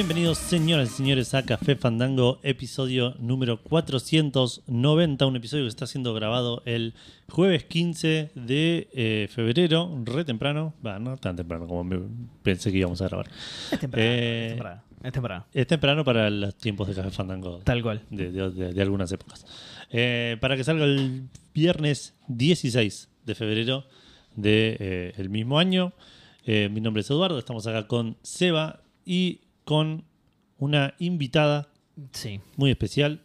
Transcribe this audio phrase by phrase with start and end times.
[0.00, 6.14] Bienvenidos señoras y señores a Café Fandango, episodio número 490, un episodio que está siendo
[6.14, 6.94] grabado el
[7.28, 12.00] jueves 15 de eh, febrero, re temprano, va, no tan temprano como me
[12.42, 13.28] pensé que íbamos a grabar.
[13.70, 14.06] Es temprano.
[14.08, 14.82] Eh, es temprano.
[15.02, 15.46] Es temprano.
[15.52, 18.00] Es temprano para los tiempos de Café Fandango Tal cual.
[18.08, 19.44] de, de- de- de algunas épocas.
[19.90, 23.84] Eh, para que salga el viernes 16 de febrero
[24.34, 25.92] del mismo año.
[26.46, 30.04] Eh, mi nombre es Eduardo, estamos acá con Seba y con
[30.58, 31.68] una invitada
[32.12, 32.40] Sí.
[32.56, 33.20] muy especial.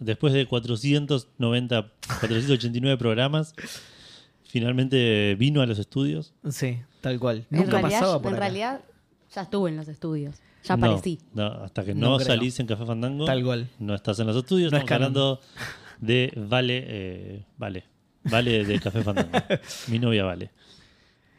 [0.00, 3.54] Después de 490, 489 programas,
[4.44, 6.32] finalmente vino a los estudios.
[6.50, 7.46] Sí, tal cual.
[7.50, 8.44] En Nunca realidad, pasaba por En acá.
[8.46, 8.80] realidad,
[9.34, 10.36] ya estuve en los estudios.
[10.64, 11.18] Ya No, aparecí.
[11.34, 13.68] no, hasta que No no, salís en Café Fandango, Tal cual.
[13.78, 14.70] no estás en los estudios.
[14.72, 15.40] No es Estamos hablando
[16.00, 17.84] de Vale, eh, Vale,
[18.24, 19.30] Vale de Café Fandango.
[19.88, 20.50] Mi novia Vale.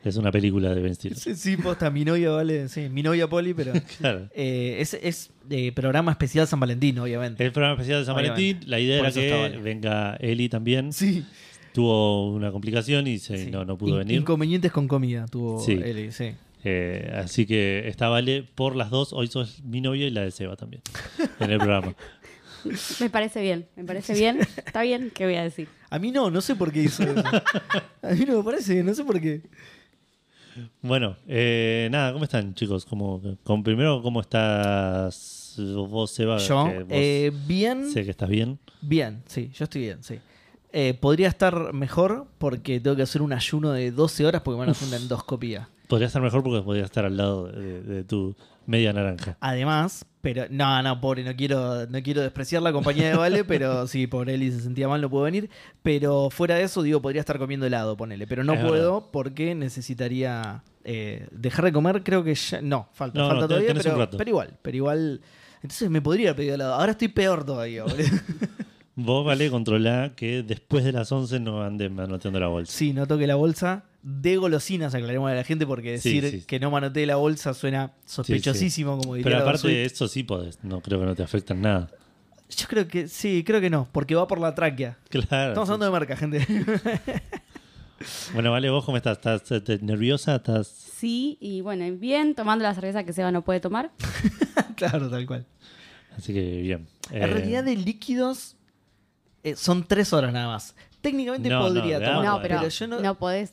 [0.04, 1.18] Es una película de Ben Stiller.
[1.18, 4.30] Sí, sí, posta, mi novia vale, sí, mi novia Poli, pero Claro.
[4.34, 7.44] eh, es, es de programa especial San Valentín, obviamente.
[7.46, 8.42] El programa especial de San Obviamente.
[8.44, 9.58] Valentín, la idea Por era que Vale.
[9.58, 10.94] venga Eli también.
[10.94, 11.26] Sí.
[11.74, 13.52] Tuvo una complicación y se- sí.
[13.52, 14.22] no, no pudo In- venir.
[14.22, 15.74] Inconvenientes con comida tuvo Sí.
[15.74, 16.32] Eli, sí.
[16.64, 19.12] Eh, así que está Vale por las dos.
[19.14, 20.82] Hoy sos mi novia y la de Seba también.
[21.42, 21.94] En el programa.
[23.00, 24.40] Me parece bien, me parece bien.
[24.58, 25.68] Está bien, ¿qué voy a decir?
[25.90, 27.24] A mí no, no sé por qué hizo eso.
[28.02, 29.42] A mí no me parece, no sé por qué.
[30.82, 32.86] Bueno, eh, nada, ¿cómo están, chicos?
[32.86, 36.38] ¿Cómo, con, primero, ¿cómo estás vos, Seba?
[36.38, 38.60] Yo, Que vos eh, bien, sé que estás bien.
[38.82, 40.20] bien, sí, yo estoy bien, sí.
[40.72, 44.60] Eh, podría estar mejor porque tengo que hacer un ayuno de 12 horas porque me
[44.60, 45.70] van a hacer una endoscopía.
[45.88, 48.36] Podría estar mejor porque podría estar al lado de, de tu
[48.70, 49.36] media naranja.
[49.40, 53.88] Además, pero no, no, pobre, no quiero, no quiero despreciar la compañía de Vale, pero
[53.88, 55.50] sí, por él y se sentía mal, no puedo venir.
[55.82, 58.28] Pero fuera de eso, digo, podría estar comiendo helado, ponele.
[58.28, 62.62] Pero no Es puedo porque necesitaría eh, dejar de comer, creo que ya.
[62.62, 65.22] No, falta, No, falta no, todavía, pero, pero igual, pero igual.
[65.64, 66.76] Entonces me podría haber pedido helado.
[66.76, 67.98] Ahora estoy peor todavía, boludo.
[69.02, 72.74] Vos, Vale, controlá que después de las 11 no anden manoteando la bolsa.
[72.74, 73.86] Sí, no toque la bolsa.
[74.04, 76.42] De golosinas, aclaremos a la gente, porque decir sí.
[76.46, 80.64] que no manoteé la bolsa suena sospechosísimo, como diría Pero aparte de eso sí podés.
[80.64, 81.90] No creo que no te afecta en nada.
[82.50, 84.98] Yo creo que sí, creo que no, porque va por la tráquea.
[85.10, 85.50] Claro.
[85.50, 85.74] Estamos sí.
[85.74, 86.46] hablando de marca, gente.
[88.34, 89.18] Bueno, Vale, vos cómo estás?
[89.26, 90.38] ¿Estás eh, nerviosa?
[90.38, 90.68] ¿Estás...?
[90.68, 93.92] Sí, y bueno, bien, tomando la cerveza que Seba no puede tomar.
[94.76, 95.46] claro, tal cual.
[96.18, 96.88] Así que bien.
[97.12, 98.56] En Eh, realidad de líquidos
[99.44, 100.76] eh, son tres horas nada más.
[101.02, 103.16] Técnicamente No, podría no, de tomar, no, pero, yo no, no...
[103.18, 103.52] podés.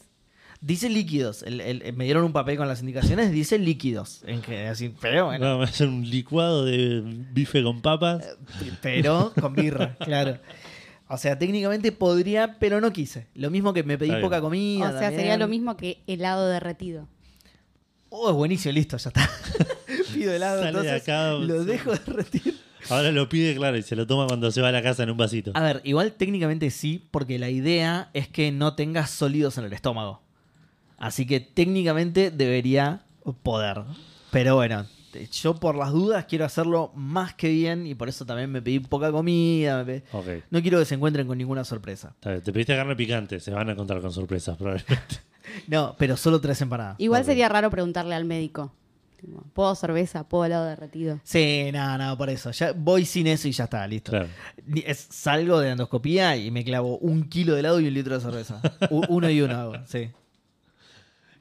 [0.60, 1.42] Dice líquidos.
[1.42, 4.22] El- el- el- me dieron un papel con las indicaciones, dice líquidos.
[4.26, 5.44] En que, así, pero bueno.
[5.46, 8.24] Vamos a hacer un licuado de bife con papas.
[8.82, 10.38] Pero con birra, claro.
[11.08, 13.28] O sea, técnicamente podría, pero no quise.
[13.34, 14.86] Lo mismo que me pedí poca comida.
[14.86, 15.20] O sea, también.
[15.20, 17.06] sería lo mismo que helado derretido.
[18.08, 19.30] Oh, es buenísimo, listo, ya está.
[20.14, 21.66] Pido helado, Sale de entonces acá, lo sí.
[21.68, 22.54] dejo de retirar.
[22.90, 25.10] Ahora lo pide, claro, y se lo toma cuando se va a la casa en
[25.10, 25.50] un vasito.
[25.54, 29.72] A ver, igual técnicamente sí, porque la idea es que no tengas sólidos en el
[29.72, 30.22] estómago.
[30.98, 33.02] Así que técnicamente debería
[33.42, 33.82] poder.
[34.30, 34.86] Pero bueno,
[35.32, 38.80] yo por las dudas quiero hacerlo más que bien y por eso también me pedí
[38.80, 39.82] poca comida.
[39.82, 40.44] me pedí- Ok.
[40.50, 42.14] No quiero que se encuentren con ninguna sorpresa.
[42.24, 42.40] Bien.
[42.42, 45.20] Te pediste carne picante, se van a encontrar con sorpresas probablemente.
[45.68, 46.96] No, pero solo tres empanadas.
[46.98, 48.72] Igual sería raro preguntarle al médico.
[49.52, 50.28] ¿Puedo cerveza?
[50.28, 51.20] ¿Puedo helado derretido?
[51.24, 52.50] Sí, no, no, por eso.
[52.52, 54.10] Ya voy sin eso y ya está, listo.
[54.12, 54.28] Claro.
[54.84, 58.14] Es- salgo de la endoscopía y me clavo un kilo de helado y un litro
[58.14, 58.60] de cerveza.
[59.08, 60.08] Uno y uno hago, sí.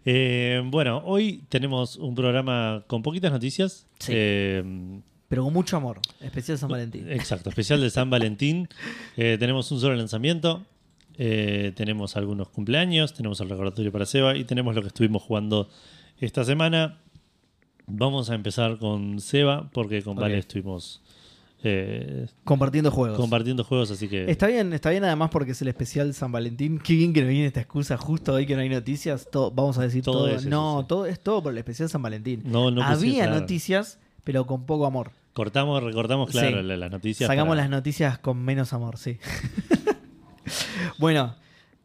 [0.05, 3.87] Eh, bueno, hoy tenemos un programa con poquitas noticias.
[3.99, 4.11] Sí.
[4.15, 5.99] Eh, Pero con mucho amor.
[6.21, 7.09] Especial San Valentín.
[7.11, 8.67] Exacto, especial de San Valentín.
[9.17, 10.63] Eh, tenemos un solo lanzamiento.
[11.17, 13.13] eh, tenemos algunos cumpleaños.
[13.13, 14.35] Tenemos el recordatorio para Seba.
[14.37, 15.69] Y tenemos lo que estuvimos jugando
[16.19, 16.99] esta semana.
[17.87, 20.15] Vamos a empezar con Seba, porque con.
[20.15, 21.01] Vale estuvimos
[21.63, 23.17] eh, Compartiendo juegos.
[23.17, 24.29] compartiendo juegos, así que.
[24.29, 26.79] Está bien, está bien además porque es el especial San Valentín.
[26.79, 29.27] Qué bien que nos viene esta excusa justo hoy que no hay noticias.
[29.31, 30.29] Todo, vamos a decir Todo todo.
[30.29, 30.87] es no, sí.
[30.87, 32.41] todo es todo por el especial San Valentín.
[32.45, 33.39] No, no Había claro.
[33.41, 35.11] noticias, pero con poco amor.
[35.33, 36.63] Cortamos, recortamos, claro, Sí.
[36.77, 37.27] las noticias.
[37.27, 39.17] Sacamos para- las noticias con menos amor, sí.
[40.97, 41.35] bueno,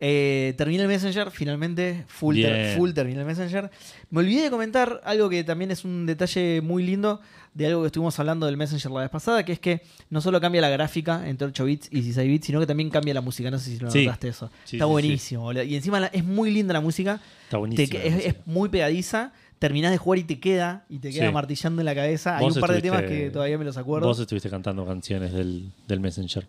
[0.00, 2.04] eh, terminé el Messenger, finalmente.
[2.08, 3.70] Full, ter- full terminé el Messenger.
[4.10, 7.20] Me olvidé de comentar algo que también es un detalle muy lindo
[7.52, 10.40] de algo que estuvimos hablando del Messenger la vez pasada, que es que no solo
[10.40, 13.50] cambia la gráfica entre 8 bits y 16 bits, sino que también cambia la música.
[13.50, 14.04] No sé si lo Sí.
[14.06, 14.50] notaste eso.
[14.64, 15.62] Sí, Está sí, buenísimo, boludo.
[15.64, 17.14] Y encima la- es muy linda la música.
[17.44, 17.98] Está Te- buenísimo.
[18.02, 19.32] es, es muy pegadiza.
[19.58, 21.32] Terminás de jugar y te queda, y te queda Sí.
[21.34, 22.38] martillando en la cabeza.
[22.38, 24.06] Hay un par de temas que todavía me los acuerdo.
[24.08, 26.46] Vos estuviste cantando canciones del, del Messenger.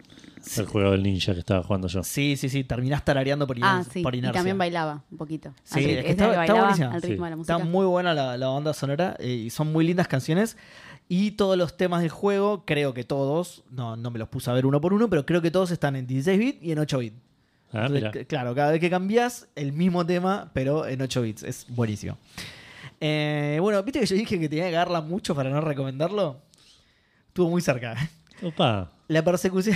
[0.57, 2.03] El juego del ninja que estaba jugando yo.
[2.03, 4.01] Sí, sí, sí, terminás tarareando por, Ah, sí.
[4.01, 5.53] por Y también bailaba un poquito.
[5.63, 6.91] Sí, es que está- está bailaba buenísima.
[6.93, 7.23] al ritmo Sí.
[7.23, 7.53] de la música.
[7.55, 10.57] Está muy buena la, la banda sonora eh, y son muy lindas canciones.
[11.09, 14.53] Y todos los temas del juego, creo que todos, no, no me los puse a
[14.53, 16.99] ver uno por uno, pero creo que todos están en 16 bits y en 8
[16.99, 17.17] bits.
[17.73, 21.44] Ah, Entonces, claro, cada vez que cambias, el mismo tema, pero en 8 bits.
[21.44, 22.17] Es buenísimo.
[22.99, 26.39] Eh, bueno, ¿viste que yo dije que tenía que agarrarla mucho para no recomendarlo?
[27.27, 27.95] Estuvo muy cerca.
[28.44, 28.91] Opa.
[29.07, 29.75] La persecución.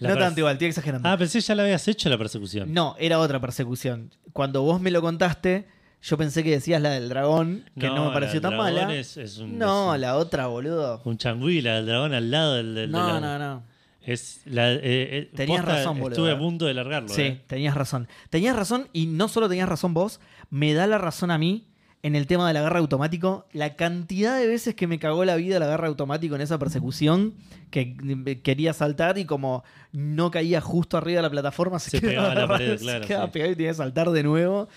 [0.00, 1.08] La no tanto igual, estoy exagerando.
[1.08, 2.72] Ah, pensé ya la habías hecho la persecución.
[2.72, 4.10] No, era otra persecución.
[4.32, 5.66] Cuando vos me lo contaste,
[6.02, 8.74] yo pensé que decías la del dragón, que no, me la pareció del tan dragón
[8.74, 8.94] mala.
[8.94, 11.00] es- es un- no, es un- la otra, boludo.
[11.04, 12.74] Un changüí, la del dragón al lado del.
[12.74, 13.72] del- de No, la- no, no.
[14.04, 16.16] Es la, eh, eh, Tenías posta, razón, boludo.
[16.16, 17.08] Estuve a punto de largarlo.
[17.08, 17.42] Sí, eh.
[17.46, 18.08] tenías razón.
[18.30, 20.18] Tenías razón y no solo tenías razón vos,
[20.50, 21.68] me da la razón a mí
[22.02, 23.46] en el tema del agarre automático.
[23.52, 27.34] La cantidad de veces que me cagó la vida el agarre automático en esa persecución,
[27.70, 32.30] que quería saltar y como no caía justo arriba de la plataforma, se, Se quedaba
[32.30, 33.32] pegaba la pared, se claro, quedaba sí.
[33.32, 34.68] pegado y tenía que saltar de nuevo.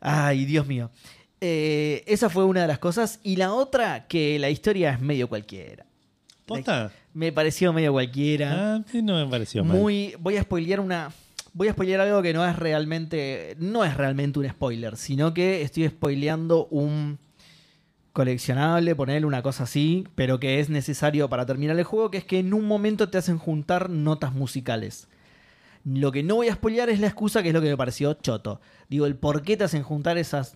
[0.00, 0.90] Ay, Dios mío.
[1.42, 3.20] Eh, esa fue una de las cosas.
[3.22, 5.86] Y la otra, que la historia es medio cualquiera.
[6.46, 6.90] ¿Posta?
[7.12, 8.76] Me pareció medio cualquiera.
[8.76, 9.76] Ah, sí, no me pareció mal.
[9.76, 10.14] Muy.
[10.18, 11.12] Voy a spoilear una.
[11.52, 13.56] Voy a spoilear algo que no es realmente.
[13.58, 17.18] No es realmente un spoiler, sino que estoy spoileando un
[18.12, 22.24] coleccionable, ponerle una cosa así, pero que es necesario para terminar el juego, que es
[22.24, 25.08] que en un momento te hacen juntar notas musicales.
[25.84, 28.12] Lo que no voy a spoilear es la excusa, que es lo que me pareció
[28.14, 28.60] choto.
[28.88, 30.54] Digo, el por qué te hacen juntar esas.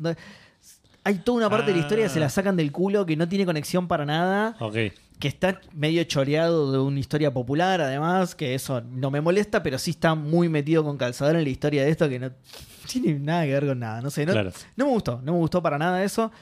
[1.05, 3.29] Hay toda una parte de la historia que se la sacan del culo, que no
[3.29, 4.75] tiene conexión para nada Ok.
[5.19, 9.79] que está medio choreado de una historia popular, además, que eso no me molesta, pero
[9.79, 12.31] sí está muy metido con calzador en la historia de esto, que no
[12.91, 14.01] tiene nada que ver con nada.
[14.01, 14.51] No sé, no, Claro.
[14.77, 16.33] no me gustó, no me gustó para nada eso.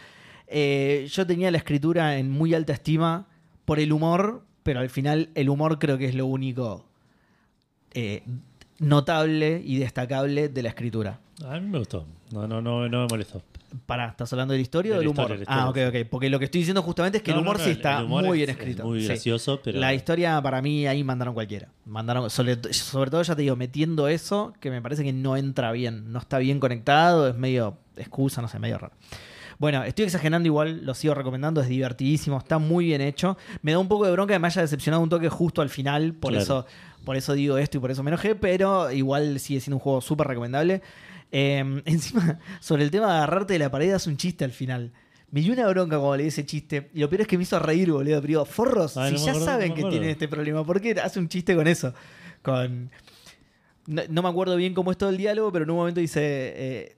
[0.46, 3.26] Eh, yo tenía la escritura en muy alta estima
[3.64, 6.84] por el humor, pero al final el humor creo que es lo único
[7.94, 8.22] eh,
[8.78, 11.18] notable y destacable de la escritura.
[11.44, 12.06] A mí me gustó.
[12.32, 13.42] No, no, no, no me molestó.
[13.86, 15.24] Pará, ¿estás hablando de la historia o De del humor?
[15.32, 15.94] historia, ah, ok, ok.
[16.10, 18.24] Porque lo que estoy diciendo justamente es que No, el humor no, sí está humor
[18.24, 18.84] muy bien es escrito.
[18.84, 19.06] muy Sí.
[19.06, 19.78] gracioso, pero.
[19.80, 21.68] La historia para mí ahí mandaron cualquiera.
[21.86, 25.72] Mandaron, sobre, sobre todo ya te digo, metiendo eso que me parece que no entra
[25.72, 26.12] bien.
[26.12, 28.94] No está bien conectado, es medio excusa, no sé, medio raro.
[29.58, 33.36] Bueno, estoy exagerando igual, lo sigo recomendando, es divertidísimo, está muy bien hecho.
[33.62, 36.14] Me da un poco de bronca que me haya decepcionado un toque justo al final,
[36.14, 36.42] por, Claro.
[36.42, 36.66] eso,
[37.04, 40.00] por eso digo esto y por eso me enojé, pero igual sigue siendo un juego
[40.00, 40.82] súper recomendable.
[41.32, 44.92] Eh, encima, sobre el tema de agarrarte de la pared, hace un chiste al final.
[45.30, 46.90] Me dio una bronca cuando leí ese chiste.
[46.92, 48.20] Y lo peor es que me hizo reír, boludo.
[48.20, 50.80] Pero digo, forros, Ay, si no ya acuerdo, saben no que tienen este problema, ¿por
[50.80, 51.94] qué hace un chiste con eso?
[52.42, 52.90] Con.
[53.86, 56.20] No, no me acuerdo bien cómo es todo el diálogo, pero en un momento dice.
[56.22, 56.96] eh,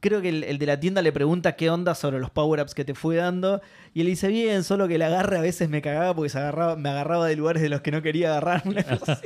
[0.00, 2.84] creo que el, el de la tienda le pregunta qué onda sobre los power-ups que
[2.84, 3.60] te fue dando.
[3.92, 6.76] Y él dice, bien, solo que el agarre a veces me cagaba porque se agarraba,
[6.76, 8.62] me agarraba de lugares de los que no quería agarrar.
[8.64, 9.20] Una cosa.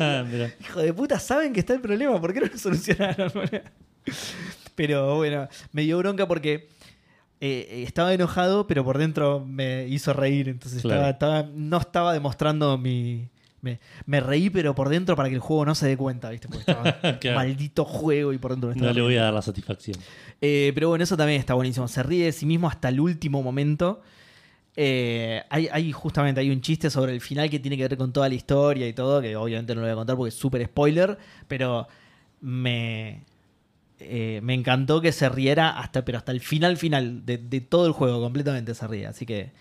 [0.60, 3.30] Hijo de puta, saben que está el problema, ¿por qué no lo solucionaron?
[4.74, 6.68] pero bueno, me dio bronca porque
[7.40, 10.48] eh, estaba enojado, pero por dentro me hizo reír.
[10.48, 11.08] Entonces Claro.
[11.08, 13.28] estaba, estaba- no estaba demostrando mi.
[13.62, 16.48] Me, me reí, pero por dentro para que el juego no se dé cuenta, ¿viste?
[16.48, 17.36] Porque estaba Claro.
[17.36, 19.98] maldito juego y por dentro me estaba No le voy a dar la satisfacción.
[20.40, 21.86] Eh, pero bueno, eso también está buenísimo.
[21.86, 24.00] Se ríe de sí mismo hasta el último momento.
[24.76, 28.12] Eh, hay, hay justamente hay un chiste sobre el final que tiene que ver con
[28.14, 30.64] toda la historia y todo, que obviamente no lo voy a contar porque es súper
[30.64, 31.86] spoiler, pero
[32.40, 33.24] me,
[34.00, 37.86] eh, me encantó que se riera hasta, pero hasta el final final de, de todo
[37.86, 39.06] el juego, completamente se ríe.
[39.06, 39.52] Así que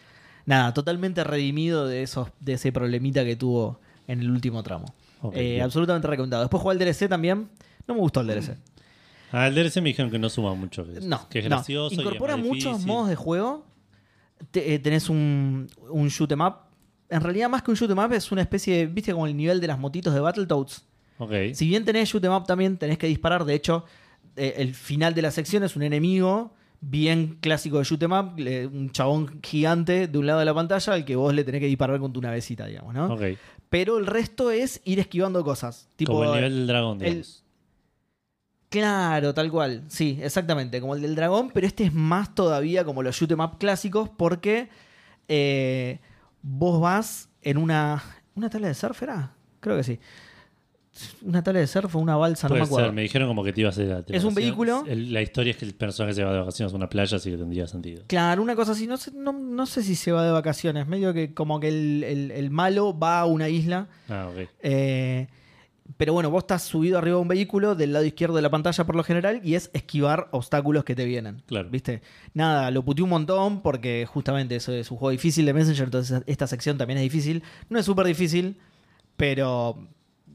[0.45, 4.93] nada, totalmente redimido de esos, de ese problemita que tuvo en el último tramo.
[5.33, 6.43] Eh, absolutamente recomendado.
[6.43, 7.49] Después jugué al DLC también.
[7.87, 8.57] No me gustó el DLC.
[9.31, 10.85] Ah, el DLC me dijeron que no suma mucho.
[10.85, 11.57] Que es, No, que es no.
[11.57, 11.93] gracioso.
[11.93, 13.65] y es Incorpora muchos modos de juego.
[14.51, 16.55] Te- eh, tenés un, un shoot 'em up.
[17.09, 18.85] En realidad, más que un shoot 'em up, es una especie de.
[18.87, 20.85] ¿Viste como el nivel de las motitos de Battletoads?
[21.17, 21.31] Ok.
[21.53, 23.43] Si bien tenés shoot 'em up también, tenés que disparar.
[23.43, 23.83] De hecho,
[24.35, 28.37] eh, el final de la sección es un enemigo bien clásico de shoot 'em up.
[28.39, 31.59] le- un chabón gigante de un lado de la pantalla al que vos le tenés
[31.61, 33.13] que disparar con tu navecita, digamos, ¿no?
[33.13, 33.21] Ok.
[33.69, 35.89] Pero el resto es ir esquivando cosas.
[35.95, 37.43] Tipo, Como el nivel del dragón, el- digamos.
[38.69, 39.83] Claro, tal cual.
[39.87, 40.79] Sí, exactamente.
[40.79, 44.09] Como el del dragón, pero este es más todavía como los shoot 'em up clásicos
[44.09, 44.69] porque
[45.27, 45.99] eh,
[46.41, 48.03] vos vas en una.
[48.35, 49.33] ¿Una tabla de surf era?
[49.59, 49.99] Creo que sí.
[51.23, 52.87] Una tabla de surf o una balsa, Puede no me acuerdo.
[52.87, 54.83] ser, me dijeron como que te ibas a ir a Es un vehículo.
[54.87, 57.31] El- la historia es que el personaje se va de vacaciones a una playa, así
[57.31, 58.03] que tendría sentido.
[58.07, 58.87] Claro, una cosa así.
[58.87, 60.87] No sé, no, no sé si se va de vacaciones.
[60.87, 63.87] Medio que como que el, el- el malo va a una isla.
[64.09, 64.49] Ah, ok.
[64.61, 65.27] Eh,
[65.97, 68.83] pero bueno, vos estás subido arriba de un vehículo del lado izquierdo de la pantalla
[68.85, 71.41] por lo general y es esquivar obstáculos que te vienen.
[71.47, 71.67] Claro.
[71.71, 72.03] ¿Viste?
[72.35, 76.21] Nada, lo puteé un montón porque justamente eso es un juego difícil de Messenger, entonces
[76.27, 77.41] esta sección también es difícil.
[77.69, 78.57] No es súper difícil,
[79.17, 79.87] pero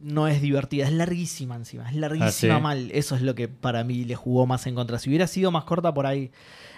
[0.02, 0.84] no es divertida.
[0.86, 2.62] Es larguísima encima, es larguísima Ah, ¿sí?
[2.62, 2.90] mal.
[2.92, 4.98] Eso es lo que para mí le jugó más en contra.
[4.98, 6.30] Si hubiera sido más corta por ahí.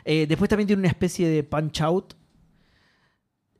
[0.04, 2.14] Eh, después también tiene una especie de punch out.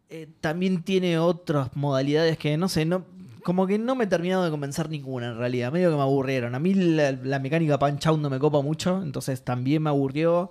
[0.08, 3.04] eh, también tiene otras modalidades que no sé, no,
[3.42, 6.54] como que no me he terminado de convencer ninguna en realidad, medio que me aburrieron.
[6.54, 10.50] A mí la, la mecánica punch out no me copa mucho, entonces también me aburrió.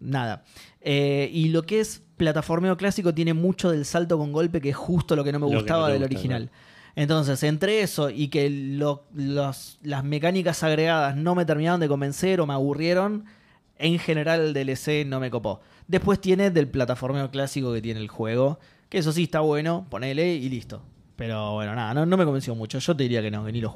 [0.00, 0.44] Nada.
[0.80, 4.76] Eh, y lo que es plataformeo clásico tiene mucho del salto con golpe, que es
[4.76, 6.50] justo lo que no me Lo que no gustaba del gusta, original.
[6.96, 8.50] Entonces, entre eso y que
[9.12, 13.26] las mecánicas agregadas no me terminaron de convencer o me aburrieron,
[13.78, 15.60] en general el DLC no me copó.
[15.86, 20.34] Después tiene del plataformeo clásico que tiene el juego, que eso sí está bueno, ponele
[20.34, 20.82] y listo.
[21.16, 22.78] Pero bueno, nada, no, me convenció mucho.
[22.78, 23.74] Yo te diría que no, que ni lo.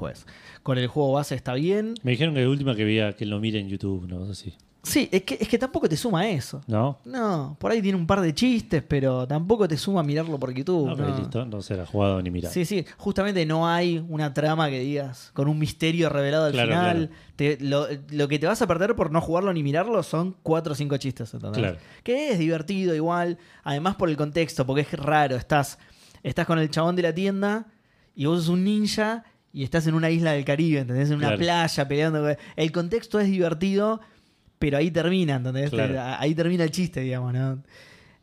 [0.63, 1.95] Con el juego base está bien.
[2.03, 4.53] Me dijeron que de última que veía que lo mire en YouTube, no sé si.
[4.83, 6.59] Sí, es que, es que tampoco te suma eso.
[6.65, 6.97] ¿No?
[7.05, 10.97] No, por ahí tiene un par de chistes, pero tampoco te suma mirarlo por YouTube.
[10.97, 11.17] No.
[11.19, 11.45] listo.
[11.45, 12.51] No se la ha jugado ni mirado.
[12.51, 16.69] Sí, sí, justamente no hay una trama que digas con un misterio revelado al Claro,
[16.71, 16.97] final.
[17.09, 17.21] claro.
[17.35, 20.73] Te- lo, lo que te vas a perder por no jugarlo ni mirarlo son cuatro
[20.73, 21.31] o cinco chistes.
[21.33, 21.59] ¿entendés?
[21.59, 21.77] Claro.
[22.03, 25.35] Que es divertido igual, además por el contexto, porque es raro.
[25.35, 25.77] Estás,
[26.23, 27.67] estás con el chabón de la tienda
[28.15, 31.09] y vos sos un ninja y estás en una isla del Caribe, ¿entendés?
[31.09, 31.39] En una Claro.
[31.39, 32.35] playa peleando.
[32.55, 34.01] El contexto es divertido,
[34.61, 35.71] pero ahí termina, ¿entendés?
[35.71, 35.95] Claro.
[36.19, 37.61] Ahí termina el chiste, digamos, ¿no?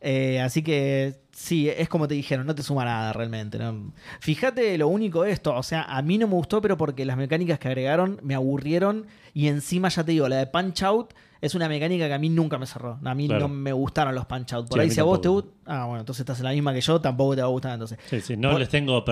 [0.00, 3.58] Eh, así que sí, es como te dijeron, no te suma nada realmente.
[3.58, 3.92] ¿no?
[4.20, 7.58] Fíjate lo único esto, o sea, a mí no me gustó, pero porque las mecánicas
[7.58, 11.68] que agregaron me aburrieron y encima ya te digo, la de Punch Out es una
[11.68, 12.98] mecánica que a mí nunca me cerró.
[13.04, 13.48] A mí Claro.
[13.48, 14.68] no me gustaron los Punch Out.
[14.68, 15.50] Por Sí, ahí si a vos te gusta...
[15.66, 17.98] Ah, bueno, entonces estás en la misma que yo, tampoco te va a gustar entonces.
[18.08, 19.04] Sí, sí, no Por- les tengo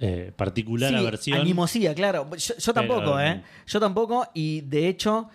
[0.00, 1.40] eh, particular Sí, aversión.
[1.40, 2.28] Animosía, claro.
[2.36, 3.42] Yo, yo tampoco, Pero, ¿eh?
[3.66, 5.28] Yo tampoco, y de hecho,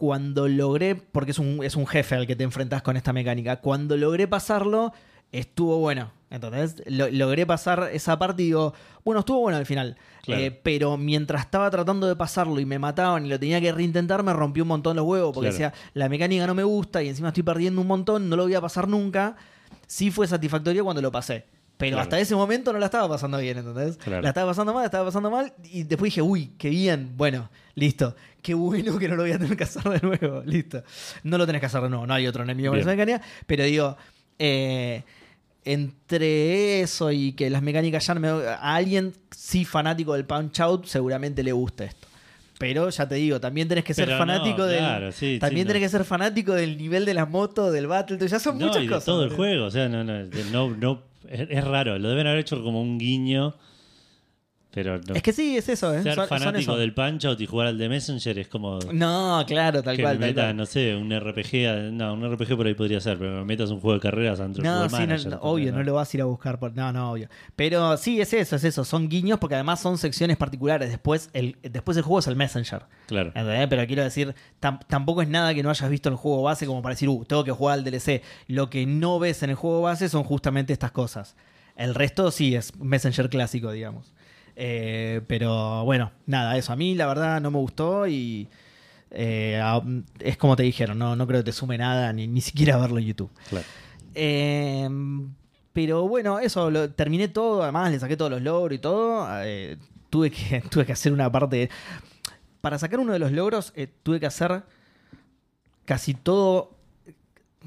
[0.00, 3.60] cuando logré, porque es un, es un jefe al que te enfrentás con esta mecánica,
[3.60, 4.94] cuando logré pasarlo,
[5.30, 6.10] estuvo bueno.
[6.30, 8.72] Entonces, lo- logré pasar esa parte y digo,
[9.04, 9.98] bueno, estuvo bueno al final.
[10.22, 10.40] Claro.
[10.40, 14.22] Eh, pero mientras estaba tratando de pasarlo y me mataban y lo tenía que reintentar,
[14.22, 15.70] me rompió un montón los huevos, porque Claro.
[15.72, 18.54] decía, la mecánica no me gusta y encima estoy perdiendo un montón, no lo voy
[18.54, 19.36] a pasar nunca.
[19.86, 21.44] Sí fue satisfactorio cuando lo pasé.
[21.76, 22.02] Pero Claro.
[22.02, 23.98] hasta ese momento no la estaba pasando bien, ¿entendés?
[24.06, 25.52] La estaba pasando mal, la estaba pasando mal.
[25.64, 27.14] Y después dije, uy, qué bien.
[27.16, 28.14] Bueno, listo.
[28.42, 30.42] Qué bueno que no lo voy a tener que hacer de nuevo.
[30.46, 30.82] Listo.
[31.24, 32.06] No lo tenés que hacer de nuevo.
[32.06, 33.20] No hay otro enemigo con esa mecánica.
[33.46, 33.96] Pero digo,
[34.38, 35.02] eh,
[35.64, 38.28] entre eso y que las mecánicas ya no me.
[38.28, 42.08] A alguien sí fanático del Punch Out, seguramente le gusta esto.
[42.58, 44.78] Pero ya te digo, también tenés que ser Pero fanático no, del.
[44.80, 45.86] claro, sí, también sí, tenés no.
[45.86, 48.18] que ser fanático del nivel de las motos, del battle.
[48.28, 49.04] Ya son No, muchas y de cosas.
[49.06, 49.66] todo el juego.
[49.66, 50.24] O sea, no, no,
[50.68, 51.98] no, es raro.
[51.98, 53.54] Lo deben haber hecho como un guiño.
[54.72, 55.14] Pero no.
[55.16, 56.00] Es que sí, es eso, ¿eh?
[56.04, 59.82] ser Son- fanático del Punch Out y jugar al de Messenger es como No, claro,
[59.82, 60.14] tal que cual.
[60.18, 60.56] me tal meta, cual.
[60.58, 61.90] no sé, un RPG.
[61.92, 64.52] No, un RPG por ahí podría ser, pero me metas un juego de carreras del
[64.62, 66.60] No, sí, manager, no, obvio, no lo vas a ir a buscar.
[66.60, 67.28] Por, no, no, obvio.
[67.56, 68.84] Pero sí, es eso, es eso.
[68.84, 70.88] Son guiños porque además son secciones particulares.
[70.88, 72.82] Después el, después el juego es el Messenger.
[73.08, 73.30] Claro.
[73.34, 73.66] ¿entendés?
[73.68, 76.64] Pero quiero decir, tam- tampoco es nada que no hayas visto en el juego base
[76.66, 78.22] como para decir, uh, tengo que jugar al DLC.
[78.46, 81.34] Lo que no ves en el juego base son justamente estas cosas.
[81.74, 84.12] El resto sí es Messenger clásico, digamos.
[84.62, 86.74] Eh, pero bueno, nada, eso.
[86.74, 88.46] A mí la verdad no me gustó y
[89.10, 89.58] eh,
[90.18, 92.98] es como te dijeron, no, no creo que te sume nada, ni, ni siquiera verlo
[92.98, 93.30] en YouTube.
[93.48, 93.64] claro.
[94.14, 94.86] Eh,
[95.72, 99.26] pero bueno, eso, lo, terminé todo, además le saqué todos los logros y todo.
[100.10, 101.70] tuve, que, tuve que hacer una parte...
[102.60, 104.62] Para sacar uno de los logros tuve que hacer
[105.86, 106.76] casi todo...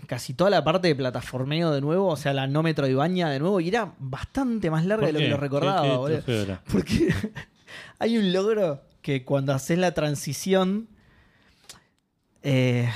[0.08, 3.60] Casi toda la parte de plataformeo de nuevo, o sea, la no Metroidvania de nuevo,
[3.60, 6.60] y era bastante más larga de ¿Por lo que lo recordaba, ¿Qué- boludo.
[6.72, 7.14] Porque
[8.00, 10.88] hay un logro que cuando haces la transición.
[12.42, 12.90] eh,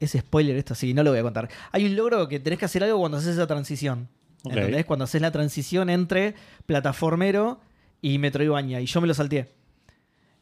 [0.00, 1.48] es spoiler esto, sí, no lo voy a contar.
[1.70, 4.08] Hay un logro que tenés que hacer algo cuando haces esa transición.
[4.44, 4.56] Ok.
[4.56, 4.84] ¿Entendés?
[4.84, 6.34] Cuando haces la transición entre
[6.66, 7.60] plataformero
[8.00, 8.80] y Metroidvania.
[8.80, 9.52] Y yo me lo salté.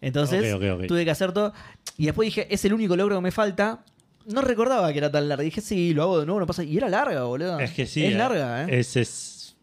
[0.01, 0.43] Entonces,
[0.89, 1.53] tuve que hacer todo.
[1.99, 3.85] Y después dije, es el único logro que me falta.
[4.33, 5.45] No recordaba que era tan larga.
[5.45, 6.63] Dije, sí, lo hago de nuevo, no pasa.
[6.65, 7.59] Y era larga, boludo.
[7.61, 8.05] Es que sí.
[8.05, 8.81] Es eh, larga, ¿eh?
[8.81, 9.57] Es, es-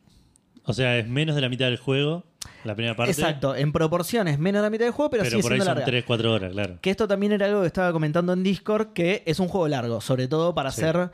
[0.64, 2.26] o sea, es menos de la mitad del juego,
[2.66, 3.12] la primera parte.
[3.12, 5.68] Exacto, en proporciones menos de la mitad del juego, pero, Pero sigue por ahí son
[5.68, 5.86] larga.
[5.86, 6.78] 3-4 horas, claro.
[6.82, 10.02] Que esto también era algo que estaba comentando en Discord, que es un juego largo,
[10.02, 10.82] sobre todo para Sí.
[10.82, 11.10] hacer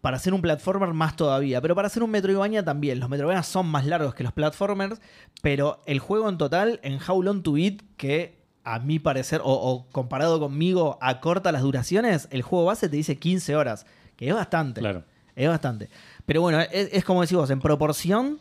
[0.00, 2.98] para hacer un platformer más todavía, pero para hacer un Metroidvania también.
[3.00, 4.98] Los Metroidvania son más largos que los platformers,
[5.42, 9.52] pero el juego en total, en How Long to Beat, que a mi parecer, o,
[9.52, 13.86] o comparado conmigo, acorta las duraciones, el juego base te dice 15 horas,
[14.16, 14.80] que es bastante.
[14.80, 15.04] Claro.
[15.34, 15.88] Es bastante.
[16.26, 18.40] Pero bueno, es, es como decís vos, en proporción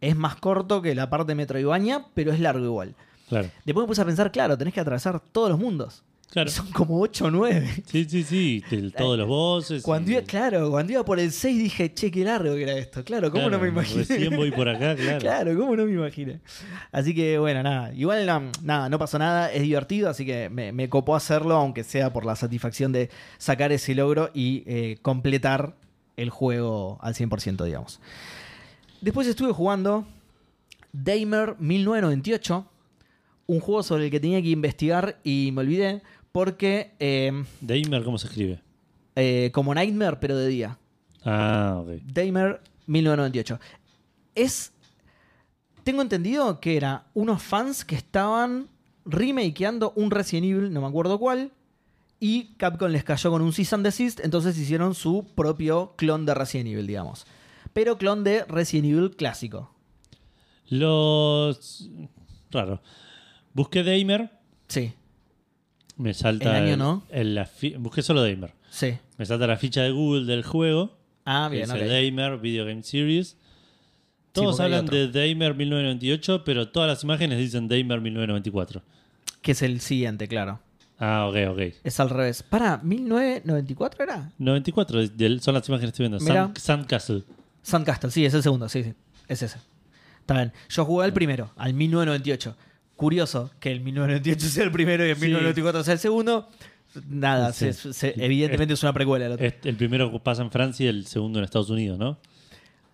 [0.00, 2.94] es más corto que la parte de Metroidvania, pero es largo igual.
[3.28, 3.48] Claro.
[3.64, 6.02] Después me puse a pensar, claro, tenés que atravesar todos los mundos.
[6.30, 6.48] Claro.
[6.48, 7.68] Son como 8 o 9.
[7.86, 8.62] Sí, sí, sí.
[8.96, 9.82] todos los bosses.
[9.82, 12.74] Cuando y- iba, claro, cuando iba por el 6 dije, che, qué largo que era
[12.78, 13.02] esto.
[13.04, 14.04] Claro, ¿cómo claro, no me imaginé?
[14.04, 15.18] Recién voy por acá, claro.
[15.18, 16.40] Claro, ¿cómo no me imaginé?
[16.92, 17.92] Así que bueno, nada.
[17.94, 21.82] Igual no, nada, no pasó nada, es divertido, así que me, me copó hacerlo, aunque
[21.82, 25.74] sea por la satisfacción de sacar ese logro y eh, completar
[26.16, 27.98] el juego al 100%, digamos.
[29.00, 30.06] Después estuve jugando
[30.92, 32.66] Damer 1998,
[33.46, 37.44] un juego sobre el que tenía que investigar y me olvidé porque eh,
[38.04, 38.60] ¿cómo se escribe?
[39.16, 40.78] eh, como Nightmare pero de día.
[41.24, 41.88] Ah, ok.
[42.04, 43.58] Damer 1998.
[44.34, 44.72] Es.
[45.84, 48.68] Tengo entendido que era unos fans que estaban
[49.04, 51.50] remakeando un Resident Evil, no me acuerdo cuál.
[52.20, 56.34] Y Capcom les cayó con un Cease and Desist, entonces hicieron su propio clon de
[56.34, 57.26] Resident Evil, digamos.
[57.72, 59.74] Pero clon de Resident Evil clásico.
[60.68, 61.88] Los.
[62.50, 62.80] Raro.
[63.54, 64.30] Busqué Damer,
[64.68, 64.92] Sí,
[66.00, 66.56] me salta.
[66.58, 67.02] El año no.
[67.10, 68.52] el- la fi- busqué solo Damer.
[68.70, 68.96] sí.
[69.18, 70.96] Me salta la ficha de Google del juego.
[71.26, 71.88] Ah, que bien, dice ok.
[71.90, 73.36] Damer Video Game Series.
[74.32, 78.82] Todos hablan de Damer 1998, pero todas las imágenes dicen Damer 1994.
[79.42, 80.60] Que es el siguiente, claro.
[80.98, 81.60] Ah, ok, ok.
[81.84, 82.42] Es al revés.
[82.42, 84.30] Para, ¿1994 era?
[84.38, 86.20] 94 del- son las imágenes que estoy viendo.
[86.20, 87.24] Sand, Sandcastle.
[87.62, 88.94] Sandcastle, sí, es el segundo, sí, sí.
[89.28, 89.58] Es ese.
[90.20, 90.52] Está bien.
[90.68, 92.56] Yo jugué al primero, al 1998.
[93.00, 95.22] Curioso que el 1998 sea el primero y el Sí.
[95.22, 96.48] 1994 sea el segundo.
[97.08, 97.72] Nada, Sí.
[97.72, 99.24] se- se- evidentemente es una precuela.
[99.26, 99.46] el otro.
[99.64, 102.18] El primero pasa en Francia y el segundo en Estados Unidos, ¿no?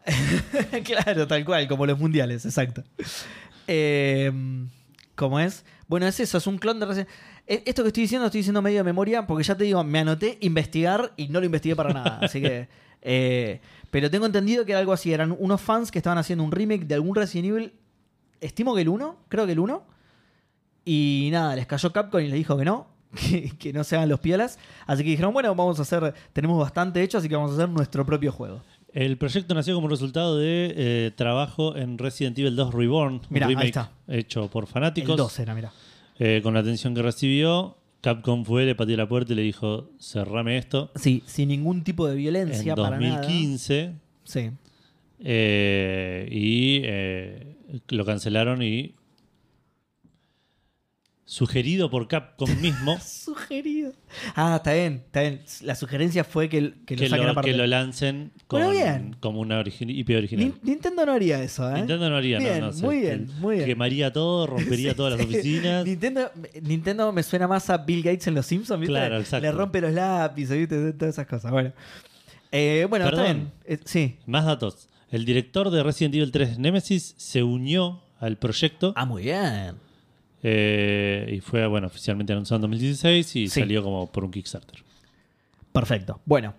[0.85, 2.85] claro, tal cual, como los mundiales, exacto.
[3.67, 4.31] Eh,
[5.17, 5.65] ¿Cómo es?
[5.89, 7.09] Bueno, es eso, es un clon de Resident
[7.49, 9.83] Eh, Esto que estoy diciendo, lo estoy diciendo medio de memoria, porque ya te digo,
[9.83, 12.19] me anoté investigar y no lo investigué para nada.
[12.23, 12.69] así que.
[13.03, 13.61] eh,
[13.91, 15.13] pero tengo entendido que era algo así.
[15.13, 17.73] Eran unos fans que estaban haciendo un remake de algún Resident Evil.
[18.41, 19.83] Estimo que el 1, creo que el 1.
[20.87, 22.87] Y nada, les cayó Capcom y les dijo que no,
[23.29, 24.59] que, que no se hagan los piolas.
[24.87, 27.69] Así que dijeron, bueno, vamos a hacer, tenemos bastante hecho, así que vamos a hacer
[27.69, 28.63] nuestro propio juego.
[28.93, 33.59] El proyecto nació como resultado de eh, trabajo en Resident Evil 2 Reborn, Mirá, un
[33.59, 33.91] ahí está.
[34.09, 35.17] hecho por El fanáticos.
[35.17, 35.73] 2 era, mira.
[36.19, 39.91] Eh, con la atención que recibió, Capcom fue, le pateó la puerta y le dijo,
[39.99, 40.93] cerrame esto.
[40.95, 43.17] Sí, sin ningún tipo de violencia En para nada.
[43.23, 43.93] 2015.
[44.25, 44.51] Sí.
[45.21, 47.57] eh, y eh,
[47.89, 48.95] lo cancelaron y
[51.29, 53.93] sugerido por Capcom mismo Sugerido.
[54.37, 55.43] Ah, está bien, está bien.
[55.63, 59.17] La sugerencia fue que, que lo que, saquen lo, que lo lancen con- Bueno, bien.
[59.19, 60.47] como una origi- IP original.
[60.47, 61.79] Nin- Nintendo no haría eso, ¿eh?
[61.79, 62.85] Nintendo no haría, no, Bien, no, sé.
[62.85, 63.67] muy bien, muy bien.
[63.67, 65.85] Quemaría todo, rompería todas las oficinas.
[65.85, 66.31] Nintendo,
[66.63, 68.93] Nintendo me suena más a Bill Gates en Los Simpsons, ¿viste?
[68.93, 69.43] Claro, exacto.
[69.45, 70.93] Le rompe los lápices, ¿viste?
[70.93, 71.51] Todas esas cosas.
[71.51, 71.73] Bueno,
[72.53, 73.51] Eh, bueno está bien.
[73.65, 74.17] Eh, sí.
[74.27, 74.89] Más datos.
[75.11, 79.75] El director de Resident Evil 3 Nemesis se unió al proyecto Ah, muy bien.
[80.49, 83.61] Eh, y fue bueno oficialmente anunciado en 2016 y Sí.
[83.61, 84.81] salió como por un Kickstarter.
[85.73, 86.21] Perfecto.
[86.25, 86.55] Bueno,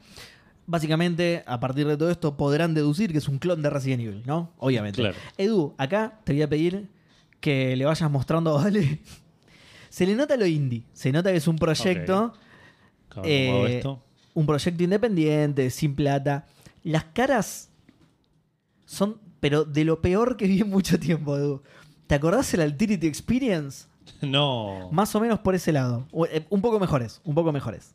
[0.66, 4.24] básicamente, a partir de todo esto, podrán deducir que es un clon de Resident Evil,
[4.26, 4.52] ¿no?
[4.58, 5.02] Obviamente.
[5.02, 5.16] Claro.
[5.38, 6.90] Edu, acá te voy a pedir
[7.40, 9.00] que le vayas mostrando Vale.
[9.90, 10.84] Se le nota lo indie.
[10.92, 12.34] Se nota que es un proyecto.
[13.10, 13.28] ¿Cómo hago
[13.68, 14.04] eh, esto?
[14.34, 16.46] un proyecto independiente, sin plata.
[16.84, 17.70] Las caras
[18.86, 21.64] son, pero de lo peor que vi en mucho tiempo, Edu.
[22.08, 23.88] ¿Te acordás el Alterity Experience?
[24.22, 24.90] No.
[24.92, 26.08] Más o menos por ese lado.
[26.12, 27.94] O, eh, Un poco mejores, un poco mejores.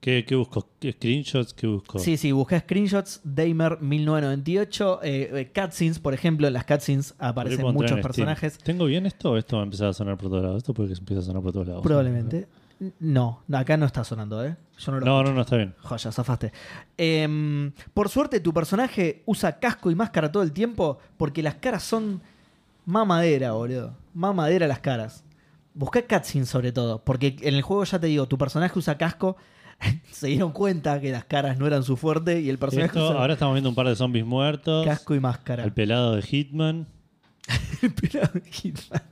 [0.00, 0.66] ¿Qué, qué busco?
[0.78, 1.52] ¿Qué screenshots?
[1.52, 1.98] ¿Qué busco?
[1.98, 7.62] Sí, sí, busqué screenshots, Damer 1998, eh, eh, cutscenes, por ejemplo, en las cutscenes aparecen
[7.66, 8.02] muchos en Steam.
[8.02, 8.58] personajes.
[8.58, 10.58] ¿Tengo bien esto o esto va a empezar a sonar por todos lados?
[10.58, 11.82] Esto puede que empiece a sonar por todos lados.
[11.82, 12.46] Probablemente.
[13.00, 14.56] No, acá no está sonando, ¿eh?
[14.78, 15.74] Yo no lo No, no, no, está bien.
[15.82, 16.52] Joya, zafaste.
[16.96, 21.82] Em, por suerte, tu personaje usa casco y máscara todo el tiempo porque las caras
[21.82, 22.22] son
[22.92, 23.94] mamadera, boludo.
[24.14, 25.22] Mamadera las caras.
[25.74, 29.36] Busca cutscenes sobre todo, porque en el juego ya te digo, tu personaje usa casco.
[30.10, 33.20] Se dieron cuenta que las caras no eran su fuerte y el personaje Esto, usa
[33.20, 34.84] ahora estamos viendo un par de zombies muertos.
[34.86, 35.64] casco y máscara.
[35.64, 36.86] El pelado de Hitman.
[37.82, 39.02] El pelado de Hitman.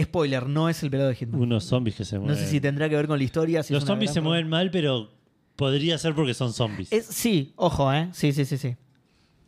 [0.00, 1.40] Spoiler, no es el pelado de Hitman.
[1.40, 2.36] Unos zombies que se No mueven.
[2.38, 3.62] sé si tendrá que ver con la historia.
[3.62, 5.10] si Los zombies se mueven mal, pero
[5.56, 6.92] podría ser porque son zombies.
[6.92, 8.08] Es- sí, ojo, ¿eh?
[8.12, 8.76] Sí, sí, sí, sí.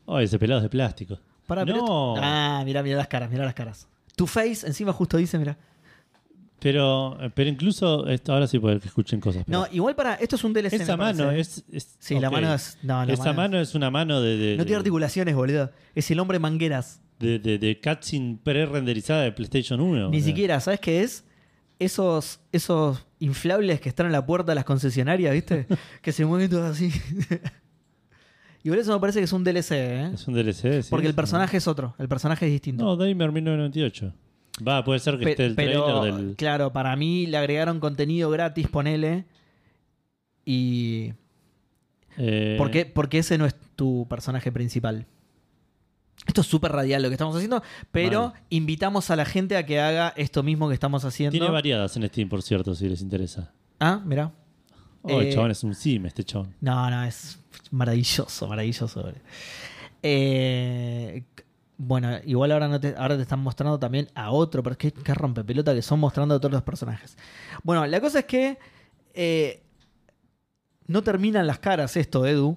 [0.05, 1.19] Oh, ese pelado es de plástico.
[1.47, 3.89] Pero no, esto- Ah, mira, mira las caras, mira las caras.
[4.17, 5.57] Tu face, encima justo dice, mira.
[6.59, 9.45] pero, pero incluso esto, ahora sí puede que escuchen cosas.
[9.47, 10.73] pero- No, igual para, esto es un DLC.
[10.77, 11.41] esa mano ¿eh?
[11.41, 12.79] es, es- Sí, la mano es.
[12.83, 15.71] No, la Esa mano es una mano de, de, No tiene de- articulaciones, boludo.
[15.95, 17.01] Es el hombre mangueras.
[17.19, 20.11] de, de, de cutscene pre-renderizada de PlayStation 1.
[20.11, 20.27] Ni o sea.
[20.27, 21.25] siquiera, ¿sabes qué es?
[21.79, 25.67] Esos, esos inflables que están en la puerta de las concesionarias, ¿viste?
[26.03, 26.91] que se mueven todos así.
[28.67, 30.11] Y por eso me parece que es un DLC, ¿eh?
[30.15, 30.91] Es un DLC, sí.
[30.91, 31.95] Porque el personaje es otro.
[31.99, 32.85] El personaje es distinto.
[32.85, 34.13] No, Damer 1998.
[34.67, 36.37] Va, puede ser que Pe- esté el pero, trailer del.
[36.37, 39.25] claro, para mí le agregaron contenido gratis, ponele.
[40.45, 41.13] Y.
[42.17, 42.87] eh, ¿Por qué?
[42.87, 45.07] Porque ese no es tu personaje principal.
[46.27, 49.79] Esto es súper radial lo que estamos haciendo, pero invitamos a la gente a que
[49.81, 51.31] haga esto mismo que estamos haciendo.
[51.31, 53.53] Tiene variadas en Steam, por cierto, si les interesa.
[53.79, 54.33] Ah, mira.
[55.09, 56.55] Oh, el Eh, chabón es un sim, este chabón.
[56.61, 57.39] No, no, es
[57.71, 59.13] maravilloso, maravilloso.
[60.03, 61.25] Eh,
[61.79, 64.93] bueno, igual ahora, no te, ahora te están mostrando también a otro, pero es que,
[64.93, 67.17] que rompepelota que son mostrando a todos los personajes.
[67.63, 68.59] Bueno, la cosa es que
[69.15, 69.63] eh,
[70.87, 72.57] no terminan las caras esto, Edu.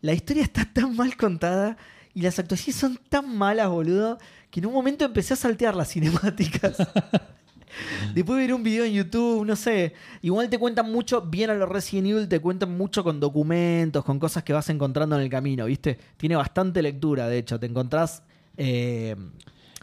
[0.00, 1.76] La historia está tan mal contada
[2.14, 4.18] y las actuaciones son tan malas, boludo,
[4.50, 6.76] que en un momento empecé a saltear las cinemáticas.
[8.14, 9.92] Después de ver un video en YouTube, no sé.
[10.22, 14.18] Igual te cuentan mucho, bien a los Resident Evil, te cuentan mucho con documentos, con
[14.18, 15.98] cosas que vas encontrando en el camino, ¿viste?
[16.16, 17.58] Tiene bastante lectura, de hecho.
[17.60, 18.22] Te encontrás.
[18.56, 19.14] eh,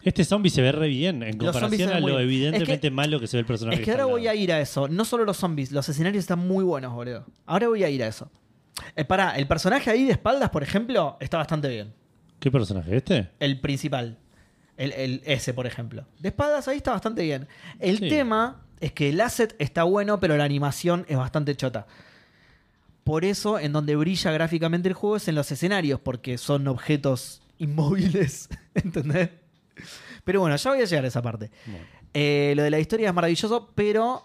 [0.04, 3.28] Este zombie se ve re bien en comparación a lo evidentemente Es que- malo que
[3.28, 3.80] se ve el personaje.
[3.80, 4.88] es que ahora voy a ir a eso.
[4.88, 7.26] No solo los zombies, los escenarios están muy buenos, boludo.
[7.46, 8.30] Ahora voy a ir a eso.
[8.96, 11.94] Eh, pará, el personaje ahí de espaldas, por ejemplo, está bastante bien.
[12.40, 12.98] ¿Qué personaje?
[12.98, 13.30] ¿Este?
[13.40, 14.18] El principal.
[14.78, 16.06] El, el- ese, por ejemplo.
[16.20, 17.48] De espaldas ahí está bastante bien.
[17.80, 18.10] El Sí.
[18.10, 21.88] tema es que el asset está bueno, pero la animación es bastante chota.
[23.04, 27.42] Por eso, en donde brilla gráficamente el juego es en los escenarios, porque son objetos
[27.60, 28.50] inmóviles.
[28.74, 29.30] ¿Entendés?
[30.24, 31.52] Pero bueno, ya voy a llegar a esa parte.
[31.66, 31.86] Bueno.
[32.14, 34.24] Eh, lo de la historia es maravilloso, pero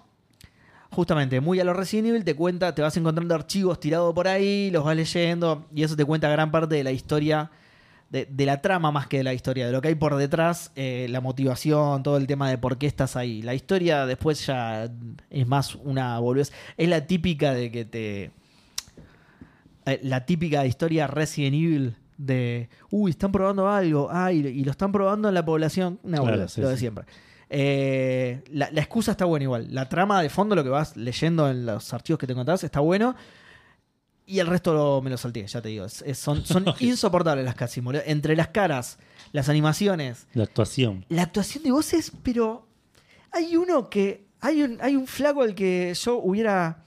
[0.91, 4.71] justamente muy a lo Resident Evil te cuenta, te vas encontrando archivos tirados por ahí,
[4.73, 7.51] los vas leyendo y eso te cuenta gran parte de la historia,
[8.11, 10.73] de, de la trama más que de la historia, de lo que hay por detrás,
[10.75, 13.41] eh, la motivación, todo el tema de por qué estás ahí.
[13.41, 14.91] La historia después ya
[15.31, 16.53] es más una boludez.
[16.77, 18.31] Es la típica de que te...
[19.87, 24.93] eh, la típica historia Resident Evil de, uy, están probando algo, ay, y lo están
[24.93, 25.99] probando en la población.
[26.05, 26.81] Claro, sí, lo de sí.
[26.81, 27.05] siempre.
[27.49, 29.69] Eh, la, la excusa está buena igual.
[29.71, 32.81] La trama de fondo, lo que vas leyendo en los archivos que te encontrás, está
[32.81, 33.17] bueno.
[34.31, 35.85] Y el resto lo- me lo salté, ya te digo.
[35.85, 38.03] Es- es- son son insoportables las cutscenes, boludo.
[38.07, 38.99] Entre las caras,
[39.33, 41.05] las animaciones, La actuación.
[41.09, 42.67] la actuación de voces, pero
[43.33, 44.29] hay uno que.
[44.43, 46.85] Hay un, hay un flaco al que yo hubiera.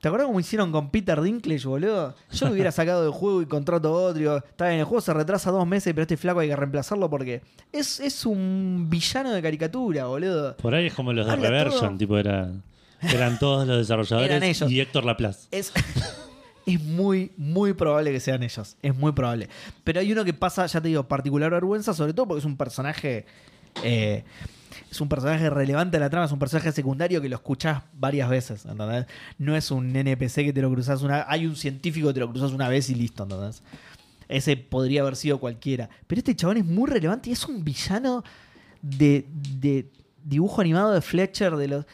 [0.00, 2.14] ¿Te acuerdas cómo hicieron con Peter Dinklage, boludo?
[2.30, 4.18] Yo lo hubiera sacado del juego y contrato otro.
[4.18, 7.08] Digo, Está bien, el juego se retrasa dos meses, pero este flaco hay que reemplazarlo
[7.08, 7.40] porque
[7.72, 10.56] es, es un villano de caricatura, boludo.
[10.58, 11.96] Por ahí es como los de Habla Reversion, todo.
[11.98, 12.50] tipo era,
[13.00, 14.70] eran todos los desarrolladores Eran ellos.
[14.70, 15.48] y Héctor Laplace.
[15.52, 15.72] Es,
[16.66, 18.76] es muy, muy probable que sean ellos.
[18.82, 19.48] Es muy probable.
[19.82, 22.56] Pero hay uno que pasa, ya te digo, particular vergüenza, sobre todo porque es un
[22.56, 23.26] personaje.
[23.82, 24.24] eh,
[24.90, 28.28] es un personaje relevante a la trama, es un personaje secundario que lo escuchás varias
[28.28, 29.06] veces, ¿entendés?
[29.38, 31.26] No es un NPC que te lo cruzas una.
[31.28, 33.62] Hay un científico que te lo cruzas una vez y listo, ¿entendés?
[34.28, 35.88] Ese podría haber sido cualquiera.
[36.06, 38.24] Pero este chabón es muy relevante y es un villano
[38.82, 39.26] de,
[39.58, 39.90] de
[40.22, 41.86] dibujo animado de Fletcher de los.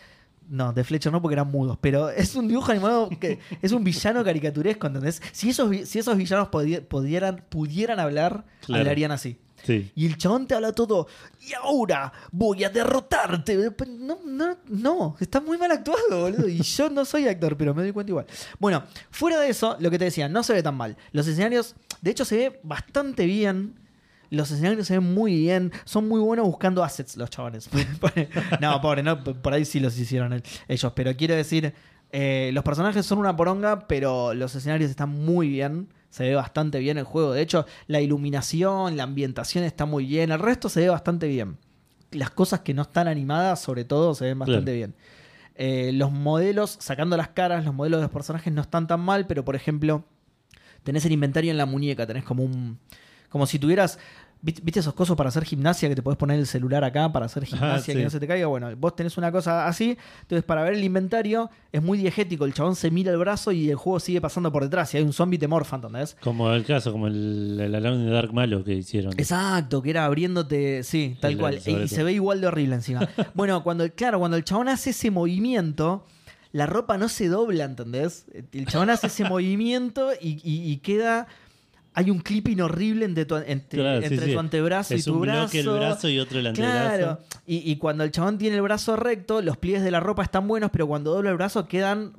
[0.50, 3.84] No, de Fletcher no porque eran mudos, pero es un dibujo animado que es un
[3.84, 5.22] villano caricaturesco, ¿entendés?
[5.32, 8.80] Si esos, si esos villanos pudieran, pudieran hablar, Claro.
[8.80, 9.38] hablarían así.
[9.62, 9.92] Sí.
[9.94, 11.06] Y el chabón te habla todo,
[11.46, 13.56] y ahora voy a derrotarte.
[13.88, 16.48] No, no, no, está muy mal actuado, boludo.
[16.48, 18.26] Y yo no soy actor, pero me doy cuenta igual.
[18.58, 20.96] Bueno, fuera de eso, lo que te decía, no se ve tan mal.
[21.12, 23.74] Los escenarios, de hecho, se ve bastante bien.
[24.30, 25.72] Los escenarios se ven muy bien.
[25.84, 27.68] Son muy buenos buscando assets los chavales.
[28.60, 30.92] no, pobre, no, por ahí sí los hicieron el- ellos.
[30.94, 31.74] Pero quiero decir,
[32.12, 35.88] eh, los personajes son una poronga, pero los escenarios están muy bien.
[36.10, 37.32] Se ve bastante bien el juego.
[37.32, 40.30] De hecho, la iluminación, la ambientación está muy bien.
[40.32, 41.56] El resto se ve bastante bien.
[42.10, 44.94] Las cosas que no están animadas, sobre todo, se ven bastante bien.
[45.54, 49.26] Eh, los modelos, sacando las caras, los modelos de los personajes no están tan mal,
[49.26, 50.04] pero por ejemplo,
[50.82, 52.78] tenés el inventario en la muñeca, tenés como un.
[53.30, 53.98] Como si tuvieras.
[54.42, 57.44] ¿Viste esos cosos para hacer gimnasia que te podés poner el celular acá para hacer
[57.44, 57.98] gimnasia sí.
[57.98, 58.46] que no se te caiga?
[58.46, 59.98] Bueno, vos tenés una cosa así.
[60.22, 62.46] Entonces, para ver el inventario es muy diegético.
[62.46, 64.94] El chabón se mira el brazo y el juego sigue pasando por detrás.
[64.94, 66.16] Y hay un zombie te morfa, ¿entendés?
[66.22, 69.12] Como el caso, como el, de Dark Malo que hicieron.
[69.18, 71.60] Exacto, que era abriéndote, sí, tal El- cual.
[71.66, 73.06] Y se ve igual de horrible encima.
[73.34, 76.06] bueno, cuando, claro, cuando el chabón hace ese movimiento,
[76.52, 78.24] la ropa no se dobla, ¿entendés?
[78.52, 81.26] El chabón hace ese movimiento y, y- y queda.
[81.94, 84.32] Hay un clipping horrible entre tu, entre, Claro, entre sí.
[84.32, 85.40] tu antebrazo es y tu un brazo.
[85.40, 86.96] bloque el brazo y otro el antebrazo.
[86.96, 87.20] Claro.
[87.46, 90.46] Y, y cuando el chabón tiene el brazo recto, los pliegues de la ropa están
[90.46, 92.12] buenos, pero cuando dobla el brazo quedan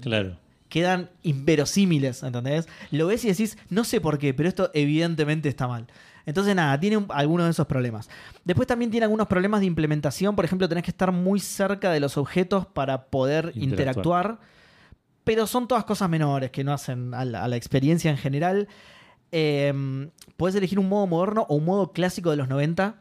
[0.00, 0.36] Claro.
[0.70, 2.68] quedan inverosímiles, ¿entendés?
[2.90, 5.86] Lo ves y decís, no sé por qué, pero esto evidentemente está mal.
[6.26, 8.08] Entonces, nada, tiene un- algunos de esos problemas.
[8.44, 10.36] Después también tiene algunos problemas de implementación.
[10.36, 13.68] Por ejemplo, tenés que estar muy cerca de los objetos para poder Interactuar.
[14.26, 14.38] interactuar.
[15.24, 18.68] Pero son todas cosas menores que no hacen a la, a la experiencia en general.
[19.32, 23.00] Eh, puedes elegir un modo moderno o un modo clásico de los 90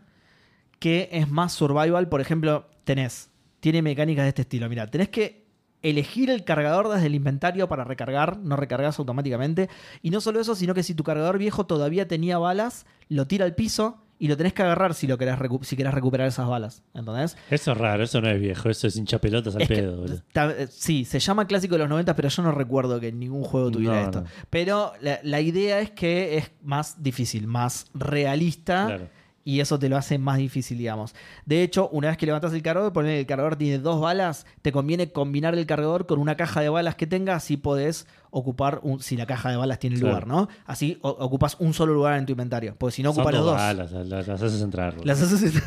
[0.79, 2.09] que es más survival.
[2.09, 4.69] Por ejemplo, tenés, tiene mecánicas de este estilo.
[4.69, 5.47] Mira, tenés que
[5.81, 9.69] elegir el cargador desde el inventario para recargar, no recargas automáticamente.
[10.01, 13.45] Y no solo eso, sino que si tu cargador viejo todavía tenía balas, lo tira
[13.45, 16.47] al piso y lo tenés que agarrar si, lo querés, recu- si querés recuperar esas
[16.47, 16.84] balas.
[16.93, 17.38] ¿Entendés?
[17.51, 20.06] Eso es raro, eso no es viejo, eso es hincha pelotas al Es que- pedo.
[20.34, 23.43] ta- eh, sí, se llama clásico de los 90, pero yo no recuerdo que ningún
[23.43, 24.21] juego tuviera No, esto.
[24.21, 24.27] no.
[24.49, 28.86] Pero la, la idea es que es más difícil, más realista.
[28.88, 29.10] Claro.
[29.47, 31.15] Y eso te lo hace más difícil, digamos.
[31.45, 34.73] De hecho, una vez que levantas el cargador, poner el cargador tiene dos balas, te
[34.73, 38.99] conviene combinar el cargador con una caja de balas que tenga, así podés ocupar, un,
[38.99, 40.10] si la caja de balas tiene Claro.
[40.10, 40.49] lugar, ¿no?
[40.65, 42.75] Así o- ocupas un solo lugar en tu inventario.
[42.77, 44.95] Porque si no ocupas los dos balas, las, las haces entrar.
[45.05, 45.63] Las haces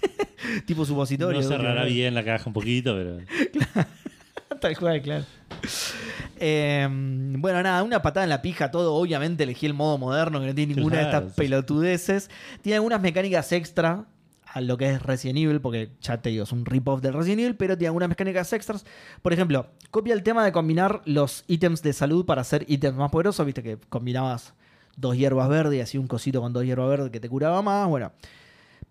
[0.66, 1.40] tipo supositorio.
[1.40, 1.86] no cerrará ¿no?
[1.88, 3.18] bien la caja un poquito, pero.
[4.60, 5.24] Tal cual, claro.
[6.46, 8.94] Eh, bueno, nada, una patada en la pija, todo.
[8.94, 11.32] Obviamente elegí el modo moderno, que no tiene ninguna de estas sí.
[11.36, 12.28] pelotudeces.
[12.60, 14.06] Tiene algunas mecánicas extra
[14.54, 17.40] a lo que es Resident Evil, porque ya te digo, es un rip-off del Resident
[17.40, 18.84] Evil, pero tiene algunas mecánicas extras.
[19.22, 23.10] Por ejemplo, copia el tema de combinar los ítems de salud para hacer ítems más
[23.10, 23.46] poderosos.
[23.46, 24.54] Viste que combinabas
[24.96, 27.88] dos hierbas verdes y así un cosito con dos hierbas verdes que te curaba más.
[27.88, 28.12] Bueno.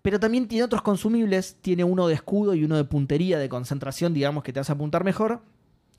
[0.02, 1.56] Pero también tiene otros consumibles.
[1.62, 5.02] Tiene uno de escudo y uno de puntería, de concentración, digamos, que te hace apuntar
[5.02, 5.40] mejor.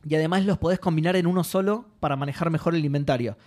[0.08, 3.38] Y además los podés combinar en uno solo para manejar mejor el inventario.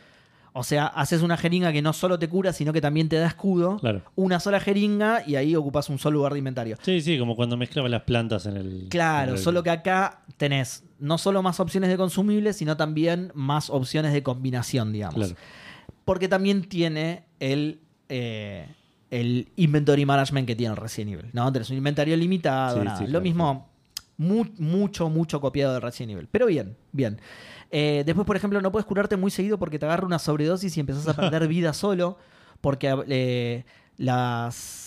[0.55, 3.29] O sea, haces una jeringa que no solo te cura, sino que también te da
[3.29, 3.77] escudo.
[3.77, 4.03] Claro.
[4.17, 6.77] Una sola jeringa y ahí ocupas un solo lugar de inventario.
[6.83, 8.87] Sí, sí, como cuando mezclaba las plantas en el.
[8.91, 13.31] Claro, en el- solo que acá tenés no solo más opciones de consumibles, sino también
[13.35, 15.15] más opciones de combinación, digamos.
[15.15, 15.35] Claro.
[16.05, 18.67] Porque también tiene el, eh,
[19.11, 21.31] el inventory management que tiene el Resident Evil.
[21.35, 21.53] ¿no?
[21.53, 22.97] Tenés un inventario limitado, Sí, nada.
[22.99, 23.69] sí, Lo claro, mismo,
[24.19, 26.29] mu- mucho, mucho copiado de Resident Evil.
[26.31, 27.19] Pero bien, bien.
[27.71, 30.81] Eh, después, por ejemplo, no puedes curarte muy seguido porque te agarra una sobredosis y
[30.81, 32.19] empezás a perder vida solo.
[32.61, 33.65] Porque eh,
[33.97, 34.85] las.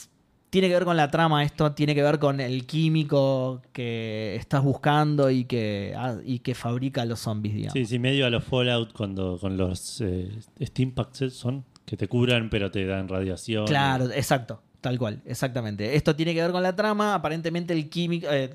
[0.50, 4.62] Tiene que ver con la trama esto, tiene que ver con el químico que estás
[4.62, 7.72] buscando y que, ah, y que fabrica los zombies, digamos.
[7.74, 10.30] Sí, sí, medio a los Fallout cuando con los eh,
[10.62, 13.66] Steam Packs son que te curan pero te dan radiación.
[13.66, 15.96] Claro, exacto, tal cual, exactamente.
[15.96, 18.54] Esto tiene que ver con la trama, aparentemente el químico, eh,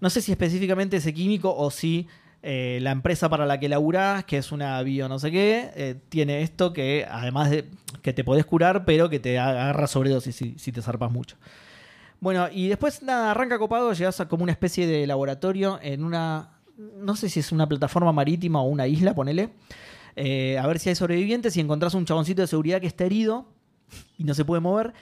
[0.00, 2.06] no sé si específicamente ese químico o si
[2.42, 5.94] eh, la empresa para la que laburás, que es una bio no sé qué, eh,
[6.10, 7.70] tiene esto que además de
[8.02, 11.36] que te podés curar, pero que te agarra sobredosis si, si te zarpas mucho.
[12.20, 16.58] Bueno, y después nada, arranca copado, llegas a como una especie de laboratorio en una,
[16.98, 19.50] no sé si es una plataforma marítima o una isla, ponele.
[20.16, 23.46] eh, a ver si hay sobrevivientes y encontrás un chaboncito de seguridad que está herido
[24.18, 24.92] y no se puede mover.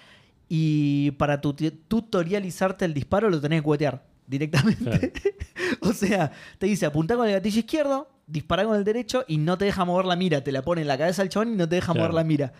[0.48, 5.36] Y para tu- tutorializarte el disparo lo tenés que cuetear directamente.
[5.80, 9.56] o sea, te dice apunta con el gatillo izquierdo, dispara con el derecho y no
[9.58, 10.42] te deja mover la mira.
[10.42, 12.00] Te la pone en la cabeza al chabón y no te deja Claro.
[12.08, 12.52] mover la mira.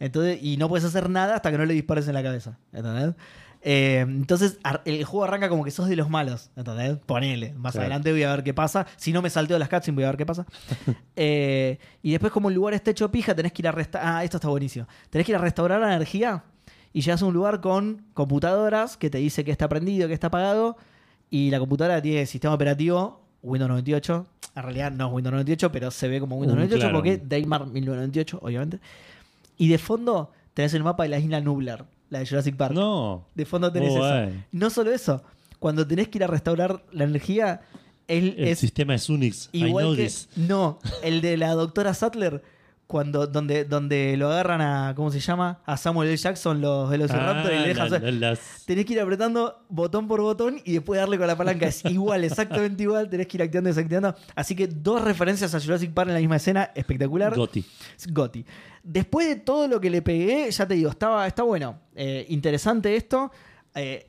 [0.00, 2.58] Entonces, y no puedes hacer nada hasta que no le dispares en la cabeza.
[2.72, 3.14] ¿Entendés?
[3.60, 6.50] Eh, entonces el juego arranca como que sos de los malos.
[6.56, 6.96] ¿Entendés?
[7.04, 7.52] Ponele.
[7.54, 7.86] Más Claro.
[7.86, 8.86] adelante voy a ver qué pasa.
[8.96, 10.46] Si no me salteo las cutscenes voy a ver qué pasa.
[11.16, 14.16] Eh, y después, como el lugar está hecho pija, tenés que ir a restaurar.
[14.18, 14.86] Ah, esto está buenísimo.
[15.10, 16.44] Tenés que ir a restaurar la energía.
[16.92, 20.28] Y llegas a un lugar con computadoras que te dice que está prendido, que está
[20.28, 20.76] apagado.
[21.30, 24.26] Y la computadora tiene sistema operativo Windows 98.
[24.56, 26.98] En realidad no es Windows 98, pero se ve como Windows Un 98 claro.
[26.98, 28.80] porque Daymar 1998, obviamente.
[29.56, 32.74] Y de fondo tenés el mapa de la isla Nublar, la de Jurassic Park.
[32.74, 33.24] No.
[33.34, 34.30] De fondo tenés Muy eso.
[34.52, 35.22] No solo eso,
[35.58, 37.60] cuando tenés que ir a restaurar la energía,
[38.06, 39.50] El es sistema es Unix.
[39.52, 40.04] I know igual que.
[40.04, 40.28] this.
[40.36, 42.42] No, el de la doctora Sattler,
[42.88, 44.94] cuando, donde, donde lo agarran a.
[44.96, 45.60] ¿Cómo se llama?
[45.66, 46.16] A Samuel L.
[46.16, 47.90] Jackson, los Velociraptor, y Ah, le dejan.
[47.90, 51.36] la- la- las- Tenés que ir apretando botón por botón y después darle con la
[51.36, 51.66] palanca.
[51.66, 53.08] Es igual, exactamente igual.
[53.10, 54.14] Tenés que ir activando y desactivando.
[54.34, 56.70] Así que dos referencias a Jurassic Park en la misma escena.
[56.74, 57.34] Espectacular.
[57.36, 57.62] Gotti.
[58.10, 58.44] Gotti.
[58.82, 61.78] Después de todo lo que le pegué, ya te digo, estaba, está bueno.
[61.94, 63.30] Eh, interesante esto.
[63.74, 64.06] Eh,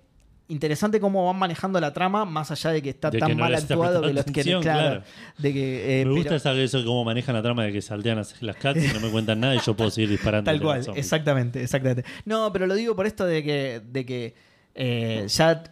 [0.50, 3.42] interesante cómo van manejando la trama, más allá de que está De tan que no
[3.44, 4.42] mal actuado que los que.
[4.44, 5.04] claro, claro.
[5.38, 8.18] De que, eh, me gusta pero- esa- eso cómo manejan la trama de que saltean
[8.18, 10.50] las, las cats y no me cuentan nada y yo puedo seguir disparando.
[10.52, 12.04] Tal cual, exactamente, exactamente.
[12.26, 14.36] No, pero lo digo por esto de que, de que
[14.76, 15.64] eh, ya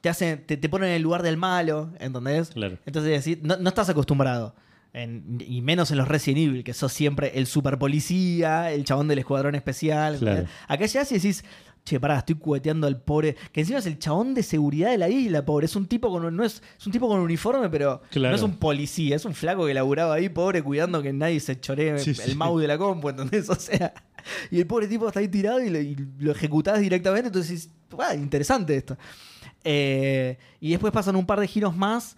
[0.00, 2.50] te hacen, te, te ponen en el lugar del malo, ¿entendés?
[2.50, 2.78] Claro.
[2.86, 4.54] Entonces decir, no, no estás acostumbrado.
[4.92, 9.08] En- y menos en los Resident Evil, que sos siempre el super policía, el chabón
[9.08, 10.16] del escuadrón especial.
[10.18, 10.46] Claro.
[10.68, 11.44] Acá ya y decís,
[11.86, 13.36] che, pará, estoy cueteando al pobre.
[13.52, 15.66] Que encima es el chabón de seguridad de la isla, pobre.
[15.66, 18.30] Es un tipo con un- no es, es un tipo con un uniforme, pero Claro.
[18.30, 21.58] no es un policía, es un flaco que laburaba ahí, pobre, cuidando que nadie se
[21.60, 22.34] choree Sí, el sí.
[22.34, 23.48] mouse de la compu, ¿entendés?
[23.50, 23.94] O sea.
[24.50, 27.28] Y el pobre tipo está ahí tirado y lo, y lo ejecutás directamente.
[27.28, 28.98] Entonces, "Ah, interesante esto.
[29.64, 32.16] Eh, y después pasan un par de giros más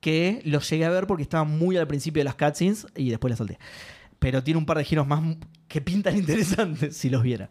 [0.00, 3.30] que los llegué a ver porque estaban muy al principio de las cutscenes y después
[3.30, 3.58] las salté.
[4.18, 5.22] Pero tiene un par de giros más
[5.68, 7.50] que pintan interesantes si los viera.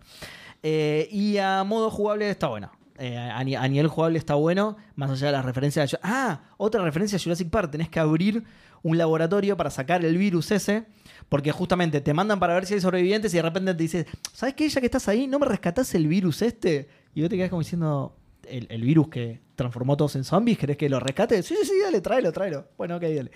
[0.63, 2.71] Eh, y a modo jugable está bueno.
[2.99, 5.93] Eh, a, ni- a nivel jugable está bueno, más allá de las referencias.
[5.95, 7.71] a- ah, otra referencia a Jurassic Park.
[7.71, 8.43] Tenés que abrir
[8.83, 10.85] un laboratorio para sacar el virus ese.
[11.29, 14.55] Porque justamente te mandan para ver si hay sobrevivientes y de repente te dices, ¿sabes
[14.55, 14.69] qué?
[14.69, 16.87] Ya que estás ahí, ¿no me rescatás el virus este?
[17.13, 18.15] Y vos te quedás como diciendo,
[18.47, 21.43] el, el virus que transformó todos en zombies, ¿querés que lo rescate?
[21.43, 22.67] Sí, sí, dale, tráelo, tráelo.
[22.77, 23.31] Bueno, ok, dale.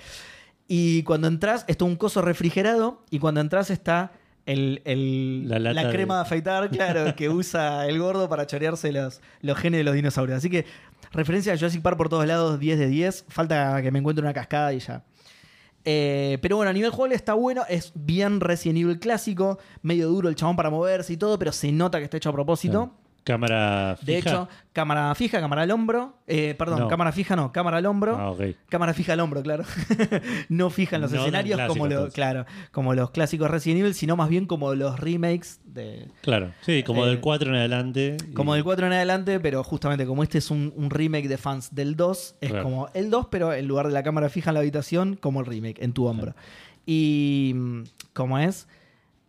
[0.69, 4.13] Y cuando entras, está un coso refrigerado y cuando entras está
[4.45, 8.47] el, el- La la, lata de- crema de afeitar, claro, que usa el gordo para
[8.47, 10.37] chorearse los, los genes de los dinosaurios.
[10.37, 10.65] Así que
[11.11, 13.25] referencia a Jurassic Park por todos lados, 10 de 10.
[13.29, 15.03] Falta que me encuentre una cascada y ya.
[15.83, 20.29] Eh, pero bueno, a nivel jugable está bueno, es bien Resident Evil clásico, medio duro
[20.29, 22.93] el chabón para moverse y todo, pero se nota que está hecho a propósito.
[23.23, 24.11] Cámara fija.
[24.11, 26.15] De hecho, cámara fija, cámara al hombro.
[26.25, 26.87] eh, perdón, No.
[26.87, 28.17] cámara fija no, cámara al hombro.
[28.17, 28.41] Ah, ok.
[28.67, 29.63] Cámara fija al hombro, claro.
[30.49, 33.93] no fija en los No escenarios clásico, como, lo- claro, como los clásicos Resident Evil,
[33.93, 36.51] sino más bien como los remakes de, Claro.
[36.61, 38.17] Sí, como Eh, del 4 en adelante.
[38.27, 41.37] y- como del 4 en adelante, pero justamente como este es un, un remake de
[41.37, 42.63] fans del 2, es Claro.
[42.63, 45.45] como el 2, pero en lugar de la cámara fija en la habitación, como el
[45.45, 46.33] remake, en tu hombro.
[46.87, 48.67] Y mm, como es,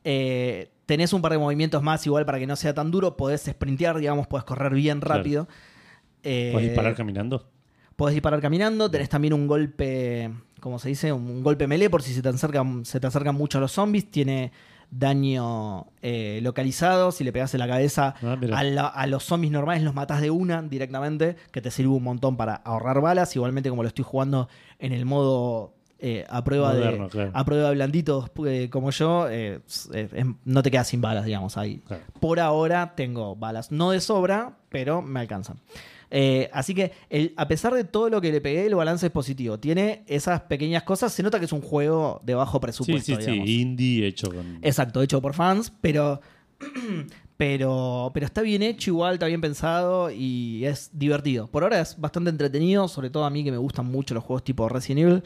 [0.05, 3.43] Eh, tenés un par de movimientos más igual para que no sea tan duro, podés
[3.43, 5.19] sprintear, digamos, podés correr bien Claro.
[5.19, 5.49] rápido.
[6.23, 7.47] Eh, ¿Puedes disparar caminando?
[7.97, 11.13] Podés disparar caminando, tenés también un golpe, ¿cómo se dice?
[11.13, 14.11] Un golpe melee por si se te acercan, se te acercan mucho a los zombies.
[14.11, 14.51] Tiene
[14.91, 17.13] daño eh, localizado.
[17.13, 20.21] Si le pegas en la cabeza Ah, a, la- a los zombies normales, los matás
[20.21, 23.35] de una directamente, que te sirve un montón para ahorrar balas.
[23.37, 27.31] Igualmente, como lo estoy jugando en el modo eh, a prueba Moderno, de claro.
[27.33, 29.61] a prueba de blanditos eh, como yo, eh,
[29.95, 31.81] es- no te quedas sin balas, digamos, ahí.
[31.87, 32.03] Claro.
[32.21, 35.59] Por ahora tengo balas, no de sobra, pero me alcanzan.
[36.53, 39.59] Así que el- a pesar de todo lo que le pegué, el balance es positivo.
[39.59, 41.11] Tiene esas pequeñas cosas.
[41.13, 43.15] Se nota que es un juego de bajo Sí, presupuesto.
[43.17, 43.31] sí, sí.
[43.31, 43.49] digamos.
[43.49, 44.59] Indie hecho con.
[44.61, 46.21] Exacto, hecho por fans, pero,
[47.37, 51.47] pero, pero está bien hecho igual, está bien pensado y es divertido.
[51.49, 54.45] Por ahora es bastante entretenido, sobre todo a mí que me gustan mucho los juegos
[54.45, 55.23] tipo Resident Evil,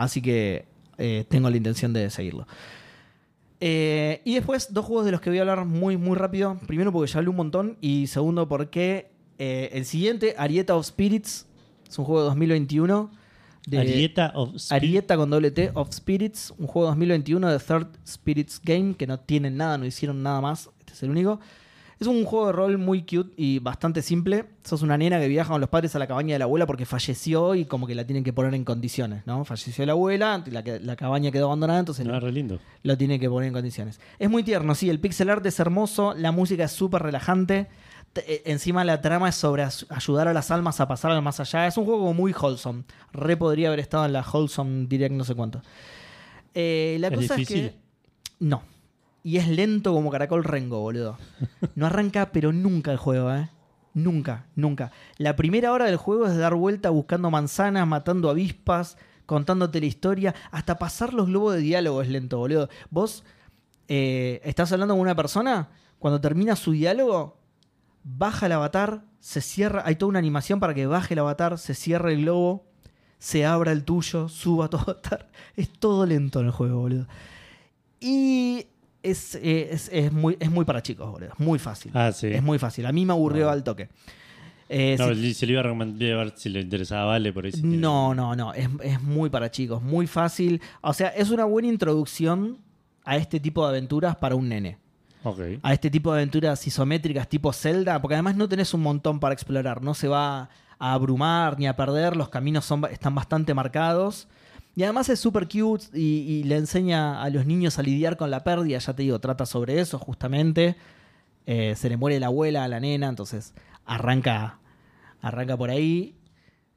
[0.00, 0.64] así que
[0.98, 2.46] eh, tengo la intención de seguirlo.
[3.60, 6.58] Eh, y después, dos juegos de los que voy a hablar muy, muy rápido.
[6.66, 11.46] Primero porque ya hablé un montón y segundo porque eh, el siguiente, Arieta of Spirits,
[11.86, 13.10] es un juego de 2021.
[13.66, 14.82] De, Arieta of Spirit.
[14.82, 19.20] Arieta con doble T of Spirits, un juego 2021 de Third Spirits Game, que no
[19.20, 21.40] tienen nada, no hicieron nada más, este es el único.
[22.00, 24.46] Es un juego de rol muy cute y bastante simple.
[24.64, 26.86] Sos una nena que viaja con los padres a la cabaña de la abuela porque
[26.86, 29.44] falleció y como que la tienen que poner en condiciones, ¿no?
[29.44, 32.58] Falleció la abuela, la, la cabaña quedó abandonada, entonces lindo.
[32.84, 34.00] lo tiene que poner en condiciones.
[34.18, 37.68] Es muy tierno, sí, el pixel art es hermoso, la música es súper relajante.
[38.14, 41.38] Te- eh, Encima la trama es sobre ayudar a las almas a pasar al más
[41.38, 41.66] allá.
[41.66, 42.84] Es un juego muy wholesome.
[43.12, 45.60] Re podría haber estado en la wholesome direct no sé cuánto.
[46.54, 47.64] Eh, la ¿Es cosa difícil?
[47.66, 47.78] es que...
[48.40, 48.62] No.
[49.22, 51.18] Y es lento como caracol rengo, boludo.
[51.74, 53.50] No arranca, pero nunca el juego, ¿eh?
[53.92, 54.92] Nunca, nunca.
[55.18, 60.34] La primera hora del juego es dar vuelta buscando manzanas, matando avispas, contándote la historia.
[60.50, 62.68] Hasta pasar los globos de diálogo es lento, boludo.
[62.90, 63.24] Vos
[63.88, 67.40] eh, estás hablando con una persona, cuando termina su diálogo,
[68.04, 71.74] baja el avatar, se cierra, hay toda una animación para que baje el avatar, se
[71.74, 72.66] cierra el globo,
[73.18, 75.28] se abra el tuyo, suba todo avatar.
[75.56, 77.06] Es todo lento en el juego, boludo.
[77.98, 78.66] Y
[79.02, 81.30] es, eh, es, es muy, es muy para chicos, boludo.
[81.38, 81.90] Muy fácil.
[81.94, 82.26] Ah, sí.
[82.28, 82.86] Es muy fácil.
[82.86, 83.88] A mí me aburrió al toque.
[84.68, 87.52] Eh, No, si- se le iba a recomendar si le interesaba Vale por ahí.
[87.52, 88.54] si no, no, no.
[88.54, 90.60] Es, es muy para chicos, muy fácil.
[90.80, 92.58] O sea, es una buena introducción
[93.04, 94.78] a este tipo de aventuras para un nene.
[95.62, 99.34] A este tipo de aventuras isométricas tipo Zelda, porque además no tenés un montón para
[99.34, 99.82] explorar.
[99.82, 102.16] No se va a abrumar ni a perder.
[102.16, 104.28] Los caminos son, están bastante marcados.
[104.80, 108.44] Y además es súper cute y, le enseña a los niños a lidiar con la
[108.44, 108.78] pérdida.
[108.78, 110.74] Ya te digo, trata sobre eso justamente.
[111.44, 113.52] Eh, se le muere la abuela a la nena, entonces
[113.84, 114.58] arranca,
[115.20, 116.14] arranca por ahí.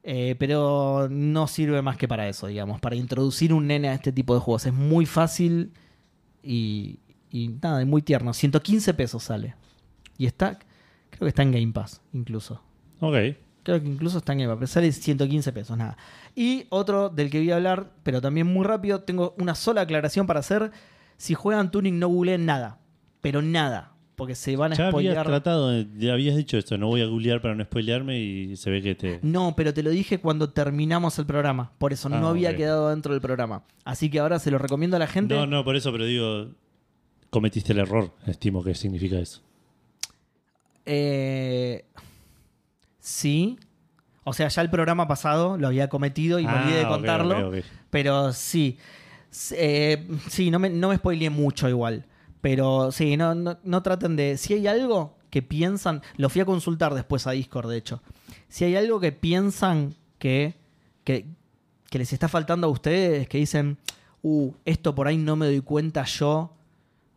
[0.03, 4.11] Eh, pero no sirve más que para eso, digamos, para introducir un nene a este
[4.11, 4.65] tipo de juegos.
[4.65, 5.71] Es muy fácil
[6.43, 6.99] y,
[7.31, 8.33] y nada, es muy tierno.
[8.33, 9.55] 115 pesos sale.
[10.17, 10.59] Y está,
[11.09, 12.61] creo que está en Game Pass, incluso.
[12.99, 13.15] Ok.
[13.63, 15.97] Creo que incluso está en pero sale 115 pesos, nada.
[16.35, 20.27] Y otro del que voy a hablar, pero también muy rápido, tengo una sola aclaración
[20.27, 20.71] para hacer.
[21.17, 22.79] Si juegan Tuning no googleen nada,
[23.21, 25.25] pero nada, porque se van a Ya habías spoilear.
[25.25, 28.69] tratado, de- ya habías dicho esto, no voy a googlear para no spoilearme y se
[28.69, 29.19] ve que te...
[29.21, 32.89] No, pero te lo dije cuando terminamos el programa, por eso Ah, no había quedado
[32.89, 33.63] dentro del programa.
[33.85, 35.33] Así que ahora se lo recomiendo a la gente.
[35.35, 36.49] No, no, por eso, pero digo,
[37.29, 39.41] cometiste el error, estimo que significa eso.
[40.85, 41.85] Eh,
[43.03, 43.59] sí.
[44.25, 46.93] O sea, ya el programa pasado lo había cometido y me olvidé de Ah, ok,
[46.95, 47.49] contarlo.
[47.49, 47.65] ok, ok.
[47.89, 48.77] Pero sí.
[49.29, 52.05] S- eh, sí, no me, no me spoileé mucho igual.
[52.39, 54.37] Pero sí, no, no, no traten de.
[54.37, 56.01] Si hay algo que piensan.
[56.15, 58.01] Lo fui a consultar después a Discord, de hecho.
[58.47, 60.53] Si hay algo que piensan que,
[61.03, 61.25] que,
[61.89, 63.77] que les está faltando a ustedes, que dicen,
[64.21, 66.53] uh, esto por ahí no me doy cuenta yo.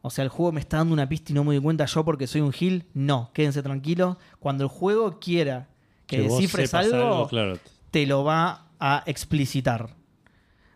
[0.02, 2.04] O sea, el juego me está dando una pista y no me doy cuenta yo
[2.04, 2.84] porque soy un heal.
[2.94, 4.16] No, quédense tranquilos.
[4.40, 5.68] Cuando el juego quiera
[6.06, 7.58] que, vos descifres algo, claro.
[7.90, 9.94] te lo va a explicitar.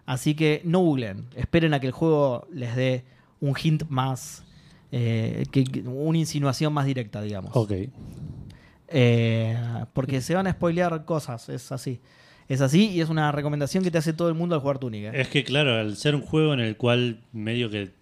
[0.06, 1.26] Así que no googlen.
[1.36, 3.04] Esperen a que el juego les dé
[3.40, 4.44] un hint más.
[4.92, 7.52] eh, que, que- una insinuación más directa, digamos.
[7.54, 7.72] Ok.
[8.88, 9.56] Eh,
[9.92, 12.00] porque se van a spoilear cosas, es así.
[12.48, 15.04] Es así y es una recomendación que te hace todo el mundo al jugar Tunic.
[15.04, 15.10] ¿eh?
[15.20, 17.92] Es que, claro, al ser un juego en el cual medio que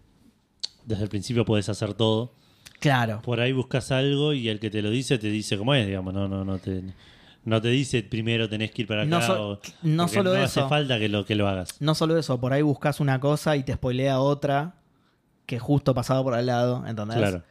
[0.87, 2.33] desde el principio puedes hacer todo,
[2.81, 3.20] Claro.
[3.22, 6.14] por ahí buscas algo y el que te lo dice te dice cómo es, digamos.
[6.14, 6.83] No, no, no te.
[7.49, 9.11] No te dice primero tenés que ir para acá.
[9.11, 10.61] No so- o- no solo no eso.
[10.61, 11.80] hace falta que lo, que lo hagas.
[11.80, 14.74] No solo eso, por ahí buscas una cosa y te spoilea otra
[15.46, 17.16] que justo pasaba por al lado, ¿entendés?
[17.16, 17.42] Claro.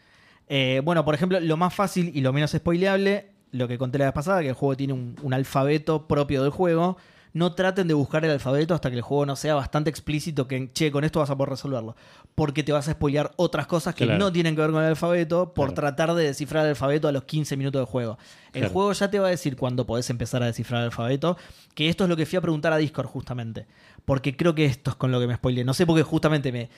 [0.47, 4.05] Eh, bueno, por ejemplo, lo más fácil y lo menos spoileable, lo que conté la
[4.05, 6.97] vez pasada, que el juego tiene un, un alfabeto propio del juego.
[7.33, 10.71] No traten de buscar el alfabeto hasta que el juego no sea bastante explícito que,
[10.73, 11.95] che, con esto vas a poder resolverlo.
[12.38, 14.19] Porque te vas a spoilear otras cosas que Claro.
[14.19, 15.73] no tienen que ver con el alfabeto por Claro.
[15.73, 18.19] tratar de descifrar el alfabeto a los 15 minutos del juego.
[18.53, 18.73] El Claro.
[18.73, 21.35] juego ya te va a decir cuándo podés empezar a descifrar el alfabeto,
[21.73, 23.65] que esto es lo que fui a preguntar a Discord justamente.
[24.05, 25.63] Porque creo que esto es con lo que me spoileé.
[25.65, 26.69] No sé por qué justamente me,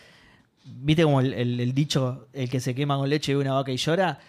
[0.64, 3.72] ¿Viste como el, el- el dicho, el que se quema con leche y una vaca
[3.72, 4.20] y llora?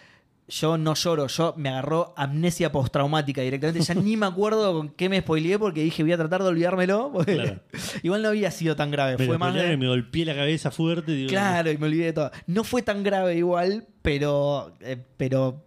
[0.53, 3.79] Yo no lloro, yo me agarró amnesia postraumática directamente.
[3.81, 7.09] Ya ni me acuerdo con qué me spoileé porque dije voy a tratar de olvidármelo.
[7.13, 7.59] porque Claro.
[8.03, 9.15] Igual no había sido tan grave.
[9.25, 11.13] Fue más de- me golpeé la cabeza fuerte.
[11.13, 12.31] digo, Claro, y me olvidé de todo.
[12.47, 15.63] No fue tan grave igual, pero, eh, pero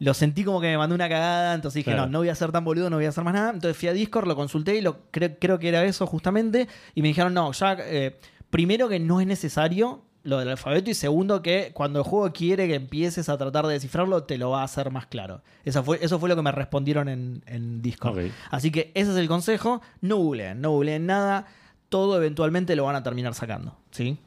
[0.00, 1.54] lo sentí como que me mandó una cagada.
[1.54, 2.06] Entonces dije, Claro.
[2.06, 3.50] no, no voy a ser tan boludo, no voy a hacer más nada.
[3.50, 6.66] Entonces fui a Discord, lo consulté y lo, cre- creo que era eso justamente.
[6.96, 8.18] Y me dijeron, no, ya, eh,
[8.50, 12.68] primero que no es necesario lo del alfabeto y segundo que cuando el juego quiere
[12.68, 15.42] que empieces a tratar de descifrarlo, te lo va a hacer más claro.
[15.64, 18.18] Eso fue, eso fue lo que me respondieron en, en Discord.
[18.50, 19.80] Así que ese es el consejo.
[20.00, 21.46] No googleen, no googleen nada.
[21.88, 23.76] Todo eventualmente lo van a terminar sacando.
[23.90, 24.18] ¿Sí?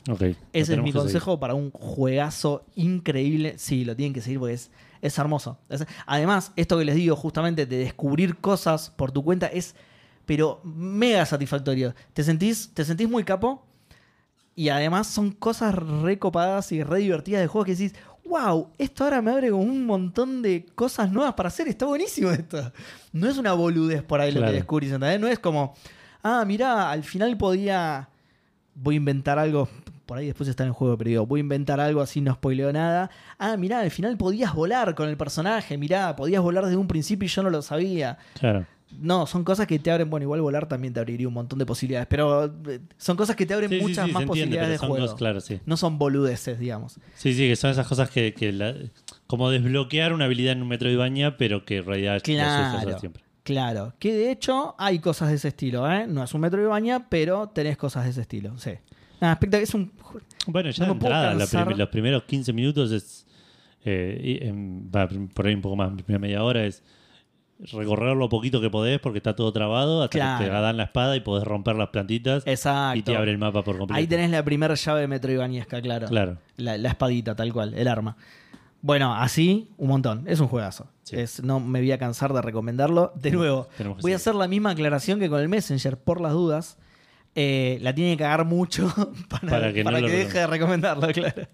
[0.51, 3.55] Ese es mi consejo para un juegazo increíble.
[3.57, 4.71] Sí, lo tienen que seguir porque es,
[5.01, 5.57] es hermoso.
[5.69, 9.75] Es- además, esto que les digo justamente de descubrir cosas por tu cuenta es,
[10.25, 11.93] pero mega satisfactorio.
[12.13, 13.65] Te sentís, te sentís muy capo
[14.55, 17.95] y además son cosas re copadas y re divertidas de juego que decís,
[18.25, 21.67] wow, esto ahora me abre un montón de cosas nuevas para hacer.
[21.67, 22.71] Está buenísimo esto.
[23.11, 25.19] No es una boludez por ahí lo que descubrís, ¿entendés?
[25.19, 25.75] No es como,
[26.21, 28.09] ah, mirá, al final podía
[28.75, 29.67] voy a inventar algo.
[30.05, 32.33] Por ahí después está en el juego, pero digo, voy a inventar algo así, no
[32.33, 33.09] spoileo nada.
[33.39, 37.25] Ah, mirá, al final podías volar con el personaje, mirá, podías volar desde un principio
[37.25, 38.17] y yo no lo sabía.
[38.37, 38.65] Claro.
[38.99, 41.65] No, son cosas que te abren, bueno, igual volar también te abriría un montón de
[41.65, 44.77] posibilidades, pero eh, son cosas que te abren Sí, muchas sí, más entiende, posibilidades de
[44.77, 45.03] son juego.
[45.05, 45.59] cosas- claro, sí.
[45.65, 46.99] No son boludeces, digamos.
[47.15, 48.75] Sí, sí, que son esas cosas que, que la-
[49.27, 52.99] como desbloquear una habilidad en un Metroidvania, pero que en realidad lo Claro.
[52.99, 53.23] siempre.
[53.43, 56.07] Claro, que de hecho hay cosas de ese estilo, ¿eh?
[56.07, 58.71] No es un Metroidvania, pero tenés cosas de ese estilo, sí.
[59.19, 59.91] Nada, es un
[60.47, 61.67] Bueno, ya No de entrada, la cansar.
[61.67, 63.25] prim- los primeros 15 minutos es.
[63.85, 64.87] eh, y, em,
[65.33, 66.83] por ahí un poco más, la primera media hora es
[67.71, 70.39] recorrer lo poquito que podés porque está todo trabado hasta Claro.
[70.39, 72.99] que te dan la espada y podés romper las plantitas exacto.
[72.99, 73.97] y te abre el mapa por completo.
[73.97, 76.07] Ahí tenés la primera llave de Metroidvaniesca, claro.
[76.07, 76.37] Claro.
[76.57, 78.17] La, la espadita, tal cual, el arma.
[78.81, 80.25] Bueno, así, un montón.
[80.27, 80.87] Es un juegazo.
[81.03, 81.15] Sí.
[81.17, 83.13] Es, no me voy a cansar de recomendarlo.
[83.15, 83.69] De nuevo,
[84.01, 86.77] voy a hacer la misma aclaración que con el Messenger, por las dudas.
[87.35, 88.93] Eh, la tiene que cagar mucho
[89.29, 91.47] para, Para que para que deje de recomendarlo, claro.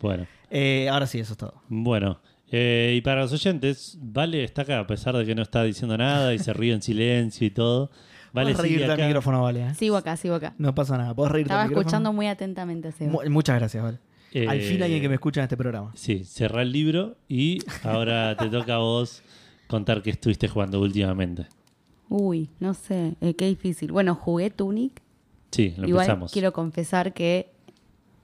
[0.00, 1.54] Bueno, Eh, ahora sí, eso es todo.
[1.68, 2.20] bueno.
[2.52, 5.96] Eh, y para los oyentes, Vale está acá a pesar de que no está diciendo
[5.96, 7.90] nada y se ríe en silencio y todo.
[8.34, 9.06] Vale, Podés sigue reírte al acá.
[9.06, 9.66] micrófono, Vale.
[9.68, 9.74] ¿eh?
[9.74, 10.54] Sigo acá, sigo acá.
[10.58, 11.14] No pasa nada.
[11.14, 11.88] Podés reírte Estaba al micrófono.
[11.88, 13.10] escuchando muy atentamente a Seba.
[13.12, 13.98] Mu- muchas gracias, Vale.
[14.34, 15.92] Eh, Al fin alguien que me escucha en este programa.
[15.94, 19.22] Sí, cerrá el libro y ahora te toca a vos
[19.66, 21.46] contar qué estuviste jugando últimamente.
[22.08, 23.92] Uy, no sé, eh, qué difícil.
[23.92, 25.02] Bueno, jugué Tunic.
[25.50, 26.32] Sí, lo Igual empezamos.
[26.32, 27.51] quiero confesar que,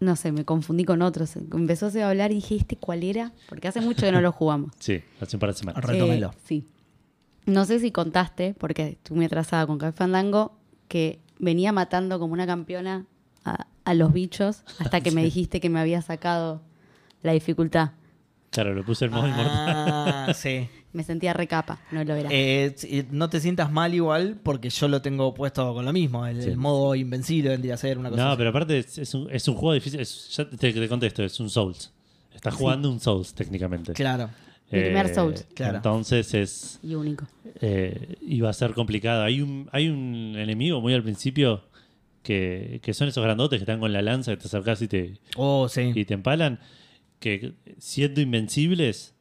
[0.01, 1.37] no sé, me confundí con otros.
[1.37, 3.33] Empezó a hablar y dije, ¿este cuál era?
[3.49, 4.73] Porque hace mucho que no lo jugamos.
[4.79, 5.85] Sí, hace un par de semanas.
[5.85, 6.29] Retómelo.
[6.29, 6.67] Eh, sí.
[7.47, 12.47] No sé si contaste, porque estuve atrasada con Café Fandango, que venía matando como una
[12.47, 13.07] campeona
[13.45, 16.63] a, a los bichos hasta que me dijiste que me había sacado
[17.23, 17.93] la dificultad.
[18.51, 19.47] Claro, lo puse el modo inmortal.
[19.51, 20.69] Ah, sí.
[20.93, 22.29] Me sentía recapa, no lo era.
[22.33, 22.75] Eh,
[23.11, 26.27] no te sientas mal igual porque yo lo tengo puesto con lo mismo.
[26.27, 26.49] El, Sí.
[26.49, 28.39] el modo invencible vendría a ser una cosa No, así.
[28.39, 30.01] pero aparte es, es un, es un juego difícil.
[30.01, 31.93] es- ya te, te contesto, es un Souls.
[32.35, 33.93] Estás jugando un Souls técnicamente.
[33.93, 34.31] Claro.
[34.71, 35.47] Mi primer Souls.
[35.55, 35.77] Claro.
[35.77, 37.27] Entonces es y único.
[37.61, 39.23] eh, iba a ser complicado.
[39.25, 41.63] Hay un, hay un enemigo muy al principio
[42.23, 45.19] que, que son esos grandotes que están con la lanza que te acercas y te,
[45.37, 45.93] Oh, sí.
[45.95, 46.61] y te empalan.
[47.19, 49.15] Que siendo invencibles,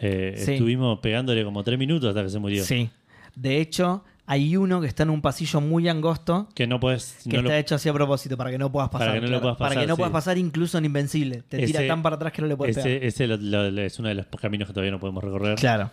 [0.00, 0.52] eh, Sí.
[0.54, 2.64] estuvimos pegándole como tres minutos hasta que se murió.
[2.64, 2.90] Sí.
[3.36, 7.18] De hecho, hay uno que está en un pasillo muy angosto Que no puedes.
[7.24, 9.08] que no está lo- hecho así a propósito para que no puedas pasar.
[9.08, 9.98] Para que no lo puedas Para pasar, que no sí.
[9.98, 11.42] puedas pasar incluso en Invencible.
[11.48, 12.90] Te tira Ese- tan para atrás que no le puedes pegar.
[12.90, 15.56] ese ese lo- lo- lo- es uno de los caminos que todavía no podemos recorrer.
[15.58, 15.90] Claro.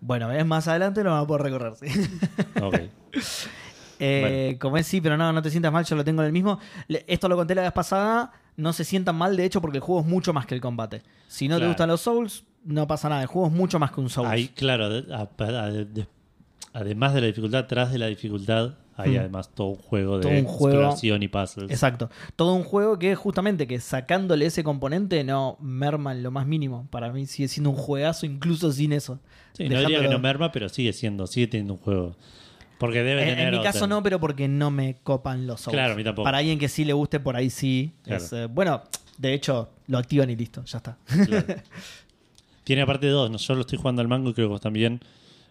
[0.00, 1.86] Bueno, es más adelante lo vamos a poder recorrer, sí.
[2.62, 2.80] Ok.
[3.98, 6.32] Eh, Como es, sí, pero no, no te sientas mal, yo lo tengo en el
[6.32, 6.58] mismo.
[7.06, 10.02] Esto lo conté la vez pasada, no se sientan mal, de hecho, porque el juego
[10.02, 11.00] es mucho más que el combate.
[11.28, 13.22] Si no te gustan los Souls, no pasa nada.
[13.22, 14.28] El juego es mucho más que un Souls.
[14.30, 16.06] Ahí, claro, de- a- a- de-
[16.72, 19.18] además de la dificultad, tras de la dificultad, hay Mm.
[19.20, 21.70] además todo un juego de Todo un juego- exploración y puzzles.
[21.70, 22.10] Exacto.
[22.34, 26.86] Todo un juego que justamente que sacándole ese componente no merma en lo más mínimo.
[26.90, 29.20] Para mí sigue siendo un juegazo incluso sin eso.
[29.52, 32.16] Sí, no diría que no merma, pero sigue siendo, sigue teniendo un juego.
[32.78, 33.52] Porque debe En, tener.
[33.54, 35.74] en mi caso no, pero porque no me copan los Souls.
[35.74, 36.24] Claro, a mí tampoco.
[36.24, 37.92] Para alguien que sí le guste, por ahí sí.
[38.02, 38.22] Claro.
[38.22, 38.82] Es, eh, bueno,
[39.16, 40.98] de hecho, lo activan y listo, ya está.
[41.26, 41.46] Claro.
[42.66, 44.98] tiene aparte dos, no, yo lo estoy jugando al mango y creo que vos también,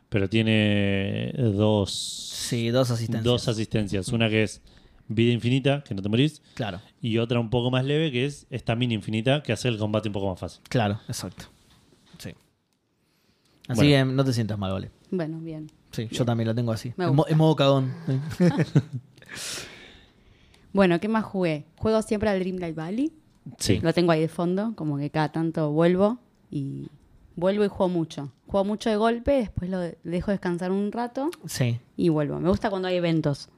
[0.09, 3.23] pero tiene dos, Sí, dos asistencias.
[3.23, 4.07] dos asistencias.
[4.09, 4.61] Una que es
[5.07, 8.45] vida infinita, que no te morís, Claro, y otra un poco más leve, que es
[8.49, 10.61] estamina infinita, que hace el combate un poco más fácil.
[10.67, 11.45] claro, exacto.
[12.17, 12.31] Sí.
[13.67, 13.89] Así Bueno.
[14.11, 14.91] que no te sientas mal, vale.
[15.09, 15.71] Bueno, bien.
[15.91, 16.93] Sí, yo también lo tengo así.
[16.97, 17.93] Mo- en modo cagón.
[20.73, 21.65] Bueno, ¿qué más jugué?
[21.77, 23.13] Juego siempre al Dreamlight Valley.
[23.59, 23.79] Sí.
[23.81, 26.19] Lo tengo ahí de fondo, como que cada tanto vuelvo
[26.51, 26.87] y
[27.35, 28.31] vuelvo y juego mucho.
[28.47, 31.79] Juego mucho de golpe, después lo de- dejo descansar un rato sí.
[31.97, 32.39] y vuelvo.
[32.39, 33.49] Me gusta cuando hay eventos.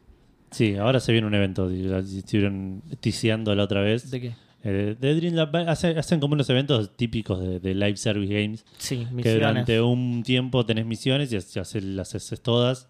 [0.51, 4.09] Sí, ahora se viene un evento, estuvieron ticiando la otra vez.
[4.09, 4.35] ¿De qué?
[4.63, 8.65] Eh, de Dream Lab hace- hacen como unos eventos típicos de, de live service games.
[8.77, 9.33] Sí, Que misiones.
[9.39, 12.87] durante un tiempo tenés misiones y haces- las haces todas.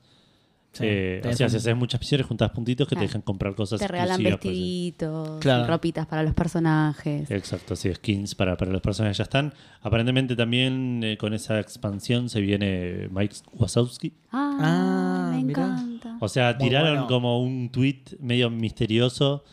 [0.78, 3.80] Sí, Eh, o sea, si haces muchas misiones, juntás puntitos que te dejan comprar cosas.
[3.80, 4.30] Te regalan eso.
[4.30, 5.68] vestiditos, Claro.
[5.68, 7.30] ropitas para los personajes.
[7.32, 9.54] Exacto, sí, skins para, para los personajes ya están.
[9.82, 14.14] Aparentemente también eh, con esa expansión se viene Mike Wazowski.
[14.32, 15.64] Ah, Ah, me mirá.
[15.66, 16.18] encanta.
[16.20, 17.08] O sea, Muy tiraron bueno.
[17.08, 19.44] como un tweet medio misterioso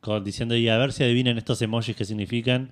[0.00, 2.70] con, diciendo, y a ver si adivinan estos emojis qué significan.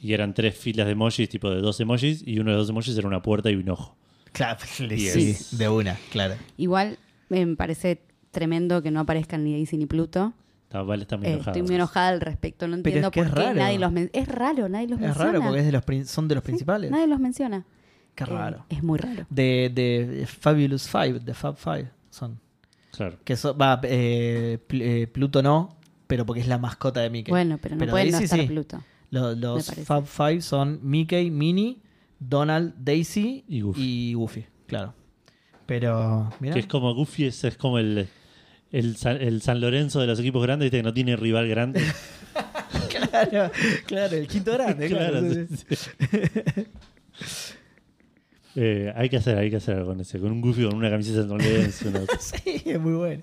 [0.00, 2.96] Y eran tres filas de emojis, tipo de dos emojis, y uno de los emojis
[2.96, 3.96] era una puerta y un ojo.
[4.32, 6.34] Claro, sí, de una, claro.
[6.56, 6.98] Igual
[7.28, 10.32] me parece tremendo que no aparezcan ni Daisy ni Pluto.
[10.64, 11.50] Está, vale, está muy Eh, enojado.
[11.52, 12.66] estoy muy enojada al respecto.
[12.68, 13.54] No Pero entiendo es que por es qué raro.
[13.58, 15.32] nadie los men- Es raro, nadie los Es menciona.
[15.32, 16.90] raro porque es de los son de los Sí, principales.
[16.90, 17.64] Nadie los menciona.
[18.14, 18.64] Qué Eh, raro.
[18.68, 19.26] es muy raro.
[19.30, 22.38] De, de Fabulous Five, de Fab Five son.
[22.92, 23.16] Claro.
[23.24, 27.30] Que so- va, eh, Pl- eh, Pluto no, pero porque es la mascota de Mickey.
[27.30, 28.46] Bueno, pero no Pero pueden no Daisy estar sí.
[28.46, 28.82] Pluto.
[29.10, 29.72] Los.
[29.86, 31.80] Fab Five son Mickey, Minnie,
[32.18, 34.12] Donald, Daisy Y Goofy.
[34.14, 34.92] Goofy, claro.
[35.68, 36.54] Pero, mira.
[36.54, 38.08] Que es como Goofy, es, es como el,
[38.72, 40.78] el, San, el San Lorenzo de los equipos grandes, ¿viste?
[40.78, 41.82] que no tiene rival grande.
[42.88, 43.52] claro,
[43.84, 45.20] claro, el quinto grande, claro.
[45.20, 45.90] Claro, sí, sí, sí.
[48.60, 50.18] Eh, hay que hacer, hay que hacer algo con ese.
[50.18, 51.88] Con un Goofy con una camiseta de San Lorenzo.
[51.90, 53.22] una- Sí, es muy bueno.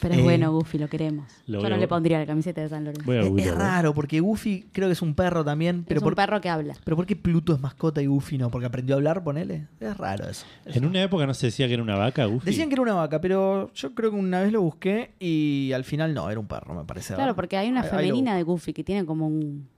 [0.00, 1.26] Pero es Eh, bueno, Goofy, lo queremos.
[1.46, 3.36] lo Yo no a- le pondría la camiseta de San Lorenzo.
[3.38, 5.84] Es, raro, porque Goofy creo que es un perro también.
[5.86, 6.74] Pero es por, un perro que habla.
[6.84, 8.50] pero ¿por qué Pluto es mascota y Goofy no?
[8.50, 9.66] ¿Porque aprendió a hablar, ponele?
[9.78, 10.46] Es raro eso.
[10.64, 12.46] En una época no se decía que era una vaca, Goofy.
[12.46, 15.84] Decían que era una vaca, pero yo creo que una vez lo busqué y al
[15.84, 17.14] final no, era un perro, me parece.
[17.14, 19.68] Claro, porque hay una Ahí- ahí lo femenina de Goofy que tiene como un,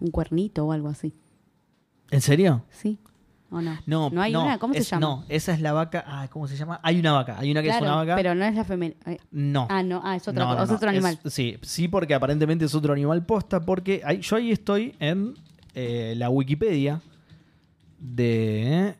[0.00, 1.12] un cuernito o algo así.
[2.10, 2.64] ¿En serio?
[2.70, 2.98] ¿Sí?
[3.52, 3.78] ¿O no?
[3.86, 4.58] No, ¿No hay una?
[4.58, 5.00] ¿Cómo se llama?
[5.00, 6.02] No, esa es la vaca.
[6.06, 6.80] Ah, ¿cómo se llama?
[6.82, 7.36] Hay una vaca.
[7.38, 8.16] Hay una que claro, es una vaca.
[8.16, 8.98] pero no es la femenina.
[9.30, 9.66] No.
[9.70, 10.76] Ah, no, ah, es, otra, No, no, es no.
[10.76, 11.18] otro animal.
[11.22, 13.60] Es- sí, sí, porque aparentemente es otro animal posta.
[13.60, 15.34] Porque ahí- yo ahí estoy en
[15.74, 17.00] eh, la Wikipedia
[17.98, 18.94] de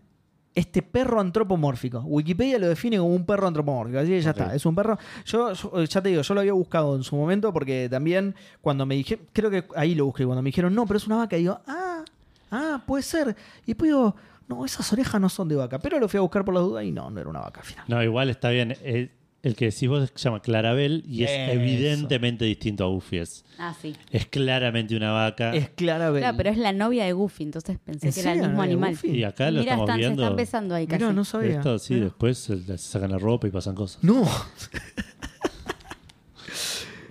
[0.55, 2.01] este perro antropomórfico.
[2.01, 3.99] Wikipedia lo define como un perro antropomórfico.
[4.01, 4.99] Así que ya está, es un perro.
[5.25, 8.85] Yo, yo, ya te digo, yo lo había buscado en su momento porque también cuando
[8.85, 11.37] me dije, creo que ahí lo busqué, cuando me dijeron, no, pero es una vaca,
[11.37, 12.05] digo, ah,
[12.51, 13.35] ah, puede ser.
[13.65, 14.15] Y después digo,
[14.55, 15.79] no, esas orejas no son de vaca.
[15.79, 17.67] Pero lo fui a buscar por las dudas y no, no era una vaca al
[17.67, 17.85] final.
[17.89, 18.77] No, igual está bien.
[18.85, 19.11] El,
[19.43, 21.53] el que decís vos se llama Clarabel y es Eso.
[21.53, 23.19] evidentemente distinto a Goofy.
[23.19, 23.95] Es, Ah, sí.
[24.11, 25.53] es claramente una vaca.
[25.55, 26.21] Es Clarabel.
[26.23, 28.63] Claro, pero es la novia de Goofy, entonces pensé ¿En que era el serio, mismo
[28.63, 28.91] la de animal.
[28.93, 29.09] Goofy?
[29.11, 30.23] Y acá lo Mira, estamos están, se viendo.
[30.23, 31.03] están besando ahí casi.
[31.03, 31.57] Mirá, no sabía.
[31.57, 32.05] Esto, sí, Mirá.
[32.07, 34.03] después se se sacan la ropa y pasan cosas.
[34.05, 34.25] No.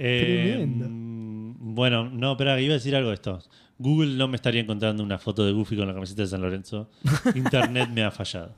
[0.03, 0.85] Eh, Tremendo.
[0.89, 3.39] mm, bueno, no, pero iba a decir algo de esto.
[3.81, 6.89] Google no me estaría encontrando una foto de Goofy con la camiseta de San Lorenzo.
[7.35, 8.53] Internet me ha fallado.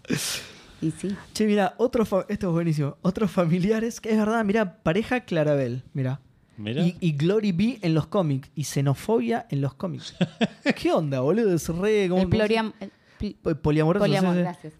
[0.81, 1.15] Y sí.
[1.33, 2.97] Che, mira, otro fa- esto es buenísimo.
[3.01, 6.19] Otros familiares, que es verdad, mira, pareja Clarabel, mira.
[6.57, 6.85] Mira.
[6.85, 8.49] Y, y Glory B en los cómics.
[8.55, 10.13] Y xenofobia en los cómics.
[10.81, 11.53] ¿Qué onda, boludo?
[11.55, 12.07] Es re.
[12.09, 14.03] ¿cómo- El Poliamoroso.
[14.03, 14.73] poliamor, gracias.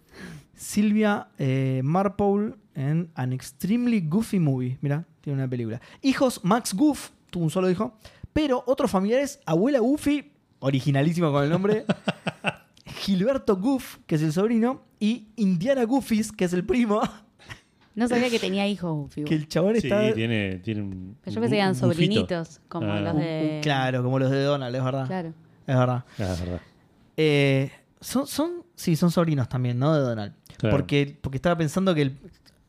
[0.54, 4.78] Silvia eh, Marpole en An Extremely Goofy Movie.
[4.82, 5.80] Mira, tiene una película.
[6.02, 7.96] Hijos, Max Goof, tuvo un solo hijo.
[8.32, 10.32] Pero otros familiares, abuela Goofy,
[10.64, 11.84] originalísimo con el nombre.
[12.86, 14.82] Gilberto Goof, que es el sobrino.
[15.00, 17.00] Y Indiana Goofies, que es el primo.
[17.94, 19.24] No sabía que tenía hijos, Goofy.
[19.24, 20.12] Que el chabón Sí, está.
[20.14, 21.16] tiene, tiene un.
[21.22, 23.00] Pero yo pensé que eran un sobrinitos, como Ah.
[23.00, 23.60] los de...
[23.62, 25.06] Claro, como los de Donald, es verdad.
[25.06, 25.28] Claro.
[25.66, 26.04] Es verdad.
[26.18, 26.60] Ah, es verdad.
[27.16, 29.94] Eh, son, son, sí, son sobrinos también, ¿no?
[29.94, 30.32] De Donald.
[30.56, 30.76] Claro.
[30.76, 32.18] Porque, porque estaba pensando que el.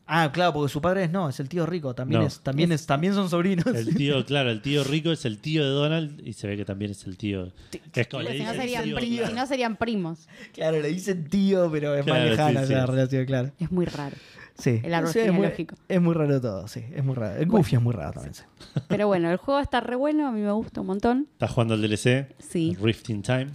[0.08, 1.94] Ah, claro, porque su padre es no, es el tío rico.
[1.94, 2.26] También No.
[2.28, 3.66] es, también es, también son sobrinos.
[3.66, 6.64] El tío, claro, el tío rico es el tío de Donald y se ve que
[6.64, 7.46] también es el tío.
[7.92, 9.26] Es como Porque le si no, dicen serían tío, pri- claro.
[9.28, 10.28] si no serían primos.
[10.54, 12.90] Claro, le dicen tío, pero es Claro, más lejana sí, ya la sí.
[12.92, 13.50] relación, claro.
[13.58, 14.16] Es muy raro.
[14.58, 14.80] Sí.
[14.82, 15.74] El árbol Sí, es, muy, genealógico.
[15.88, 16.82] es muy raro todo, sí.
[16.94, 17.36] Es muy raro.
[17.40, 18.32] El Goofy es muy raro también.
[18.34, 18.42] sí.
[18.88, 21.26] Pero bueno, el juego está re bueno, a mí me gusta un montón.
[21.32, 22.74] Estás jugando al DLC, Sí.
[22.80, 23.48] Rift in Time,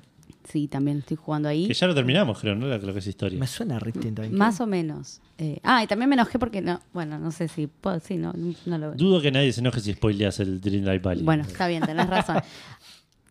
[0.44, 1.68] Sí, también estoy jugando ahí.
[1.68, 2.66] que ya lo terminamos, creo, ¿no?
[2.68, 3.40] Lo que es historia.
[3.40, 4.36] Me suena también.
[4.36, 5.22] Más o menos.
[5.38, 8.34] Eh, ah, y también me enojé porque no, bueno, no sé si puedo, sí, no,
[8.66, 11.24] no lo Dudo que nadie se enoje si spoileas el Dreamlight Valley.
[11.24, 12.38] Bueno, está bien, tenés razón.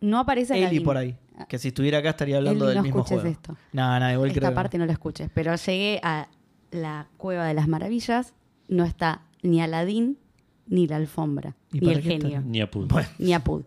[0.01, 1.15] No aparece Eli por ahí.
[1.47, 3.35] Que si estuviera acá estaría hablando Eli, del no mismo escuches juego.
[3.35, 3.55] esto.
[3.71, 6.27] No, no, igual Esta creo que- parte no la escuches, pero llegué a
[6.71, 8.33] la Cueva de las Maravillas,
[8.67, 10.17] no está ni Aladín
[10.65, 12.09] ni la alfombra, ¿Y ni el está?
[12.09, 12.95] genio, Ni a puto.
[12.95, 13.61] Bueno, ni Apud.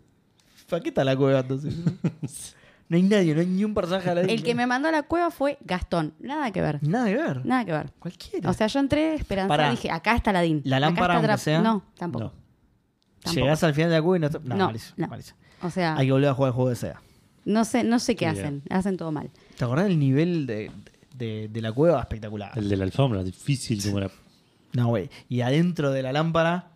[0.68, 1.72] ¿para qué está la cueva entonces?
[2.94, 4.92] no hay nadie, no hay ni un personaje a la El que me mandó a
[4.92, 7.44] la cueva fue Gastón, nada que ver, Nada que ver.
[7.44, 7.92] nada que ver.
[7.98, 8.48] Cualquiera.
[8.50, 9.68] O sea, yo entré esperanzada Pará.
[9.68, 10.62] y dije, acá está Aladín.
[10.64, 11.60] ¿La acá lámpara está aunque sea?
[11.62, 12.24] No, tampoco.
[12.26, 12.32] No.
[13.22, 13.34] tampoco.
[13.40, 14.38] Llegás al final de la cueva y no...
[14.44, 15.08] No, No, malísimo, no.
[15.08, 15.38] malísimo.
[15.62, 17.00] O sea, Hay que volver a jugar el juego de SEA.
[17.46, 19.30] no sé, no sé qué Sí, hacen, hacen todo mal.
[19.58, 20.70] ¿Te acordás del nivel de,
[21.16, 22.00] de, de la cueva?
[22.00, 22.52] Espectacular.
[22.56, 24.10] El de la alfombra, difícil como era.
[24.72, 25.08] No, güey.
[25.28, 26.70] Y adentro de la lámpara,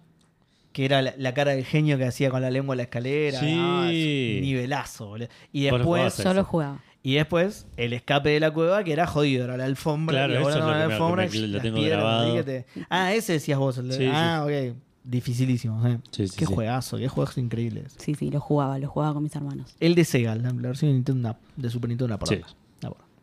[0.79, 3.41] que era la, la cara del genio que hacía con la lengua en la escalera.
[3.41, 3.47] Sí.
[3.49, 5.26] Es un nivelazo, boludo.
[5.53, 6.79] Y después, Solo jugaba.
[7.03, 9.43] y después, el escape de la cueva, que era jodido.
[9.47, 10.26] Era la alfombra.
[10.26, 12.45] Claro, eso es lo la que alfombra, me- lo tengo piedras, grabado.
[12.45, 13.76] te- Ah, ese decías vos.
[13.79, 14.11] el de- Sí, sí.
[14.14, 14.76] ah, ok.
[15.03, 15.85] Dificilísimo.
[15.85, 15.99] eh.
[16.12, 16.55] Sí, sí, qué sí.
[16.55, 17.97] juegazo, qué juegos increíbles.
[17.99, 19.74] Sí, sí, lo jugaba, lo jugaba con mis hermanos.
[19.81, 22.47] El de Sega, la, la versión de, Nintendo, de Super Nintendo, una.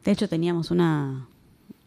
[0.04, 1.28] De hecho, teníamos una,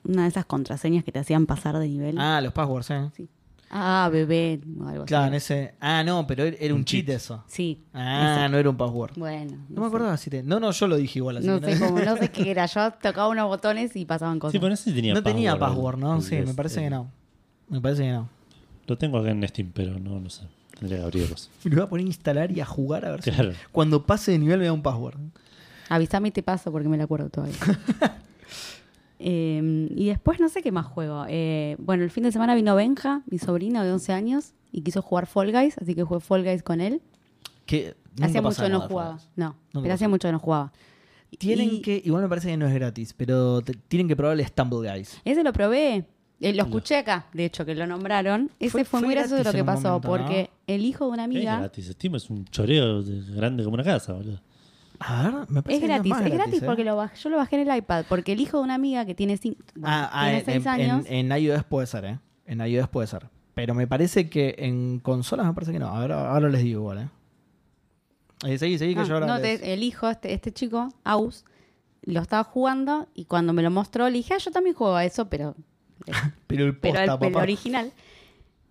[0.05, 2.19] una de esas contraseñas que te hacían pasar de nivel.
[2.19, 3.11] Ah, los passwords, ¿eh?
[3.15, 3.29] Sí.
[3.71, 5.75] Ah, bebé, o algo Claro, en ese.
[5.81, 7.17] Ah, no, pero era era un, Un cheat, cheat.
[7.17, 7.45] eso.
[7.49, 7.83] Sí.
[7.93, 8.49] Ah, ese.
[8.51, 9.13] no era un password.
[9.17, 9.59] Bueno.
[9.69, 10.43] No, me acordaba si te...
[10.43, 11.37] No, no, yo lo dije igual.
[11.39, 12.65] Así No sé cómo, no sé qué era.
[12.67, 14.53] Yo tocaba unos botones y pasaban cosas.
[14.53, 16.21] Sí, pero no sé si tenía no tenía password, password, ¿no?
[16.23, 17.11] Sí, me parece que no.
[17.69, 18.29] Me parece que no.
[18.87, 20.45] Lo tengo acá en Steam, pero no, no sé.
[20.79, 21.51] Tendría que abrirlos.
[21.65, 23.53] Me lo voy a poner a instalar y a jugar a ver si- Claro.
[23.71, 25.19] Cuando pase de nivel me da un password.
[25.91, 27.57] Avísame y te paso porque me la acuerdo todavía.
[29.19, 31.25] Eh, y después no sé qué más juego.
[31.29, 35.03] Eh, bueno, el fin de semana vino Benja, mi sobrino de 11 años, y quiso
[35.03, 37.01] jugar Fall Guys, así que jugué Fall Guys con él.
[37.67, 39.19] Que Hacía mucho que no jugaba.
[39.37, 40.73] No, Nunca pero hacía mucho que no jugaba.
[41.39, 42.01] Tienen Y- que...
[42.05, 45.21] Igual me parece que no es gratis, pero te- tienen que probar el Stumble Guys.
[45.25, 46.07] Ese lo probé.
[46.41, 48.51] Eh, lo escuché acá, de hecho, que lo nombraron.
[48.61, 51.27] Ese Fue- fue, muy gracioso lo que pasó, momento, porque el hijo de una Es
[51.27, 51.59] amiga.
[51.59, 51.87] gratis.
[51.89, 54.41] Steam es un choreo de- grande como una casa, boludo.
[55.01, 56.67] A ver, me parece Es que no gratis, más es gratis ¿eh?
[56.67, 59.05] porque lo baj- yo lo bajé en el iPad, porque el hijo de una amiga
[59.05, 62.05] que tiene, cin- bueno, Ah, ah, tiene seis en- años, en- en iOS puede ser,
[62.05, 62.19] ¿eh?
[62.47, 63.27] En iOS puede ser.
[63.55, 65.87] Pero me parece que en consolas me parece que no.
[65.89, 67.09] Ahora, ahora les digo igual, ¿eh?
[68.47, 70.89] Eh, seguí, seguí, que Ah, yo ahora no, les- te- el hijo, este, este chico,
[71.05, 71.45] Aus,
[72.03, 75.05] lo estaba jugando y cuando me lo mostró le dije, ah, yo también juego a
[75.05, 75.55] eso, pero,
[76.47, 77.43] Pero el posta, pero el papá.
[77.43, 77.93] original.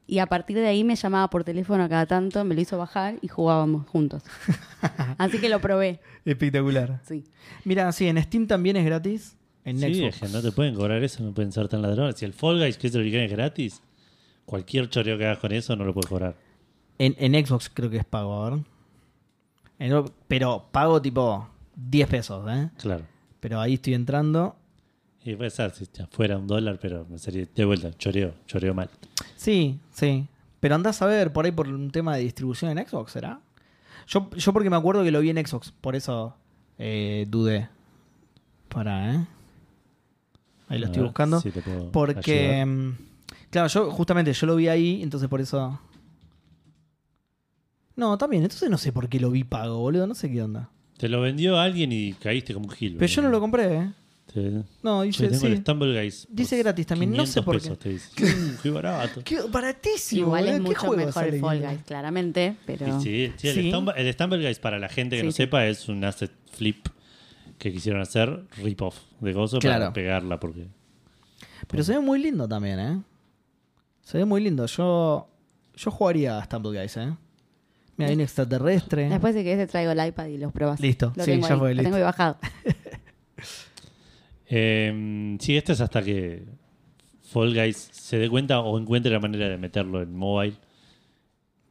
[0.10, 3.16] Y a partir de ahí me llamaba por teléfono cada tanto, me lo hizo bajar
[3.22, 4.24] y jugábamos juntos.
[5.18, 7.02] Así que lo probé, Espectacular.
[7.06, 7.26] sí.
[7.66, 9.36] Mira, sí, en Steam también es gratis.
[9.66, 10.16] En Sí, Xbox.
[10.16, 12.16] es que no te pueden cobrar eso, no pueden ser tan ladrones.
[12.16, 13.82] Si el Fall Guys, que es el original, es gratis,
[14.46, 16.36] cualquier choreo que hagas con eso no lo puedes cobrar.
[17.00, 18.60] En, en Xbox creo que es pago, a ver.
[19.80, 22.70] En- pero pago tipo 10 pesos, ¿eh?
[22.78, 23.04] Claro.
[23.42, 24.56] Pero ahí estoy entrando.
[25.24, 28.90] Y puede ser si fuera un dólar, pero me sería de vuelta, choreo, choreo mal.
[29.38, 30.28] Sí, sí.
[30.60, 33.40] Pero andás a ver por ahí por un tema de distribución en Xbox, ¿será?
[34.08, 36.36] Yo, yo porque me acuerdo que lo vi en Xbox, por eso
[36.78, 37.70] eh, dudé.
[38.70, 39.28] Para, ¿eh?
[40.70, 41.40] Ahí lo A estoy ver buscando.
[41.40, 42.66] si te puedo Porque, ayudar.
[42.68, 42.98] mm,
[43.50, 45.80] claro, yo justamente yo lo vi ahí, entonces por eso...
[47.96, 50.70] No, también, entonces no sé por qué lo vi pago, boludo, no sé qué onda.
[50.98, 52.96] Te lo vendió alguien y caíste como un gil.
[52.98, 53.92] Pero yo no lo compré, ¿eh?
[54.34, 55.48] Te- No, dice, tengo sí.
[55.48, 56.26] el Stumble Guys.
[56.26, 57.62] por Dice gratis también, no sé 500 por qué.
[57.62, 58.58] pesos, te dice.
[58.62, 59.22] Qué barato.
[59.24, 61.62] Qué baratísimo, Igual es boludo, ¿qué mucho mejor el Fall?
[61.62, 62.88] Guys, claramente, pero...
[62.88, 63.70] Y sí, sí, el, Sí.
[63.70, 65.38] Stumble, el Stumble Guys, para la gente que Sí, no sí.
[65.38, 66.88] sepa, es un asset flip
[67.58, 69.80] que quisieron hacer, rip-off de gozo Claro.
[69.86, 70.40] para pegarla.
[70.40, 70.68] porque
[71.68, 73.02] Pero se ve muy lindo también, ¿eh?
[74.02, 74.66] Se ve muy lindo.
[74.68, 75.28] Yo
[75.76, 77.14] yo jugaría a Stumble Guys, ¿eh?
[77.98, 79.10] Mira, hay un extraterrestre.
[79.10, 80.80] Después de que te traigo el iPad y los pruebas.
[80.80, 81.84] Listo, Lo sí, ya ahí, fue, lo listo.
[81.84, 82.38] tengo ahí bajado.
[84.50, 86.44] Eh, sí, esto es hasta que
[87.24, 90.56] Fall Guys se dé cuenta o encuentre la manera de meterlo en mobile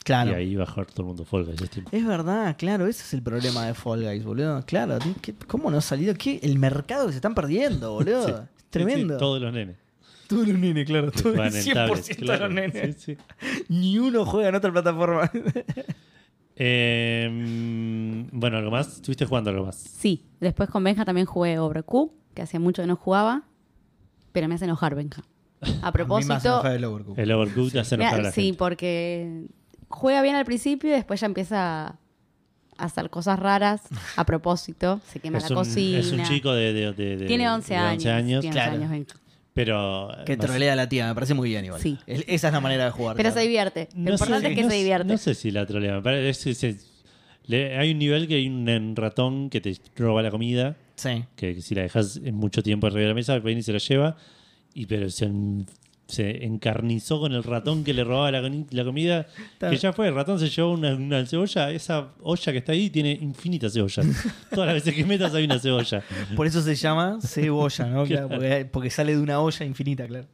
[0.04, 0.30] Claro.
[0.32, 1.60] y ahí bajar todo el mundo Fall Guys.
[1.60, 1.86] Steam.
[1.90, 4.62] Es verdad, claro, ese es el problema de Fall Guys, boludo.
[4.66, 6.14] Claro, ¿qué- ¿cómo no ha salido?
[6.14, 6.38] ¿Qué?
[6.42, 8.26] El mercado que se están perdiendo, boludo.
[8.26, 8.32] Sí.
[8.58, 9.14] Es tremendo.
[9.14, 9.76] Sí, sí, todos los nenes.
[10.28, 11.10] Todos los nenes, claro.
[11.10, 12.44] que Todo el juegan en tablets, 100% de claro.
[12.46, 12.96] los nenes.
[12.98, 13.64] Sí, sí.
[13.68, 15.30] Ni uno juega en otra plataforma.
[16.58, 17.28] Eh,
[18.32, 18.96] bueno, ¿algo más?
[18.96, 19.76] ¿Estuviste jugando algo más?
[19.76, 23.42] Sí, después con Benja también jugué Overcooked, que hacía mucho que no jugaba,
[24.30, 25.22] pero me hace enojar Benja.
[25.22, 25.26] A
[25.62, 27.18] A mí me hace propósito, el Overcooked.
[27.22, 28.58] El Overcooked te hace enojar a la sí, gente.
[28.58, 29.46] porque
[29.88, 31.98] juega bien al principio y después ya empieza a
[32.76, 33.80] hacer cosas raras
[34.16, 35.98] a propósito, se quema Es la un, cocina.
[35.98, 38.02] es un chico de, de- de- de- tiene 11 de años.
[38.02, 38.72] Tiene 11 Claro.
[38.72, 39.16] años Benja.
[39.54, 40.08] Pero.
[40.26, 41.80] Que más- trolea a la tía, me parece muy bien igual.
[41.80, 41.98] Sí.
[42.06, 43.16] Es- Esa es la manera de jugar.
[43.16, 43.40] Pero claro.
[43.40, 43.88] se divierte.
[43.94, 45.12] Lo No importante sé, es que no se sé- divierte.
[45.12, 45.94] No sé si la trolea.
[45.94, 47.04] me parece- es- es- es-
[47.46, 50.76] le- hay un nivel que hay un ratón que te roba la comida.
[50.96, 51.24] Sí.
[51.36, 53.78] Que si la dejas en mucho tiempo arriba de la mesa, viene y se la
[53.78, 54.16] lleva.
[54.74, 55.66] Y pero se, en-
[56.08, 59.26] se encarnizó con el ratón que le robaba la, comida.
[59.52, 61.70] Está- Que ya fue, el ratón se llevó una, una cebolla.
[61.70, 64.06] Esa olla que está ahí tiene infinitas cebollas.
[64.50, 66.02] Todas las veces que metas hay una cebolla.
[66.34, 68.04] Por eso se llama cebolla, ¿no?
[68.04, 68.28] Claro, Claro.
[68.28, 70.26] porque, porque sale de una olla infinita, claro.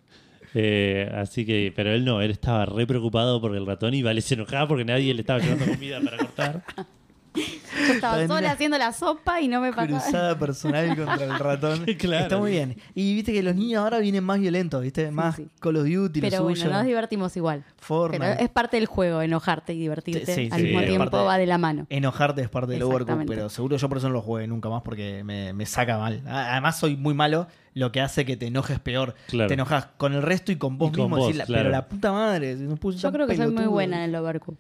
[0.54, 4.20] Eh, así que, pero él no, él estaba re preocupado porque el ratón iba, le
[4.20, 6.62] se enojaba porque nadie le estaba llevando comida para cortar.
[7.34, 10.00] Yo estaba sola haciendo la sopa y no me pasaba.
[10.02, 11.84] Cruzada personal contra el ratón.
[11.98, 12.22] Claro.
[12.24, 12.76] Está muy bien.
[12.94, 15.10] Y viste que los niños ahora vienen más violentos, ¿viste?
[15.10, 15.48] Más sí.
[15.60, 16.70] Call of Duty, lo Pero bueno, suyo.
[16.70, 17.64] nos divertimos igual.
[18.10, 20.34] Pero es parte del juego, enojarte y divertirte.
[20.34, 21.86] Sí, Al sí, mismo tiempo de- va de la mano.
[21.90, 23.32] Enojarte es parte del Exactamente.
[23.34, 26.22] pero seguro yo por eso no lo jugué nunca más porque me, me saca mal.
[26.26, 29.14] Además soy muy malo, lo que hace que te enojes peor.
[29.28, 29.48] Claro.
[29.48, 31.16] Te enojas con el resto y con vos Y con mismo.
[31.16, 31.46] vos, claro.
[31.48, 33.70] Pero la puta madre, Yo creo que soy muy pelotudo.
[33.70, 34.58] buena en el Overcooked.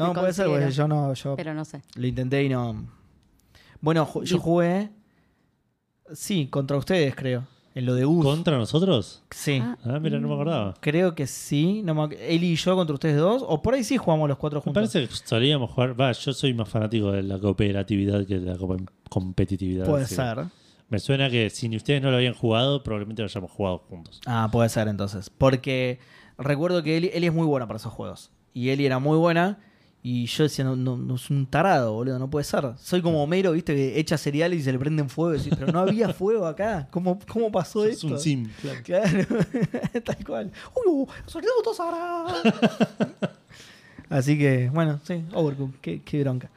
[0.00, 1.82] No, me puede ser, porque yo no, yo Pero no sé.
[1.94, 2.86] lo intenté y no.
[3.80, 4.90] Bueno, ju- yo jugué.
[6.12, 7.46] Sí, contra ustedes, creo.
[7.74, 8.24] En lo de US.
[8.24, 9.22] ¿Contra nosotros?
[9.30, 9.60] Sí.
[9.62, 9.78] Ah.
[9.84, 10.74] Ah, mira, no me acordaba.
[10.80, 11.82] Creo que sí.
[11.84, 13.44] No me Eli y yo contra ustedes dos.
[13.46, 14.90] O por ahí sí jugamos los cuatro Me juntos.
[14.92, 15.98] parece que solíamos jugar.
[15.98, 18.76] Va, yo soy más fanático de la cooperatividad que de la co-
[19.08, 19.86] competitividad.
[19.86, 20.46] Puede así ser.
[20.88, 24.20] Me suena que si ustedes no lo habían jugado, probablemente lo hayamos jugado juntos.
[24.26, 25.30] Ah, puede ser entonces.
[25.30, 26.00] Porque
[26.36, 28.32] recuerdo que Eli, Eli es muy buena para esos juegos.
[28.52, 29.60] Y Eli era muy buena.
[30.02, 32.64] Y yo decía, no, no, no es un tarado, boludo, no puede ser.
[32.78, 35.34] Soy como Homero, viste, que echa cereales y se le prenden fuego.
[35.34, 36.88] Y decís, pero no había fuego acá.
[36.90, 38.06] ¿Cómo, cómo pasó Es esto?
[38.06, 38.48] un sim.
[38.62, 38.80] claro.
[38.82, 39.26] Claro,
[40.04, 40.52] tal cual.
[40.86, 42.34] ¡Uy, saludos ahora!
[44.08, 46.50] Así que, bueno, sí, Overcooked, qué, qué bronca.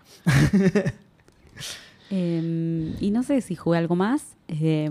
[2.09, 4.23] Eh, y no sé si jugué algo más.
[4.47, 4.89] Eh,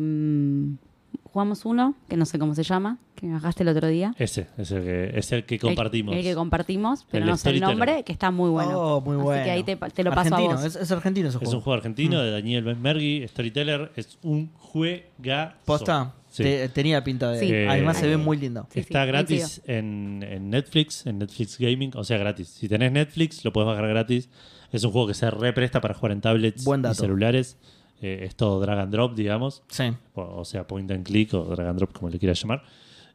[1.33, 4.15] jugamos uno, que no sé cómo se llama, que me bajaste el otro día.
[4.19, 6.15] Ese es el que, es el que compartimos.
[6.15, 8.79] El, que compartimos, pero El no sé el nombre, que está muy bueno.
[8.79, 9.45] Oh, muy Así bueno.
[9.45, 10.65] que ahí te, te lo paso argentino, a vos.
[10.65, 11.57] Es, es argentino ese Es juego.
[11.59, 13.93] un juego argentino de Daniel Benmergui, Storyteller.
[13.97, 15.55] Es un juegazo.
[15.65, 16.15] ¿Posta?
[16.31, 16.43] Sí.
[16.45, 17.41] Te- tenía pinta de...
[17.41, 17.53] Sí.
[17.69, 18.67] Además se ve Eh, muy lindo.
[18.71, 22.49] Sí, Está sí, gratis en, en Netflix, en Netflix Gaming, o sea, gratis.
[22.49, 24.29] Si tenés Netflix, lo puedes bajar gratis.
[24.71, 27.59] Es un juego que se represta para jugar en tablets Buen y celulares.
[28.03, 29.63] Eh, es todo drag and drop, digamos.
[29.69, 29.85] Sí.
[30.15, 32.63] O, o sea, point and click o drag and drop, como le quieras llamar.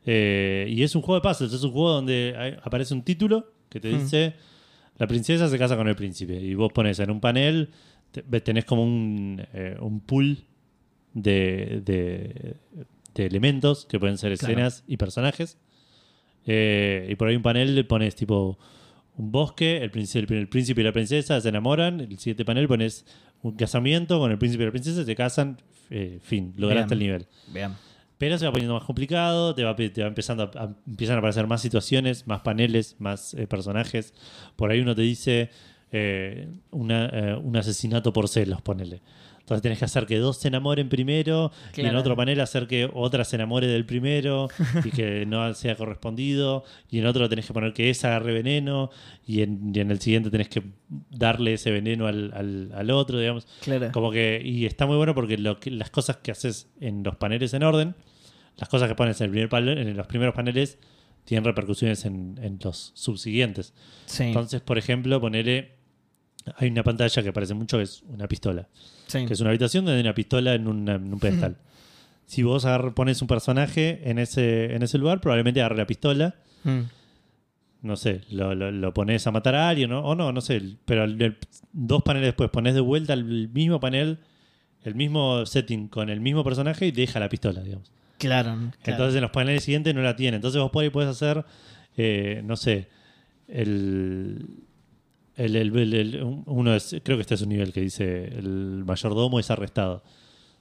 [0.06, 1.52] Eh, y es un juego de puzzles.
[1.54, 4.00] Es un juego donde hay- aparece un título que te Hmm.
[4.00, 4.34] dice:
[4.98, 6.40] La princesa se casa con el príncipe.
[6.40, 7.70] Y vos pones en un panel,
[8.12, 10.38] te- tenés como un, eh, un pool
[11.14, 12.56] de, de-
[13.14, 14.54] de elementos que pueden ser Claro.
[14.54, 15.58] escenas y personajes.
[16.46, 18.58] Eh, y por ahí un panel le pones tipo
[19.18, 22.00] un bosque, el príncipe, el príncipe y la princesa se enamoran.
[22.00, 23.06] El siguiente panel pones
[23.48, 25.58] un casamiento con el príncipe y la princesa, se casan.
[25.90, 27.02] eh, fin, lograste Bien.
[27.02, 27.28] el nivel.
[27.54, 27.72] Bien.
[28.18, 31.20] Pero se va poniendo más complicado, te va, te va empezando a, a- empiezan a
[31.20, 34.14] aparecer más situaciones, más paneles, más eh, personajes.
[34.56, 35.50] Por ahí uno te dice
[35.92, 39.02] eh, una, eh, un asesinato por celos, ponele.
[39.48, 42.90] Entonces tenés que hacer que dos se enamoren primero y en otro panel hacer que
[42.94, 44.50] otra se enamore del primero
[44.84, 46.66] y que no sea correspondido.
[46.92, 48.90] Y en otro tenés que poner que esa agarre veneno
[49.26, 50.64] y en, y en el siguiente tenés que
[51.12, 53.48] darle ese veneno al, al- al otro, digamos.
[53.62, 53.90] Claro.
[53.94, 57.16] Como que, y está muy bueno porque, lo que las cosas que haces en los
[57.16, 57.96] paneles en orden,
[58.58, 60.78] las cosas que pones en, el primer panel- en los primeros paneles
[61.24, 63.74] tienen repercusiones en, en los subsiguientes.
[64.08, 64.24] Sí.
[64.24, 65.77] Entonces, por ejemplo, ponele,
[66.58, 68.68] hay una pantalla que aparece mucho que es una pistola,
[69.08, 69.26] sí.
[69.26, 71.58] que es una habitación donde hay una pistola en, una- en un pedestal.
[72.26, 76.36] Si vos agar- pones un personaje en ese, en ese lugar, probablemente agarre la pistola
[76.64, 76.82] Mm.
[77.84, 80.02] no sé, lo, lo, lo pones a matar a alguien, ¿no?
[80.02, 81.38] o no, no sé, pero el- el-
[81.72, 84.18] dos paneles después pones de vuelta el mismo panel,
[84.84, 87.92] el mismo setting con el mismo personaje y deja la pistola, digamos.
[88.18, 88.56] Claro.
[88.56, 88.72] claro.
[88.84, 90.36] Entonces en los paneles siguientes no la tiene.
[90.38, 91.46] Entonces vos por ahí podés hacer,
[91.96, 92.88] eh, no sé,
[93.48, 94.46] el,
[95.38, 98.26] el, el- el- el- un- uno es, creo que este es un nivel que dice
[98.26, 100.04] el mayordomo es arrestado.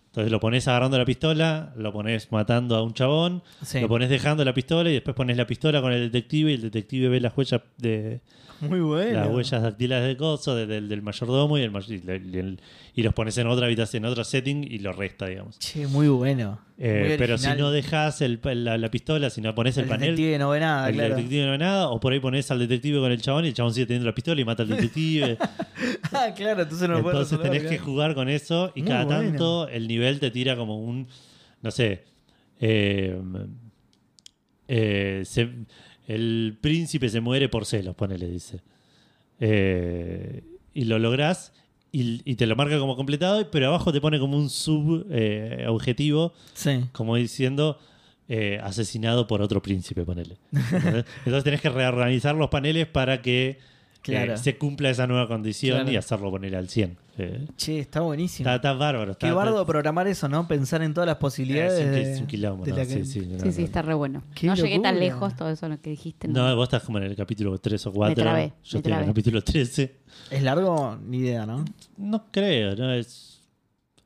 [0.09, 3.81] Entonces lo pones agarrando la pistola, lo pones matando a un chabón, Sí.
[3.81, 6.63] lo pones dejando la pistola y después pones la pistola con el detective y el
[6.63, 8.21] detective ve las huellas de
[8.63, 9.13] Muy bueno.
[9.21, 12.61] las huellas dactilares de coso, de- del, del mayordomo y, el, y, le- y el-
[12.99, 15.59] y los pones en otra habitación, en otro setting y lo resta, digamos.
[15.59, 16.59] Che, muy bueno.
[16.79, 19.89] Eh, Muy pero si no dejas el la, la pistola, si no pones el, el
[19.89, 21.15] panel, detective no ve nada, el claro.
[21.17, 23.55] detective no ve nada, o por ahí pones al detective con el chabón y el
[23.55, 25.39] chabón sigue teniendo la pistola y mata al detective.
[26.13, 29.21] ah, claro, entonces no Entonces resolver, tenés que jugar con eso y Muy cada bueno.
[29.31, 31.07] tanto el nivel te tira como un,
[31.63, 32.05] no sé,
[32.61, 33.19] eh,
[34.69, 35.51] eh, se-
[36.09, 38.61] el príncipe se muere por celos, ponele, dice.
[39.41, 40.43] Eh,
[40.75, 41.53] y lo lográs
[42.03, 45.65] y, y te lo marca como completado, pero abajo te pone como un sub eh,
[45.69, 46.85] objetivo, Sí.
[46.93, 47.79] como diciendo
[48.29, 50.37] eh, asesinado por otro príncipe, ponele.
[50.53, 53.59] Entonces tenés que reorganizar los paneles para que
[53.97, 54.37] eh, Claro.
[54.37, 55.91] se cumpla esa nueva condición Claro.
[55.93, 56.97] y hacerlo poner al 100.
[57.19, 58.49] Eh, Che, está buenísimo.
[58.49, 59.13] está, está bárbaro.
[59.13, 60.47] Está, Qué bardo programar eso, ¿no?
[60.47, 61.81] Pensar en todas las posibilidades.
[61.81, 62.77] es un, de- es un quilombo, de ¿no?
[62.77, 64.23] la Sí, sí, no, Sí, está re bueno.
[64.35, 66.29] Qué no llegué tan lejos, todo eso lo que dijiste.
[66.29, 68.23] No, vos estás como en el capítulo 3 o 4.
[68.23, 69.97] trabé, Yo me estoy en el capítulo 13.
[70.31, 70.99] ¿Es largo?
[71.05, 71.65] Ni idea, ¿no?
[71.97, 72.93] No creo, ¿no?
[72.93, 73.41] Es.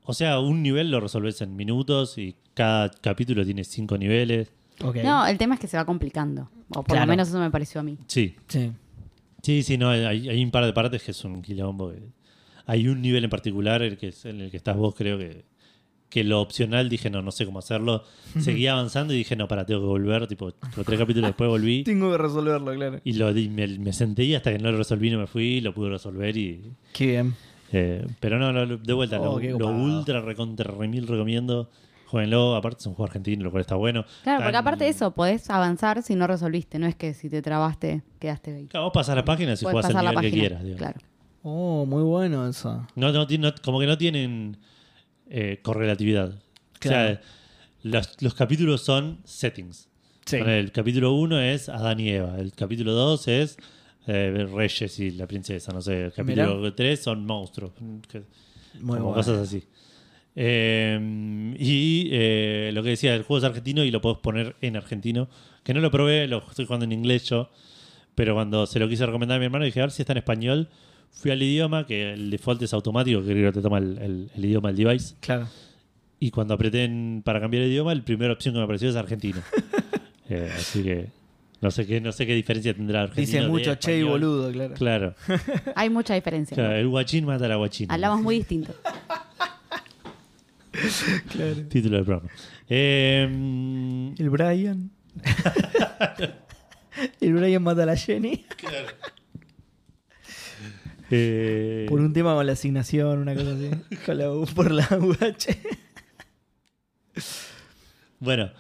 [0.05, 4.51] O sea, un nivel lo resolves en minutos y cada capítulo tiene cinco niveles.
[5.05, 6.49] No, el tema es que se va complicando.
[6.71, 7.03] O por Claro.
[7.03, 7.99] lo menos eso me pareció a mí.
[8.07, 8.35] Sí.
[8.49, 8.73] Sí.
[9.43, 11.91] Sí, sí, no, hay, hay un par de partes que es un quilombo.
[11.91, 12.03] que-
[12.67, 15.45] Hay un nivel en particular el que es- en el que estás vos, creo que,
[16.09, 18.05] que lo opcional dije, no, no sé cómo hacerlo.
[18.39, 20.27] Seguí avanzando y dije, no, para, tengo que volver.
[20.27, 23.01] Tipo, tres capítulos después volví Tengo que resolverlo, claro.
[23.05, 25.73] y lo me, me senté y hasta que no lo resolví no me fui, lo
[25.75, 26.61] pude resolver y...
[26.93, 27.35] Qué bien.
[27.73, 31.71] eh, pero no, no, de vuelta, Oh, lo, lo ultra recontra remil recomiendo.
[32.11, 34.05] Jueguenlo, aparte es un juego argentino, lo cual está bueno.
[34.25, 36.79] Claro, porque aparte de eso, podés avanzar si no resolviste.
[36.81, 38.67] No es que si te trabaste, quedaste ahí.
[38.67, 40.63] Claro, vos pasás la página si jugás el nivel que quieras.
[40.65, 40.79] digamos.
[40.79, 41.01] Claro.
[41.45, 42.87] Oh, muy bueno eso.
[42.97, 44.57] No, no, no- como que no tienen
[45.29, 46.35] eh, correlatividad.
[46.81, 47.13] Claro.
[47.13, 47.21] O sea,
[47.83, 49.89] los, los capítulos son settings.
[50.27, 50.37] Sí.
[50.37, 52.39] El capítulo 1 es Adán y Eva.
[52.39, 53.57] El capítulo 2 es
[54.09, 55.73] eh, Reyes y la princesa.
[55.73, 56.07] No sé.
[56.07, 57.71] El capítulo 3 son monstruos.
[58.09, 58.25] que-
[58.81, 59.15] Muy como bueno.
[59.15, 59.63] cosas así.
[60.37, 64.77] Eh, y eh, lo que decía, el juego es argentino y lo puedes poner en
[64.77, 65.29] argentino.
[65.65, 67.51] Que no lo probé, lo estoy jugando en inglés yo.
[68.15, 70.19] Pero cuando se lo quise recomendar a mi hermano, dije, a ver si está en
[70.19, 70.69] español.
[71.13, 74.31] Fui al idioma, que el default es automático, que creo que te toma el, el-
[74.37, 75.17] el idioma del device.
[75.21, 75.49] Claro.
[76.21, 78.97] Y cuando apreté en- para cambiar el idioma, la primera opción que me apareció es
[78.97, 79.41] argentino.
[80.33, 81.09] Eh, así que
[81.61, 83.39] no sé qué, no sé qué diferencia tendrá argentino.
[83.41, 84.75] Dice mucho che y boludo, claro.
[84.75, 85.15] Claro.
[85.75, 86.55] Hay mucha diferencia.
[86.55, 87.93] Claro, el guachín mata a la guachina.
[87.93, 88.73] Hablamos muy distinto.
[91.69, 92.31] Título del programa.
[92.69, 93.25] Eh,
[94.19, 94.91] El Brian.
[97.21, 98.45] el Brian mata a la Jenny.
[101.11, 103.71] eh, Por un tema con la asignación, una cosa así.
[104.07, 105.57] Con la U- por la UH.
[108.21, 108.51] Bueno,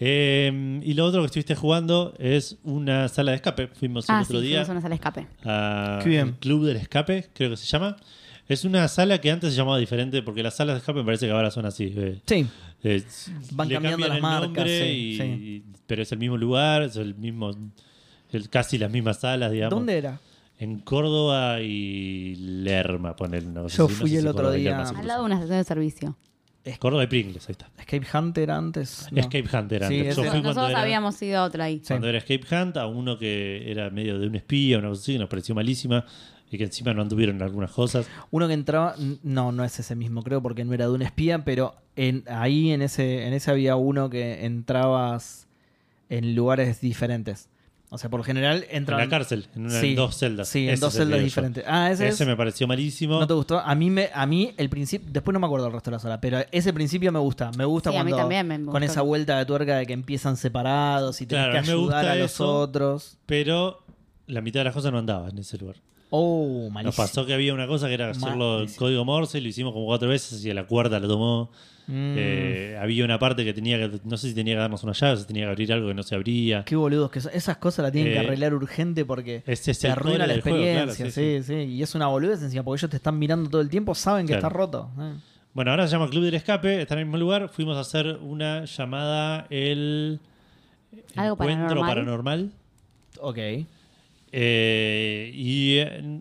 [0.00, 3.68] eh, y lo otro que estuviste jugando es una sala de escape.
[3.68, 5.26] Fuimos el Ah, otro sí, día fuimos a una sala de escape.
[5.44, 6.28] a Qué bien.
[6.28, 7.96] el Club del Escape, creo que se llama.
[8.50, 11.26] Es una sala que antes se llamaba diferente porque las salas de escape me parece
[11.26, 11.92] que ahora son así.
[11.96, 12.46] eh, Sí.
[12.82, 13.02] eh,
[13.52, 15.22] Van le cambiando cambian las el marcas, nombre sí, y- sí.
[15.22, 17.50] y- pero es el mismo lugar, es el mismo,
[18.32, 19.70] el- casi las mismas salas, digamos.
[19.78, 20.20] ¿Dónde era?
[20.58, 24.82] En Córdoba y Lerma, poner Yo fui el otro día.
[24.82, 26.16] Al lado de una estación de servicio.
[26.78, 27.70] Córdoba y Pringles, ahí está.
[27.78, 29.06] Escape Hunter antes.
[29.10, 29.18] no.
[29.20, 30.16] Escape Hunt era Sí, antes.
[30.16, 31.78] Yo ese- fui cuando Nosotros era- habíamos ido a otra ahí.
[31.78, 31.84] Sí.
[31.88, 35.12] cuando era Escape Hunt a uno que era medio de un espía, una cosa así,
[35.14, 36.04] que nos pareció malísima
[36.50, 38.08] y que encima no anduvieron algunas cosas.
[38.30, 41.44] Uno que entraba, no, no es ese mismo, creo, porque no era de un espía,
[41.44, 45.46] pero en, ahí en ese, en ese había uno que entrabas
[46.08, 47.48] en lugares diferentes.
[47.92, 49.04] O sea, por lo general En entraban...
[49.04, 50.48] la cárcel, en, una- Sí, en dos celdas.
[50.48, 51.24] Sí, en Ese dos celdas yo.
[51.24, 51.64] diferentes.
[51.66, 52.28] Ah, ese, Ese es.
[52.28, 53.18] me pareció malísimo.
[53.18, 53.58] ¿No te gustó?
[53.58, 55.98] A mí, me, a mí el principio, después no me acuerdo el resto de la
[56.00, 57.50] sala, pero ese principio me gusta.
[57.58, 59.92] Me gusta Sí, a mí cuando también me con esa vuelta de tuerca de que
[59.92, 62.58] empiezan separados y tenés Claro, que ayudar gusta a los eso.
[62.60, 63.18] otros.
[63.26, 63.82] Pero
[64.28, 65.76] la mitad de las cosas no andaba en ese lugar.
[66.10, 67.04] Oh, Nos malísimo.
[67.04, 68.78] pasó que había una cosa que era hacerlo en Malísimo.
[68.78, 71.50] código Morse y lo hicimos como cuatro veces y a la cuarta lo tomó.
[71.86, 74.92] Mm, Eh, había una parte que tenía que, no sé si tenía que darnos una
[74.92, 76.64] llave, o si tenía que abrir algo que no se abría.
[76.64, 77.32] Qué boludos que son.
[77.34, 80.32] Esas cosas las tienen que Eh, arreglar urgente porque Ese es te el arruina la
[80.34, 81.10] del juego, claro, experiencia.
[81.10, 83.68] sí, sí, sí, Y es una boludez encima porque ellos te están mirando todo el
[83.68, 84.46] tiempo, saben que Claro.
[84.48, 84.90] está roto.
[85.00, 85.14] Eh.
[85.52, 87.48] Bueno, ahora se llama Club del Escape, está en el mismo lugar.
[87.48, 90.20] Fuimos a hacer una llamada el
[91.16, 91.88] Algo Encuentro paranormal.
[91.88, 92.50] Paranormal.
[93.20, 93.38] Ok.
[94.32, 96.20] Eh, y eh,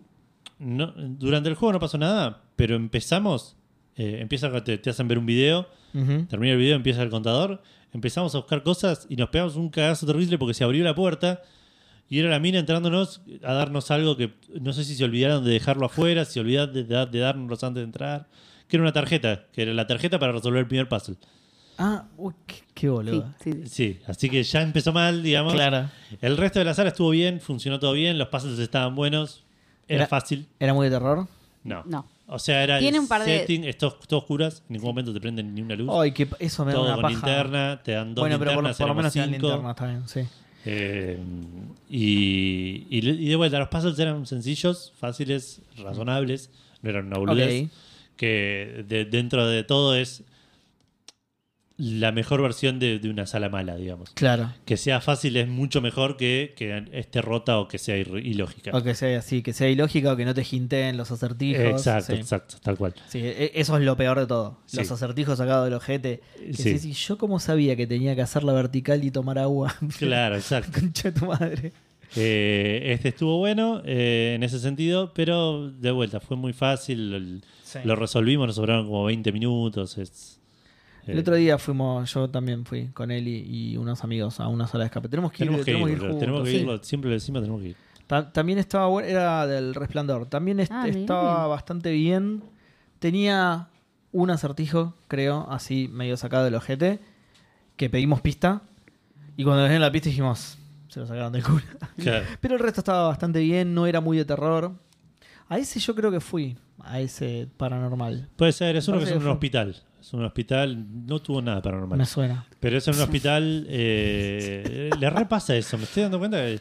[0.60, 3.56] no- durante el juego no pasó nada, pero empezamos.
[3.96, 5.68] eh, empieza te, te hacen ver un video,
[6.28, 7.62] termina el video, empieza el contador.
[7.92, 11.42] Empezamos a buscar cosas y nos pegamos un cagazo terrible porque se abrió la puerta
[12.08, 15.52] y era la mina entrándonos a darnos algo que no sé si se olvidaron de
[15.52, 18.28] dejarlo afuera, si se olvidaron de, da- de dárnoslo antes de entrar.
[18.68, 21.16] que era una tarjeta, que era la tarjeta para resolver el primer puzzle.
[21.82, 22.34] Ah, uy,
[22.74, 23.34] qué, boludo.
[23.44, 23.62] sí, sí.
[23.68, 25.54] Sí, así que ya empezó mal, digamos.
[25.54, 25.90] Claro.
[26.22, 29.44] El resto de la sala estuvo bien, funcionó todo bien, los puzzles estaban buenos,
[29.88, 30.46] era, Era- fácil.
[30.60, 31.28] ¿Era muy de terror?
[31.64, 31.84] No.
[31.86, 32.06] No.
[32.28, 34.90] O sea, era Tiene el un par de- setting, es todo, todo oscuras, en ningún
[34.90, 35.90] momento te prenden ni una luz.
[35.92, 37.14] Ay, que eso me da todo una con paja.
[37.16, 39.48] linterna, te dan dos bueno, pero por, linternas, por lo menos tienen cinco.
[39.48, 40.20] linterna, está bien, sí.
[40.66, 41.18] Eh,
[41.90, 46.50] y, y, y de vuelta, los puzzles eran sencillos, fáciles, razonables,
[46.82, 47.64] no eran una boludez.
[47.66, 47.72] Ok.
[48.18, 50.24] Que de- dentro de todo es
[51.82, 54.10] la mejor versión de, de una sala mala, digamos.
[54.12, 54.52] Claro.
[54.66, 58.72] Que sea fácil es mucho mejor que que esté rota o que sea ilógica.
[58.78, 61.64] O que sea así, que sea ilógica o que no te jinteen los acertijos.
[61.64, 62.20] exacto, sí.
[62.20, 62.94] exacto, tal cual.
[63.08, 64.60] Sí, e- eso es lo peor de todo.
[64.66, 64.78] Sí.
[64.78, 66.22] Los acertijos sacados del ojete.
[66.46, 66.78] Que Sí.
[66.80, 69.74] sí, yo como sabía que tenía que hacerla vertical y tomar agua.
[70.00, 70.80] Claro, exacto.
[70.82, 71.72] Concha de tu madre.
[72.16, 77.14] Eh, este estuvo bueno eh, en ese sentido, pero de vuelta, fue muy fácil.
[77.14, 77.78] el- Sí.
[77.84, 79.98] Lo resolvimos, nos sobraron como 20 minutos.
[80.00, 80.39] es-
[81.10, 84.48] El eh, otro día fuimos, yo también fui con él y, y unos amigos a
[84.48, 85.10] una sala de escape.
[85.10, 86.58] Tenemos que ir, tenemos que ir, tenemos que ir boludo, juntos, tenemos que sí.
[86.58, 87.76] ir, siempre decimos, tenemos que ir.
[88.08, 90.26] Ta- También estaba bueno, era del resplandor.
[90.28, 92.42] También est- Ah, estaba bastante bien.
[93.00, 93.68] Tenía
[94.12, 97.00] un acertijo, creo, así medio sacado del ojete,
[97.76, 98.62] que pedimos pista.
[99.38, 100.58] Y cuando nos dieron la pista dijimos,
[100.90, 101.62] se lo sacaron del culo.
[101.98, 102.26] Claro.
[102.42, 104.74] Pero el resto estaba bastante bien, no era muy de terror.
[105.48, 108.30] A ese yo creo que fui, a ese paranormal.
[108.36, 109.76] Puede ser, es uno que es un hospital.
[110.00, 111.98] Es un hospital, no tuvo nada paranormal.
[111.98, 112.46] Me suena.
[112.60, 115.78] Pero es en un hospital, eh, le repasa eso.
[115.78, 116.60] Me estoy dando cuenta que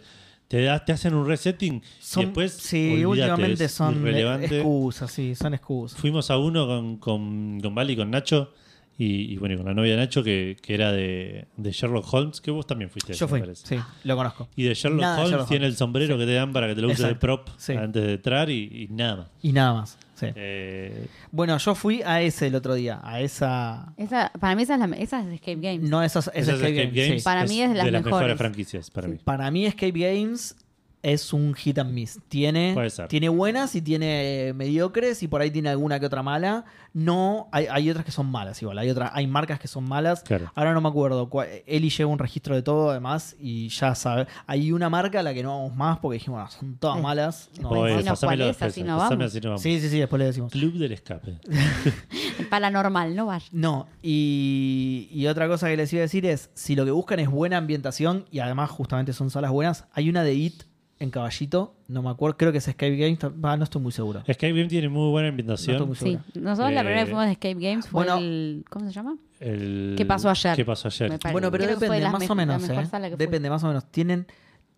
[0.49, 2.53] te, da- te hacen un resetting Son, y después.
[2.53, 4.07] sí, últimamente son
[4.43, 5.99] excusas, sí, son excusas.
[6.01, 8.53] Fuimos a uno con, con, con Vali y con Nacho.
[9.01, 12.41] Y, y bueno, con la novia de Nacho, que, que era de, de Sherlock Holmes,
[12.41, 13.13] que vos también fuiste.
[13.15, 13.65] Yo me fui, parece.
[13.77, 14.49] sí, lo conozco.
[14.57, 15.75] Y de Sherlock Nada de Holmes Sherlock tiene Holmes.
[15.75, 17.75] el sombrero que te dan para que te lo uses de prop sí.
[17.75, 19.31] antes de entrar y, y nada más.
[19.41, 19.97] Y nada más.
[20.19, 20.27] Sí.
[20.35, 23.93] Eh, Bueno, yo fui a ese el otro día, a esa...
[23.97, 25.89] Esa, para mí esa es, la, esa es Escape Games.
[25.89, 27.23] No, esas, esa esas es Escape Games.
[27.23, 27.25] sí.
[27.25, 28.37] Para mí es de las mejores mejores.
[28.39, 29.19] franquicias para mí.
[29.23, 30.57] Para mí Escape Games
[31.03, 32.19] es un hit and miss.
[32.29, 33.09] Tiene, Puede ser.
[33.09, 36.65] tiene buenas y tiene mediocres y por ahí tiene alguna que otra mala.
[36.93, 38.79] No, hay, hay otras que son malas igual.
[38.79, 40.23] Hay otras, hay marcas que son malas.
[40.23, 40.51] Claro.
[40.55, 41.31] Ahora no me acuerdo.
[41.67, 44.27] Eli lleva un registro de todo además y ya sabe.
[44.47, 47.51] Hay una marca a la que no vamos más porque dijimos, "Ah, son todas malas.
[47.61, 49.25] No, Oye, cuál es, así no vamos.
[49.27, 49.63] así no vamos.
[49.63, 50.51] Sí, sí, sí, después le decimos.
[50.53, 51.39] Club del escape.
[52.51, 53.47] Paranormal, no vaya.
[53.53, 57.19] No, y, y otra cosa que les iba a decir es, si lo que buscan
[57.21, 60.65] es buena ambientación, y además justamente son salas buenas, hay una de IT
[61.01, 64.21] en Caballito, no me acuerdo, creo que es Escape Games, no estoy muy seguro.
[64.27, 65.77] Escape Game tiene muy buena No ambientación.
[65.77, 68.19] estoy muy Sí, nosotros la Eh, primera vez que fuimos de Escape Games fue bueno.
[68.19, 68.65] el.
[68.69, 69.17] ¿Cómo se llama?
[69.41, 70.57] El- ¿Qué pasó ayer?
[70.57, 71.19] ¿Qué pasó ayer?
[71.33, 72.89] Bueno, pero Creo depende, más o menos, ¿eh?
[73.17, 73.85] Depende, más o menos.
[73.91, 74.27] Tienen,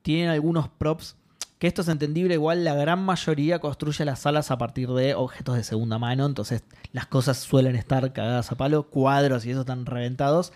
[0.03, 1.17] tienen algunos props,
[1.59, 5.57] que esto es entendible, igual la gran mayoría construye las salas a partir de objetos
[5.57, 9.87] de segunda mano, entonces las cosas suelen estar cagadas a palo, cuadros y eso están
[9.87, 10.53] reventados.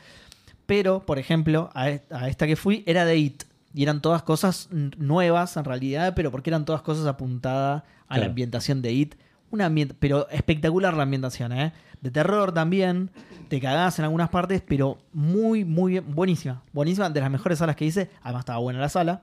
[0.67, 3.43] Pero, por ejemplo, a, e- a esta que fui era de IT.
[3.75, 8.27] Y eran todas cosas nuevas en realidad, pero porque eran todas cosas apuntadas a la
[8.27, 9.15] ambientación de IT.
[9.51, 11.73] Una pero espectacular la ambientación, ¿eh?
[12.01, 13.11] De terror también.
[13.49, 16.15] Te cagás en algunas partes, pero muy, muy bien.
[16.15, 16.63] Buenísima.
[16.73, 17.11] Buenísima.
[17.11, 18.11] De las mejores salas que hice.
[18.23, 19.23] Además estaba buena la sala.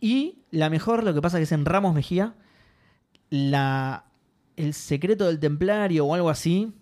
[0.00, 2.34] Y la mejor, lo que pasa que es en Ramos Mejía.
[3.30, 4.04] La,
[4.56, 6.72] el secreto del templario o algo así.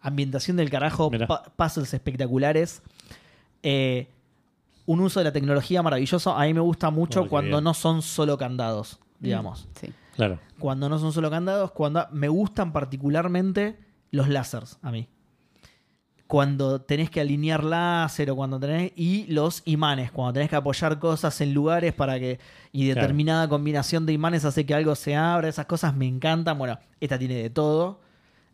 [0.00, 1.10] Ambientación del carajo.
[1.10, 2.82] Pu- puzzles espectaculares.
[3.62, 4.08] Eh,
[4.86, 6.36] un uso de la tecnología maravilloso.
[6.36, 7.64] A mí me gusta mucho Oh, cuando bien.
[7.64, 9.68] no son solo candados, digamos.
[9.80, 9.92] Sí.
[10.16, 10.38] Claro.
[10.58, 13.78] Cuando no son solo candados, cuando me gustan particularmente
[14.10, 15.08] los lásers a mí.
[16.26, 18.92] Cuando tenés que alinear láser o cuando tenés.
[18.96, 22.40] Y los imanes, cuando tenés que apoyar cosas en lugares para que.
[22.72, 23.00] Y Claro.
[23.02, 25.48] determinada combinación de imanes hace que algo se abra.
[25.48, 26.56] Esas cosas me encantan.
[26.56, 28.00] Bueno, esta tiene de todo.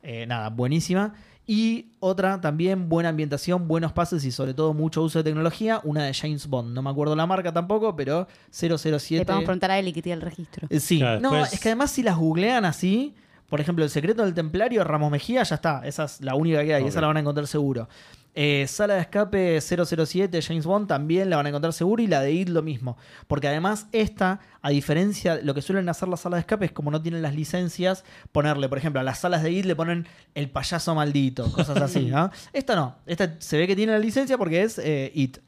[0.03, 1.15] Eh, nada, buenísima.
[1.51, 5.81] Y otra también, buena ambientación, buenos pases y sobre todo mucho uso de tecnología.
[5.83, 6.75] Una de James Bond.
[6.75, 9.21] No me acuerdo la marca tampoco, pero 007.
[9.21, 10.67] Le podemos preguntar a él y que tiene el registro.
[10.69, 13.15] Eh, Sí, Claro, no, después- es que además si las googlean así,
[13.49, 16.75] por ejemplo, el secreto del templario, Ramos Mejía, ya está, esa es la única que
[16.75, 16.89] hay, Ok.
[16.91, 17.89] esa la van a encontrar seguro.
[18.35, 22.21] Eh, Sala de escape 007, James Bond, también la van a encontrar seguro y la
[22.21, 22.97] de IT lo mismo.
[23.27, 26.91] Porque además esta, a diferencia, lo que suelen hacer las salas de escape es como
[26.93, 30.49] no tienen las licencias, ponerle, por ejemplo, a las salas de IT le ponen el
[30.51, 32.31] payaso maldito, cosas así, ¿no?
[32.53, 35.39] Esta no, esta se ve que tiene la licencia porque es eh, IT.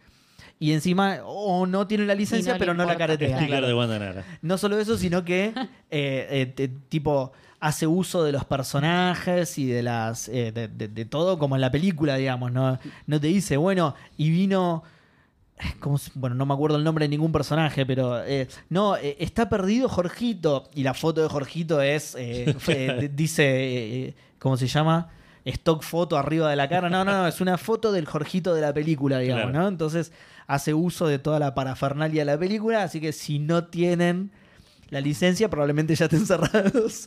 [0.58, 3.46] Y encima, o no tiene la licencia, le pero no la caretea.
[3.46, 3.86] Claro.
[3.86, 4.22] de.
[4.42, 9.66] No solo eso, sino que eh, eh, te- tipo hace uso de los personajes y
[9.66, 12.50] de las eh, de, de- de todo como en la película, digamos.
[12.52, 14.82] No, no te dice, bueno, y vino
[15.78, 19.16] ¿cómo se- bueno, no me acuerdo el nombre de ningún personaje, pero eh, no, eh,
[19.20, 20.70] está perdido Jorgito.
[20.74, 25.10] Y la foto de Jorgito es, eh, dice, ¿cómo se llama?
[25.44, 26.88] Stock foto arriba de la cara.
[26.90, 29.62] No, no, no, es una foto del Jorgito de la película, digamos, Claro.
[29.62, 29.68] ¿no?
[29.68, 30.12] Entonces
[30.46, 34.32] hace uso de toda la parafernalia de la película, así que si no tienen
[34.90, 37.06] la licencia, probablemente ya estén cerrados.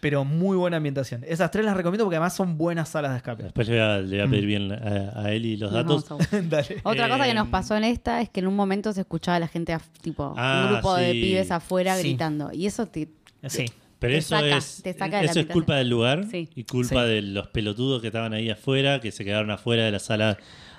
[0.00, 1.24] pero muy buena ambientación.
[1.26, 3.42] Esas tres las recomiendo porque además son buenas salas de escape.
[3.44, 4.30] Después le voy a, le voy a Mm.
[4.30, 6.04] pedir bien a, a Eli los datos.
[6.48, 6.80] Dale.
[6.84, 9.36] Otra cosa que nos Eh, pasó en esta es que en un momento se escuchaba
[9.36, 12.02] a la gente, tipo, Ah, un grupo de pibes afuera Sí.
[12.08, 12.50] gritando.
[12.52, 13.08] Y eso te,
[13.48, 13.66] Sí.
[13.98, 16.50] Pero Te eso saca, es, te saca de la eso es culpa del lugar Sí.
[16.54, 17.08] y culpa Sí.
[17.12, 20.36] de los pelotudos que estaban ahí afuera, que se quedaron afuera de la sala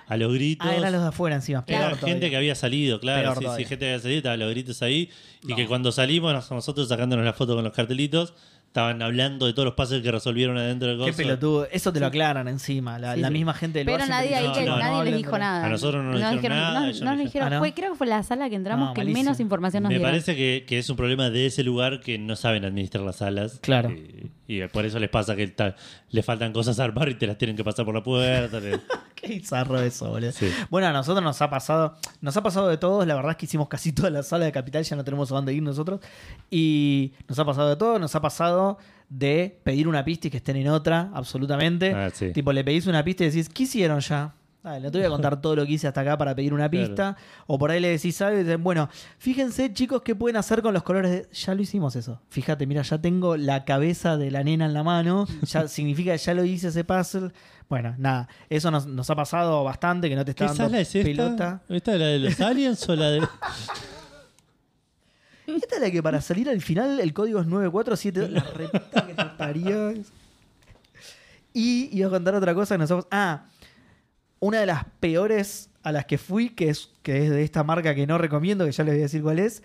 [0.07, 0.67] a los gritos.
[0.67, 1.63] Ah, eran los de afuera encima.
[1.67, 2.29] Era gente todavía.
[2.29, 3.33] que había salido, claro.
[3.39, 5.09] Peor Sí, gente que había salido, estaban los gritos ahí.
[5.43, 5.55] Y No.
[5.55, 8.33] que cuando salimos, nos- nosotros sacándonos la foto con los cartelitos,
[8.67, 11.17] estaban hablando de todos los pases que resolvieron adentro del Qué coso.
[11.17, 11.67] peludo.
[11.71, 12.99] Eso te lo aclaran encima.
[12.99, 13.33] La, Sí, la sí.
[13.33, 15.65] misma gente del Pero bar nadie ahí no, no, nadie no les dijo nada.
[15.65, 17.47] A nosotros no nos dijeron nada, No, nos dijeron- dijeron.
[17.47, 17.59] Ah, ¿no?
[17.59, 19.23] fue, creo que fue la sala que entramos No, que malísimo.
[19.23, 20.11] menos información nos Me dieron.
[20.11, 23.59] parece que, que es un problema de ese lugar que no saben administrar las salas.
[23.61, 23.89] Claro.
[23.89, 25.53] Y, y por eso les pasa que
[26.09, 28.59] le faltan cosas a armar y te las tienen que pasar por la puerta.
[28.59, 28.79] le-
[29.15, 30.31] Qué bizarro eso, boludo.
[30.31, 30.49] Sí.
[30.69, 33.45] Bueno, a nosotros nos ha pasado, nos ha pasado de todos, la verdad es que
[33.47, 35.99] hicimos casi toda la sala de Capital, ya no tenemos a dónde ir nosotros.
[36.51, 38.77] Y nos ha pasado de todo, nos ha pasado
[39.09, 41.91] de pedir una pista y que estén en otra, absolutamente.
[41.93, 42.31] Ah, sí.
[42.31, 44.33] Tipo, le pedís una pista y decís, ¿qué hicieron ya?
[44.67, 46.69] Dale, no te voy a contar todo lo que hice hasta acá para pedir una
[46.69, 46.87] Claro.
[46.87, 47.15] pista.
[47.47, 50.73] O por ahí le decís algo y dicen, bueno, fíjense, chicos, qué pueden hacer con
[50.73, 51.27] los colores de.
[51.33, 52.19] Ya lo hicimos eso.
[52.29, 55.25] Fíjate, mira, ya tengo la cabeza de la nena en la mano.
[55.43, 57.31] Ya significa que ya lo hice ese puzzle.
[57.69, 60.79] Bueno, nada, eso nos, nos ha pasado bastante, que no te está ¿Qué dando sala
[60.79, 61.05] es esta?
[61.07, 61.61] pelota.
[61.69, 63.27] ¿Esta es la de los aliens o la de.?
[65.47, 68.27] Esta es la que para salir al final el código es 947.
[68.29, 69.93] La reputa que te parió.
[71.53, 73.07] Y iba a contar otra cosa que nosotros.
[73.11, 73.45] Ah,
[74.39, 77.95] una de las peores a las que fui, que es, que es de esta marca
[77.95, 79.63] que no recomiendo, que ya les voy a decir cuál es.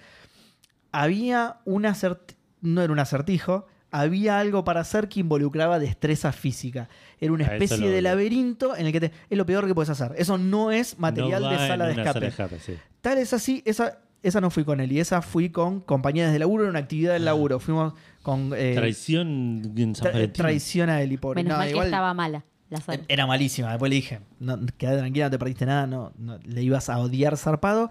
[0.92, 2.38] Había un acertijo.
[2.60, 3.66] No era un acertijo.
[3.90, 6.88] Había algo para hacer que involucraba destreza física.
[7.20, 9.90] Era una Ah, especie de laberinto en el que te, es lo peor que puedes
[9.90, 10.14] hacer.
[10.16, 12.08] Eso no es material No de sala de escape.
[12.12, 12.74] sala de escape, sí.
[13.02, 16.38] Tal es así, esa, esa no fui con él y esa fui con compañeras de
[16.38, 17.58] laburo en una actividad del laburo.
[17.58, 17.92] Fuimos
[18.22, 21.42] con eh, Traición en San tra- traición a él y pobre.
[21.42, 23.02] Menos No, mal igual que estaba mala la sala.
[23.08, 23.70] Era malísima.
[23.70, 26.98] Después le dije, no, quédate tranquila, no te perdiste nada, no, no, le ibas a
[26.98, 27.90] odiar zarpado.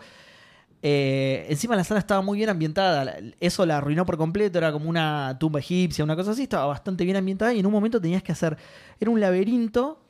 [0.84, 3.16] Eh, encima la sala estaba muy bien ambientada.
[3.40, 4.58] Eso la arruinó por completo.
[4.58, 6.44] Era como una tumba egipcia, una cosa así.
[6.44, 8.58] Estaba bastante bien ambientada y en un momento tenías que hacer.
[9.00, 10.02] Era un laberinto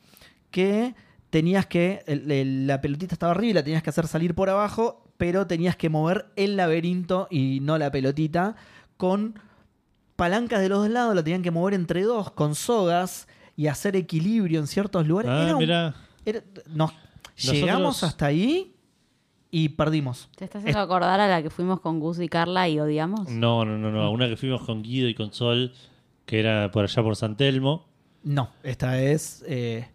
[0.50, 0.96] que
[1.30, 2.04] tenías que.
[2.08, 5.46] el- el- la pelotita estaba arriba y la tenías que hacer salir por abajo, pero
[5.46, 8.56] tenías que mover el laberinto y no la pelotita
[8.98, 9.40] con
[10.16, 11.16] palancas de los dos lados.
[11.16, 13.28] La tenían que mover entre dos con sogas
[13.62, 15.32] y hacer equilibrio en ciertos lugares.
[15.32, 15.95] Ah, Era un- mira.
[16.26, 18.74] era- nos- Nosotros- llegamos hasta ahí
[19.51, 20.30] y perdimos.
[20.36, 23.30] ¿Te estás haciendo acordar a la que fuimos con Gus y Carla y odiamos?
[23.30, 24.12] No, no, no, no.
[24.12, 25.74] Una que fuimos con Guido y con Sol,
[26.26, 27.88] que era por allá por San Telmo.
[28.24, 29.89] No, esta es eh,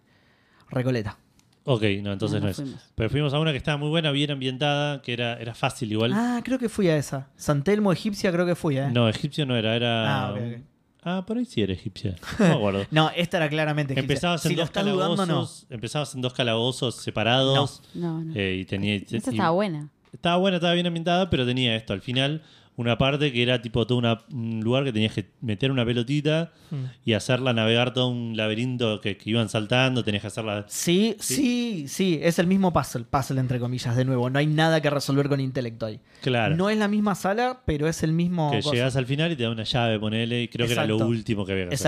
[0.70, 1.16] Recoleta.
[1.64, 2.56] Ok, no, entonces No, no, no es.
[2.56, 2.90] fuimos.
[2.94, 6.12] Pero fuimos a una que estaba muy buena, bien ambientada, que era, era fácil igual.
[6.14, 7.30] Ah, creo que fui a esa.
[7.36, 8.88] San Telmo egipcia creo que fui, ¿eh?
[8.92, 10.26] No, egipcio no era, era.
[10.26, 10.60] Ah, ok, ok.
[11.08, 12.16] Ah, por ahí sí era egipcia.
[12.40, 12.86] No me acuerdo.
[12.90, 14.02] No, esta era claramente egipcia.
[14.14, 15.66] Empezabas en si dos estás dudando, calabozos.
[15.70, 17.80] Empezabas en dos calabozos separados.
[17.94, 18.34] No, no.
[18.34, 18.96] eh, y tenía.
[18.96, 19.88] Esa y- estaba buena.
[20.12, 21.92] Estaba buena, estaba bien ambientada, pero tenía esto.
[21.92, 22.42] Al final,
[22.76, 26.52] una parte que era tipo todo una- un lugar que tenías que meter una pelotita
[26.70, 26.76] Mm.
[27.04, 30.04] y hacerla navegar todo un laberinto que, que iban saltando.
[30.04, 30.64] Tenías que hacerla.
[30.68, 34.28] Sí, sí, sí, es el mismo puzzle, puzzle entre comillas, de nuevo.
[34.30, 36.00] No hay nada que resolver con intelecto ahí.
[36.22, 36.56] Claro.
[36.56, 38.50] No es la misma sala, pero es el mismo.
[38.50, 40.42] que llegas al final y te da una llave, ponele.
[40.42, 41.04] Y creo que era Exacto.
[41.04, 41.86] lo último que había que hacer.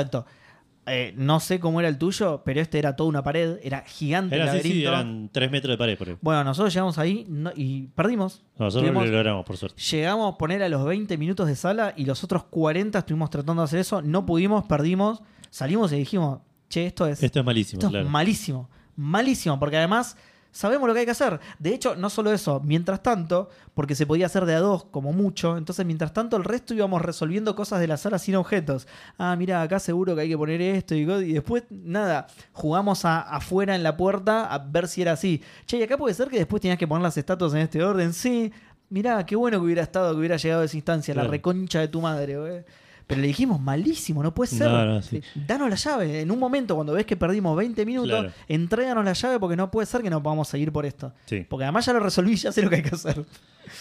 [0.90, 4.36] Eh, no sé cómo era el tuyo, pero este era toda una pared, era gigante
[4.36, 4.88] el Era así, sí, laberinto.
[4.88, 6.16] eran tres metros de pared por ahí.
[6.20, 8.42] Bueno, nosotros llegamos ahí no- y perdimos.
[8.58, 9.80] Nosotros Tuvimos- lo logramos, por suerte.
[9.80, 13.62] Llegamos a poner a los 20 minutos de sala y los otros 40 estuvimos tratando
[13.62, 14.02] de hacer eso.
[14.02, 15.22] No pudimos, perdimos.
[15.50, 18.08] Salimos y dijimos, che, esto es, Esto es malísimo, esto es claro.
[18.08, 18.68] malísimo.
[18.96, 20.16] Malísimo, porque además
[20.50, 21.38] sabemos lo que hay que hacer.
[21.58, 25.12] De hecho, no solo eso, mientras tanto, porque se podía hacer de a dos como
[25.12, 28.86] mucho, entonces mientras tanto el resto íbamos resolviendo cosas de la sala sin objetos.
[29.18, 33.74] Ah, mira, acá seguro que hay que poner esto y, después nada, jugamos a- afuera
[33.76, 35.42] en la puerta a ver si era así.
[35.66, 38.12] Che, y acá puede ser que después tenías que poner las estatuas en este orden.
[38.12, 38.52] Sí,
[38.90, 41.88] mirá, qué bueno que hubiera estado, que hubiera llegado a esa instancia, la reconcha de
[41.88, 42.64] tu madre, güey.
[43.08, 44.70] Pero le dijimos, malísimo, no puede ser.
[44.70, 45.20] No, no, sí.
[45.34, 46.20] Danos la llave.
[46.20, 48.32] En un momento, cuando ves que perdimos 20 minutos, Claro.
[48.46, 51.12] entréganos la llave porque no puede ser que no podamos seguir por esto.
[51.24, 51.44] Sí.
[51.48, 53.24] Porque además ya lo resolví, ya sé lo que hay que hacer.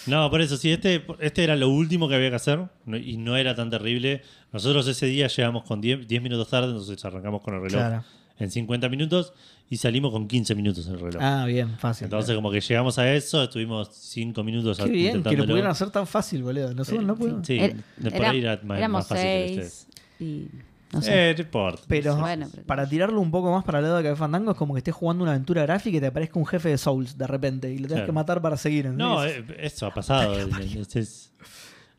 [0.05, 2.59] No, por eso, sí, este, este era lo último que había que hacer
[3.03, 4.21] y no era tan terrible.
[4.51, 8.03] Nosotros ese día llegamos con 10 10 minutos tarde, entonces arrancamos con el reloj Claro.
[8.39, 9.33] En 50 minutos
[9.69, 11.21] y salimos con 15 minutos en el reloj.
[11.21, 12.05] Ah, bien, fácil.
[12.05, 15.89] Entonces, como que llegamos a eso, estuvimos 5 minutos Qué bien, que lo pudieran hacer
[15.89, 16.73] tan fácil, boludo.
[16.73, 17.45] Nosotros no pudimos.
[17.45, 19.87] Sí, de por era- ahí era más, éramos más fácil que seis
[20.19, 20.47] y
[20.93, 21.31] no sé.
[21.31, 21.81] Eh, no importa.
[21.87, 24.57] Pero, Bueno, pero- para tirarlo un poco más para el lado de Café Fandango es
[24.57, 27.27] como que estés jugando una aventura gráfica y te aparezca un jefe de Souls de
[27.27, 28.05] repente y lo tengas Claro.
[28.05, 28.85] que matar para seguir.
[28.91, 29.57] No, ¿entendés?
[29.57, 30.33] eh, eso ha pasado.
[30.95, 31.33] Es-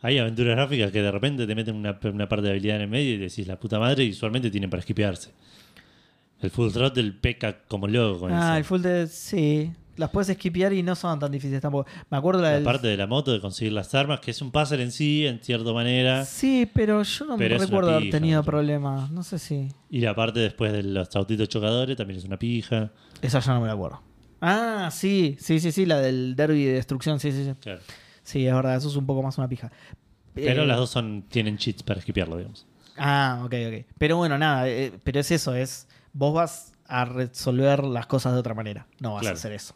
[0.01, 2.89] hay aventuras gráficas que de repente te meten una, una parte de habilidad en el
[2.89, 5.31] medio y decís la puta madre y usualmente tienen para esquipearse.
[6.40, 9.06] El Full Throttle peca como loco con ah, el full de.
[9.09, 9.73] Sí.
[9.97, 11.90] Las puedes esquipear y no son tan difíciles tampoco.
[12.09, 12.62] Me acuerdo la, La del.
[12.65, 15.40] parte de la moto, de conseguir las armas, que es un puzzle en sí, en
[15.40, 16.24] cierta manera.
[16.24, 18.44] Sí, pero yo no Pero me es una recuerdo haber pija, tenido ¿no?
[18.44, 19.10] problemas.
[19.10, 19.69] No sé si.
[19.90, 22.93] Y la parte después de los autitos chocadores también es una pija.
[23.20, 24.01] Esa ya no me la acuerdo.
[24.40, 27.55] Ah, sí, sí, sí, sí, la del derby de destrucción, sí, sí, sí.
[27.60, 27.81] Claro.
[28.23, 29.73] Sí, es verdad, eso es un poco más una pija.
[30.32, 32.65] Pero Eh, las dos son tienen cheats para esquipearlo, digamos.
[32.97, 33.85] Ah, ok, ok.
[33.98, 38.39] Pero bueno, nada, eh, pero es eso, es vos vas a resolver las cosas de
[38.40, 39.36] otra manera, no vas Claro.
[39.36, 39.74] a hacer eso.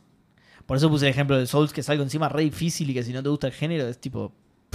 [0.67, 3.03] Por eso puse el ejemplo del Souls, que es algo encima re difícil y que
[3.03, 4.33] si no te gusta el género es tipo,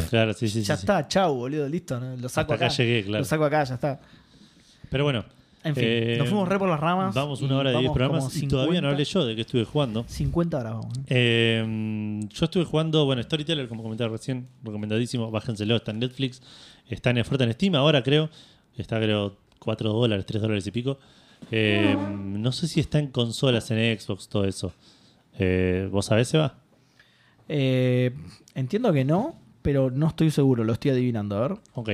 [0.10, 2.16] Claro, sí, sí, ya sí, está, chau, boludo, listo, ¿no?
[2.18, 2.74] lo saco Hasta acá.
[2.74, 3.20] acá llegué, claro.
[3.20, 4.00] Lo saco acá, ya está.
[4.90, 5.26] Pero bueno.
[5.64, 7.14] En fin, eh, nos fuimos re por las ramas.
[7.16, 8.92] Vamos una hora de 10 vamos programas y todavía no 50.
[8.92, 10.06] hablé yo de que estuve jugando.
[10.08, 10.94] 50 horas vamos.
[11.08, 16.42] Eh, yo estuve jugando, bueno, Storyteller, como comentaba recién, recomendadísimo, bájenselo, está en Netflix,
[16.88, 18.30] está en oferta en Steam ahora creo,
[18.78, 21.00] está creo 4 dólares, 3 dólares y pico.
[21.52, 24.74] Eh, no sé si está en consolas, en Xbox, todo eso.
[25.40, 26.60] Eh, ¿Vos sabés, Seba?
[27.48, 28.14] Eh,
[28.54, 31.58] entiendo que no, pero no estoy seguro, lo estoy adivinando, a ver.
[31.74, 31.90] Ok.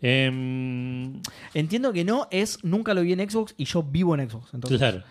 [0.00, 1.20] Em,
[1.54, 4.52] Entiendo que no es, nunca lo vi en Xbox y yo vivo en Xbox.
[4.52, 5.02] Entonces, claro.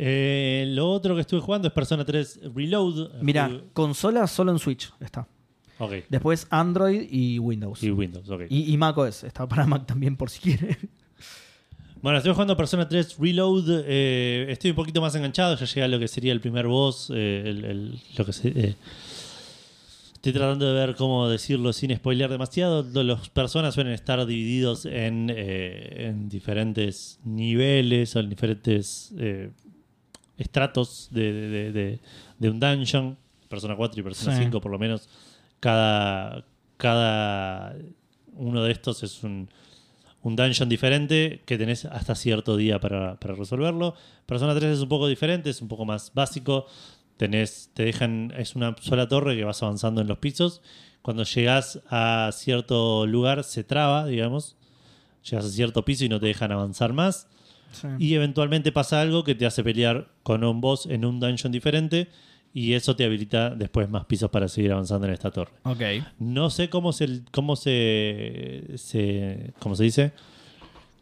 [0.00, 3.20] Eh, lo otro que estuve jugando es Persona 3 Reload.
[3.20, 5.26] Mira, consola solo en Switch está.
[5.80, 5.92] Ok.
[6.08, 7.82] Después Android y Windows.
[7.82, 8.42] Y Windows, ok.
[8.48, 9.24] Y, y Mac OS.
[9.24, 10.78] Está para Mac también por si quiere.
[12.00, 13.82] Bueno, estoy jugando Persona 3 Reload.
[13.86, 15.56] eh, estoy un poquito más enganchado.
[15.56, 17.10] Ya llegué a lo que sería el primer boss.
[17.14, 18.74] eh, el- el- lo que se- eh,
[20.14, 22.82] estoy tratando de ver cómo decirlo sin spoilear demasiado.
[22.84, 29.12] Lo- Los personas suelen estar divididos en, en diferentes niveles o en diferentes
[30.36, 31.98] estratos de, de- de- de-
[32.38, 33.16] de un dungeon.
[33.48, 34.42] Persona 4 y Persona Sí.
[34.44, 35.08] 5 por lo menos.
[35.58, 36.44] Cada,
[36.76, 37.74] cada
[38.36, 39.48] uno de estos es un,
[40.22, 43.94] un dungeon diferente que tenés hasta cierto día para, para resolverlo.
[44.26, 46.66] Persona 3 es un poco diferente, es un poco más básico.
[47.16, 50.62] Tenés, te dejan, es una sola torre que vas avanzando en los pisos.
[51.02, 54.56] Cuando llegas a cierto lugar se traba, digamos.
[55.22, 57.28] Llegas a cierto piso y no te dejan avanzar más.
[57.98, 62.08] Y eventualmente pasa algo que te hace pelear con un boss en un dungeon diferente.
[62.54, 65.52] Y eso te habilita después más pisos para seguir avanzando en esta torre.
[65.64, 65.80] ok.
[66.18, 70.12] No sé cómo se, cómo se, se ¿cómo se dice?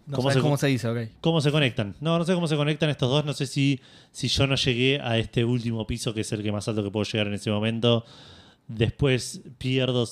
[0.06, 0.98] No ¿Cómo se- cómo se dice, ok.
[1.20, 1.96] ¿Cómo se conectan?
[2.00, 3.24] No, no sé cómo se conectan estos dos.
[3.24, 3.80] No sé si,
[4.12, 6.90] si yo no llegué a este último piso, que es el que más alto que
[6.90, 8.04] puedo llegar en ese momento.
[8.68, 10.04] Después pierdo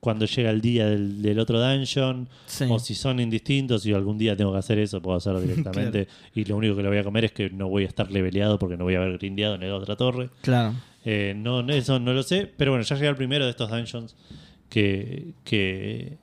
[0.00, 2.28] cuando llega el día del, del otro dungeon.
[2.46, 2.64] Sí.
[2.68, 6.06] O si son indistintos y algún día tengo que hacer eso, puedo hacerlo directamente.
[6.34, 8.58] Y lo único que le voy a comer es que no voy a estar leveleado
[8.58, 10.30] porque no voy a haber grindeado en la otra torre.
[10.42, 10.74] Claro.
[11.04, 14.16] Eh, no, eso no lo sé, pero bueno, ya llegué al primero de estos dungeons
[14.68, 16.18] que, que,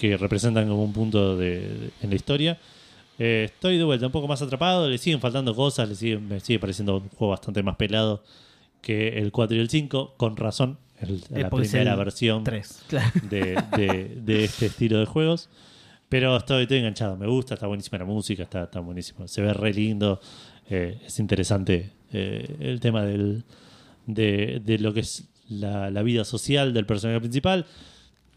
[0.00, 2.58] que representan como un punto de, de- en la historia.
[3.18, 6.40] Eh, estoy de vuelta un poco más atrapado, le siguen faltando cosas, le siguen, me
[6.40, 8.22] sigue pareciendo un juego bastante más pelado
[8.80, 12.82] que el 4 y el 5, con razón, el- la primera versión 3.
[12.88, 13.10] Claro.
[13.30, 15.48] de, de- de este estilo de juegos.
[16.08, 19.52] Pero estoy, estoy enganchado, me gusta, está buenísima la música, está, está buenísimo, se ve
[19.52, 20.20] re lindo,
[20.70, 23.44] eh, es interesante eh, el tema del,
[24.06, 27.66] de, de lo que es la, la vida social del personaje principal.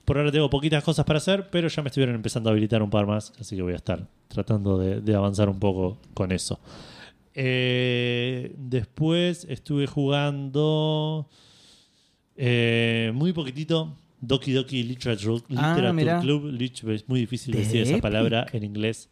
[0.03, 2.89] Por ahora tengo poquitas cosas para hacer, pero ya me estuvieron empezando a habilitar un
[2.89, 6.59] par más, así que voy a estar tratando de, de avanzar un poco con eso.
[7.33, 11.29] Eh, después estuve jugando
[12.37, 16.19] eh, muy poquitito Doki Doki Literature, Ah, Literature.
[16.21, 16.45] Club.
[16.51, 18.01] Lich- es muy difícil De decir esa Epic.
[18.01, 19.09] palabra en inglés.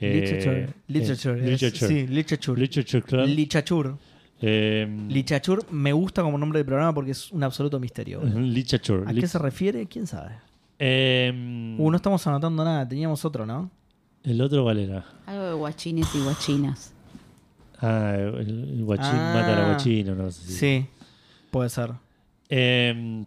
[0.00, 0.62] Eh, literature.
[0.64, 1.40] eh, Literature.
[1.44, 1.88] es- literature.
[1.88, 2.60] Sí, literature.
[2.60, 3.26] Literature Club.
[3.28, 3.98] Lichachur.
[4.42, 8.22] Eh, Lichachur me gusta como nombre de programa porque es un absoluto misterio.
[8.34, 9.04] Literature.
[9.06, 9.86] ¿A qué se refiere?
[9.86, 10.32] ¿Quién sabe?
[10.78, 12.88] Eh, Uh, no estamos anotando nada.
[12.88, 13.70] Teníamos otro, ¿no?
[14.24, 15.04] El otro, ¿cuál era?
[15.26, 16.92] Algo de guachines y guachinas.
[17.80, 19.32] Ah, el, el guachín Ah.
[19.34, 20.86] mata a la guachino, no sé si- Sí.
[21.50, 21.92] Puede ser.
[22.50, 23.24] Eh,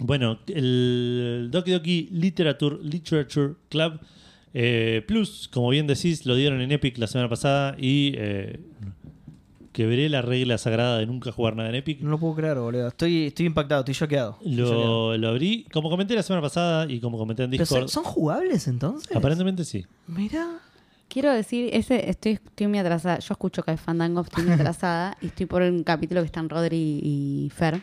[0.00, 4.00] bueno, el Doki Doki Literature, Literature Club
[4.54, 8.60] eh, Plus, como bien decís, lo dieron en Epic la semana pasada y eh,
[9.72, 12.00] quebré la regla sagrada de nunca jugar nada en Epic.
[12.00, 12.88] No lo puedo creer, boludo.
[12.88, 14.38] Estoy, estoy impactado, estoy choqueado.
[14.44, 17.88] Lo, lo abrí, como comenté la semana pasada y como comenté en ¿Pero Discord.
[17.88, 19.14] son, son jugables entonces?
[19.16, 19.84] Aparentemente sí.
[20.06, 20.60] Mira.
[21.08, 23.18] quiero decir, ese estoy, estoy muy atrasada.
[23.18, 27.00] Yo escucho que Fandango, estoy muy atrasada y estoy por un capítulo que están Rodri
[27.02, 27.80] y Fer.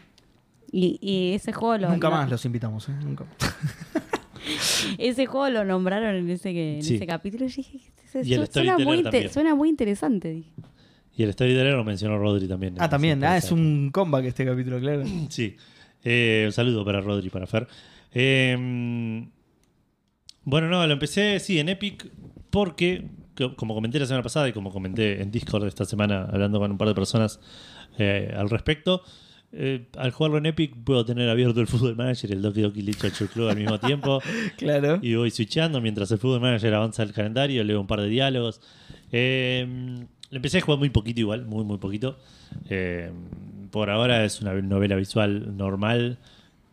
[0.72, 1.90] Y, y ese juego lo.
[1.90, 2.94] Nunca lo- más los invitamos, ¿eh?
[3.04, 3.26] Nunca.
[5.00, 6.96] Ese juego lo nombraron en ese, en Sí.
[6.96, 7.46] ese capítulo.
[7.46, 7.80] Y yo dije,
[8.12, 10.30] "Se- Y el su- suena, muy suena muy interesante.
[10.30, 10.52] dije.
[11.18, 12.76] Y el storyteller lo mencionó Rodri también.
[12.78, 13.24] Ah, también.
[13.24, 15.04] Ah, es un comeback este capítulo, claro.
[15.30, 15.56] Sí.
[16.04, 17.68] Eh, un saludo para Rodri y para Fer.
[18.14, 18.56] Eh,
[20.44, 22.08] bueno, no, lo empecé, sí, en Epic,
[22.52, 26.60] porque, co- como comenté la semana pasada y como comenté en Discord esta semana, hablando
[26.60, 27.40] con un par de personas
[27.98, 29.02] eh, al respecto,
[29.54, 32.82] eh, al jugarlo en Epic puedo tener abierto el Fútbol Manager y el Doki Doki
[32.82, 34.22] Literature Club al mismo tiempo.
[34.58, 35.00] Claro.
[35.02, 38.60] Y voy switchando mientras el Football Manager avanza el calendario, leo un par de diálogos.
[39.12, 39.66] Eh,
[40.30, 42.18] le empecé a jugar muy poquito igual, muy, muy poquito.
[42.70, 43.12] Eh,
[43.72, 46.18] por ahora es una novela visual normal,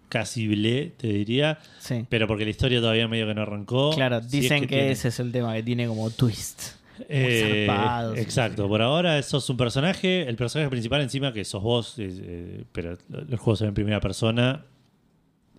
[0.08, 1.58] casi blé, te diría.
[1.78, 2.04] Sí.
[2.08, 3.90] Pero porque la historia todavía medio que no arrancó.
[3.94, 6.81] Claro, Si es dicen que, tiene- ese es el tema, que tiene como twist.
[7.08, 8.68] Eh, zarpados, exacto, sí.
[8.68, 13.36] por ahora sos un personaje, el personaje principal encima que sos vos, eh, pero el
[13.36, 14.64] juego se ve en primera persona,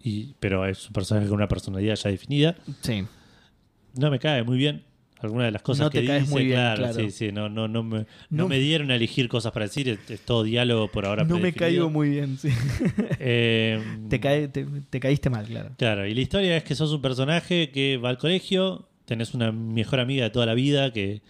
[0.01, 2.55] y, pero es un personaje con una personalidad ya definida.
[2.81, 3.05] Sí.
[3.95, 4.83] No me cae muy bien.
[5.21, 6.93] Algunas de las cosas No que te caes dice, muy bien, claro, claro.
[6.95, 9.87] sí, sí, no, no, no, me, no No- me dieron a elegir cosas para decir,
[9.87, 11.23] es, es todo diálogo por ahora.
[11.23, 12.49] No me caigo muy bien, sí.
[13.19, 15.69] Eh, te, cae, te, te caíste mal, claro.
[15.77, 19.51] Claro, y la historia es que sos un personaje que va al colegio, tenés una
[19.51, 21.21] mejor amiga de toda la vida que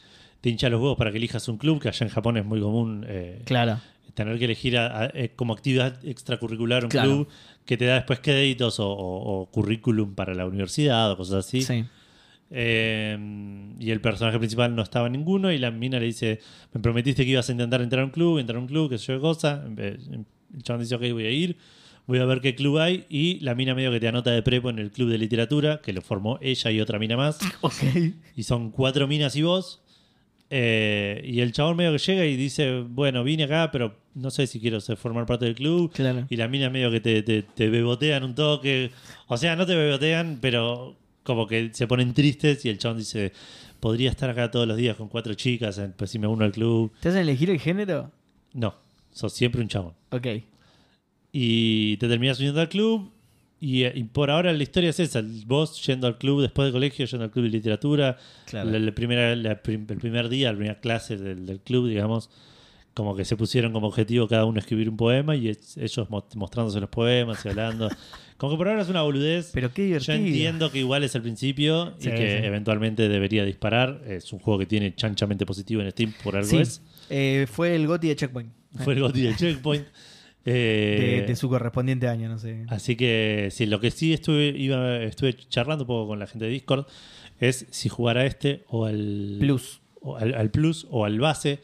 [0.42, 2.60] te hincha los huevos para que elijas un club, que allá en Japón es muy
[2.60, 3.80] común eh, Claro.
[4.14, 7.10] tener que elegir a- a- eh, como actividad extracurricular un Claro.
[7.10, 7.28] club
[7.66, 11.62] que te da después créditos o, o- o currículum para la universidad o cosas así.
[11.62, 11.86] Sí.
[12.56, 13.18] Eh,
[13.80, 16.40] y el personaje principal no estaba ninguno y la mina le dice,
[16.74, 18.98] me prometiste que ibas a intentar entrar a un club, entrar a un club, que
[18.98, 19.64] sé yo qué cosa.
[19.76, 20.26] El
[20.62, 21.58] chabón dice, ok, voy a ir,
[22.08, 24.70] voy a ver qué club hay y la mina medio que te anota de prepo
[24.70, 27.40] en el club de literatura, que lo formó ella y otra mina más.
[27.62, 27.74] Ok.
[28.36, 29.80] Y son cuatro minas y vos.
[30.56, 34.46] Eh, y el chabón medio que llega y dice, bueno, vine acá, pero no sé
[34.46, 35.92] si quiero ser- formar parte del club.
[35.92, 36.28] Claro.
[36.30, 38.92] Y las minas medio que te, te, te bebotean un toque.
[39.28, 43.32] O sea, no te bebotean, pero como que se ponen tristes y el chabón dice,
[43.80, 46.52] podría estar acá todos los días con cuatro chicas, eh, pues si me uno al
[46.52, 46.92] club.
[47.00, 48.12] ¿Te hacen elegir el género?
[48.54, 48.76] No,
[49.12, 49.94] sos siempre un chabón.
[50.12, 50.28] Ok.
[51.36, 53.12] Y te terminas uniendo al club.
[53.60, 56.74] Y, eh, y por ahora la historia es esa: vos yendo al club después del
[56.74, 58.18] colegio, yendo al club de literatura.
[58.46, 58.70] Claro.
[58.70, 62.30] La, la primera, la prim- el primer día, la primera clase del, del club, digamos,
[62.94, 66.26] como que se pusieron como objetivo cada uno escribir un poema y es- ellos mo-
[66.36, 67.90] mostrándose los poemas y hablando.
[68.38, 69.50] como que por ahora es una boludez.
[69.54, 70.16] Pero qué Yo divertido.
[70.18, 72.46] entiendo que igual es el principio Sí, y que sí.
[72.46, 74.02] eventualmente debería disparar.
[74.08, 76.58] Es un juego que tiene chanchamente positivo en Steam, por algo Sí.
[76.58, 76.82] es.
[77.10, 78.52] Eh, fue el GOTY de Checkpoint.
[78.84, 79.86] Fue el GOTY de Checkpoint.
[80.46, 82.66] De, Eh, de su correspondiente año, no sé.
[82.68, 86.46] Así que sí, lo que sí estuve, iba, estuve charlando un poco con la gente
[86.46, 86.86] de Discord
[87.40, 89.82] es si jugar a este o al Plus.
[90.02, 91.60] o al, al Plus o al base.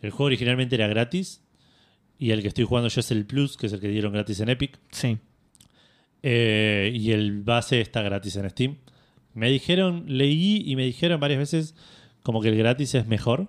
[0.00, 1.42] El juego originalmente era gratis
[2.18, 4.38] y el que estoy jugando yo es el Plus, que es el que dieron gratis
[4.40, 4.78] en Epic.
[4.92, 5.18] Sí.
[6.22, 8.76] Eh, y el base está gratis en Steam.
[9.34, 11.74] Me dijeron, leí y me dijeron varias veces
[12.22, 13.48] como que el gratis es mejor,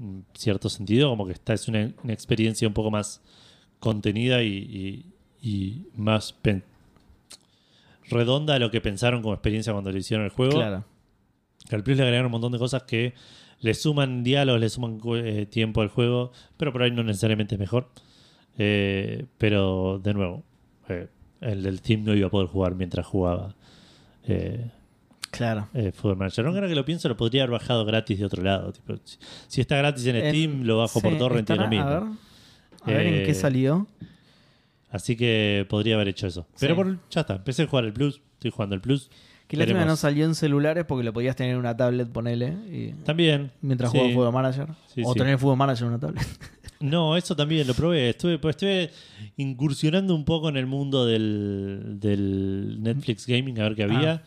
[0.00, 3.22] en cierto sentido, como que esta es una, una experiencia un poco más
[3.80, 5.06] contenida y, y-
[5.42, 6.34] y más
[8.10, 10.52] redonda a lo que pensaron como experiencia cuando le hicieron el juego.
[10.56, 10.84] Claro.
[11.68, 13.14] Que al Plus le agregaron un montón de cosas que
[13.60, 17.58] le suman diálogos, le suman eh, tiempo al juego, pero por ahí no necesariamente es
[17.58, 17.88] mejor.
[18.58, 20.42] Eh, pero de nuevo,
[20.88, 21.08] eh,
[21.40, 23.54] el del Steam no iba a poder jugar mientras jugaba
[24.26, 24.70] eh,
[25.30, 25.68] Claro.
[25.74, 26.44] eh, Football Manager.
[26.44, 28.72] No, ahora que lo pienso, lo podría haber bajado gratis de otro lado.
[28.72, 31.86] Tipo, si, si está gratis en Steam, lo bajo por torrent y lo mismo.
[31.86, 32.08] A ver,
[32.82, 33.86] a ver en Eh, qué salió.
[34.90, 36.46] Así que podría haber hecho eso.
[36.58, 36.76] Pero Sí.
[36.76, 39.10] por, ya está, empecé a jugar el Plus, estoy jugando el Plus.
[39.46, 42.54] Que lástima no salió en celulares porque lo podías tener en una tablet, ponele.
[42.70, 43.50] Y, También.
[43.60, 43.98] mientras sí.
[43.98, 44.68] jugabas Fútbol Manager.
[44.94, 46.24] Sí, o tener Fútbol Manager en una tablet.
[46.80, 48.08] No, eso también lo probé.
[48.08, 48.90] Estuve, pues, estuve
[49.36, 54.22] incursionando un poco en el mundo del, del Netflix Gaming a ver qué había.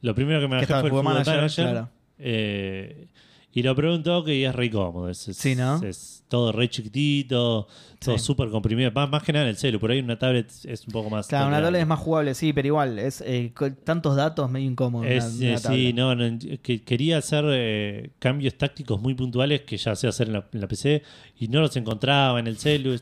[0.00, 1.48] Lo primero que me bajé fue el Manager.
[1.54, 1.88] claro.
[2.18, 3.06] Eh,
[3.54, 5.08] y lo probé un toque y es re cómodo.
[5.10, 5.82] Es, es- Sí, ¿no?
[5.82, 7.66] es todo re chiquitito,
[8.02, 8.24] todo Sí.
[8.24, 8.90] súper comprimido.
[8.92, 9.78] Más, más que nada en el celu.
[9.78, 11.26] Por ahí una tablet es un poco más.
[11.26, 14.70] Claro, una tablet es más jugable, sí, pero igual, es eh, con tantos datos medio
[14.70, 15.02] incómodo.
[15.02, 19.60] una- Es, una eh, sí, no, no, que quería hacer eh, cambios tácticos muy puntuales
[19.62, 21.02] que ya sé hacer en la, en la PC
[21.38, 22.98] y no los encontraba en el celu.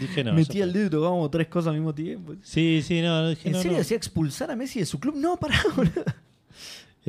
[0.00, 0.34] Dije no.
[0.34, 0.66] Metí fue.
[0.66, 2.34] dedo y tocábamos tres cosas al mismo tiempo.
[2.42, 3.78] Sí, sí, no, dije ¿En no, serio no.
[3.78, 5.14] decía expulsar a Messi de su club?
[5.16, 6.04] No, pará, boludo.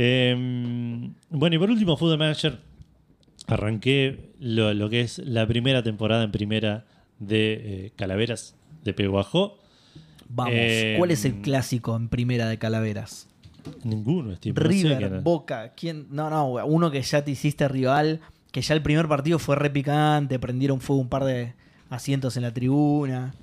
[0.02, 2.60] Eh, bueno, y por último, Football Manager.
[3.48, 6.86] Arranqué lo, lo que es la primera temporada en primera
[7.20, 7.54] de
[7.88, 9.58] eh, Calaveras de Peguajó.
[10.30, 13.28] Vamos, Eh, ¿cuál es el clásico en primera de Calaveras?
[13.84, 14.62] Ninguno es tipo.
[14.62, 15.22] no sé River.
[15.22, 16.08] Boca, ¿quién?
[16.12, 18.22] No, no, uno que ya te hiciste rival,
[18.52, 21.54] que ya el primer partido fue re picante, prendieron fuego un par de
[21.90, 23.34] asientos en la tribuna.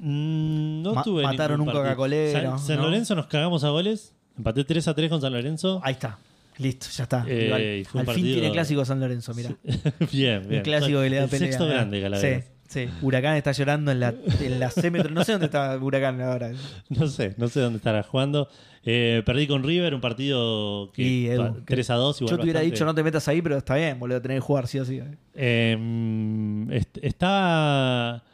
[0.00, 1.66] Mm, no Ma- tuve mataron un.
[1.70, 2.82] Coca-Colero, San, San ¿no?
[2.84, 4.13] Lorenzo nos cagamos a goles.
[4.36, 5.80] Empaté 3 a 3 con San Lorenzo.
[5.84, 6.18] Ahí está,
[6.58, 7.24] listo, ya está.
[7.28, 9.50] Eh, Al fin tiene clásico San Lorenzo, mira.
[10.12, 10.56] bien, bien.
[10.56, 11.48] Un clásico que le da el pelea.
[11.48, 12.44] sexto grande, Calaveras.
[12.68, 12.90] Sí, sí.
[13.02, 16.52] Huracán está llorando en la, en la C metro- No sé dónde está Huracán ahora.
[16.88, 18.48] No sé, no sé dónde estará jugando.
[18.86, 22.20] Eh, perdí con River, un partido que Y, Edu, pa- que- 3 a 2.
[22.20, 24.40] Igual Yo te hubiera dicho no te metas ahí, pero está bien, boludo, tenés que
[24.40, 25.00] jugar sí o sí.
[25.34, 28.24] Eh, est- estaba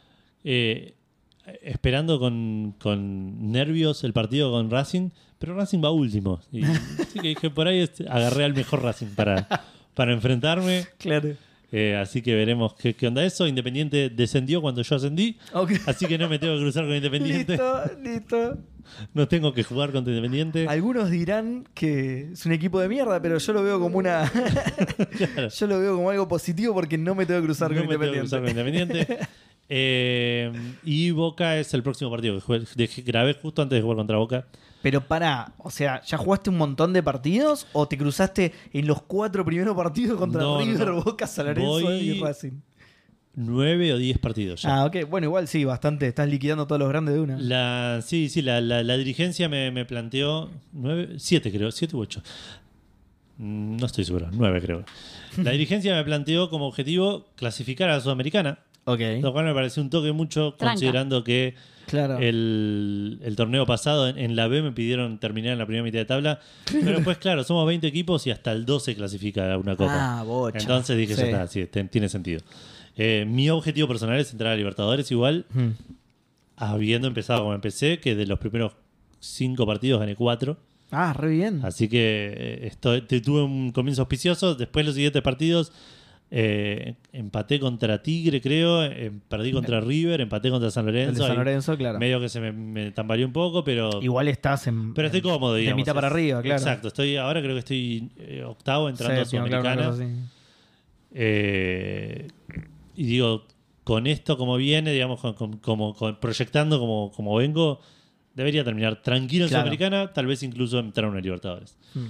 [0.43, 0.93] eh,
[1.61, 5.09] esperando con, con nervios el partido con Racing,
[5.41, 6.39] pero Racing va último.
[6.51, 9.47] Y, así que dije, por ahí agarré al mejor Racing para,
[9.95, 10.85] para enfrentarme.
[10.99, 11.35] Claro.
[11.71, 13.47] Eh, así que veremos qué, qué onda eso.
[13.47, 15.37] Independiente descendió cuando yo ascendí,
[15.87, 17.53] así que no me tengo que cruzar con Independiente.
[17.53, 18.57] listo, listo.
[19.13, 20.67] No tengo que jugar contra Independiente.
[20.67, 24.29] Algunos dirán que es un equipo de mierda, pero yo lo veo como una.
[25.57, 27.97] yo lo veo como algo positivo porque no me tengo que cruzar No con me
[27.97, 29.19] tengo que cruzar con Independiente.
[29.73, 30.51] Eh,
[30.83, 32.37] y Boca es el próximo partido
[32.75, 34.45] que grabé justo antes de jugar contra Boca.
[34.81, 39.01] Pero para, o sea, ¿ya jugaste un montón de partidos o te cruzaste en los
[39.03, 41.03] cuatro primeros partidos contra No, River, no.
[41.03, 42.51] Boca, San Lorenzo Voy- y Racing?
[43.33, 44.75] Nueve o diez partidos ya.
[44.81, 45.07] Ah, ok.
[45.09, 46.05] Bueno, igual sí, bastante.
[46.05, 47.37] Estás liquidando todos los grandes de una.
[47.39, 51.99] La, sí, sí, la, la- la dirigencia me, me planteó nueve, siete creo, siete u
[52.01, 52.21] ocho.
[53.37, 54.83] Mm, No estoy seguro, nueve creo.
[55.37, 58.99] La dirigencia me planteó como objetivo clasificar a la Sudamericana, Ok.
[59.21, 60.73] lo cual me pareció un toque mucho Tranca.
[60.73, 61.55] considerando que
[61.87, 62.19] Claro.
[62.19, 65.99] el, el torneo pasado en, en la B me pidieron terminar en la primera mitad
[65.99, 66.39] de tabla,
[66.71, 70.19] pero después claro, somos 20 equipos y hasta el 12 clasifica a una copa.
[70.19, 70.59] Ah, bocha.
[70.59, 71.21] Entonces dije, Sí.
[71.21, 72.41] ya está, sí, ten- tiene sentido.
[72.97, 75.69] Eh, mi objetivo personal es entrar a Libertadores igual, Hmm.
[76.57, 78.73] habiendo empezado como empecé, que de los primeros
[79.19, 80.57] cinco partidos gané cuatro.
[80.91, 81.61] Ah, re bien.
[81.63, 84.55] Así que eh, estoy, te- tuve un comienzo auspicioso.
[84.55, 85.71] Después los siguientes partidos
[86.33, 88.83] eh, empaté contra Tigre, creo.
[88.85, 91.27] eh, perdí contra River, empaté contra San El de Lorenzo.
[91.27, 91.99] San Lorenzo, claro.
[91.99, 94.93] Medio que se me, me tambaleó un poco, pero, Igual estás en.
[94.93, 95.81] pero estoy cómodo, De digamos.
[95.81, 96.57] mitad para arriba, claro.
[96.61, 96.87] Exacto.
[96.87, 99.91] Estoy, ahora creo que estoy eh, octavo entrando a Sudamericana.
[102.95, 103.45] y digo,
[103.83, 107.81] con esto como viene, digamos, con- con- como, con- proyectando como, como vengo,
[108.35, 109.63] debería terminar tranquilo en Claro.
[109.63, 111.77] Sudamericana, tal vez incluso entrar a una Libertadores.
[111.93, 112.07] Hmm.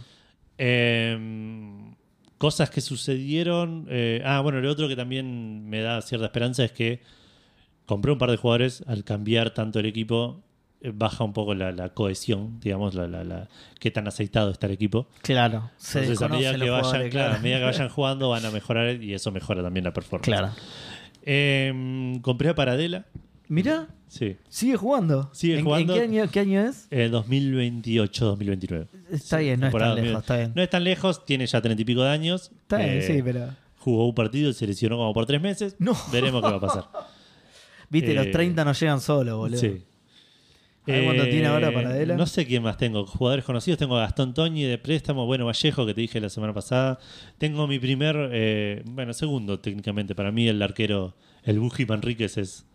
[2.42, 3.86] Cosas que sucedieron.
[3.88, 7.00] eh, ah, bueno, lo otro que también me da cierta esperanza es que
[7.86, 8.84] compré un par de jugadores.
[8.88, 10.42] Al cambiar tanto el equipo,
[10.82, 13.48] eh, baja un poco la, la cohesión, digamos, la, la, la-
[13.80, 15.08] qué tan aceitado está el equipo.
[15.22, 15.70] Claro.
[15.78, 19.04] Se Entonces, a medida que vayan, claro, a medida que vayan jugando, van a mejorar
[19.04, 20.26] y eso mejora también la performance.
[20.26, 20.50] Claro.
[21.24, 23.06] Eh, compré a Paradela.
[23.52, 24.38] Mira, Sí.
[24.48, 25.30] sigue jugando.
[25.34, 25.94] Sigue ¿En, jugando.
[25.94, 26.88] ¿En qué año, qué año es?
[26.90, 28.88] Eh, 2028-2029.
[29.12, 30.52] Está bien, no es tan lejos, está bien.
[30.56, 32.50] No es tan lejos, tiene ya treinta y pico de años.
[32.62, 33.50] Está bien, Eh, sí, pero.
[33.80, 35.76] Jugó un partido y se lesionó como por tres meses.
[35.80, 35.98] No.
[36.14, 36.86] Veremos qué va a pasar.
[37.90, 39.58] Viste, eh, los 30 no llegan solos, boludo.
[39.60, 39.84] sí.
[40.88, 42.16] A ver cuánto tiene ahora Paradela.
[42.16, 43.06] No sé quién más tengo.
[43.06, 43.78] Jugadores conocidos.
[43.78, 45.26] Tengo a Gastón Toñi de préstamo.
[45.26, 47.00] Bueno, Vallejo, que te dije la semana pasada.
[47.38, 50.16] Tengo mi primer, eh, bueno, segundo técnicamente.
[50.16, 52.66] Para mí, el arquero, el Buji Manríquez es,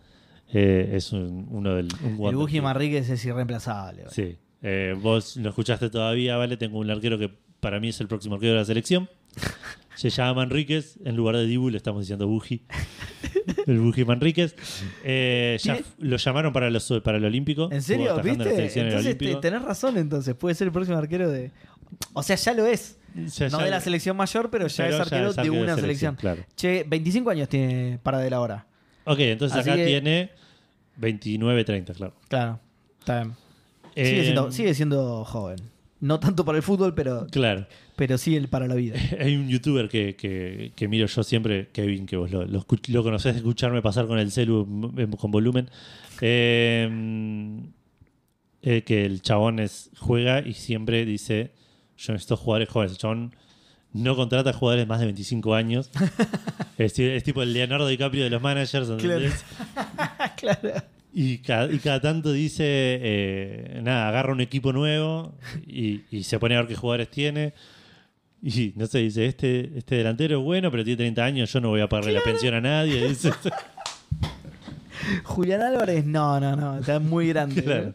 [0.52, 1.88] eh, es un- uno del.
[2.02, 2.60] Un El Buji.
[2.60, 4.02] Manríquez es irreemplazable.
[4.02, 4.14] boludo.
[4.14, 4.36] Sí.
[4.62, 6.56] Eh, vos lo escuchaste todavía, ¿vale?
[6.56, 9.08] Tengo un arquero que para mí es el próximo arquero de la selección.
[9.96, 10.98] Se llama Manríquez.
[11.04, 12.62] En lugar de Dibu le estamos diciendo Buji.
[13.66, 14.54] El Buji Manríquez.
[15.04, 17.68] Eh, ya ¿Tiene- f- lo llamaron para, los, para el Olímpico.
[17.72, 18.14] ¿En serio?
[18.20, 18.44] ¿Viste?
[18.44, 19.40] la selección en el Entonces Olímpico.
[19.40, 20.34] tenés razón, entonces.
[20.34, 21.52] Puede ser el próximo arquero de.
[22.12, 22.98] O sea, ya lo es.
[23.14, 26.16] Ya- no ya- de la selección mayor, pero ya pero es arquero de una selección.
[26.16, 26.44] Claro.
[26.56, 28.66] Che, 25 años tiene Paradela ahora.
[29.06, 30.30] Ok, entonces Así acá que- tiene
[30.96, 32.14] 29, 30, claro.
[32.28, 32.60] Claro.
[32.98, 33.34] Está bien.
[33.94, 35.58] Sigue, Eh, siendo, sigue siendo joven.
[36.00, 37.66] No tanto para el fútbol, pero, Claro.
[37.96, 38.94] pero sí el para la vida.
[39.20, 42.88] Hay un youtuber que, que- que miro yo siempre, Kevin, que vos lo, lo, escuch-
[42.88, 44.66] lo conocés de escucharme pasar con el celu
[45.18, 45.70] con volumen.
[46.20, 46.90] Eh,
[48.62, 51.52] eh, que el chabón es, juega y siempre dice:
[51.96, 52.92] Yo necesito jugadores jóvenes.
[52.92, 53.34] El chabón
[53.96, 55.90] no contrata jugadores más de 25 años.
[56.78, 58.88] es, ti- es tipo el Leonardo DiCaprio de los managers.
[58.90, 59.44] ¿entendés?
[60.36, 60.72] claro.
[61.18, 65.34] Y cada, y cada tanto dice, eh, nada, agarra un equipo nuevo
[65.66, 67.54] y, y se pone a ver qué jugadores tiene.
[68.42, 71.70] Y no sé, dice, este, este delantero es bueno, pero tiene 30 años, yo no
[71.70, 73.08] voy a pagarle la pensión a nadie.
[73.08, 73.30] Dice,
[75.24, 76.78] Julián Álvarez, no, no, no.
[76.80, 77.62] Está muy grande.
[77.62, 77.94] claro.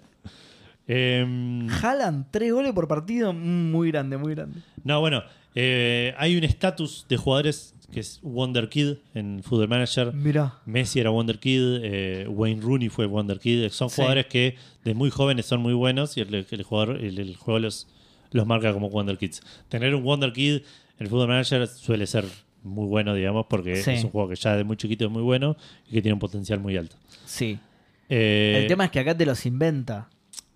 [0.88, 4.60] Em, Haaland, tres goles por partido, mm, muy grande, muy grande.
[4.84, 5.22] no, bueno,
[5.56, 10.14] eh, hay un estatus de jugadores que es Wonder Kid en Football Manager.
[10.14, 10.60] Mirá.
[10.66, 13.68] Messi era Wonder Kid, eh, Wayne Rooney fue Wonder Kid.
[13.70, 13.98] Son Sí.
[13.98, 14.56] jugadores que
[14.86, 17.88] de muy jóvenes son muy buenos y el, el jugador, el, el juego los,
[18.32, 19.42] los marca como Wonder Kids.
[19.68, 20.62] Tener un Wonder Kid
[21.00, 22.24] en Football Manager suele ser
[22.64, 23.92] muy bueno, digamos, porque Sí.
[23.92, 25.58] es un juego que ya de muy chiquito es muy bueno
[25.90, 26.96] y que tiene un potencial muy alto.
[27.26, 27.60] Sí.
[28.08, 30.10] Eh, El tema es que acá te los inventa.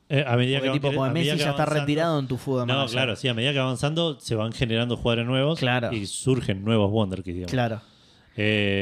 [0.10, 2.28] Eh, a medida Porque que tipo, como a medida Messi que ya está retirado en
[2.28, 5.60] tu fútbol No, claro, sí, a medida que va avanzando se van generando jugadores nuevos
[5.60, 5.92] Claro.
[5.92, 7.52] y surgen nuevos Wonder Kids, digamos.
[7.52, 7.82] Claro.
[8.38, 8.82] Eh,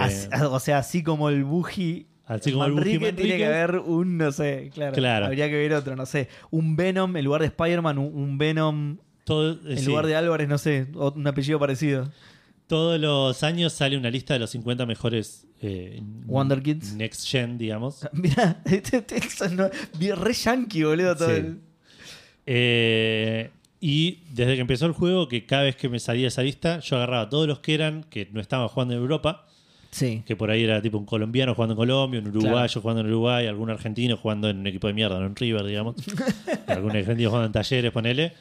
[0.49, 2.07] o sea, así como el Buji.
[2.25, 5.25] Así como el Buji tiene que haber un, no sé, claro, Claro.
[5.27, 6.29] Habría que ver otro, no sé.
[6.51, 9.85] Un Venom en lugar de Spider-Man, un, Venom todo- eh, en sí.
[9.87, 12.09] lugar de Álvarez, no sé, un apellido parecido.
[12.73, 16.95] Todos los años sale una lista de los 50 mejores eh, Wonder Kids.
[16.95, 18.07] Next Gen, digamos.
[18.13, 19.69] Mira, eso no,
[19.99, 21.15] bien re yankee, boludo.
[21.15, 21.35] Todo Sí.
[21.35, 21.59] el-
[22.47, 26.79] Eh, y desde que empezó el juego, que cada vez que me salía esa lista,
[26.79, 29.45] yo agarraba todos los que eran, que no estaban jugando en Europa,
[29.91, 30.23] Sí.
[30.25, 33.45] que por ahí era tipo un colombiano jugando en Colombia, un uruguayo jugando en Uruguay,
[33.45, 35.95] algún argentino jugando en un equipo de mierda, no en River, digamos.
[36.67, 38.33] algún argentino jugando en talleres, ponele.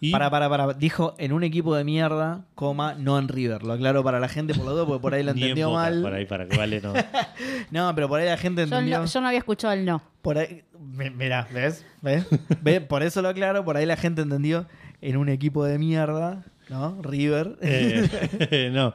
[0.00, 0.74] Y Para, para, para.
[0.74, 3.62] Dijo en un equipo de mierda, coma, no en River.
[3.62, 5.82] Lo aclaro para la gente por lo dos, porque por ahí lo en entendió Boca,
[5.82, 6.02] mal.
[6.02, 6.92] Por ahí, para que vale, no.
[7.70, 8.98] No, pero por ahí la gente Yo entendió.
[8.98, 10.02] no, yo no había escuchado el no.
[10.20, 11.86] Por ahí, mi- mira, ¿ves?
[12.02, 12.26] ¿ves?
[12.62, 12.80] ¿Ves?
[12.80, 14.66] Por eso lo aclaro, por ahí la gente entendió
[15.00, 17.00] en un equipo de mierda, ¿no?
[17.00, 17.56] River.
[17.62, 18.92] Eh, no.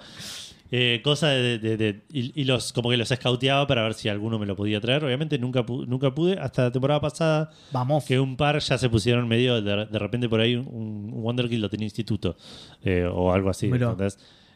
[0.72, 4.08] Eh, cosa de, de- de- y, y los como que los escauteaba para ver si
[4.08, 5.04] alguno me lo podía traer.
[5.04, 6.38] Obviamente nunca, pu- nunca pude.
[6.40, 8.06] Hasta la temporada pasada, Vamos.
[8.06, 9.62] que un par ya se pusieron medio.
[9.62, 10.68] De, de repente por ahí un,
[11.12, 12.36] un Wonder Kid lo tenía instituto.
[12.84, 13.70] eh, o algo así.
[13.72, 14.08] Que-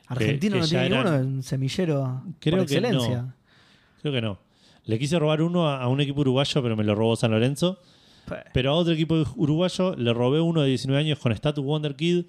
[0.07, 3.21] Argentino que no ya tiene eran- ninguno, un semillero Creo por que excelencia.
[3.23, 3.33] no.
[4.01, 4.37] Creo que no.
[4.85, 7.79] Le quise robar uno a, a un equipo uruguayo, pero me lo robó San Lorenzo.
[8.53, 12.25] Pero a otro equipo uruguayo le robé uno de 19 años con Status Wonder Kid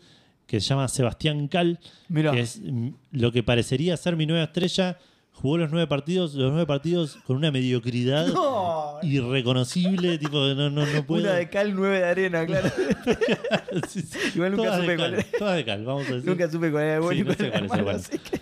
[0.47, 2.33] que se llama Sebastián Cal, Mirá.
[2.33, 2.61] que es
[3.13, 4.99] lo que parecería ser mi nueva estrella.
[5.37, 10.87] Jugó los nueve partidos, los nueve partidos con una mediocridad No, irreconocible, tipo, no, no,
[10.87, 11.25] no puedo.
[11.25, 12.71] una de cal, nueve de arena, claro.
[13.89, 14.19] Sí, sí.
[14.37, 15.25] Igual nunca Todas supe cuál era.
[15.39, 16.29] todas de cal, vamos a decir.
[16.31, 17.73] Nunca supe cuál era el bueno Sí, y no cuál sé era cuál el es
[17.73, 17.99] el malo, bueno.
[17.99, 18.41] así que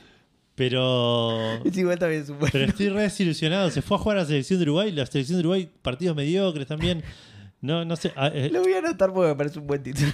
[0.55, 2.25] Pero es igual también.
[2.53, 3.71] Pero estoy re desilusionado.
[3.71, 4.93] Se fue a jugar a la selección de Uruguay.
[4.93, 7.03] La selección de Uruguay, partidos mediocres también.
[7.63, 8.13] No, no sé.
[8.17, 10.09] ah, eh, Lo voy a anotar porque me parece un buen título.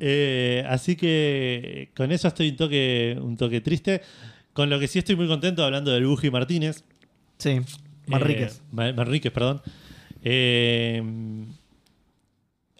[0.00, 4.00] Eh, así que con eso estoy un toque, un toque triste.
[4.52, 6.82] Con lo que sí estoy muy contento hablando del Buji Martínez.
[7.38, 7.60] Sí,
[8.06, 8.58] Manríquez.
[8.78, 9.62] Eh, Manríquez, perdón.
[10.22, 11.02] Eh,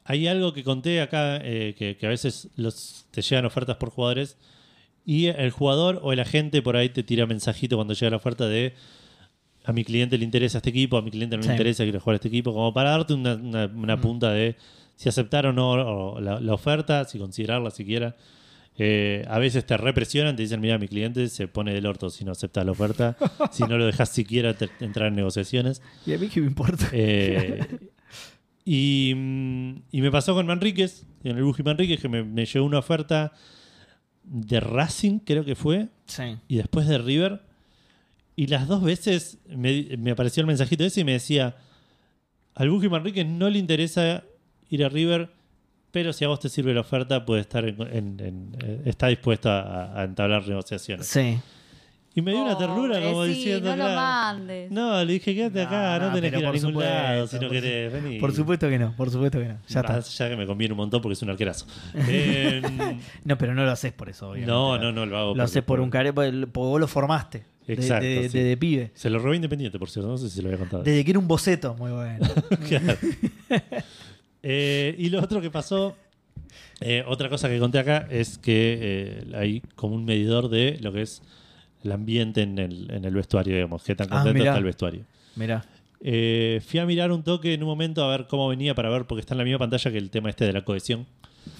[0.04, 3.90] hay algo que conté acá, eh, que, que a veces los, te llegan ofertas por
[3.90, 4.36] jugadores
[5.06, 8.48] y el jugador o el agente por ahí te tira mensajito cuando llega la oferta
[8.48, 8.74] de
[9.64, 11.48] a mi cliente le interesa este equipo, a mi cliente no Sí.
[11.48, 14.56] le interesa, quiero jugar a este equipo, como para darte una, una- una punta de
[15.00, 18.16] si aceptar o no o la, la oferta, si considerarla siquiera.
[18.76, 22.22] Eh, a veces te represionan, te dicen, mira, mi cliente se pone del orto si
[22.24, 23.16] no acepta la oferta,
[23.50, 25.80] si no lo dejas siquiera te- entrar en negociaciones.
[26.04, 26.86] Y a mí qué me importa.
[26.92, 27.60] Eh,
[28.64, 32.66] y, mm, y me pasó con Manríquez, en el Buji Manríquez, que me, me llegó
[32.66, 33.32] una oferta
[34.22, 36.36] de Racing, creo que fue, Sí.
[36.46, 37.40] y después de River.
[38.36, 41.56] Y las dos veces me, me apareció el mensajito ese y me decía,
[42.54, 44.24] al Buji Manríquez no le interesa
[44.70, 45.30] ir a River,
[45.90, 49.08] pero si a vos te sirve la oferta, puede estar en, en- en- eh, está
[49.08, 51.06] dispuesto a, a entablar negociaciones.
[51.06, 51.38] Sí.
[52.12, 54.70] Y me dio una ternura Pobre, como sí, diciendo, no lo claro, mandes.
[54.72, 57.38] No, le dije, quédate acá, No, tenés que ir a por ningún supuesto, lado si
[57.38, 58.20] no querés venir.
[58.20, 59.58] Por supuesto que no, por supuesto que no.
[59.68, 59.94] Ya está.
[59.94, 61.66] Allá que me conviene un montón porque es un arquerazo.
[62.08, 62.62] Eh,
[63.24, 64.50] No, pero no lo haces por eso, obviamente.
[64.52, 65.34] no, no, no lo hago.
[65.36, 67.44] Lo haces por un care, porque vos lo formaste.
[67.68, 68.38] Exacto, De, sí.
[68.38, 68.90] de- de pibe.
[68.94, 70.10] Se lo robé independiente, por cierto.
[70.10, 70.82] No sé si se lo había contado.
[70.82, 72.26] Desde que era un boceto, muy bueno.
[72.68, 72.98] Claro.
[74.42, 75.96] Eh, y lo otro que pasó,
[76.80, 80.92] eh, otra cosa que conté acá es que eh, hay como un medidor de lo
[80.92, 81.22] que es
[81.84, 84.50] el ambiente en el, en el vestuario, digamos, qué tan Ah, contento mirá.
[84.52, 85.04] está el vestuario.
[85.36, 85.64] Mirá.
[86.02, 89.20] Fui a mirar un toque en un momento a ver cómo venía para ver, porque
[89.20, 91.06] está en la misma pantalla que el tema este de la cohesión.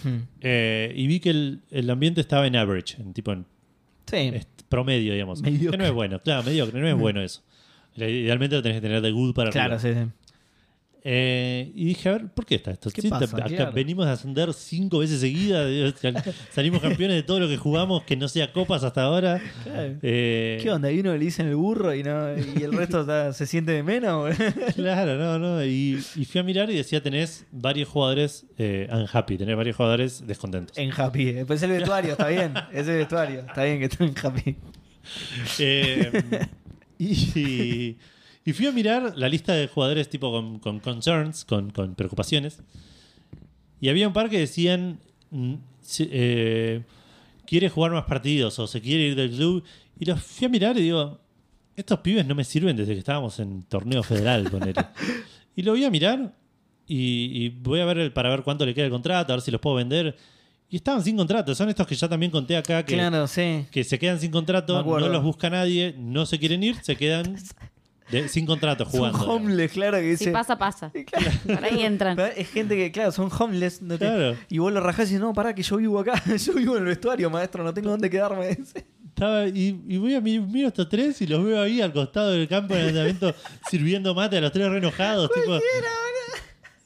[0.03, 0.21] Hmm.
[0.43, 3.45] Y vi que el, el ambiente estaba en average, en tipo en
[4.11, 4.33] Sí.
[4.69, 5.41] promedio, digamos.
[5.43, 5.71] Mediocre.
[5.71, 7.43] Que no es bueno, claro, mediocre, no es bueno eso.
[7.97, 9.95] Idealmente lo tenés que tener de good para Claro, arriba.
[9.95, 10.11] sí, sí.
[11.03, 12.91] Eh, y dije, a ver, ¿por qué está esto?
[12.91, 13.27] ¿Qué Sí, pasa?
[13.35, 13.73] te- acá Claro.
[13.73, 15.67] venimos a ascender cinco veces seguidas,
[16.53, 19.41] salimos campeones de todo lo que jugamos, que no sea copas hasta ahora.
[19.65, 19.95] Claro.
[20.03, 20.91] Eh, ¿Qué onda?
[20.93, 23.83] ¿Y uno le dicen el burro y, no, y el resto está- se siente de
[23.83, 24.35] menos?
[24.77, 25.65] Claro, no, no.
[25.65, 30.27] Y, y fui a mirar y decía, tenés varios jugadores eh, unhappy, tenés varios jugadores
[30.27, 30.77] descontentos.
[30.77, 31.33] en Happy.
[31.33, 32.53] Después el vestuario, está bien.
[32.73, 33.41] Es el vestuario.
[33.41, 34.57] Está bien que estén en Happy.
[35.59, 36.11] Eh,
[36.99, 37.97] y,
[38.45, 42.63] y fui a mirar la lista de jugadores tipo con, con concerns, con, con preocupaciones.
[43.81, 44.99] Y había un par que decían,
[45.31, 45.55] mm,
[46.01, 46.83] eh,
[47.47, 49.65] quiere jugar más partidos o se quiere ir del club.
[49.99, 51.21] Y los fui a mirar y digo,
[51.77, 54.75] estos pibes no me sirven desde que estábamos en torneo federal, ponele.
[55.57, 56.33] Y lo voy a mirar
[56.87, 59.43] y, y voy a ver el- para ver cuánto le queda el contrato, a ver
[59.43, 60.17] si los puedo vender.
[60.71, 61.55] Y estaban sin contrato.
[61.55, 63.67] Son estos que ya también conté acá que, Claro, sí.
[63.71, 67.37] que se quedan sin contrato, no los busca nadie, no se quieren ir, se quedan
[68.11, 69.19] de- sin contrato Son jugando.
[69.19, 69.37] digamos.
[69.37, 70.31] homeless, claro que Si dice.
[70.31, 70.91] pasa, pasa.
[71.47, 72.17] Por ahí entran.
[72.17, 73.83] Pero Es gente que, claro, son homeless.
[73.83, 74.37] no te- Claro.
[74.49, 76.23] Y vos lo rajás y dices, no, pará, que yo vivo acá.
[76.37, 78.59] yo vivo en el vestuario, maestro, no tengo dónde quedarme.
[79.11, 81.93] Estaba- y, y voy a mi- miro a estos tres y los veo ahí al
[81.93, 83.35] costado del campo de entrenamiento
[83.71, 85.31] sirviendo mate a los tres re enojados.
[85.33, 85.59] Tipo,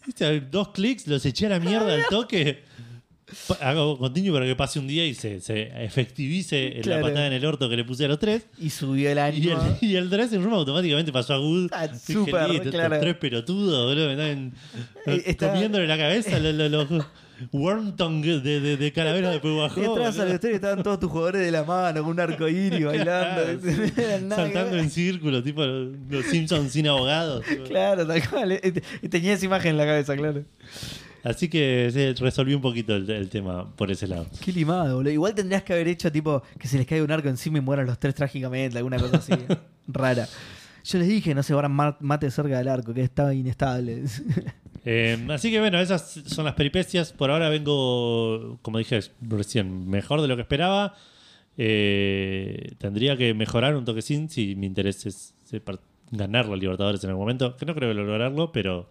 [0.07, 0.41] ¿viste?
[0.41, 2.63] Dos clics, los eché a la mierda al toque.
[3.61, 7.03] Hago continuo para que pase un día y se, se efectivice Claro.
[7.03, 8.47] la patada en el orto que le puse a los tres.
[8.59, 9.77] Y subió el Y ánimo.
[9.81, 11.71] el, y el 3 en Roma automáticamente pasó a Good.
[11.73, 13.01] Ah, Dije, "Listo, estos claro.
[13.01, 14.53] tres pelotudos, boludo, me están
[15.07, 17.05] Eh, está- comiéndole la cabeza los, los, los
[17.53, 19.81] Wormtongue de, de, de calaveras de Puebajó.
[19.81, 23.61] Detrás al vestuario estaban todos tus jugadores de la mano, con un arco iris bailando.
[24.37, 27.45] Saltando en círculo, tipo los Simpsons sin abogados.
[27.67, 28.53] Claro, tal cual.
[28.53, 30.45] eh, eh, Tenía esa imagen en la cabeza, claro.
[31.25, 34.27] Así que sí, resolví un poquito el, el tema por ese lado.
[34.45, 35.11] Qué limado, boludo.
[35.11, 37.87] Igual tendrías que haber hecho tipo que se les caiga un arco encima y mueran
[37.87, 39.33] los tres trágicamente, alguna cosa así.
[39.89, 40.29] rara.
[40.85, 44.05] Yo les dije, no se van mate cerca del arco, que estaba inestable.
[44.87, 47.11] Eh, así que bueno, esas son las peripecias.
[47.11, 50.95] Por ahora vengo, como dije recién, mejor de lo que esperaba.
[51.57, 55.35] Eh, tendría que mejorar un toquecín si mi interés es
[56.11, 57.57] ganar los Libertadores en algún momento.
[57.57, 58.91] Que no creo que lograrlo, pero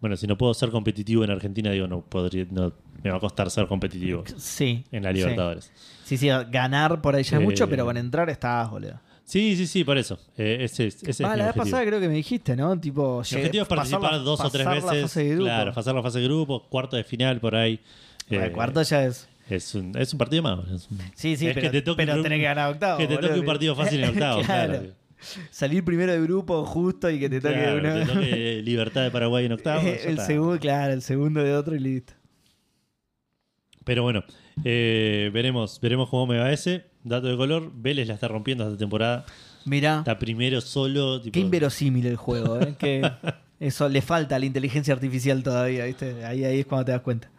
[0.00, 2.72] bueno, si no puedo ser competitivo en Argentina, digo, no podría, no,
[3.02, 4.84] me va a costar ser competitivo sí.
[4.90, 5.12] en la.
[5.12, 5.70] Libertadores.
[6.04, 8.98] Sí, sí, ganar por ahí ya es Eh, mucho, pero con entrar estás, boludo.
[9.24, 10.18] Sí, sí, sí, por eso.
[10.36, 12.78] Eh, ese, es- ese Ah, mi la vez pasada creo que me dijiste, ¿no?
[12.80, 15.02] Tipo, Mi objetivo es pasar participar la- dos o tres pasar la veces.
[15.02, 15.44] fase de grupo.
[15.44, 17.78] Claro, pasar la fase de grupo, cuarto de final por ahí.
[18.28, 19.28] Bueno, Eh, el cuarto ya es.
[19.48, 20.58] Es un, es un partido más.
[20.68, 22.98] es un- Sí, sí, es pero, que te toque pero un- tenés que ganar octavo.
[22.98, 23.40] Que te toque boludo.
[23.40, 24.72] un partido fácil en octavo, claro.
[24.72, 24.94] Claro.
[25.50, 29.46] Salir primero de grupo justo y que te toque Claro, te toque Libertad de Paraguay
[29.46, 29.82] en octavo.
[29.82, 32.12] ya el segundo, claro, el segundo de otro y listo.
[33.84, 34.24] Pero bueno,
[34.64, 36.84] eh, veremos, veremos cómo me va ese.
[37.02, 39.24] Dato de color, Vélez la está rompiendo esta temporada.
[39.64, 41.20] Mirá, Está primero solo.
[41.20, 42.74] Tipo, qué inverosímil el juego, ¿eh?
[42.78, 43.02] que
[43.60, 46.24] eso le falta a la inteligencia artificial todavía, ¿viste?
[46.24, 47.30] Ahí, ahí es cuando te das cuenta.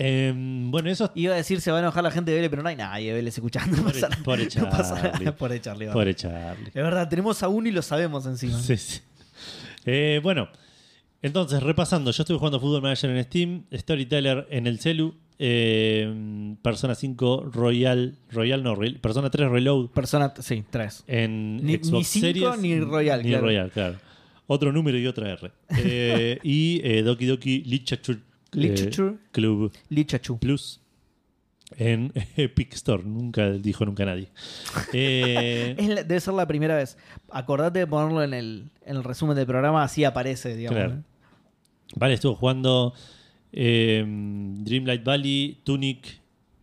[0.00, 2.62] Eh, bueno, eso Iba a decir se va a enojar la gente de Vélez, pero
[2.62, 3.76] no hay nadie de Vélez escuchando.
[3.76, 4.22] No pasa nada.
[4.22, 5.10] pobre No pasa nada.
[5.12, 5.32] Charlie.
[5.32, 5.86] Pobre Charlie.
[5.86, 5.92] va.
[5.92, 6.66] Pobre Charlie.
[6.68, 8.58] Es verdad, tenemos a uno y lo sabemos encima.
[8.58, 9.00] Sí, sí.
[9.84, 10.48] Eh, bueno,
[11.22, 16.94] entonces, repasando, yo estuve jugando Football Manager en Steam, Storyteller en el celu, eh, Persona
[16.94, 21.02] 5 Royal, Royal no, Royal- Persona 3 Reload Persona, sí, tres.
[21.06, 22.58] en Ni- Xbox ni cinco Series.
[22.60, 23.44] ni Royal, Ni claro.
[23.46, 23.96] Royal, claro.
[24.46, 25.50] Otro número y otra R.
[25.78, 28.18] Eh, y eh, Doki Doki Literature,
[28.52, 29.16] eh, Literature.
[29.32, 30.38] Club Lichachu.
[30.38, 30.80] Plus
[31.76, 33.02] en Epic Store.
[33.04, 34.30] Nunca dijo nunca nadie.
[34.92, 36.96] Eh, Es la- debe ser la primera vez.
[37.30, 40.78] Acordate de ponerlo en el, en el resumen del programa, así aparece, digamos.
[40.78, 40.94] Claro.
[40.94, 41.02] ¿eh?
[41.96, 42.94] Vale, estuvo jugando
[43.52, 46.20] eh, Dreamlight Valley, Tunic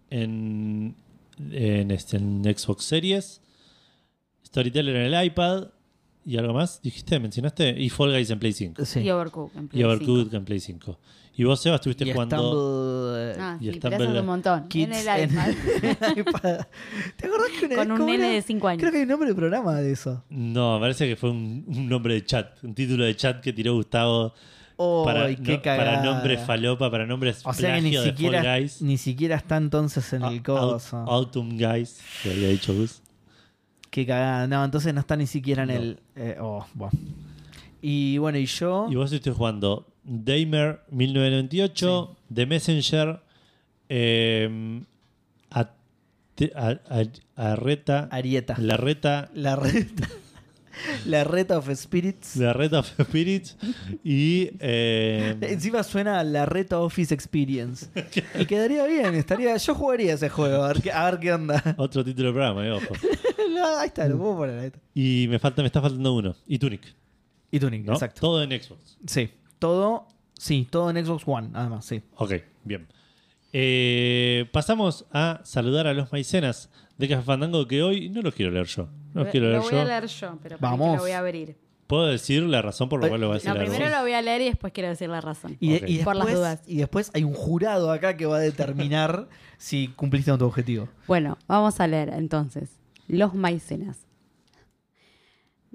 [0.10, 0.95] en,
[1.52, 3.41] en, este, en Xbox Series,
[4.45, 5.68] Storyteller en el iPad
[6.26, 8.86] y algo más, dijiste, mencionaste, y Fall Guys en Play 5.
[8.86, 8.99] Sí.
[9.02, 9.57] Y Overcooked.
[9.57, 10.36] en Play Y Overcooked 5.
[10.38, 10.99] en Play 5.
[11.38, 12.38] Y vos, Seba, estuviste Y jugando...
[12.38, 14.68] Stumble, Ah, y sí, está pero eso es en un montón.
[14.70, 15.49] Kids en el iPad.
[15.49, 16.60] en- iPad.
[17.18, 18.80] ¿Te acordás que una Con vez un nene de 5 años.
[18.80, 20.24] Creo que hay un nombre de programa de eso.
[20.30, 23.52] No, me parece que fue un, un nombre de chat, un título de chat que
[23.53, 24.34] tiró Gustavo
[24.78, 26.02] Oh, para, qué no- cagada.
[26.02, 28.82] para nombres falopa, para nombres O sea ni plagio de siquiera, Fall Guys.
[28.82, 30.98] ni siquiera está entonces en el coso.
[30.98, 33.02] Autumn Guys, que había dicho Gus.
[33.90, 34.48] Qué cagada.
[34.48, 35.76] No, entonces no está ni siquiera en No.
[35.76, 35.99] el.
[36.18, 36.91] eh, oh, bueno.
[37.88, 38.88] Y bueno, y yo.
[38.90, 43.20] Y vos estuviste jugando Damer 1998, The Messenger,
[43.90, 44.82] eh,
[45.52, 45.60] a,
[46.56, 48.56] a- a- Arreta, Arieta.
[48.57, 50.07] La Reta, La reta.
[51.06, 52.36] la reta of Spirits.
[52.38, 53.56] La Reta of Spirits
[54.03, 57.88] y eh, Encima suena a la Reta Office Experience.
[58.40, 59.56] y quedaría bien, estaría.
[59.57, 61.62] Yo jugaría ese juego, a ver qué, a ver qué onda.
[61.78, 62.94] otro título del programa, eh, ojo.
[63.53, 64.60] No, ahí está, lo puedo poner.
[64.60, 64.80] Ahí está.
[64.95, 66.36] Y me falta, me está faltando uno.
[66.48, 66.82] Y Tunic,
[67.56, 67.94] Y Tunic, ¿no?
[67.94, 68.22] exacto.
[68.22, 68.98] Todo en Xbox.
[69.06, 70.07] Sí, todo.
[70.38, 72.02] Sí, todo en Xbox One, además, sí.
[72.18, 72.34] Ok,
[72.64, 72.88] bien.
[73.53, 78.52] Eh, pasamos a saludar a los maicenas de Café Fandango que hoy no los quiero
[78.52, 78.90] leer yo.
[79.14, 79.82] No los quiero lo leer voy yo.
[79.82, 80.90] a leer yo, pero para Vamos.
[80.91, 81.56] que lo voy a abrir.
[81.88, 83.53] ¿Puedo decir la razón por la cual lo voy a hacer?
[83.57, 85.56] No, primero lo voy a leer y después quiero decir la razón.
[85.60, 85.84] Y, Ok.
[85.88, 86.64] y Por las después- dudas.
[86.68, 90.90] y después hay un jurado acá que va a determinar si cumpliste con tu objetivo.
[91.07, 92.72] Bueno, vamos a leer entonces.
[93.07, 94.05] Los maicenas.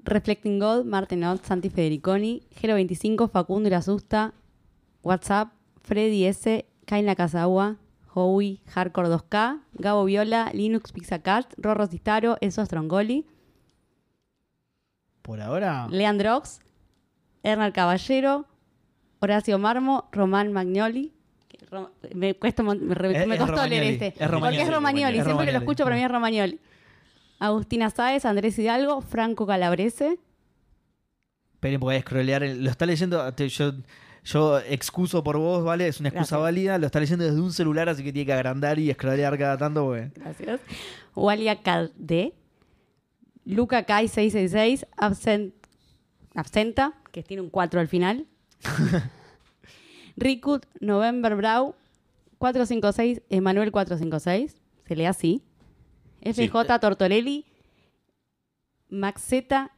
[0.03, 4.33] Reflecting God, Martin Ott, Santi Federiconi, Gero 25, Facundo y la Susta,
[5.03, 5.49] WhatsApp,
[5.83, 7.77] Freddy S, Kaina Casagua,
[8.13, 13.25] Howie, Hardcore 2K, Gabo Viola, Linux Pixacat, Rorro Cistaro, Enzo Strongoli,
[15.21, 15.87] Por ahora.
[15.89, 16.59] Leandrox,
[17.43, 18.45] Hernán Caballero,
[19.19, 21.13] Horacio Marmo, Román Magnoli.
[22.15, 24.07] Me, cuesta, me, Es- me es costó leer este.
[24.07, 25.21] es Porque es Romagnoli.
[25.21, 26.59] Siempre que lo escucho, para mí es Romagnoli.
[27.41, 30.19] Agustina Sáez, Andrés Hidalgo, Franco Calabrese.
[31.55, 32.43] Esperen, porque voy a scrollear.
[32.43, 33.35] Lo está leyendo.
[33.35, 33.73] yo,
[34.23, 35.87] yo excuso por vos, ¿vale?
[35.87, 36.41] Es una excusa Gracias.
[36.41, 36.77] válida.
[36.77, 39.85] Lo está leyendo desde un celular, así que tiene que agrandar y scrollear cada tanto.
[39.85, 40.11] Porque...
[40.13, 40.61] Gracias.
[41.15, 42.35] Walia Calde.
[43.43, 44.85] Luca Kai 666.
[44.95, 45.55] Absent,
[46.35, 48.27] absenta, que tiene un 4 al final.
[50.15, 51.73] Rikut November Brau.
[52.37, 53.23] 456.
[53.31, 54.61] Emanuel 456.
[54.87, 55.43] Se lee así.
[56.23, 57.45] FJ Tortorelli.
[58.89, 59.71] Maxeta.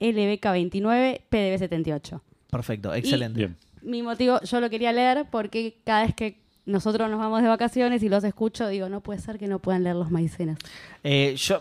[0.00, 1.20] LBK29.
[1.30, 2.20] PDB78.
[2.50, 3.38] Perfecto, excelente.
[3.38, 3.56] Bien.
[3.82, 8.02] Mi motivo, yo lo quería leer porque cada vez que nosotros nos vamos de vacaciones
[8.02, 10.58] y los escucho, digo, no puede ser que no puedan leer los maicenas.
[11.04, 11.60] Eh, yo,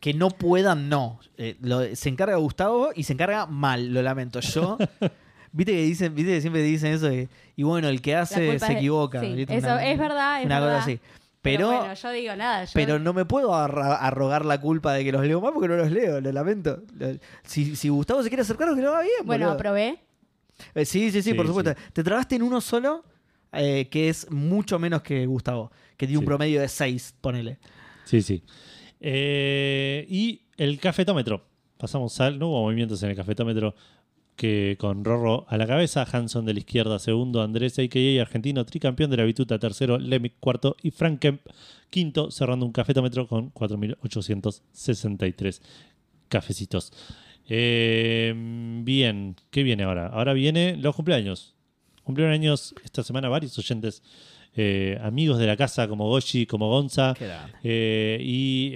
[0.00, 1.20] que no puedan, no.
[1.38, 4.40] Eh, lo- se encarga Gustavo y se encarga mal, lo lamento.
[4.40, 4.76] Yo,
[5.52, 8.72] viste que dicen, viste que siempre dicen eso de, y bueno, el que hace se
[8.72, 9.20] equivoca.
[9.20, 10.74] sí, eso es verdad, es una verdad.
[10.78, 11.00] cosa así.
[11.42, 12.64] Pero, Pero, bueno, yo digo nada.
[12.64, 15.76] Yo, pero no me puedo arrogar la culpa de que los leo mal porque no
[15.76, 16.82] los leo, lo lamento.
[17.44, 19.12] Si, si Gustavo se quiere acercar, que lo haga bien.
[19.24, 19.54] bueno, boludo.
[19.58, 19.98] aprobé.
[20.74, 21.48] Eh, sí, sí, sí, Sí, por sí.
[21.52, 21.74] supuesto.
[21.94, 23.04] Te trabaste en uno solo,
[23.52, 27.58] eh, que es mucho menos que Gustavo, que tiene un promedio de 6, ponele.
[28.04, 28.42] Sí, sí.
[29.00, 31.42] Eh, y el cafetómetro.
[31.78, 32.38] Pasamos al.
[32.38, 33.74] No hubo movimientos en el cafetómetro
[34.40, 38.22] que con Rorro a la cabeza, Hanson de la izquierda segundo, Andrés a.k.a.
[38.22, 41.42] argentino, tricampeón de la bituta tercero, Lemic cuarto y Frank Kemp
[41.90, 45.60] quinto, cerrando un cafetómetro con 4.863
[46.30, 46.90] cafecitos.
[47.50, 48.32] Eh,
[48.82, 50.06] bien, ¿qué viene ahora?
[50.06, 51.54] Ahora viene los cumpleaños.
[52.02, 54.02] Cumplieron años esta semana varios oyentes,
[54.56, 57.12] eh, amigos de la casa como Goshi, como Gonza,
[57.62, 58.72] eh, y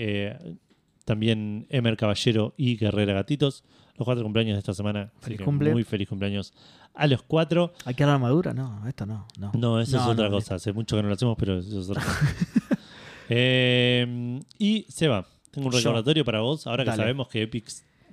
[1.06, 3.64] también Emer Caballero y Guerrera Gatitos.
[3.96, 5.10] Los cuatro cumpleaños de esta semana.
[5.20, 5.70] Feliz cumple.
[5.72, 6.52] Muy feliz cumpleaños
[6.94, 7.72] a los cuatro.
[7.84, 8.52] ¿Hay que dar armadura?
[8.52, 9.26] No, esto no.
[9.38, 10.56] No, No, eso es otra no, cosa.
[10.56, 12.20] Hace mucho que no lo hacemos, pero eso es otra cosa.
[13.28, 15.78] Eh, y Seba, tengo un Yo.
[15.78, 16.66] recordatorio para vos.
[16.66, 17.02] Ahora que Dale.
[17.02, 17.68] sabemos que Epic.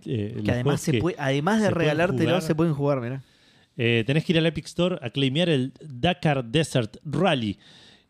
[0.06, 2.42] eh, Que además, juegos se que- puede, además de se regalártelo, jugar.
[2.42, 3.22] se pueden jugar, mirá.
[3.78, 7.58] Eh, tenés que ir al Epic Store a claimear el Dakar Desert Rally,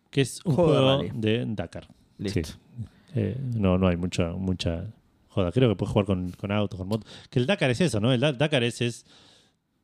[0.10, 1.12] que es un Juego de juego, rally.
[1.16, 1.88] de, Dakar.
[2.18, 2.42] Listo.
[2.50, 2.56] Sí.
[3.16, 4.86] Eh, no, no hay mucha, mucha
[5.32, 5.52] joda.
[5.52, 7.12] Creo que puedes jugar con, con autos, con motos.
[7.30, 8.12] Que el Dakar es eso, ¿no?
[8.14, 9.06] El Da- Dakar es, es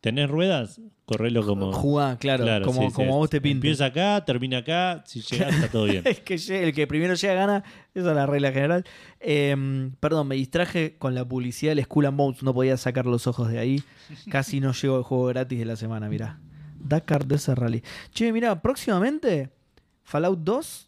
[0.01, 1.73] tener ruedas, correlo como.
[1.73, 3.57] Jugá, claro, como, sí, sí, como es- vos te pintes.
[3.57, 6.03] Empieza acá, termina acá, si llegas está todo bien.
[6.05, 7.63] el, que el que primero llega gana,
[7.95, 8.83] esa es la regla general.
[9.19, 13.25] Eh, perdón, me distraje con la publicidad del Skull and Bones, no podía sacar los
[13.27, 13.83] ojos de ahí.
[14.29, 16.39] Casi no llego al juego gratis de la semana, mirá.
[16.79, 17.81] Dakar Desert Rally.
[18.13, 19.49] Che, mirá, próximamente
[20.03, 20.83] Fallout 2.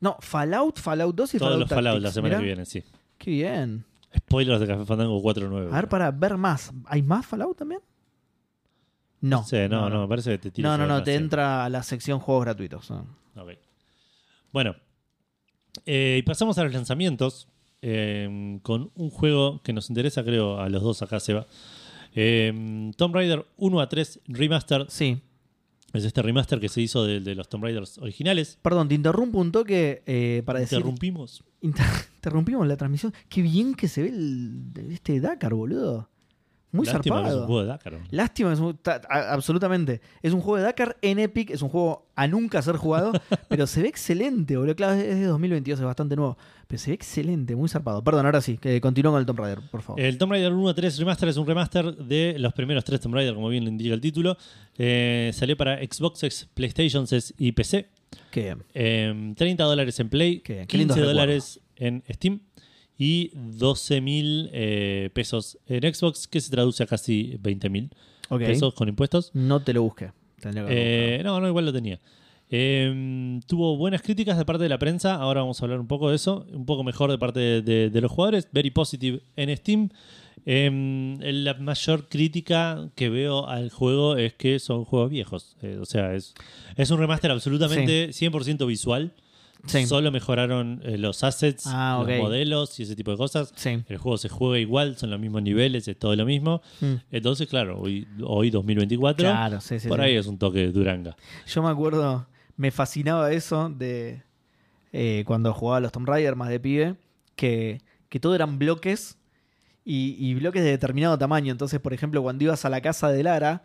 [0.00, 2.38] No, Fallout, Fallout 2 y Todos Fallout los Fallout la Tactics, semana mirá.
[2.40, 2.82] que viene, sí.
[3.18, 3.84] Qué bien.
[4.16, 5.72] Spoilers de Café Fandango 4.9.
[5.72, 6.72] A ver, para ver más.
[6.86, 7.80] ¿Hay más Fallout también?
[9.20, 9.38] No.
[9.38, 11.82] No sé, no, no, me parece que te No, no, no, te entra a la
[11.82, 12.90] sección juegos gratuitos.
[12.90, 13.06] ¿no?
[13.36, 13.52] Ok.
[14.52, 14.76] Bueno,
[15.84, 17.48] eh, y pasamos a los lanzamientos
[17.82, 21.46] eh, con un juego que nos interesa, creo, a los dos acá, Seba.
[22.14, 25.20] Eh, Tomb Raider 1 a 3 Remastered Sí.
[25.92, 28.58] Es este remaster que se hizo de, de los Tomb Raiders originales.
[28.62, 30.78] Perdón, te interrumpo un toque eh, para decir.
[30.78, 31.44] Interrumpimos.
[31.62, 31.84] Inter-
[32.16, 33.14] interrumpimos la transmisión.
[33.28, 36.10] Qué bien que se ve el, este Dakar, boludo.
[36.76, 37.92] Muy Lástima que es un juego de Dakar.
[37.94, 37.98] ¿no?
[38.10, 40.00] Lástima, es un- ta- a- absolutamente.
[40.22, 43.12] Es un juego de Dakar en Epic, es un juego a nunca ser jugado,
[43.48, 44.74] pero se ve excelente, boludo.
[44.76, 46.36] Claro, es de 2022, es bastante nuevo,
[46.66, 48.02] pero se ve excelente, muy zarpado.
[48.04, 50.00] Perdón, ahora sí, que continúo con el Tomb Raider, por favor.
[50.00, 53.14] El Tomb Raider 1 a 3 Remaster es un remaster de los primeros tres Tomb
[53.14, 54.36] Raider, como bien le indica el título.
[54.78, 57.88] Eh, salió para Xbox PlayStation 6 y PC.
[58.30, 58.62] Qué bien.
[58.74, 62.40] Eh, 30 dólares en Play, Qué bien, qué lindos 15 dólares en Steam
[62.98, 67.90] y 12 mil eh, pesos en Xbox, que se traduce a casi 20 mil
[68.46, 69.30] pesos con impuestos.
[69.34, 70.12] No te lo busqué.
[70.70, 72.00] Eh, no, no, igual lo tenía.
[72.50, 75.14] Eh, tuvo buenas críticas de parte de la prensa.
[75.16, 76.46] Ahora vamos a hablar un poco de eso.
[76.52, 78.48] Un poco mejor de parte de, de- de los jugadores.
[78.52, 79.88] Very positive en Steam.
[80.44, 85.56] Eh, la mayor crítica que veo al juego es que son juegos viejos.
[85.62, 86.34] Eh, o sea, es,
[86.76, 89.12] es un remaster absolutamente 100% visual.
[89.66, 89.86] Sí.
[89.86, 93.52] Solo mejoraron eh, los assets, Ah, los modelos y ese tipo de cosas.
[93.56, 93.82] Sí.
[93.88, 96.62] El juego se juega igual, son los mismos niveles, es todo lo mismo.
[96.80, 96.94] Mm.
[97.10, 101.16] Entonces, claro, hoy, hoy 2024, Claro, sí, sí, por ahí es un toque de Duranga.
[101.46, 102.26] Yo me acuerdo,
[102.56, 104.22] me fascinaba eso de
[104.92, 106.94] eh, cuando jugaba a los Tomb Raider más de pibe,
[107.34, 109.18] que, que todo eran bloques
[109.84, 111.52] y, y bloques de determinado tamaño.
[111.52, 113.62] Entonces, por ejemplo, cuando ibas a la casa de Lara,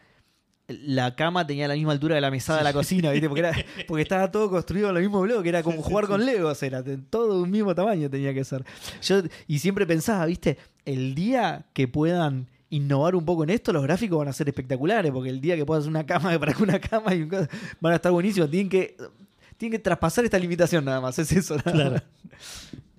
[0.73, 3.27] la cama tenía la misma altura de la mesada de la cocina, ¿viste?
[3.27, 3.53] Porque, era,
[3.87, 6.97] porque estaba todo construido en el mismo bloque, era como jugar con Legos, era de
[6.97, 8.63] todo un mismo tamaño tenía que ser.
[9.01, 10.57] Yo, y siempre pensaba, ¿viste?
[10.85, 15.11] El día que puedan innovar un poco en esto, los gráficos van a ser espectaculares,
[15.11, 17.29] porque el día que puedas hacer una cama, para una cama y un
[17.79, 18.49] van a estar buenísimos.
[18.49, 18.95] Tienen que,
[19.57, 21.57] tienen que traspasar esta limitación nada más, es eso.
[21.57, 22.01] nada Claro.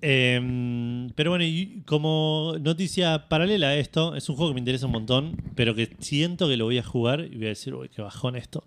[0.05, 4.85] Eh, pero bueno, y como noticia paralela a esto, es un juego que me interesa
[4.85, 7.87] un montón, pero que siento que lo voy a jugar y voy a decir, uy,
[7.87, 8.63] qué bajón esto.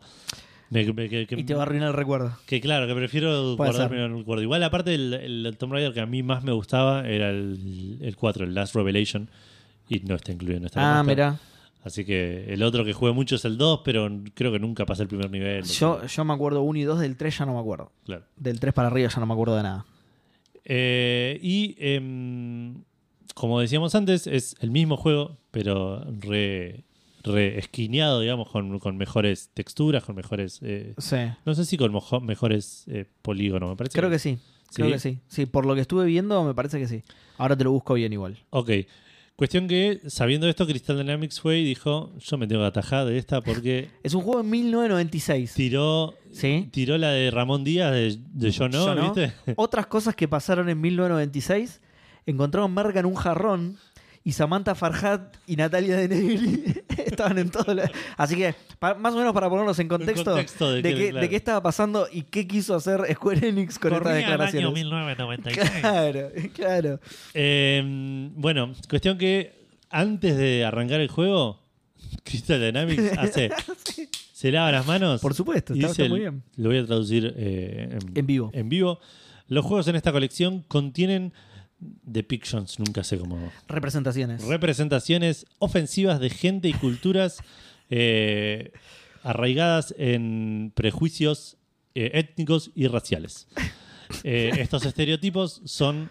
[0.71, 2.33] Me- me- que, que- Y te va a arruinar el recuerdo.
[2.47, 4.43] que claro, que prefiero guardarme en el recuerdo.
[4.43, 8.17] Igual, aparte, el, el Tomb Raider que a mí más me gustaba era el, el
[8.17, 9.29] 4, el Last Revelation,
[9.91, 11.39] y no está incluido en esta Ah, mira.
[11.85, 15.03] Así que el otro que jugué mucho es el 2, pero creo que nunca pasé
[15.03, 15.63] el primer nivel.
[15.65, 17.93] Yo, yo me acuerdo 1 y 2 del 3, ya no me acuerdo.
[18.07, 18.25] Claro.
[18.37, 19.85] Del 3 para arriba ya no me acuerdo de nada.
[20.69, 22.83] Eh, y em,
[23.35, 26.85] como decíamos antes, es el mismo juego, pero re,
[27.23, 30.59] re esquineado, digamos, con, con mejores texturas, con mejores.
[30.63, 31.17] eh, Sí.
[31.45, 33.97] no sé si con mojo- mejores eh, polígonos, me parece.
[33.99, 34.39] Creo que sí.
[34.75, 34.93] Creo ¿Sí?
[34.95, 35.19] que sí.
[35.29, 37.03] Sí, por lo que estuve viendo, me parece que sí.
[37.39, 38.37] Ahora te lo busco bien igual.
[38.51, 38.71] Ok.
[39.37, 43.19] Cuestión que, sabiendo esto, Crystal Dynamics fue y dijo: Yo me tengo que atajar de
[43.19, 45.53] esta porque Es un juego de 1996.
[45.55, 46.69] tiró, ¿Sí?
[46.73, 49.03] tiró la de Ramón Díaz de, de Yo No, Yo no.
[49.13, 49.35] ¿viste?
[49.57, 51.81] Otras cosas que pasaron en 1996.
[52.25, 53.77] Encontraron merca en un jarrón
[54.27, 57.73] y Samantha Farhat y Natalia de Negri estaban en todo.
[57.73, 58.57] la- Así que,
[58.99, 61.21] más o menos para ponerlos en contexto, contexto de de, que, qué, claro.
[61.23, 64.73] de qué estaba pasando y qué quiso hacer Square Enix con estas declaraciones.
[64.73, 65.71] 1996.
[65.81, 67.01] Claro, claro.
[67.35, 69.55] Eh, bueno, cuestión que
[69.91, 71.63] antes de arrancar el juego,
[72.25, 73.51] Crystal Dynamics hace.
[74.33, 75.21] Se lava las manos.
[75.21, 76.43] Por supuesto, está, dice está muy el- bien.
[76.57, 78.51] Lo voy a traducir eh, En vivo.
[78.53, 78.99] En vivo.
[79.49, 81.33] Los juegos en esta colección contienen
[81.79, 83.53] depictions, nunca sé cómo.
[83.69, 84.45] Representaciones.
[84.45, 87.43] Representaciones ofensivas de gente y culturas
[87.91, 88.73] eh,
[89.23, 91.57] arraigadas en prejuicios
[91.95, 93.49] eh, étnicos y raciales.
[94.23, 96.09] Eh, estos estereotipos son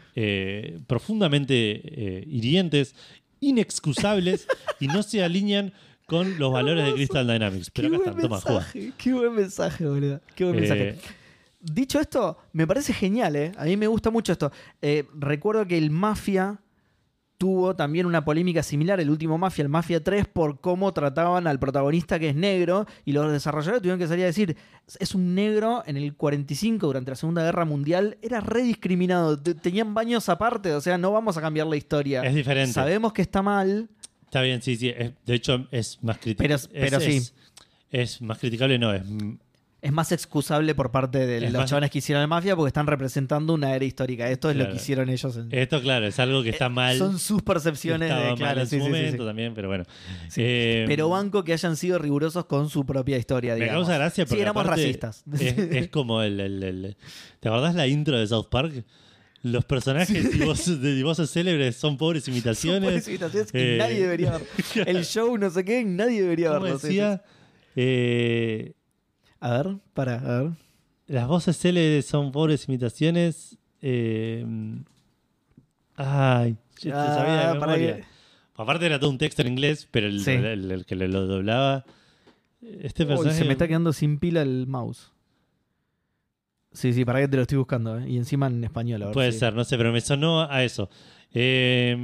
[0.86, 2.94] profundamente hirientes,
[3.40, 4.48] inexcusables
[4.82, 5.74] y no se alinean
[6.06, 7.72] con los valores de Crystal Dynamics.
[7.72, 8.94] Pero qué acá buen están, toma, juega.
[8.98, 10.22] qué buen mensaje, boludo.
[10.36, 11.00] Qué buen mensaje.
[11.74, 13.52] Dicho esto, me parece genial, ¿eh?
[13.58, 14.52] A mí me gusta mucho esto.
[14.82, 16.60] Eh, recuerdo que el Mafia
[17.38, 21.60] tuvo también una polémica similar, el último Mafia, el Mafia 3, por cómo trataban al
[21.60, 24.56] protagonista que es negro, y los desarrolladores tuvieron que salir a decir,
[25.00, 29.54] es un negro en el 45, durante la Segunda Guerra Mundial, era re discriminado, te-
[29.54, 32.22] tenían baños aparte, o sea, no vamos a cambiar la historia.
[32.24, 32.72] Es diferente.
[32.74, 33.90] Sabemos que está mal,
[34.24, 34.90] Está bien, sí, sí.
[34.90, 36.56] es- de hecho, es más criticable.
[36.58, 37.18] Pero- pero sí.
[37.18, 37.34] Es,
[37.92, 38.94] es más criticable, no.
[38.94, 39.04] Es,
[39.86, 42.70] es más excusable por parte de Es los más- chavales que hicieron el Mafia porque
[42.70, 44.30] están representando una era histórica.
[44.30, 45.38] Esto es lo que hicieron ellos.
[45.38, 46.96] En, esto, claro, es algo que está mal.
[46.96, 49.28] Eh, Son sus percepciones de mal claro, en sí, su sí, sí, momento sí.
[49.28, 49.84] también, pero bueno.
[50.38, 53.84] Eh, Pero banco que hayan sido rigurosos con su propia historia, Me digamos.
[53.86, 55.24] causa gracia porque éramos racistas.
[55.40, 56.98] Es, es como el, el- el-
[57.40, 58.84] ¿Te acordás la intro de South Park?
[59.44, 62.82] Los personajes y voces, célebres son pobres imitaciones.
[62.82, 64.42] Son pobres imitaciones que Eh, nadie debería ver.
[64.88, 66.80] El show, no sé qué, nadie debería ¿Cómo verlo.
[66.80, 67.22] decía?
[67.76, 68.74] Eh.
[69.40, 70.52] A ver, para, a ver.
[71.08, 73.58] las voces célebres son pobres imitaciones.
[73.82, 74.44] eh,
[75.96, 77.96] ay, yo te Ah, sabía de memoria.
[77.98, 78.04] que-
[78.58, 80.32] Aparte era todo un texto en inglés, pero el, Sí.
[80.32, 81.86] el- el que le lo doblaba.
[82.62, 83.38] Este personaje.
[83.38, 85.12] se me está quedando sin pila el mouse.
[86.72, 88.00] Sí, sí, para que te lo estoy buscando.
[88.00, 88.10] ¿eh?
[88.10, 89.04] Y encima en español.
[89.04, 90.90] a ver Puede si- ser, no sé, pero me sonó a eso.
[91.38, 91.96] Eh,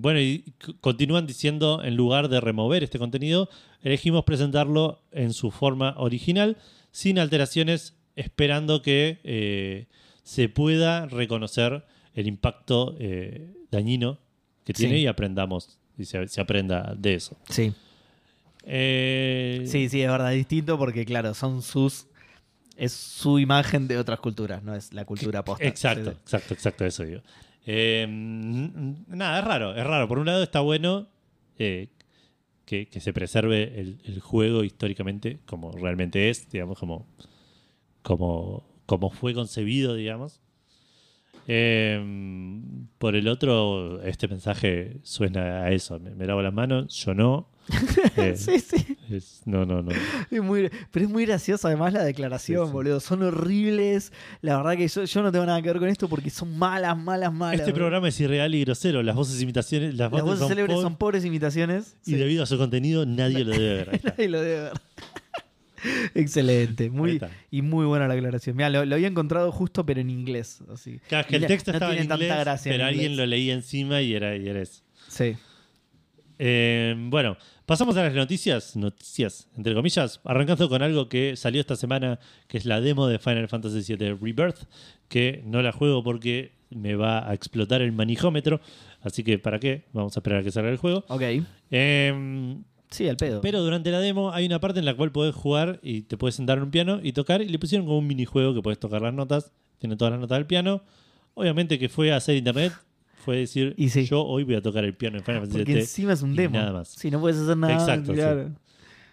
[0.00, 0.44] bueno, y
[0.80, 3.48] continúan diciendo, en lugar de remover este contenido,
[3.82, 6.56] elegimos presentarlo en su forma original,
[6.92, 9.86] sin alteraciones, esperando que eh,
[10.22, 14.18] se pueda reconocer el impacto eh, dañino
[14.64, 15.00] que tiene Sí.
[15.02, 17.36] y aprendamos, y se, se aprenda de eso.
[17.50, 17.72] Sí.
[18.64, 22.06] Eh, Sí, sí, es verdad, distinto porque, claro, son sus.
[22.76, 25.64] Es su imagen de otras culturas, no es la cultura posta.
[25.66, 27.22] Exacto, Sí, exacto, exacto, eso digo.
[27.66, 30.08] Eh, nada, es raro, es raro.
[30.08, 31.08] Por un lado está bueno
[31.58, 31.88] eh,
[32.64, 37.06] que, que se preserve el, el juego históricamente como realmente es, digamos, como,
[38.02, 40.40] como, como fue concebido, digamos.
[41.48, 42.00] Eh,
[42.98, 45.98] por el otro, este mensaje suena a eso.
[46.00, 47.48] Me, me lavo las manos, yo no.
[48.16, 48.95] Eh, sí, sí.
[49.10, 49.90] Es- no, no, no.
[50.30, 52.72] Es muy- pero es muy graciosa además la declaración, Sí, sí.
[52.72, 53.00] boludo.
[53.00, 54.12] Son horribles.
[54.42, 56.96] La verdad que yo, yo no tengo nada que ver con esto porque son malas,
[56.96, 57.60] malas, malas.
[57.60, 59.02] Este programa es irreal y grosero.
[59.02, 61.96] Las voces imitaciones, las Las voces, son célebres po- son pobres imitaciones.
[62.04, 62.16] y Sí.
[62.16, 64.00] debido a su contenido nadie lo debe ver.
[64.04, 64.72] Nadie lo debe ver.
[66.14, 67.20] Excelente, muy
[67.50, 68.56] y muy buena la aclaración.
[68.56, 70.60] Mira, lo, lo había encontrado justo, pero en inglés.
[70.72, 70.98] Así.
[71.08, 72.30] Claro, que el texto no estaba en inglés,
[72.66, 74.82] en pero alguien lo leía encima y era, y era eso.
[75.08, 75.36] Sí.
[76.38, 81.76] Eh, bueno, pasamos a las noticias, noticias, entre comillas, arrancando con algo que salió esta
[81.76, 82.18] semana,
[82.48, 84.64] que es la demo de Final Fantasy VII Rebirth,
[85.08, 88.60] que no la juego porque me va a explotar el manijómetro.
[89.00, 89.84] Así que, ¿para qué?
[89.92, 91.04] Vamos a esperar a que salga el juego.
[91.08, 91.22] Ok.
[91.70, 93.40] Em, Sí, el pedo.
[93.40, 96.36] pero durante la demo hay una parte en la cual podés jugar y te puedes
[96.36, 97.42] sentar en un piano y tocar.
[97.42, 99.52] Y le pusieron como un minijuego que puedes tocar las notas.
[99.78, 100.82] Tiene todas las notas del piano.
[101.34, 102.72] Obviamente que fue a hacer internet.
[103.26, 104.06] Fue decir, Y sí.
[104.06, 105.80] yo hoy voy a tocar el piano en Final Fantasy Porque VII.
[105.82, 106.56] encima es un demo.
[106.56, 106.88] Nada más.
[106.88, 107.74] Si no puedes hacer nada.
[107.74, 108.16] Exacto, sí.
[108.18, 108.50] claro.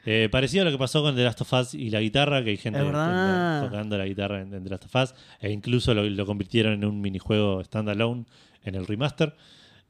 [0.05, 2.51] Eh, parecido a lo que pasó con The Last of Us y la guitarra, que
[2.51, 6.25] hay gente tocando la guitarra en, en The Last of Us, e incluso lo, lo
[6.25, 8.25] convirtieron en un minijuego standalone
[8.63, 9.35] en el remaster.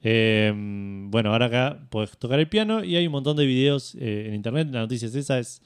[0.03, 4.25] Eh, bueno, ahora acá puedes tocar el piano y hay un montón de videos eh,
[4.27, 4.67] en internet.
[4.71, 5.61] La noticia es esa: es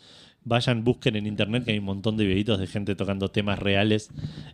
[0.47, 4.09] vayan, busquen en internet que hay un montón de videitos de gente tocando temas reales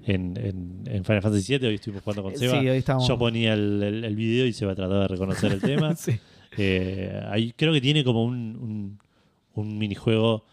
[0.06, 1.68] en, en- en Final Fantasy VII.
[1.68, 2.60] Hoy estuvimos jugando con Eh, Seba.
[2.60, 5.62] sí, hoy estamos- Yo ponía el, el- el video y Seba trataba de reconocer el
[5.62, 5.96] tema.
[5.96, 6.12] Sí.
[6.58, 9.00] Eh, ahí creo que tiene como un, un,
[9.56, 10.46] un minijuego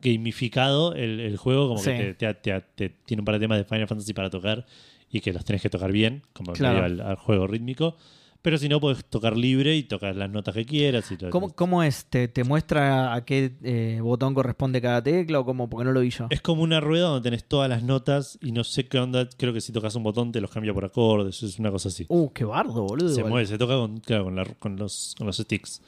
[0.00, 1.90] gamificado el, el juego, como Sí.
[1.90, 4.64] que te, te- te- te- tiene un par de temas de Final Fantasy para tocar
[5.10, 6.82] y que los tenés que tocar bien, como Claro.
[6.82, 7.96] medio al, al juego rítmico.
[8.40, 11.10] Pero si no, puedes tocar libre y tocar las notas que quieras.
[11.10, 11.30] Y todo.
[11.30, 12.04] ¿Cómo, cómo es?
[12.06, 15.68] ¿Te, te muestra a qué eh, botón corresponde cada tecla o cómo?
[15.68, 16.28] Porque no lo vi yo.
[16.30, 19.28] Es como una rueda donde tenés todas las notas y no sé qué onda.
[19.36, 21.42] Creo que si tocas un botón te los cambia por acordes.
[21.42, 22.06] Es una cosa así.
[22.08, 23.08] Uh, qué bardo, boludo.
[23.08, 23.30] se igual.
[23.32, 25.82] mueve, se toca con, claro, con, la- con los, con los sticks.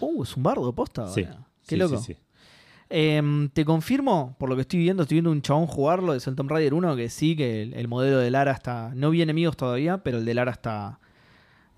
[0.00, 1.06] Uh, es un bardo, posta.
[1.08, 1.24] Sí.
[1.24, 1.30] Qué
[1.62, 1.98] Sí, loco.
[1.98, 2.18] sí, sí.
[2.88, 6.50] Em, te confirmo, por lo que estoy viendo, estoy viendo un chabón jugarlo de Tomb
[6.50, 8.90] Raider 1, que sí, que el, el modelo de Lara está.
[8.96, 10.98] No vi enemigos todavía, pero el de Lara está.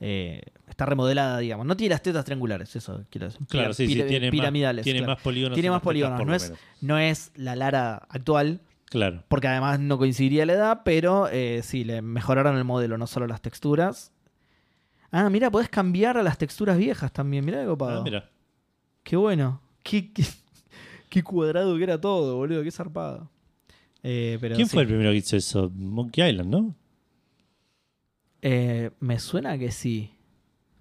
[0.02, 1.64] Eh, está remodelada, digamos.
[1.66, 3.46] No tiene las tetas triangulares, eso quiero decir.
[3.46, 4.80] Claro, Pira- sí, sí, tiene, piramidales.
[4.80, 5.12] más, tiene claro.
[5.14, 5.54] más polígonos.
[5.54, 6.26] Tiene en más tetas, polígonos.
[6.26, 9.22] No es, no es la Lara actual, Claro.
[9.28, 13.26] porque además no coincidiría la edad, pero eh, sí, le mejoraron el modelo, no solo
[13.26, 14.12] las texturas.
[15.10, 17.44] Ah, mira, podés cambiar a las texturas viejas también.
[17.44, 18.00] Mira qué copado.
[18.00, 18.30] Ah, mira.
[19.02, 19.60] Qué bueno.
[19.82, 20.24] Qué, qué,
[21.10, 22.62] qué cuadrado que era todo, boludo.
[22.62, 23.30] Qué zarpado.
[24.02, 24.74] Eh, pero ¿Quién sí.
[24.74, 25.70] fue el primero que hizo eso?
[25.74, 26.74] Monkey Island, ¿no?
[28.42, 30.10] Eh, me suena que sí.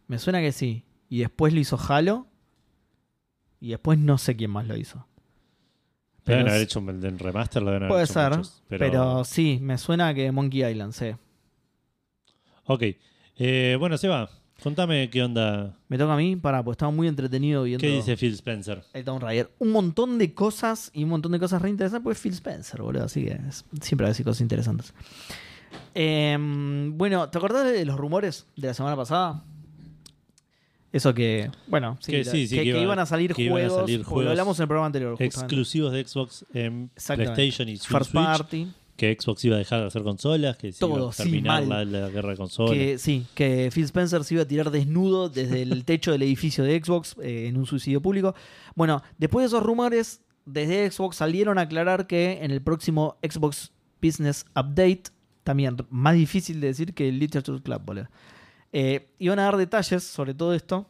[0.07, 0.83] Me suena que sí.
[1.09, 2.27] Y después lo hizo Halo.
[3.59, 5.05] Y después no sé quién más lo hizo.
[6.23, 8.29] Pero deben haber hecho un remaster, lo deben haber Puede hecho ser.
[8.31, 9.23] muchos, pero...
[9.23, 11.05] sí, me suena que Monkey Island, sí.
[12.65, 12.83] Ok.
[13.37, 14.29] Eh, bueno, Seba,
[14.61, 15.77] contame qué onda.
[15.87, 18.83] Me toca a mí, para, pues estaba muy entretenido viendo ¿Qué dice Phil Spencer?
[18.93, 19.51] el Tomb Raider.
[19.59, 23.05] Un montón de cosas y un montón de cosas re interesantes, pues Phil Spencer, boludo.
[23.05, 24.93] Así que es- siempre va a decir cosas interesantes.
[25.93, 29.43] Em, bueno, ¿te acordás de los rumores de la semana pasada?
[30.93, 33.43] Eso que, bueno, sí, Que sí, sí, que, que que iba- iban a salir que
[33.43, 35.15] iban a juegos, salir juegos lo hablamos en el programa anterior.
[35.19, 37.33] Exclusivos de Xbox en Exactamente.
[37.35, 37.97] PlayStation y Switch.
[37.97, 38.67] First Party.
[38.97, 42.09] Que Xbox iba a dejar de hacer consolas, que se Todo, iba a terminar la
[42.09, 42.73] guerra de consolas.
[42.73, 46.63] Que, sí, que Phil Spencer se iba a tirar desnudo desde el techo del edificio
[46.65, 48.35] de Xbox eh, en un suicidio público.
[48.75, 53.71] Bueno, después de esos rumores, desde Xbox salieron a aclarar que en el próximo Xbox
[54.03, 55.03] Business Update,
[55.43, 58.07] también más difícil de decir que el Literature Club, boludo,
[58.73, 60.87] eh, iban a dar detalles sobre todo esto.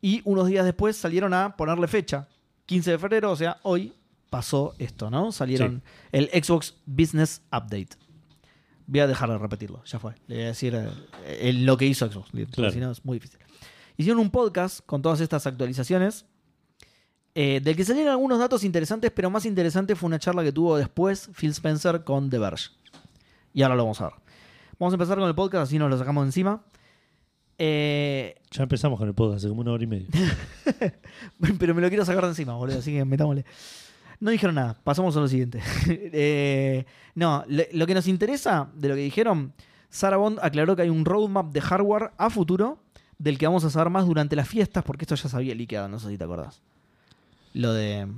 [0.00, 2.28] Y unos días después salieron a ponerle fecha.
[2.66, 3.92] 15 de febrero, o sea, hoy
[4.30, 5.32] pasó esto, ¿no?
[5.32, 7.90] Salieron el Xbox Business Update.
[8.86, 10.14] Voy a dejar de repetirlo, ya fue.
[10.26, 12.70] Le voy a decir eh, el- lo que hizo Xbox, Claro.
[12.72, 13.38] si no es muy difícil.
[13.96, 16.26] Hicieron un podcast con todas estas actualizaciones,
[17.34, 20.76] eh, del que salieron algunos datos interesantes, pero más interesante fue una charla que tuvo
[20.76, 22.70] después Phil Spencer con The Verge.
[23.54, 24.14] Y ahora lo vamos a ver.
[24.78, 26.62] Vamos a empezar con el podcast, así nos lo sacamos encima.
[27.56, 30.08] Eh, Ya empezamos con el podcast hace como una hora y media.
[31.58, 33.44] pero me lo quiero sacar de encima, boludo, así que metámosle.
[34.20, 35.60] No dijeron nada, pasamos a lo siguiente.
[35.88, 39.52] Eh, no, le- lo que nos interesa de lo que dijeron,
[39.88, 42.78] Sarah Bond aclaró que hay un roadmap de hardware a futuro
[43.18, 45.88] del que vamos a saber más durante las fiestas, porque esto ya se había liqueado,
[45.88, 46.60] no sé si te acordás.
[47.52, 48.08] Lo de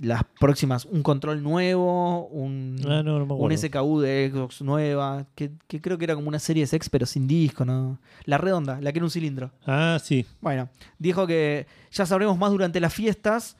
[0.00, 3.56] las próximas, un control nuevo, un, Ah, no, no me un.
[3.58, 7.26] SKU de Xbox nueva, que, que creo que era como una serie X, pero sin
[7.26, 7.98] disco, ¿no?
[8.24, 9.50] La redonda, la que era un cilindro.
[9.66, 10.24] Ah, sí.
[10.40, 10.68] Bueno,
[10.98, 13.56] dijo que ya sabremos más durante las fiestas,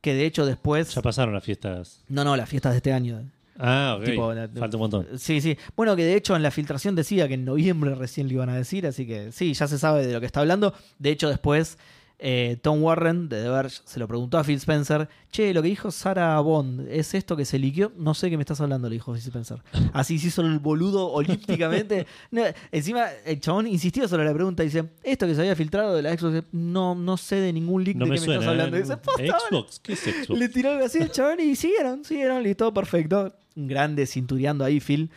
[0.00, 0.94] que de hecho después...
[0.94, 2.02] Ya pasaron las fiestas.
[2.08, 3.22] No, no, las fiestas de este año.
[3.58, 4.04] Ah, ok.
[4.04, 5.06] Tipo, la- Falta un montón.
[5.16, 5.56] Sí, sí.
[5.76, 8.56] Bueno, que de hecho en la filtración decía que en noviembre recién lo iban a
[8.56, 10.74] decir, así que sí, ya se sabe de lo que está hablando.
[10.98, 11.78] De hecho, después
[12.26, 15.68] eh, Tom Warren de The Verge se lo preguntó a Phil Spencer, che, lo que
[15.68, 17.92] dijo Sarah Bond, ¿es esto que se liquió?
[17.98, 19.58] No sé qué me estás hablando, le dijo Phil Spencer.
[19.92, 22.06] Así se hizo el boludo olímpicamente.
[22.30, 22.42] No,
[22.72, 26.16] encima, el chabón insistió sobre la pregunta, dice, esto que se había filtrado de la
[26.16, 28.40] Xbox, no, no sé de ningún leak No de me qué me suena.
[28.40, 28.76] estás hablando.
[28.78, 28.80] ¿eh?
[28.80, 29.38] Dice.
[29.50, 30.38] Xbox, ¿qué es Xbox?
[30.40, 33.34] Le tiró algo así el chabón y siguieron, siguieron, listo, perfecto.
[33.54, 35.10] Un grande cintureando ahí, Phil.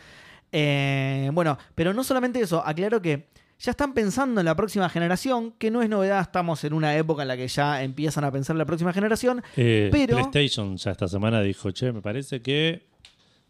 [0.52, 3.26] Eh, bueno, pero no solamente eso, aclaro que
[3.60, 7.22] ya están pensando en la próxima generación, que no es novedad, estamos en una época
[7.22, 9.42] en la que ya empiezan a pensar en la próxima generación.
[9.56, 12.86] Eh, pero- PlayStation ya esta semana dijo, che, me parece que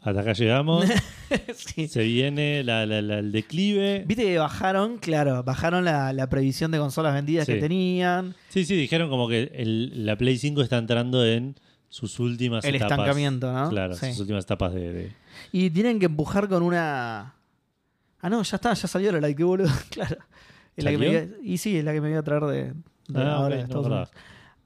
[0.01, 0.85] Hasta acá llegamos.
[1.55, 1.89] Sí.
[1.89, 4.05] Se viene la- la- la- el declive.
[4.07, 7.55] Viste que bajaron, claro, bajaron la, previsión de consolas vendidas Sí.
[7.55, 8.35] que tenían.
[8.49, 11.57] Sí, sí, dijeron como que el- la Play 5 está entrando en
[11.89, 12.93] sus últimas El etapas.
[12.93, 13.71] estancamiento, ¿no?
[13.71, 14.07] Claro, Sí.
[14.13, 14.93] sus últimas etapas de.
[14.93, 15.13] de-
[15.51, 17.35] Y tienen que empujar con una.
[18.21, 19.69] Ah, no, ya está, ya salió la like, qué boludo.
[19.91, 20.17] claro.
[20.77, 22.73] Es la que me Y sí, es la que me voy a traer de,
[23.09, 24.11] de Ah, ahora ok, de no Estados me Unidos.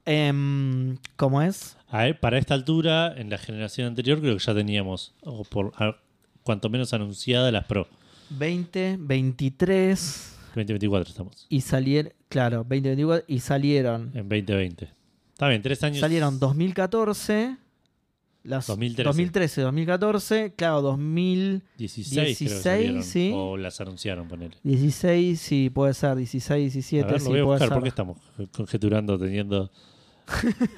[0.05, 1.77] Em, ¿Cómo es?
[1.89, 5.71] A ver, para esta altura, en la generación anterior, creo que ya teníamos, o por
[5.77, 5.95] a-
[6.43, 7.87] cuanto menos anunciada, las Pro.
[8.31, 11.45] 20, 23 2024 estamos.
[11.49, 12.11] y salieron.
[12.29, 14.11] Claro, 2024 y salieron.
[14.13, 14.89] En 2020.
[15.33, 15.99] Está bien, tres años.
[15.99, 17.57] Salieron 2014.
[18.43, 19.03] Las 2013.
[19.07, 23.31] 2013, 2014, claro, 2016, 16, creo que salieron, sí.
[23.33, 24.57] O las anunciaron, ponele.
[25.37, 27.73] sí, puede ser, 16, 17, A ver, sí, lo voy a puede buscar ser.
[27.75, 28.17] porque estamos
[28.51, 29.71] conjeturando teniendo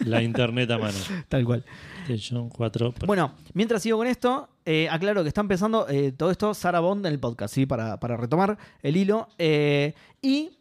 [0.01, 0.97] la internet a mano.
[1.27, 1.63] Tal cual.
[2.05, 3.07] PlayStation 4 Pro.
[3.07, 7.05] Bueno, mientras sigo con esto, eh, aclaro que está empezando eh, todo esto Sarah Bond
[7.07, 7.65] en el podcast, ¿sí?
[7.65, 9.27] Para, para retomar el hilo.
[9.39, 10.51] Eh, y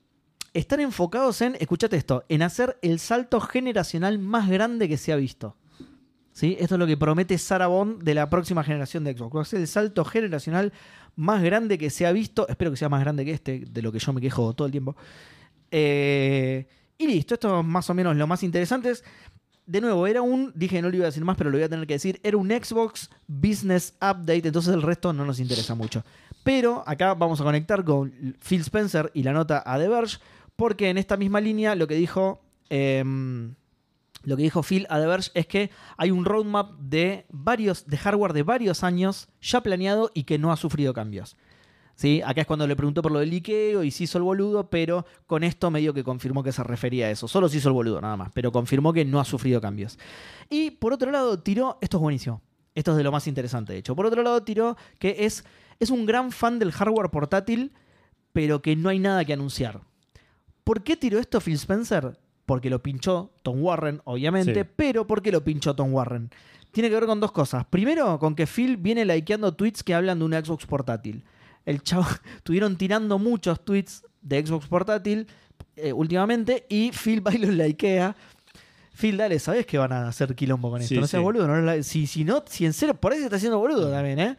[0.55, 5.17] están enfocados en, escuchate esto, en hacer el salto generacional más grande que se ha
[5.17, 5.57] visto.
[6.35, 6.57] ¿Sí?
[6.59, 7.69] Esto es lo que promete Sarah
[8.01, 9.37] de la próxima generación de Xbox.
[9.37, 10.73] Va a ser el salto generacional
[11.15, 12.49] más grande que se ha visto.
[12.49, 14.73] Espero que sea más grande que este, de lo que yo me quejo todo el
[14.73, 14.97] tiempo.
[15.71, 16.67] Eh,
[16.99, 18.93] y listo, esto es más o menos lo más interesante.
[19.65, 21.69] De nuevo, era un, dije no lo iba a decir más, pero lo voy a
[21.69, 26.05] tener que decir, era un Xbox Business Update, entonces el resto no nos interesa mucho.
[26.43, 28.13] Pero acá vamos a conectar con
[28.47, 30.19] Phil Spencer y la nota a The Verge,
[30.57, 32.43] porque en esta misma línea lo que dijo...
[32.71, 33.55] em,
[34.25, 37.97] lo que dijo Phil a The Verge es que hay un roadmap de varios de
[37.97, 41.37] hardware de varios años ya planeado y que no ha sufrido cambios.
[41.97, 42.23] ¿Sí?
[42.25, 45.07] Acá es cuando le preguntó por lo del liqueo y se hizo el boludo, pero
[45.27, 47.29] con esto medio que confirmó que se refería a eso.
[47.29, 49.97] Solo se hizo el boludo, nada más, pero confirmó que no ha sufrido cambios.
[50.51, 52.43] Y por otro lado, tiró, esto es buenísimo,
[52.75, 53.95] esto es de lo más interesante de hecho.
[53.95, 55.45] Por otro lado, tiró que es,
[55.79, 57.73] es un gran fan del hardware portátil,
[58.33, 59.83] pero que no hay nada que anunciar.
[60.65, 62.19] ¿Por qué tiró esto Phil Spencer?
[62.47, 64.71] Porque lo pinchó Tom Warren, obviamente, Sí.
[64.77, 66.31] pero ¿por qué lo pinchó Tom Warren?
[66.73, 67.65] Tiene que ver con dos cosas.
[67.67, 71.25] Primero, con que Phil viene likeando tweets que hablan de una Xbox portátil.
[71.65, 72.05] El chavo,
[72.37, 75.27] estuvieron tirando muchos tweets de Xbox portátil
[75.77, 78.15] eh, últimamente y Phil va y los likea.
[78.97, 80.95] Phil, dale, ¿sabes que van a hacer quilombo con esto?
[80.95, 81.25] Sí, no seas sí.
[81.25, 81.49] boludo.
[81.49, 84.37] No, si, si no, si en serio, por ahí se está haciendo boludo también, ¿eh?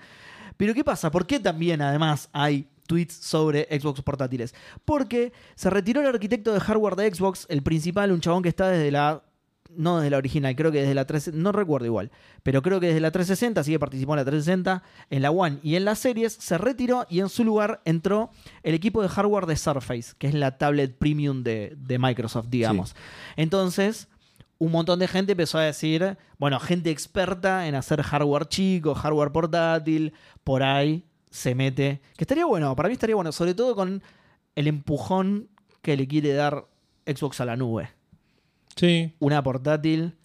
[0.57, 1.11] Pero ¿qué pasa?
[1.11, 4.53] ¿Por qué también, además, hay tweets sobre Xbox portátiles?
[4.83, 8.69] Porque se retiró el arquitecto de hardware de Xbox, el principal, un chabón que está
[8.69, 9.23] desde la.
[9.75, 12.11] No desde la original, creo que desde la 360, no recuerdo igual,
[12.43, 15.57] pero creo que desde la 360, así que participó en la 360, en la One
[15.63, 18.29] y en las series, se retiró y en su lugar entró
[18.63, 22.95] el equipo de hardware de Surface, que es la tablet premium de, de Microsoft, digamos.
[23.35, 24.07] Entonces,
[24.57, 29.31] un montón de gente empezó a decir, bueno, gente experta en hacer hardware chico, hardware
[29.31, 30.13] portátil,
[30.43, 31.03] por ahí
[31.35, 32.01] se mete.
[32.17, 34.01] Que estaría bueno, para mí estaría bueno, sobre todo con
[34.55, 35.49] el empujón
[35.81, 36.65] que le quiere dar
[37.05, 37.89] Xbox a la nube.
[38.75, 40.15] Sí, Una portátil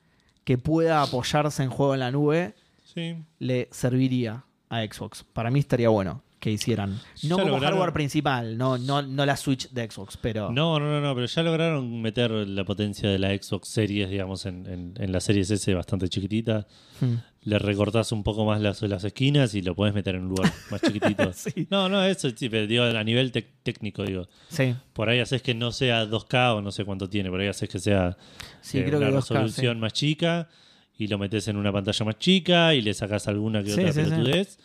[0.45, 2.55] que pueda apoyarse en juego en la nube
[2.85, 3.17] sí.
[3.39, 5.25] le serviría a Xbox.
[5.33, 6.93] Para mí estaría bueno que hicieran.
[7.25, 10.51] No Ya como lograron- hardware principal, no, no, no la Switch de Xbox, pero.
[10.51, 14.47] No, no, no, no, pero ya lograron meter la potencia de la Xbox Series, digamos,
[14.47, 16.67] en, en, en la Series S bastante chiquitita.
[17.01, 17.17] Hmm.
[17.43, 20.53] Le recortás un poco más las, las esquinas y lo puedes meter en un lugar
[20.71, 21.33] más chiquitito.
[21.33, 21.67] Sí.
[21.71, 24.29] No, no, eso sí, pero digo, a nivel técnico, digo.
[24.49, 27.49] Sí, Por ahí haces que no sea 2K o no sé cuánto tiene, por ahí
[27.49, 28.17] haces que sea
[28.61, 30.49] sí, eh, creo una que 2K, resolución más chica
[30.99, 34.59] y lo metes en una pantalla más chica y le sacas alguna que otra pelotudez.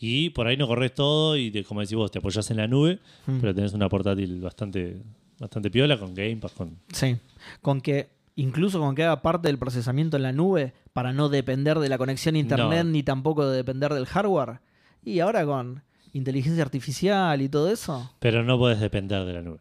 [0.00, 2.68] Y por ahí no corres todo y te- como decís vos, te apoyas en la
[2.68, 3.38] nube, Hmm.
[3.40, 5.02] pero tenés una portátil bastante,
[5.40, 7.16] bastante piola con Game Pass, con Sí,
[7.62, 11.78] con que incluso con que haga parte del procesamiento en la nube para no depender
[11.78, 12.90] de la conexión a internet No.
[12.92, 14.60] ni tampoco de depender del hardware.
[15.04, 15.82] Y ahora con
[16.12, 18.12] inteligencia artificial y todo eso.
[18.20, 19.58] Pero no podés depender de la nube.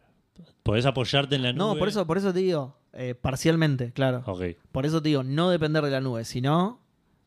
[0.63, 1.59] Podés apoyarte en la nube.
[1.59, 4.21] No, por eso, por eso te digo, eh, parcialmente, claro.
[4.25, 4.41] Ok.
[4.71, 6.79] Por eso te digo, no depender de la nube, sino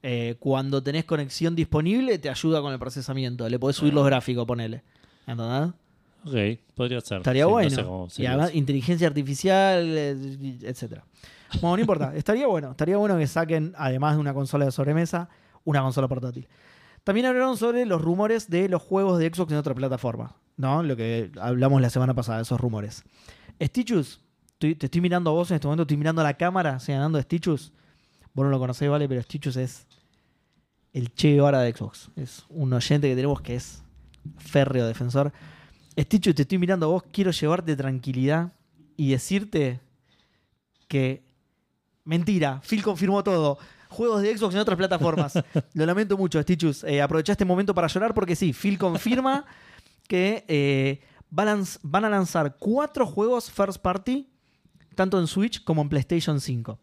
[0.03, 3.49] eh, cuando tenés conexión disponible te ayuda con el procesamiento.
[3.49, 4.83] Le podés subir los gráficos, ponele.
[5.27, 5.71] ¿Entendés?
[6.25, 7.19] Ok, podría ser.
[7.19, 7.71] Estaría Sí, no bueno.
[7.71, 11.05] sé cómo y además, inteligencia artificial, eh, etcétera.
[11.61, 12.15] Bueno, no importa.
[12.15, 12.73] Estaría bueno.
[12.73, 15.29] Estaría bueno que saquen, además de una consola de sobremesa,
[15.65, 16.49] una consola portátil.
[17.05, 20.37] También hablaron sobre los rumores de los juegos de Xbox en otra plataforma.
[20.57, 20.83] ¿No?
[20.83, 23.03] Lo que hablamos la semana pasada, esos rumores.
[23.61, 24.21] Stitchus,
[24.59, 27.73] te estoy mirando a vos en este momento, estoy mirando a la cámara señalando Stitchus.
[28.35, 29.09] Vos no lo conocés, ¿vale?
[29.09, 29.87] Pero Stitchus es
[30.93, 32.11] el Che Guevara de Xbox.
[32.17, 33.83] Es un oyente que tenemos que es
[34.37, 35.33] férreo defensor.
[35.99, 38.53] Stitchus, te estoy mirando a vos, quiero llevarte tranquilidad
[38.97, 39.81] y decirte
[40.89, 41.30] que...
[42.11, 43.57] Mentira, Phil confirmó todo.
[43.89, 45.33] juegos de Xbox en otras plataformas.
[45.75, 46.83] Lo lamento mucho, Stitchus.
[46.85, 49.45] Eh, aprovecha este momento para llorar porque sí, Phil confirma
[50.09, 51.01] que eh,
[51.31, 54.29] van a lanzar cuatro juegos first party,
[54.97, 56.79] tanto en Switch como en PlayStation 5.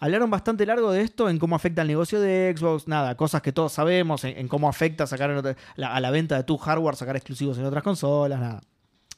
[0.00, 3.52] Hablaron bastante largo de esto, en cómo afecta el negocio de Xbox, nada, cosas que
[3.52, 6.58] todos sabemos, en, en cómo afecta sacar en otra- la- a la venta de tu
[6.58, 8.60] hardware, sacar exclusivos en otras consolas, nada.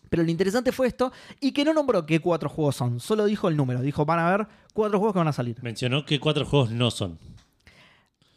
[0.09, 3.49] Pero lo interesante fue esto, y que no nombró qué cuatro juegos son, solo dijo
[3.49, 5.57] el número, dijo van a haber cuatro juegos que van a salir.
[5.63, 7.19] Mencionó que cuatro juegos no son.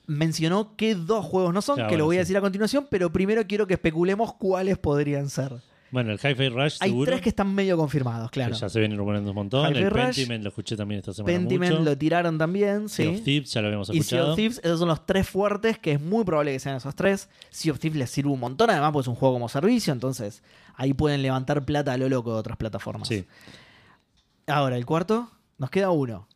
[0.07, 3.11] Mencionó qué dos juegos no son, Claro, que lo voy a decir a continuación, pero
[3.11, 5.61] primero quiero que especulemos cuáles podrían ser.
[5.91, 7.11] Bueno, el Hi-Fi Rush Hay seguro.
[7.11, 8.53] tres que están medio confirmados, claro.
[8.53, 9.69] que ya se vienen rumoreando un montón.
[9.71, 11.83] Hi-Fi el Rush, Pentiment lo escuché también esta semana Pentiment mucho.
[11.83, 13.15] lo tiraron también, Sea sí.
[13.17, 14.29] of Thieves ya lo habíamos Y Sea escuchado.
[14.31, 17.27] of Thieves, esos son los tres fuertes, que es muy probable que sean esos tres.
[17.49, 20.43] Sea of Thieves les sirve un montón, además, pues es un juego como servicio, entonces
[20.75, 23.09] ahí pueden levantar plata a lo loco de otras plataformas.
[23.09, 23.25] Sí.
[24.47, 26.27] Ahora, el cuarto, nos queda uno.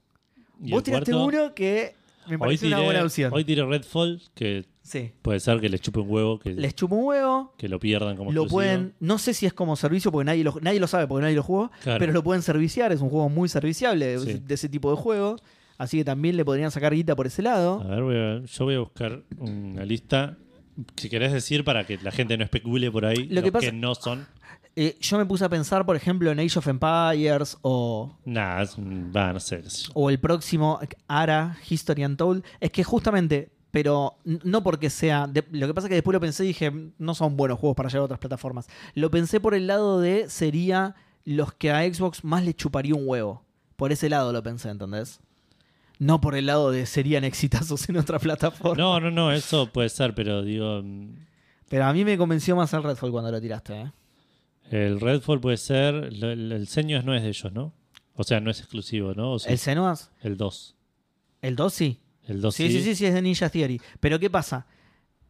[0.61, 1.95] Y Vos el tiraste cuarto, uno que
[2.27, 3.31] me hoy parece una buena opción.
[3.33, 5.11] Hoy tiré Redfall, que Sí.
[5.21, 8.15] puede ser que les chupe un huevo, que, Les chupa un huevo, que lo pierdan
[8.17, 8.55] como lo exclusivo.
[8.55, 11.35] pueden, no sé si es como servicio porque nadie lo, nadie lo sabe porque nadie
[11.35, 11.99] lo jugó, Claro.
[11.99, 14.41] pero lo pueden serviciar, es un juego muy serviciable de, Sí.
[14.45, 15.37] de ese tipo de juego,
[15.79, 17.81] así que también le podrían sacar guita por ese lado.
[17.81, 20.37] A ver, voy a- yo voy a buscar una lista.
[20.97, 23.71] Si querés decir para que la gente no especule por ahí, Lo los que pasa-
[23.71, 24.27] no son.
[24.77, 28.75] Eh, yo me puse a pensar, por ejemplo, en Age of Empires o, Nada, es-
[28.77, 29.63] va, no sé.
[29.93, 32.43] o el próximo ARA, History Untold.
[32.59, 35.27] Es que justamente, pero no porque sea.
[35.27, 37.77] de- lo que pasa es que después lo pensé y dije, no son buenos juegos
[37.77, 38.67] para llegar a otras plataformas.
[38.95, 43.07] Lo pensé por el lado de sería los que a Xbox más le chuparía un
[43.07, 43.43] huevo.
[43.77, 45.21] Por ese lado lo pensé, ¿entendés?
[45.99, 48.75] No por el lado de serían exitazos en otra plataforma.
[48.83, 50.81] No, no, no, eso puede ser, pero digo.
[50.83, 51.15] mm,
[51.69, 53.91] Pero a mí me convenció más el Redfall cuando lo tiraste, ¿eh?
[54.71, 55.95] El Redfall puede ser.
[55.95, 56.67] El, el
[57.05, 57.73] no es de ellos, ¿no?
[58.15, 59.33] O sea, no es exclusivo, ¿no?
[59.33, 60.11] O sí, ¿El Senuas?
[60.21, 60.75] el 2.
[61.41, 61.99] ¿El 2 sí?
[62.23, 63.79] El 2 Sí, sí, sí, sí, es de Ninja Theory.
[63.99, 64.65] Pero ¿qué pasa?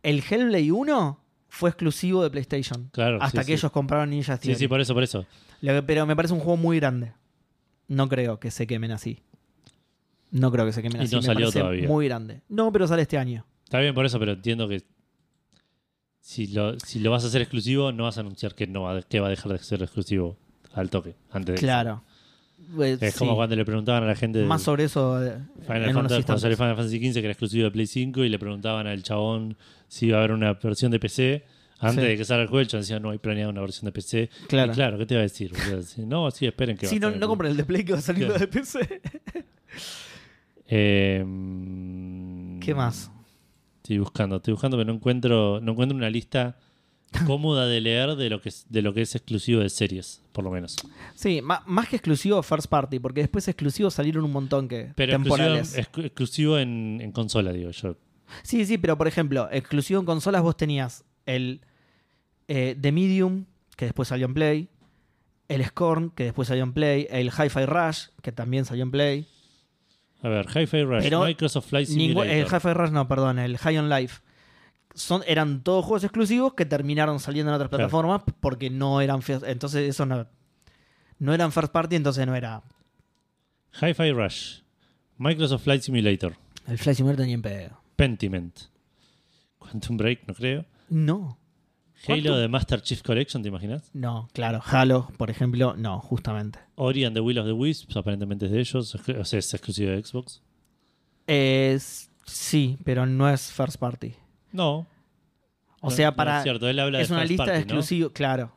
[0.03, 2.89] El Hellblade 1 fue exclusivo de PlayStation.
[2.93, 3.59] Claro, hasta sí, que sí.
[3.61, 4.59] ellos compraron Ninja Sí, Theory.
[4.59, 5.25] sí, por eso, por eso.
[5.61, 7.13] Pero me parece un juego muy grande.
[7.87, 9.19] No creo que se quemen así.
[10.31, 11.15] No creo que se quemen Y así.
[11.15, 11.87] no me salió todavía.
[11.87, 12.41] Muy grande.
[12.49, 13.45] No, pero sale este año.
[13.63, 14.83] Está bien por eso, pero entiendo que
[16.27, 18.99] si lo, si lo vas a hacer exclusivo, no vas a anunciar que no va,
[19.03, 20.35] que va a dejar de ser exclusivo
[20.73, 21.14] al toque.
[21.31, 22.02] Antes de Claro.
[22.76, 25.38] Pues, Es como cuando le preguntaban a la gente de Más sobre eso eh,
[25.68, 26.57] Final Fantasy, cuando salió.
[26.57, 29.56] Final Fantasy XV, que era exclusivo de Play 5, y le preguntaban al chabón
[29.88, 31.45] si iba a haber una versión de PC.
[31.77, 32.10] Antes Sí.
[32.10, 34.30] de que salga el juego, el chabón decía, no hay planeado una versión de PC.
[34.47, 34.72] Claro.
[34.72, 35.52] Y claro, ¿qué te iba a decir?
[35.53, 37.65] O sea, si- no, sí, esperen que Sí, a no, no en- compren el de
[37.65, 38.47] Play que va saliendo Claro.
[38.52, 39.02] de PC.
[40.68, 43.11] Eh, mm, ¿Qué más?
[43.85, 46.57] Estoy buscando, estoy buscando, pero no encuentro, no encuentro una lista
[47.27, 50.43] cómoda de leer de lo que es, de lo que es exclusivo de series, por
[50.43, 50.75] lo menos.
[51.13, 55.37] Sí, más que exclusivo First Party, porque después exclusivos salieron un montón que Pero exclusivo,
[55.37, 55.77] temporales.
[55.77, 57.95] exclu- exclusivo en, en consola, digo yo.
[58.41, 61.61] Sí, sí, pero por ejemplo, exclusivo en consolas vos tenías el
[62.47, 63.45] eh, The Medium,
[63.77, 64.69] que después salió en Play,
[65.47, 69.27] el Scorn, que después salió en Play, el Hi-Fi Rush, que también salió en Play.
[70.26, 72.26] A ver, Hi-Fi Rush, Pero Microsoft Flight Simulator.
[72.27, 74.22] el Hi-Fi Rush no, perdón, el High on Life.
[74.95, 77.84] Son, eran todos juegos exclusivos que terminaron saliendo en otras Claro.
[77.89, 79.22] plataformas porque no eran...
[79.45, 80.26] Entonces eso no...
[81.19, 82.64] No eran first party, entonces no era...
[83.81, 84.61] Hi-Fi Rush,
[85.18, 86.35] Microsoft Flight Simulator,
[86.65, 87.80] El Flash Simulator ni en pedo.
[87.95, 88.57] Pentiment,
[89.60, 90.65] Quantum Break, no creo.
[90.89, 91.38] No.
[92.07, 93.90] Halo de Master Chief Collection, ¿te imaginas?
[93.94, 94.61] No, claro.
[94.65, 96.60] Halo, por ejemplo, no, justamente.
[96.76, 99.91] Ori and the Will of the Wisps, aparentemente es de ellos, o sea, es exclusivo
[99.91, 100.41] de Xbox.
[101.27, 104.14] Es, sí, pero no es first party.
[104.52, 104.86] No.
[105.82, 106.38] O sea, no para...
[106.38, 107.73] es cierto, él habla es de una first lista de party, ¿no?
[107.80, 108.52] exclusivos, claro.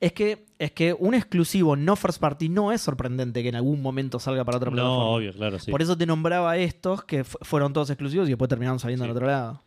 [0.00, 3.80] Es que, es que un exclusivo no first party no es sorprendente que en algún
[3.82, 5.04] momento salga para otra plataforma.
[5.04, 5.70] No, obvio, claro, sí.
[5.70, 9.10] Por eso te nombraba estos que fu- fueron todos exclusivos y después terminaron saliendo Sí.
[9.10, 9.62] en otro lado.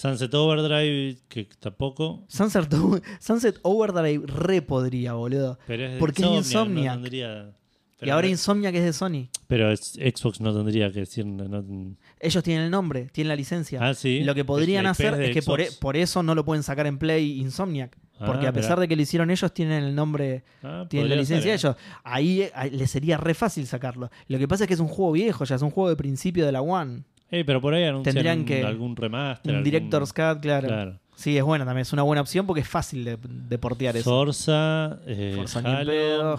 [0.00, 2.24] Sunset Overdrive, que tampoco.
[2.28, 2.72] Sunset,
[3.20, 5.58] Sunset Overdrive re podría, boludo.
[5.66, 6.96] Pero es de Porque es Insomniac, Insomniac.
[6.96, 7.56] no tendría-
[8.02, 9.28] y ahora Insomnia que es de Sony.
[9.46, 11.26] Pero es- Xbox no tendría que decir.
[11.26, 13.78] no- no- Ellos tienen el nombre, tienen la licencia.
[13.86, 14.24] Ah, sí.
[14.24, 16.96] Lo que podrían hacer es que por, e- por eso no lo pueden sacar en
[16.98, 17.94] Play Insomniac.
[18.24, 21.16] Porque Ah, a pesar de que lo hicieron ellos, tienen el nombre, Ah, tienen la
[21.16, 21.72] licencia ser, ¿eh?
[21.72, 21.76] ellos.
[22.04, 24.10] Ahí, ahí le sería re fácil sacarlo.
[24.28, 26.44] Lo que pasa es que es un juego viejo, ya es un juego de principio
[26.46, 27.04] de la One.
[27.30, 29.50] Eh, pero por ahí anuncian Tendrían que- algún remaster.
[29.52, 30.68] Un algún- Director's Cut, claro.
[30.68, 31.00] Claro.
[31.14, 34.08] Sí, es buena también, es una buena opción porque es fácil de, de portear eso.
[34.08, 36.38] Forza, eh, Forza Halo,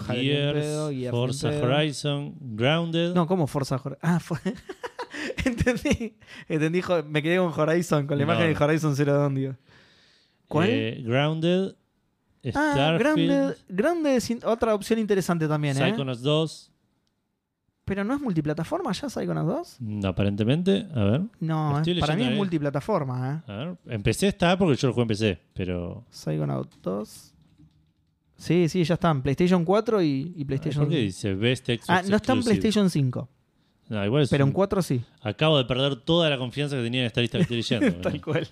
[0.90, 1.48] Gears, Forza.
[1.50, 3.14] Horizon, Grounded.
[3.14, 3.98] No, ¿cómo Forza Horizon?
[4.02, 4.38] Ah, fue...
[5.44, 6.16] entendí.
[6.48, 9.54] Entendí, me quedé con Horizon, con la No, imagen de Horizon Zero Dawn, digo.
[10.48, 10.68] ¿Cuál?
[10.68, 11.74] Eh, Grounded,
[12.54, 12.98] ah, Starfield,
[13.30, 15.90] Grande, Grande es in- otra opción interesante también, ¿eh?
[15.90, 16.71] Psychonauts 2.
[17.84, 19.76] Pero no es multiplataforma ya Psychonauts 2?
[19.80, 21.22] Mm, Aparentemente, a ver.
[21.40, 23.52] No, es- para mí es multiplataforma, ¿eh?
[23.52, 23.76] A ver.
[23.86, 26.04] En PC está porque yo lo jugué en PC, pero.
[26.10, 27.28] Psychonauts 2.
[28.36, 29.22] Sí, sí, ya están.
[29.22, 32.42] PlayStation 4 y, y PlayStation ¿Por qué dice Best Xbox Ah, no está en?
[32.42, 33.28] PlayStation 5,
[33.88, 35.00] No, igual es pero en un- 4 sí.
[35.20, 38.00] Acabo de perder toda la confianza que tenía en esta lista que estoy leyendo.
[38.00, 38.48] Tal cual.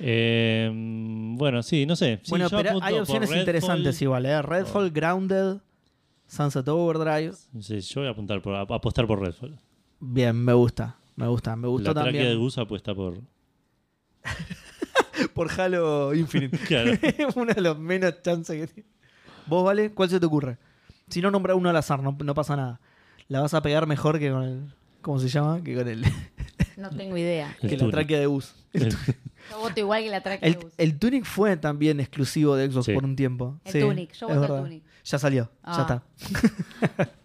[0.00, 0.70] Eh,
[1.36, 2.18] bueno, sí, no sé.
[2.22, 4.42] Sí, bueno, pero hay opciones interesantes igual, ¿eh?
[4.42, 5.58] Redfall, Grounded,
[6.32, 7.34] Sunset Overdrive.
[7.60, 9.58] Sí, yo voy a apuntar por, a- apostar por Redfall.
[10.00, 10.96] Bien, me gusta.
[11.16, 12.38] Me gusta, me gustó La tráquea de también.
[12.40, 13.18] Gus apuesta por.
[15.34, 16.58] Por Halo Infinite.
[16.66, 16.92] Claro.
[17.36, 18.88] Uno de los menos chances que tiene.
[19.46, 19.92] ¿Vos, vale?
[19.92, 20.56] ¿Cuál se te ocurre?
[21.08, 22.80] Si no nombra uno al azar, no, no pasa nada.
[23.28, 24.72] La vas a pegar mejor que con el.
[25.02, 25.62] ¿Cómo se llama?
[25.62, 26.04] Que con el.
[26.78, 27.54] No tengo idea.
[27.60, 28.54] El que la tráquea de bus.
[28.72, 32.86] El- Yo voto igual que la track El, el Tunic fue también exclusivo de Xbox
[32.86, 32.94] Sí.
[32.94, 33.60] por un tiempo.
[33.64, 34.62] El Sí, Tunic, yo voto el.
[34.64, 34.82] Tunic.
[35.04, 35.74] Ya salió, Ah.
[35.76, 37.12] ya está.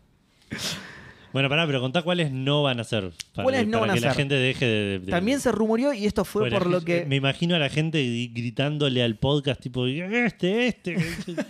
[1.33, 3.11] Bueno, pará, pero contá cuáles no van a ser.
[3.35, 4.17] Para, ¿Cuáles no para van a que la ser?
[4.17, 4.99] gente deje de.
[4.99, 7.05] de- También se rumoreó, y esto fue Bueno, por lo que.
[7.05, 8.01] Me imagino a la gente
[8.33, 10.97] gritándole al podcast, tipo, este, este.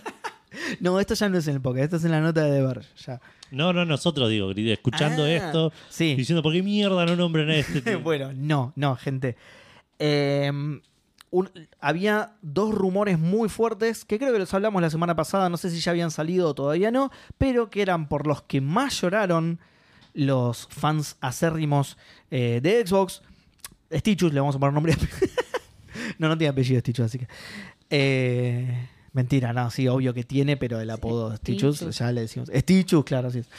[0.80, 2.82] No, esto ya no es en el podcast, esto es en la nota de Ver.
[3.06, 3.22] Ya.
[3.52, 6.16] no, no, nosotros digo, escuchando Ah, esto, sí.
[6.16, 7.82] diciendo, ¿por qué mierda no nombran a este?
[7.82, 9.38] tío?" bueno, no, no, gente.
[10.00, 10.52] Eh,
[11.38, 15.58] un- había dos rumores muy fuertes que creo que los hablamos la semana pasada, no
[15.58, 19.02] sé si ya habían salido o todavía no, pero que eran por los que más
[19.02, 19.60] lloraron
[20.14, 21.98] los fans acérrimos
[22.32, 23.22] eh, de Xbox.
[23.94, 24.96] Stitchus, le vamos a poner nombre.
[26.18, 27.28] no, no tiene apellido Stitchus, así que.
[27.90, 31.98] Eh, mentira, no, sí, obvio que tiene, pero el apodo Stitchus, Stitchus.
[32.00, 32.50] ya le decimos.
[32.54, 33.50] Stitchus, claro, así es.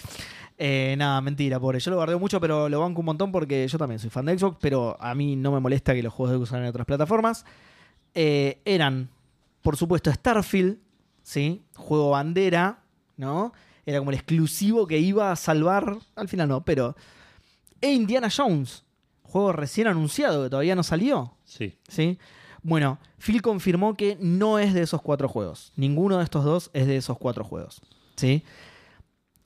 [0.60, 1.78] Eh, nada, mentira, pobre.
[1.78, 4.36] Yo lo guardé mucho, pero lo banco un montón porque yo también soy fan de
[4.36, 6.86] Xbox, pero a mí no me molesta que los juegos de Xbox salgan en otras
[6.86, 7.44] plataformas.
[8.20, 9.10] Eh, eran,
[9.62, 10.78] por supuesto, Starfield,
[11.22, 11.62] ¿sí?
[11.76, 12.80] Juego bandera,
[13.16, 13.52] ¿no?
[13.86, 16.96] Era como el exclusivo que iba a salvar, al final no, pero...
[17.80, 18.82] E Indiana Jones,
[19.22, 21.78] juego recién anunciado que todavía no salió, Sí.
[21.86, 22.18] ¿sí?
[22.64, 25.72] Bueno, Phil confirmó que no es de esos cuatro juegos.
[25.76, 27.80] Ninguno de estos dos es de esos cuatro juegos,
[28.16, 28.42] ¿sí?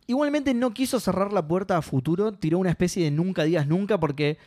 [0.06, 4.00] Igualmente no quiso cerrar la puerta a futuro, tiró una especie de nunca digas nunca
[4.00, 4.38] porque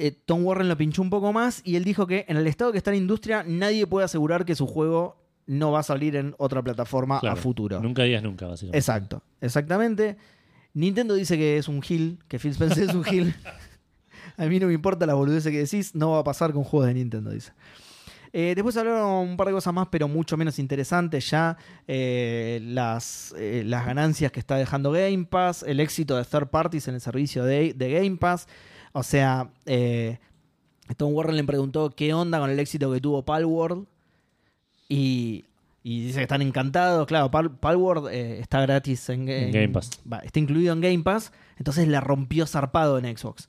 [0.00, 2.72] eh, Tom Warren lo pinchó un poco más y él dijo que en el estado
[2.72, 5.16] que está la industria nadie puede asegurar que su juego
[5.46, 7.36] no va a salir en otra plataforma Claro.
[7.38, 7.80] a futuro.
[7.80, 8.78] Nunca digas nunca, básicamente.
[8.78, 10.16] Exacto, exactamente.
[10.74, 13.34] Nintendo dice que es un Hill, que Phil Spencer es un Hill.
[14.36, 16.86] A mí no me importa la boludez que decís, no va a pasar con juegos
[16.88, 17.52] de Nintendo, dice.
[18.32, 21.56] Eh, después hablaron un par de cosas más, pero mucho menos interesantes ya.
[21.88, 26.86] Eh, las, eh, las ganancias que está dejando Game Pass, el éxito de third parties
[26.86, 28.46] en el servicio de, de Game Pass.
[28.92, 30.18] O sea, eh,
[30.96, 33.86] Tom Warren le preguntó qué onda con el éxito que tuvo Palworld.
[34.88, 35.44] Y,
[35.82, 37.06] y dice que están encantados.
[37.06, 39.90] Claro, Pal, Palworld eh, está gratis en, En Game Pass.
[40.10, 41.32] va, está incluido en Game Pass.
[41.58, 43.48] Entonces la rompió zarpado en Xbox.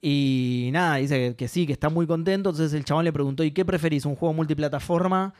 [0.00, 2.50] Y nada, dice que, que sí, que está muy contento.
[2.50, 4.04] Entonces el chabón le preguntó: ¿y qué preferís?
[4.04, 5.34] ¿Un juego multiplataforma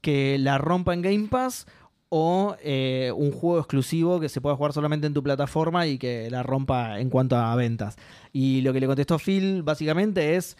[0.00, 1.66] que la rompa en Game Pass?
[2.08, 6.30] ¿O eh, un juego exclusivo que se pueda jugar solamente en tu plataforma y que
[6.30, 7.96] la rompa en cuanto a ventas?
[8.32, 10.56] Y lo que le contestó Phil básicamente es: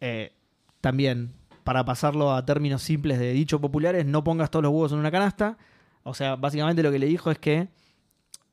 [0.00, 0.32] eh,
[0.80, 1.32] también,
[1.62, 5.12] para pasarlo a términos simples de dicho populares, no pongas todos los huevos en una
[5.12, 5.58] canasta.
[6.02, 7.68] O sea, básicamente lo que le dijo es que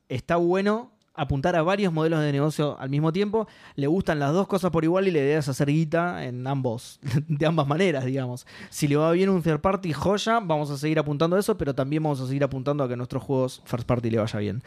[0.08, 3.46] está bueno apuntar a varios modelos de negocio al mismo tiempo.
[3.76, 7.00] Le gustan las dos cosas por igual y la idea es hacer guita en ambos,
[7.28, 8.46] de ambas maneras, digamos.
[8.70, 11.74] Si le va bien un third party, joya, vamos a seguir apuntando a eso, pero
[11.74, 14.62] también vamos a seguir apuntando a que a nuestros juegos first party le vaya bien.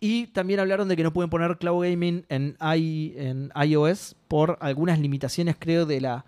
[0.00, 4.58] Y también hablaron de que no pueden poner cloud gaming en, i- en iOS por
[4.60, 6.24] algunas limitaciones, creo, de la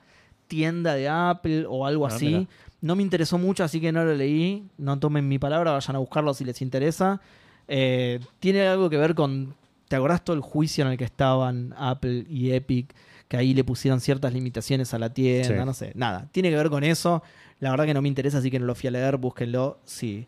[0.47, 2.27] tienda de Apple o algo Ah, así.
[2.27, 2.47] mira.
[2.81, 4.65] No me interesó mucho, así que no lo leí.
[4.79, 7.21] No tomen mi palabra, vayan a buscarlo si les interesa.
[7.69, 9.55] Eh, tiene algo que ver con.
[9.89, 12.95] ¿Te acordás todo el juicio en el que estaban Apple y Epic?
[13.29, 15.65] Que ahí le pusieron ciertas limitaciones a la tienda, Sí.
[15.65, 15.93] no sé.
[15.95, 17.23] Nada, tiene que ver con eso.
[17.61, 19.17] La verdad que no me interesa, así que no lo fui a leer.
[19.19, 20.27] Búsquenlo si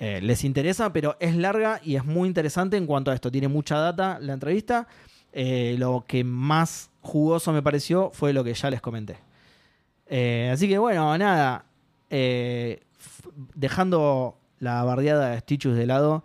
[0.00, 3.30] eh, les interesa, pero es larga y es muy interesante en cuanto a esto.
[3.30, 4.86] Tiene mucha data la entrevista.
[5.32, 9.16] Eh, lo que más jugoso me pareció fue lo que ya les comenté.
[10.52, 11.64] Así que bueno, nada.
[13.54, 16.24] dejando la bardeada de Stitchus de lado,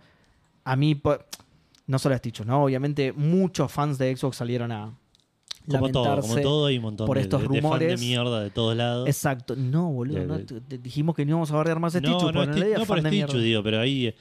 [0.64, 1.00] a mí,
[1.86, 2.64] no solo a Stitchus, ¿no?
[2.64, 4.96] Obviamente muchos fans de Xbox salieron a
[5.68, 8.00] Como todo, como todo hay un montón por de, estos de- de fan rumores.
[8.00, 9.08] de mierda de todos lados.
[9.08, 9.54] Exacto.
[9.56, 12.32] No, boludo, De- no, dijimos que no íbamos a bardear más a no, Stitchus, no,
[12.32, 13.38] porque en Sti- realidad no por Stitchu, mierda.
[13.38, 14.14] digo, pero ahí eh,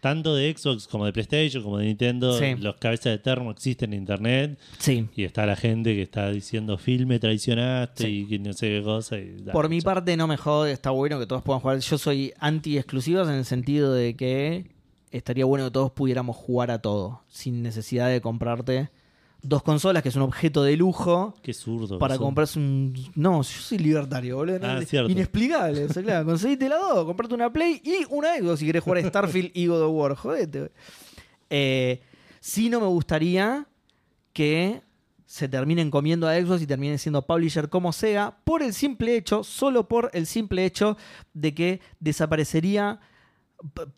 [0.00, 2.54] tanto de Xbox como de PlayStation como de Nintendo, Sí.
[2.56, 5.08] los cabezas de termo existen en internet Sí.
[5.16, 8.20] y está la gente que está diciendo Phil me traicionaste Sí.
[8.20, 9.18] y que no sé qué cosa.
[9.18, 11.78] y Por mi parte no me jode, está bueno que todos puedan jugar.
[11.80, 14.75] Yo soy anti exclusivos en el sentido de que
[15.10, 18.90] estaría bueno que todos pudiéramos jugar a todo, sin necesidad de comprarte
[19.42, 21.98] dos consolas, que es un objeto de lujo, Qué zurdo.
[21.98, 22.94] para comprarse un...
[23.14, 24.58] No, yo soy libertario, boludo.
[24.62, 24.80] Ah.
[25.08, 25.84] Inexplicable.
[25.84, 29.04] o sea, claro, conseguiste las dos, comprarte una Play y una Xbox si querés jugar
[29.04, 30.14] a Starfield y God of War.
[30.16, 30.72] Jodete.
[31.50, 32.00] Eh,
[32.40, 33.66] sí no me gustaría
[34.32, 34.82] que
[35.26, 39.44] se terminen comiendo a Xbox y terminen siendo publisher como Sega por el simple hecho,
[39.44, 40.96] solo por el simple hecho
[41.34, 43.00] de que desaparecería,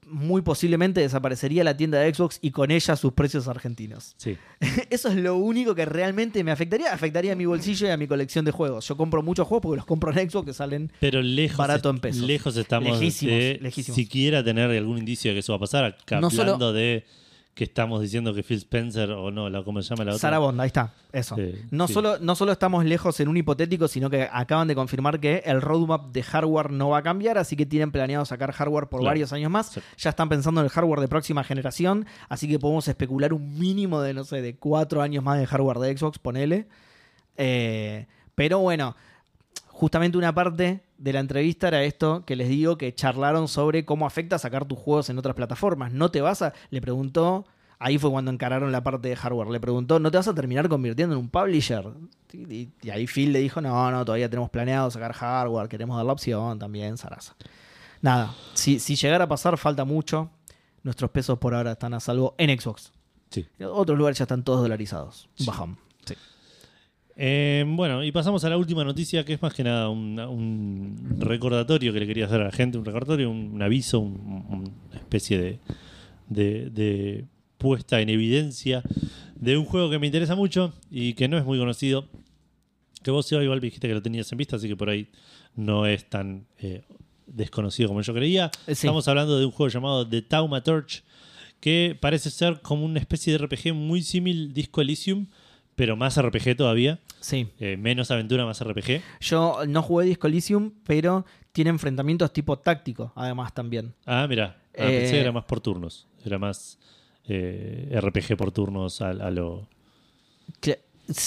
[0.06, 4.14] muy posiblemente desaparecería la tienda de Xbox y con ella sus precios argentinos.
[4.16, 4.36] Sí.
[4.90, 6.92] Eso es lo único que realmente me afectaría.
[6.92, 8.86] Afectaría a mi bolsillo y a mi colección de juegos.
[8.88, 10.92] Yo compro muchos juegos porque los compro en Xbox que salen.
[11.00, 12.22] Pero lejos, Barato en pesos.
[12.22, 13.96] lejos estamos Lejísimos, de lejísimos.
[13.96, 15.84] siquiera tener algún indicio de que eso va a pasar.
[15.84, 17.04] Acá No hablando solo- de
[17.58, 20.20] que estamos diciendo que Phil Spencer o no, la, ¿cómo se llama la otra?
[20.20, 20.92] Sarah Bond, ahí está.
[21.12, 21.34] Eso.
[21.34, 21.92] Sí, no, sí.
[21.92, 25.60] Solo, no solo estamos lejos en un hipotético, sino que acaban de confirmar que el
[25.60, 29.10] roadmap de hardware no va a cambiar, así que tienen planeado sacar hardware por Claro.
[29.10, 29.70] varios años más.
[29.72, 29.80] Sí.
[29.96, 34.00] Ya están pensando en el hardware de próxima generación, así que podemos especular un mínimo
[34.02, 36.68] de, no sé, de cuatro años más de hardware de Xbox, ponele.
[37.36, 38.06] Eh,
[38.36, 38.94] pero bueno,
[39.78, 44.06] justamente una parte de la entrevista era esto que les digo que charlaron sobre cómo
[44.06, 45.92] afecta sacar tus juegos en otras plataformas.
[45.92, 46.52] No te vas a.
[46.70, 47.46] Le preguntó.
[47.78, 49.50] Ahí fue cuando encararon la parte de hardware.
[49.50, 51.84] Le preguntó, ¿no te vas a terminar convirtiendo en un publisher?
[52.32, 56.12] Y, ahí Phil le dijo, no, no, todavía tenemos planeado sacar hardware, queremos dar la
[56.12, 57.36] opción también, Sarasa.
[58.02, 60.28] Nada, si, si llegara a pasar, falta mucho.
[60.82, 62.90] Nuestros pesos por ahora están a salvo en Xbox.
[63.30, 63.46] Sí.
[63.60, 65.28] En otros lugares ya están todos dolarizados.
[65.38, 65.78] Un Bajón.
[66.04, 66.16] Sí.
[67.20, 71.16] Eh, bueno, y pasamos a la última noticia, que es más que nada un, un
[71.18, 74.96] recordatorio que le quería hacer a la gente, un recordatorio, un, un aviso, un- una
[75.00, 75.58] especie de,
[76.28, 77.24] de- de
[77.58, 78.84] puesta en evidencia
[79.34, 82.06] de un juego que me interesa mucho y que no es muy conocido.
[83.02, 85.08] Que vos, Seba, igual dijiste que lo tenías en vista, así que por ahí
[85.56, 86.82] no es tan eh,
[87.26, 88.46] desconocido como yo creía.
[88.68, 88.86] Eh, sí.
[88.86, 91.02] Estamos hablando de un juego llamado The Taumaturge,
[91.58, 95.26] que parece ser como una especie de RPG muy similar Disco Elysium,
[95.78, 96.98] pero más RPG todavía.
[97.20, 97.48] Sí.
[97.60, 99.00] Eh, menos aventura, más RPG.
[99.20, 103.94] Yo no jugué Disco Elysium, pero tiene enfrentamientos tipo táctico, además también.
[104.04, 104.56] Ah, mira.
[104.76, 106.08] Ah, Eh, pensé que era más por turnos.
[106.24, 106.78] Era más
[107.28, 109.68] eh, RPG por turnos a, a lo.
[110.60, 110.80] Que-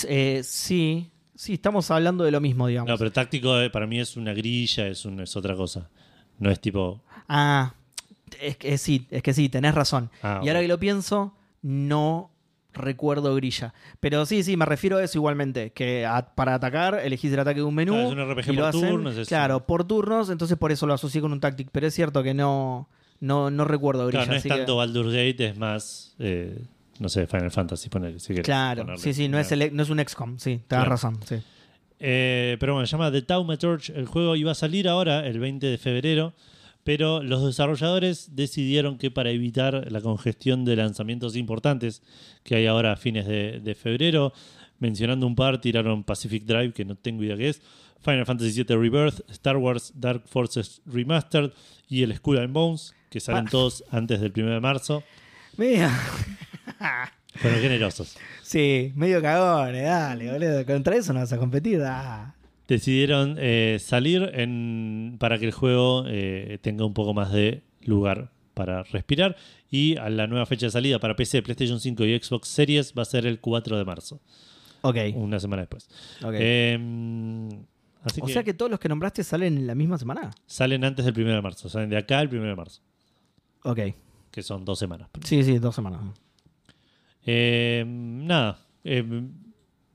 [0.09, 2.89] eh, sí, sí, estamos hablando de lo mismo, digamos.
[2.89, 5.89] No, pero táctico eh, para mí es una grilla, es, un- es otra cosa.
[6.39, 7.01] No es tipo.
[7.29, 7.73] Ah,
[8.41, 10.09] es que sí, es que sí, tenés razón.
[10.21, 12.31] Ah, y ahora que lo pienso, no
[12.73, 13.73] recuerdo grilla.
[13.99, 17.59] Pero sí, sí, me refiero a eso igualmente, que a- para atacar elegís el ataque
[17.59, 17.93] de un menú.
[17.93, 20.87] Claro, es un RPG y por hacen, turnos, es- Claro, por turnos, entonces por eso
[20.87, 21.69] lo asocié con un tactic.
[21.71, 22.87] Pero es cierto que no,
[23.19, 24.19] no, no recuerdo grilla.
[24.23, 26.15] Claro, no es así que- tanto Baldur's Gate, es más.
[26.19, 26.59] eh,
[26.99, 29.01] no sé, Final Fantasy, poner, si Claro, ponerle.
[29.03, 30.89] sí, sí, no es, el- no es un XCOM, sí, tenés Claro.
[30.89, 31.35] razón, sí.
[31.99, 33.93] Eh, pero bueno, se llama The Taumaturge.
[33.95, 36.33] El juego iba a salir ahora, el 20 de febrero,
[36.83, 42.01] pero los desarrolladores decidieron que para evitar la congestión de lanzamientos importantes
[42.43, 44.33] que hay ahora a fines de, de febrero,
[44.79, 47.61] mencionando un par, tiraron Pacific Drive, que no tengo idea qué es,
[48.03, 51.51] Final Fantasy VII Rebirth, Star Wars Dark Forces Remastered
[51.87, 55.03] y el Skull and Bones, que salen todos antes del 1 de marzo.
[55.57, 55.89] Mira.
[57.35, 58.17] Fueron generosos.
[58.41, 60.65] Sí, medio cagones, dale, boludo.
[60.65, 61.81] Contra eso no vas a competir.
[61.85, 62.33] ah.
[62.73, 68.31] Decidieron eh, salir en, para que el juego eh, tenga un poco más de lugar
[68.53, 69.35] para respirar.
[69.69, 73.03] Y a la nueva fecha de salida para PC, PlayStation 5 y Xbox Series va
[73.03, 74.19] a ser el 4 de marzo,
[74.81, 74.97] Ok.
[75.15, 75.87] una semana después.
[76.23, 76.33] ok.
[76.37, 77.49] Eh,
[78.03, 80.31] así o que, sea que todos los que nombraste salen en la misma semana.
[80.45, 82.81] salen antes del 1 de marzo, salen de acá al 1 de marzo,
[83.63, 83.79] Ok.
[84.31, 85.09] que son dos semanas.
[85.23, 86.01] Sí, sí, dos semanas.
[87.25, 89.03] Eh, nada, eh,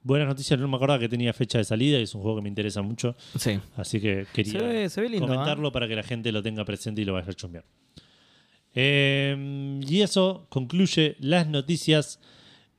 [0.07, 2.43] buenas noticias, no me acordaba que tenía fecha de salida y es un juego que
[2.43, 3.17] me interesa mucho.
[3.37, 3.59] Sí.
[3.77, 5.29] Así que quería Se ve- se ve lindo, ¿eh?
[5.29, 7.65] comentarlo para que la gente lo tenga presente y lo vaya a chumbear.
[8.75, 12.21] Eh, y eso concluye las noticias.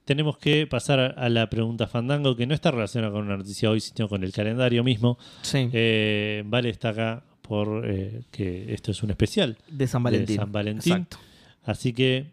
[0.06, 3.82] Tenemos que pasar a, la pregunta Fandango, que no está relacionada con una noticia hoy,
[3.82, 5.18] sino con el calendario mismo.
[5.42, 5.70] Sí.
[5.74, 9.58] Eh, vale está acá por eh, que esto es un especial.
[9.70, 10.36] de San Valentín.
[10.38, 10.94] de San Valentín.
[10.94, 11.18] Exacto.
[11.64, 12.32] Así que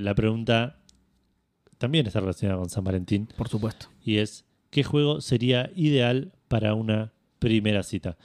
[0.00, 0.77] la pregunta
[1.78, 3.86] también está relacionada con San Valentín Por supuesto.
[4.04, 8.16] y es ¿qué juego sería ideal para una primera cita?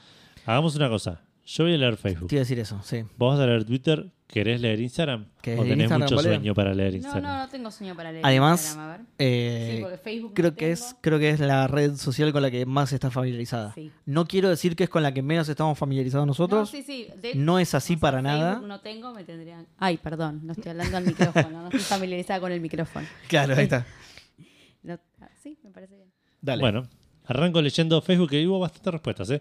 [0.46, 1.22] Hagamos una cosa.
[1.46, 2.28] Yo voy a leer Facebook.
[2.28, 3.02] Te iba a decir eso, sí.
[3.16, 4.10] ¿Vos vas a leer Twitter?
[4.34, 5.26] ¿Querés leer Instagram?
[5.40, 7.22] ¿Querés ¿O tenés Instagram, mucho sueño para leer No, Instagram?
[7.22, 8.26] no, no tengo sueño para leer.
[8.26, 9.06] Además, Instagram, a ver.
[9.20, 12.42] Eh, Sí, porque Facebook creo no que es creo que es la red social con
[12.42, 13.72] la que más está familiarizada.
[13.74, 13.92] Sí.
[14.06, 16.60] No quiero decir que es con la que menos estamos familiarizados nosotros.
[16.72, 17.06] No, sí, sí.
[17.22, 18.58] De- No es así o sea, para Facebook nada.
[18.66, 19.68] No tengo, me tendrían.
[19.78, 23.06] Ay, perdón, no estoy hablando al micrófono, no estoy familiarizada con el micrófono.
[23.28, 23.86] Claro, ahí está.
[24.82, 26.08] No- ah, sí, me parece bien.
[26.42, 26.60] Dale.
[26.60, 26.88] Bueno,
[27.24, 29.30] arranco leyendo Facebook, que hubo bastantes respuestas.
[29.30, 29.40] ¿eh?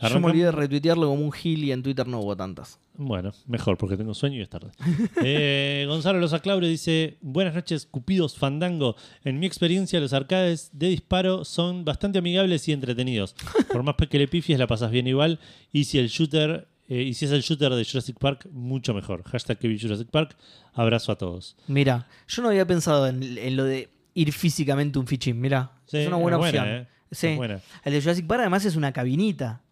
[0.00, 2.78] Yo me olvidé de retuitearlo como un gil y en Twitter no hubo tantas.
[2.94, 4.70] Bueno, mejor porque tengo sueño y es tarde.
[5.24, 8.96] Eh, Gonzalo Loza Claure dice: Buenas noches, Cupidos Fandango.
[9.24, 13.34] En mi experiencia, los arcades de disparo son bastante amigables y entretenidos.
[13.72, 15.38] Por más que le pifies, la pasas bien igual.
[15.72, 16.68] Y si el shooter.
[16.88, 19.22] eh, y si es el shooter de Jurassic Park, mucho mejor.
[19.24, 20.36] Hashtag que Jurassic Park.
[20.74, 21.56] Abrazo a todos.
[21.66, 25.40] Mira, yo no había pensado en, en lo de ir físicamente un fichín.
[25.40, 26.76] Mira, Sí, es una buena es buena, opción.
[26.82, 26.86] eh.
[27.10, 27.26] Sí.
[27.28, 27.60] Es buena.
[27.84, 29.62] El de Jurassic Park además es una cabinita.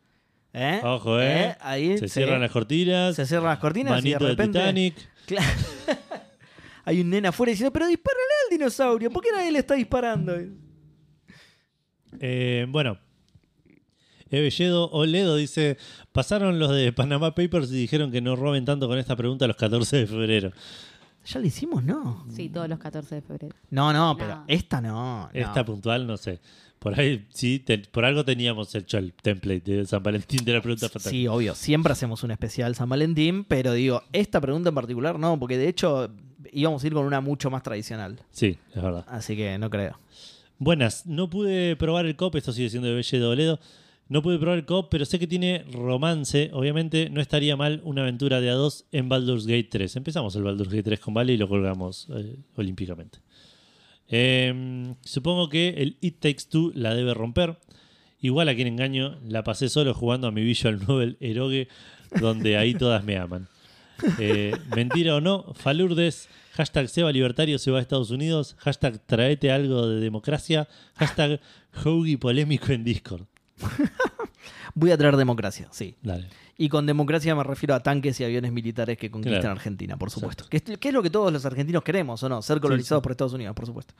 [0.58, 0.80] ¿Eh?
[0.82, 1.54] Ojo, eh.
[1.60, 3.14] Ahí Se cierran las cortinas.
[3.14, 4.94] Se cierran las cortinas y de Manito de repente Titanic.
[5.26, 5.46] Claro.
[6.86, 10.34] Hay un nena afuera diciendo, pero dispárale al dinosaurio, ¿por qué nadie le está disparando?
[12.20, 12.98] Eh, bueno.
[14.30, 15.76] Evelledo Oledo dice:
[16.12, 19.56] Pasaron los de Panama Papers y dijeron que no roben tanto con esta pregunta los
[19.56, 20.52] 14 de febrero.
[21.26, 21.82] ¿Ya lo hicimos?
[21.84, 22.24] No.
[22.30, 23.54] Sí, todos los 14 de febrero.
[23.70, 24.44] No, no, pero No.
[24.48, 25.22] esta no.
[25.24, 25.30] no.
[25.32, 26.40] Esta puntual, no sé.
[26.86, 30.60] Por ahí, sí, te- por algo teníamos hecho el template de San Valentín de la
[30.62, 31.10] pregunta fatal.
[31.10, 31.56] Sí, obvio.
[31.56, 35.66] Siempre hacemos un especial San Valentín, pero digo, esta pregunta en particular no, porque de
[35.68, 36.10] hecho
[36.52, 38.20] íbamos a ir con una mucho más tradicional.
[38.30, 39.04] Sí, es verdad.
[39.08, 39.98] Así que no creo.
[40.60, 43.58] Buenas, no pude probar el COP, esto sigue siendo de Belledo Oledo.
[44.08, 46.50] No pude probar el COP, pero sé que tiene romance.
[46.52, 49.96] Obviamente no estaría mal una aventura de a dos en Baldur's Gate 3.
[49.96, 53.18] Empezamos el Baldur's Gate 3 con Vale y lo colgamos eh, olímpicamente.
[54.08, 57.58] Eh, supongo que el It Takes Two la debe romper.
[58.20, 61.68] Igual a quien engaño, la pasé solo jugando a mi visual novel Eroge,
[62.20, 63.48] donde ahí todas me aman.
[64.18, 69.50] Eh, mentira o no, Falurdes, hashtag Seba Libertario se va a Estados Unidos, hashtag traete
[69.50, 71.40] algo de democracia, hashtag
[71.84, 73.26] Hoagie polémico en Discord.
[74.78, 75.94] Voy a traer democracia, sí.
[76.02, 76.28] Dale.
[76.58, 79.56] Y con democracia me refiero a tanques y aviones militares que conquistan Claro.
[79.56, 80.44] Argentina, por supuesto.
[80.50, 82.42] Que es, que es lo que todos los argentinos queremos, ¿o no?
[82.42, 83.02] Ser colonizados sí.
[83.02, 83.94] por Estados Unidos, por supuesto.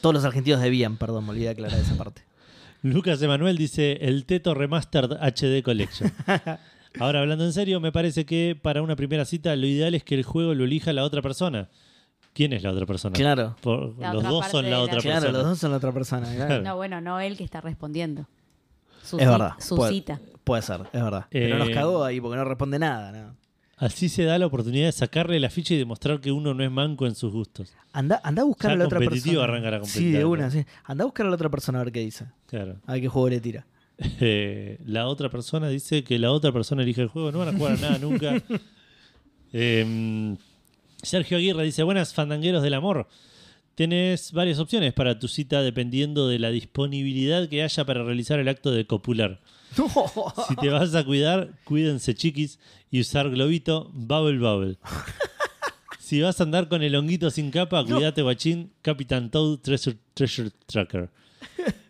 [0.00, 2.22] Todos los argentinos debían, perdón, me olvidé de aclarar esa parte.
[2.82, 6.12] Lucas Emanuel dice el Teto Remastered HD Collection.
[6.98, 10.14] Ahora, hablando en serio, me parece que para una primera cita lo ideal es que
[10.16, 11.68] el juego lo elija la otra persona.
[12.32, 13.14] ¿Quién es la otra persona?
[13.14, 13.56] Claro.
[13.60, 15.38] Por- La los otra dos son la la- otra Claro, persona.
[15.38, 16.26] los dos son la otra persona.
[16.34, 16.46] claro.
[16.46, 16.62] Claro.
[16.64, 18.26] No, bueno, no él que está respondiendo.
[19.06, 19.52] Su, Es verdad.
[19.58, 20.20] su puede, cita.
[20.44, 21.26] Puede ser, es verdad.
[21.30, 23.12] Pero Eh, nos cagó ahí porque no responde nada.
[23.12, 23.36] ¿no?
[23.78, 26.70] Así se da la oportunidad de sacarle la ficha y demostrar que uno no es
[26.70, 27.74] manco en sus gustos.
[27.92, 29.58] Anda, anda a buscar Ya a la otra competitivo persona.
[29.58, 30.64] arranca la Sí, de una, sí.
[30.84, 32.26] Anda a buscar a la otra persona a ver qué dice.
[32.46, 32.76] Claro.
[32.86, 33.66] A ver qué juego le tira.
[34.20, 37.32] Eh, la otra persona dice que la otra persona elige el juego.
[37.32, 38.34] No van a jugar a nada nunca.
[39.52, 40.36] Eh,
[41.02, 43.08] Sergio Aguirre dice: Buenas fandangueros del amor.
[43.76, 48.48] Tenés varias opciones para tu cita dependiendo de la disponibilidad que haya para realizar el
[48.48, 49.40] acto de copular.
[49.76, 49.86] No.
[50.48, 52.58] Si te vas a cuidar, cuídense chiquis
[52.90, 54.78] y usar globito, bubble bubble.
[55.98, 60.50] Si vas a andar con el honguito sin capa, cuídate guachín, Capitán Toad Treasure, Treasure
[60.66, 61.10] Tracker.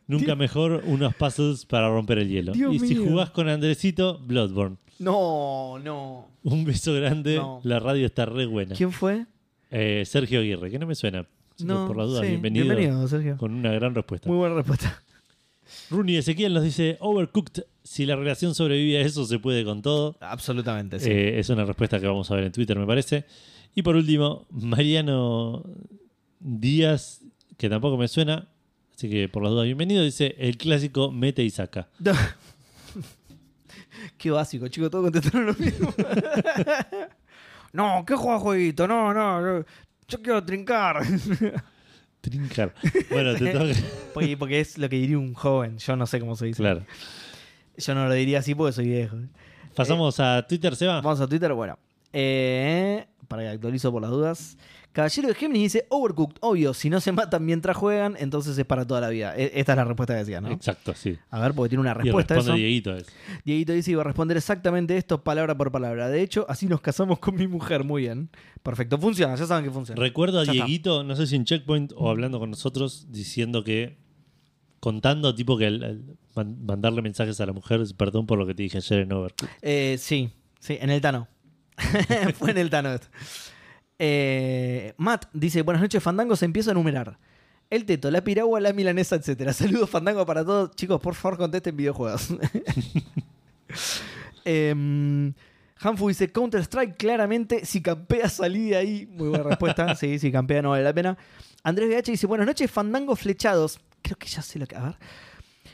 [0.08, 2.52] Nunca mejor unos puzzles para romper el hielo.
[2.52, 4.78] Dios y si jugás con Andresito, Bloodborne.
[4.98, 6.28] No, no.
[6.42, 7.60] Un beso grande, No.
[7.62, 8.74] la radio está re buena.
[8.74, 9.26] ¿Quién fue?
[9.70, 11.26] Eh, Sergio Aguirre, que no me suena.
[11.56, 12.28] Así que No, por la duda, sí.
[12.28, 13.36] bienvenido, Bienvenido, Sergio.
[13.38, 14.28] Con una gran respuesta.
[14.28, 15.02] Muy buena respuesta.
[15.90, 17.64] Rooney Ezequiel nos dice: Overcooked.
[17.82, 20.16] Si la relación sobrevive a eso, se puede con todo.
[20.20, 21.10] Absolutamente, sí.
[21.10, 23.24] Eh, es una respuesta que vamos a ver en Twitter, me parece.
[23.74, 25.64] Y por último, Mariano
[26.40, 27.22] Díaz,
[27.56, 28.48] que tampoco me suena,
[28.94, 30.02] así que por las dudas, bienvenido.
[30.02, 31.88] Dice el clásico mete y saca.
[34.18, 35.92] Qué básico, chicos, todos contestaron lo mismo.
[37.72, 38.86] no, ¿qué juega jueguito?
[38.86, 39.64] No, no, yo,
[40.08, 41.02] yo quiero trincar.
[42.20, 42.74] Trincar.
[43.10, 43.72] Bueno, te toca.
[44.12, 46.62] porque, porque es lo que diría un joven, yo no sé cómo se dice.
[46.62, 46.84] claro.
[47.76, 49.16] Yo no lo diría así porque soy viejo.
[49.74, 51.02] Pasamos a Twitter, Seba.
[51.02, 51.78] Vamos a Twitter, bueno.
[52.12, 54.56] Eh, para que actualizo por las dudas.
[54.97, 58.86] Caballero de Géminis dice Overcooked, obvio, si no se matan mientras juegan, entonces es para
[58.86, 59.36] toda la vida.
[59.36, 60.51] E- Esta es la respuesta que decía, ¿no?
[60.51, 61.18] Exacto, sí.
[61.31, 62.56] A ver, porque tiene una Y respuesta a responde eso.
[62.66, 63.10] Dieguito a eso.
[63.44, 66.09] Dieguito dice iba a responder exactamente esto, palabra por palabra.
[66.09, 67.85] De hecho, así nos casamos con mi mujer.
[67.85, 68.31] Muy bien.
[68.62, 68.97] Perfecto.
[68.98, 70.01] Funciona, ya saben que funciona.
[70.01, 70.64] Recuerdo a Ya está.
[70.64, 73.98] Dieguito, no sé si en Checkpoint o hablando con nosotros, diciendo que.
[74.81, 78.55] Contando, tipo que el- el man- mandarle mensajes a la mujer, perdón por lo que
[78.55, 79.52] te dije ayer en Overcooked.
[79.62, 81.28] Eh, sí, sí, en el Tano.
[82.39, 83.09] Fue en el Tano esto.
[83.98, 87.18] Eh, Matt dice, buenas noches, Fandango, se empieza a enumerar.
[87.68, 89.52] El teto, la piragua, la milanesa, etcétera.
[89.55, 90.70] Saludos, Fandango, para todos.
[90.77, 92.28] Chicos, por favor, contesten videojuegos.
[94.48, 95.35] Em,
[95.81, 99.06] Hanfu dice, Counter-Strike, claramente, si campea, salí de ahí.
[99.06, 99.93] Muy buena respuesta.
[99.97, 101.18] sí, si campea no vale la pena.
[101.64, 103.81] Andrés BH dice, buenas noches, Fandango flechados.
[104.02, 104.77] Creo que ya sé lo que...
[104.77, 104.97] A ver.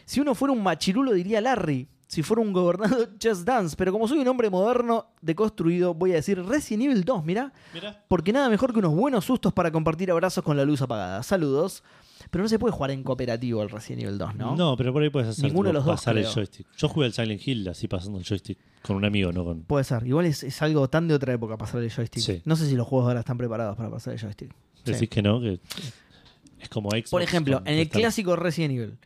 [0.07, 1.87] Si uno fuera un machirulo, diría Larry.
[2.13, 3.75] Si fuera un gobernado, Just Dance.
[3.75, 7.55] Pero como soy un hombre moderno, deconstruido, voy a decir Resident Evil 2, mirá.
[7.73, 8.05] Mira.
[8.07, 11.23] Porque nada mejor que unos buenos sustos para compartir abrazos con la luz apagada.
[11.23, 11.83] Saludos.
[12.31, 14.55] Pero no se puede jugar en cooperativo el Resident Evil 2, ¿no?
[14.57, 14.77] ¿no?
[14.77, 16.67] pero por ahí puedes hacer Ninguno de los dos, pasar el joystick.
[16.77, 19.63] Yo jugué al Silent Hill así pasando el joystick con un amigo, no con.
[19.63, 20.07] Puede ser.
[20.07, 22.23] Igual es, es algo tan de otra época pasar el joystick.
[22.23, 22.43] Sí.
[22.45, 24.55] No sé si los juegos ahora están preparados para pasar el joystick.
[24.85, 24.93] Sí.
[24.93, 25.61] Decís que no, que
[26.61, 27.09] es como Xbox.
[27.09, 28.99] Por ejemplo, en el clásico Resident Evil,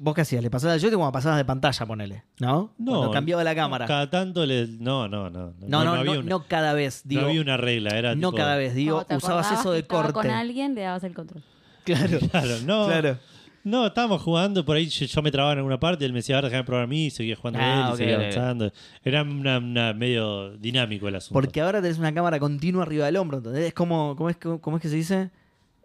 [0.00, 0.42] ¿vos qué hacías?
[0.42, 2.24] ¿Le pasabas el joystick cuando pasabas de pantalla, ponele?
[2.40, 2.72] ¿No?
[2.78, 3.86] No, Cuando cambiaba la cámara.
[3.86, 4.66] Cada tanto le.
[4.66, 5.52] No, no, no.
[5.60, 7.02] No, no, no, había no, una, cada vez.
[7.04, 10.12] Digo, no había una regla, era no tipo- cada vez, digo, usabas eso de corte.
[10.14, 11.42] con alguien, le dabas el control.
[11.84, 12.86] Claro, Claro, no.
[12.86, 13.18] claro.
[13.62, 16.36] No, estábamos jugando, por ahí yo, yo me trababa en alguna parte, él me decía,
[16.36, 18.72] ahora déjame probar a mí, y seguía jugando Ah, él, y ok, seguía avanzando.
[19.04, 21.34] Era una, una- medio dinámico el asunto.
[21.34, 23.64] Porque ahora tenés una cámara continua arriba del hombro, ¿entendés?
[23.66, 25.30] Es como, ¿cómo es, que- cómo es que se dice?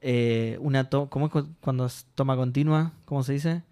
[0.02, 2.94] Eh, una to- ¿Cómo es cu- cuando es toma continua?
[3.06, 3.64] ¿Cómo se dice?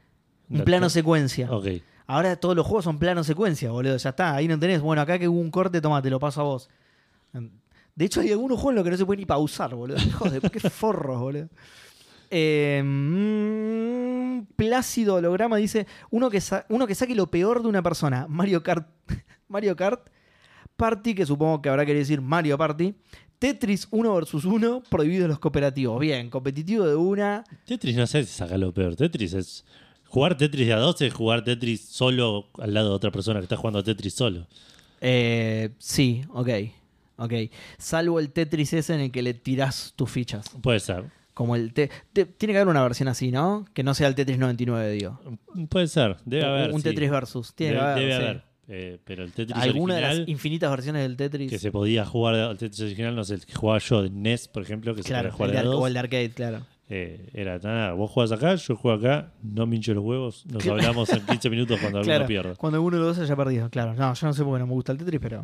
[0.50, 1.52] Un plano secuencia.
[1.52, 1.68] Ok.
[2.06, 3.98] Ahora todos los juegos son plano secuencia, boludo.
[3.98, 4.82] Ya está, ahí no tenés.
[4.82, 6.70] Bueno, acá que hubo un corte, toma, te lo paso a vos.
[7.96, 9.98] De hecho, hay algunos juegos en los que no se puede ni pausar, boludo.
[10.20, 11.50] Joder, qué forros, boludo.
[12.30, 18.26] Eh, mm, Plácido Holograma dice: uno que, uno que saque lo peor de una persona.
[18.28, 18.88] Mario Kart.
[19.48, 20.10] Mario Kart.
[20.76, 22.96] Party, que supongo que habrá querido decir Mario Party.
[23.38, 26.00] Tetris 1 versus 1, prohibidos los cooperativos.
[26.00, 27.44] Bien, competitivo de una.
[27.66, 28.96] Tetris no sé si saca lo peor.
[28.96, 29.66] Tetris es.
[30.14, 33.46] Jugar Tetris de a dos es jugar Tetris solo al lado de otra persona que
[33.46, 34.46] está jugando a Tetris solo.
[35.02, 36.50] Eh, sí, ok.
[37.18, 37.34] Ok.
[37.80, 40.46] Salvo el Tetris ese en el que le tirás tus fichas.
[40.62, 41.06] Puede ser.
[41.34, 43.66] Como el te- te- Tiene que haber una versión así, ¿no?
[43.74, 45.20] Que no sea el Tetris 99, digo.
[45.70, 46.18] Puede ser.
[46.26, 46.72] Debe haber.
[46.72, 46.90] Un sí.
[46.90, 47.54] Tetris versus.
[47.56, 48.00] Tiene Debe, que haber.
[48.04, 48.24] debe sí.
[48.24, 48.44] haber.
[48.70, 51.50] Eh, pero el Tetris Alguna de original las infinitas versiones del Tetris.
[51.50, 54.48] que se podía jugar al Tetris original, no sé, el que jugaba yo de NES,
[54.48, 55.82] por ejemplo, que claro, se podía jugar el de de, dos.
[55.84, 56.66] o el de arcade, claro.
[56.96, 60.68] Eh, era nada, vos jugás acá, yo juego acá, no me hincho los huevos, nos
[60.68, 62.56] hablamos en 15 minutos cuando alguno Claro, pierda.
[62.56, 63.96] cuando alguno de los dos haya perdido, claro.
[63.96, 65.44] No, yo no sé por qué no me gusta el Tetris, pero.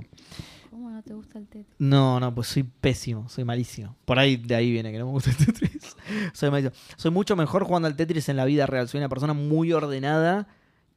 [0.70, 1.76] ¿Cómo no te gusta el Tetris?
[1.80, 3.96] No, no, pues soy pésimo, soy malísimo.
[4.06, 5.96] Por ahí de ahí viene que no me gusta el Tetris.
[6.34, 6.76] soy malísimo.
[6.98, 8.88] Soy mucho mejor jugando al Tetris en la vida real.
[8.88, 10.48] Soy una persona muy ordenada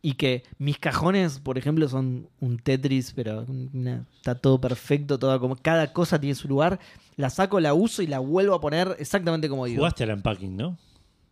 [0.04, 5.38] y que mis cajones, por ejemplo, son un Tetris, pero una- está todo perfecto, toda
[5.38, 6.80] como cada cosa tiene su lugar.
[7.16, 9.78] La saco, la uso y la vuelvo a poner exactamente como digo.
[9.80, 10.76] Jugaste al unpacking, ¿no?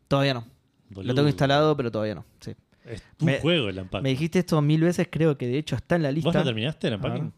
[0.08, 0.46] Todavía no.
[0.90, 2.24] Lo tengo instalado, pero todavía no.
[2.40, 2.54] Sí.
[2.84, 4.02] Es tu Me- juego el unpacking.
[4.04, 6.28] Me dijiste esto mil veces, creo que de hecho está en la lista.
[6.28, 7.32] ¿Vos no terminaste el unpacking?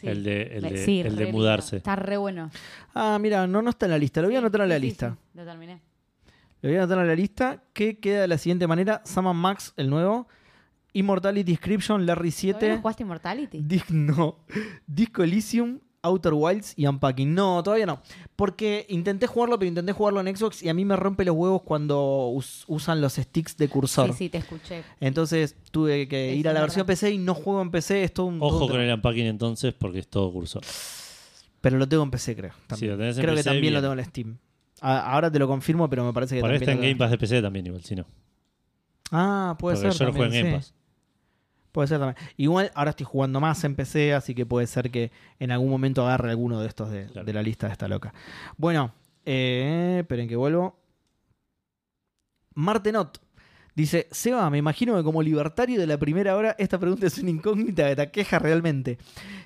[0.00, 0.06] Sí.
[0.08, 1.38] El de- el de- sí, el de re lindo.
[1.38, 1.76] mudarse.
[1.76, 2.50] Está re bueno.
[2.94, 4.22] Ah, mira, no, no está en la lista.
[4.22, 5.10] Lo voy a anotar en la Sí, sí, lista.
[5.10, 5.80] sí, lo terminé.
[6.62, 9.02] Lo voy a anotar en la lista que queda de la siguiente manera.
[9.04, 10.28] Sam Max, el nuevo.
[10.92, 12.68] Immortality Inscription, Larry ¿Todavía 7.
[12.74, 13.58] no jugaste Immortality?
[13.62, 14.38] Dis- no.
[14.86, 17.32] Disco Elysium, Outer Wilds y Unpacking.
[17.32, 18.02] No, todavía no.
[18.34, 21.62] Porque intenté jugarlo, pero intenté jugarlo en Xbox y a mí me rompe los huevos
[21.62, 24.08] cuando us- usan los sticks de cursor.
[24.12, 24.82] Sí, sí, te escuché.
[24.98, 26.66] Entonces tuve que Es ir a la verdad.
[26.74, 28.02] versión PC y no juego en PC.
[28.02, 30.62] Es todo un, todo Ojo un con el unpacking entonces, porque es todo cursor.
[31.60, 32.52] Pero lo tengo en PC, creo.
[32.76, 34.38] Sí, lo tenés en creo que también lo tengo en Steam.
[34.80, 36.98] A- ahora te lo confirmo, pero me parece que Por ahí también está en Game.
[36.98, 38.06] Pass de PC también, igual, si no.
[39.12, 39.98] Ah, puede Porque ser.
[40.00, 40.56] yo lo juego en también, Game.
[40.58, 40.74] Pass.
[41.72, 42.16] Puede ser también.
[42.36, 46.02] Igual ahora estoy jugando más en PC, así que puede ser que en algún momento
[46.04, 47.24] agarre alguno de estos de, Claro.
[47.24, 48.12] de la lista de esta loca.
[48.56, 48.92] Bueno,
[49.24, 50.78] eh, esperen que vuelvo.
[52.54, 53.20] Martenot
[53.74, 57.30] dice: Seba, me imagino que como libertario de la primera hora, esta pregunta es una
[57.30, 58.98] incógnita que te aqueja realmente.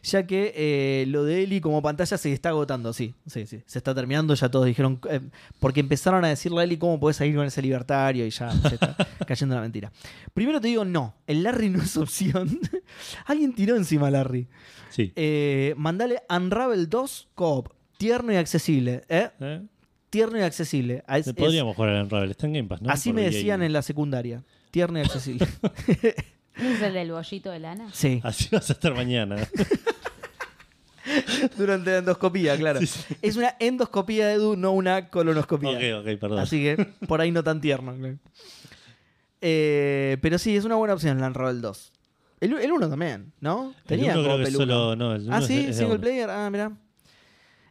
[0.02, 2.92] Ya que eh, lo de Eli como pantalla se está agotando.
[2.92, 3.62] Sí, sí, sí.
[3.66, 4.34] Se está terminando.
[4.34, 5.00] Ya todos dijeron.
[5.10, 5.20] eh,
[5.60, 8.74] porque empezaron a decirle a Eli cómo puedes salir con ese libertario y ya se
[8.74, 8.96] está
[9.26, 9.92] cayendo en la mentira.
[10.32, 11.14] Primero te digo, no.
[11.26, 12.58] El Larry no es opción.
[13.26, 14.48] Alguien tiró encima a Larry.
[14.90, 15.12] Sí.
[15.16, 17.68] Eh, mandale Unravel 2 Co-op.
[17.96, 19.02] Tierno y accesible.
[19.08, 19.30] ¿eh?
[20.14, 21.02] Tierno y accesible.
[21.08, 22.90] Ah, Es- es- Podríamos jugar al Unravel, está en Game Pass, ¿no?
[22.90, 24.44] así Por me decían en la secundaria.
[24.70, 25.46] Tierno y accesible.
[25.88, 26.14] ¿Ese
[26.56, 27.88] es el del bollito de lana?
[27.92, 28.20] sí.
[28.22, 29.36] Así vas a estar mañana.
[31.58, 32.80] Durante la endoscopía, claro.
[32.80, 33.14] Sí, sí.
[33.20, 35.70] Es una endoscopía de Edu, no una colonoscopía.
[35.72, 36.38] ok, ok, perdón.
[36.38, 36.76] Así que
[37.06, 37.94] por ahí no tan tierno.
[37.96, 38.16] claro.
[39.42, 41.92] Eh, pero sí, es una buena opción el Unravel 2.
[42.40, 43.74] El, el 1 también, ¿no?
[43.88, 44.96] el uno creo que solo.
[44.96, 46.00] No, el uno Ah, sí, es single uno.
[46.00, 46.30] player.
[46.30, 46.72] Ah, mira.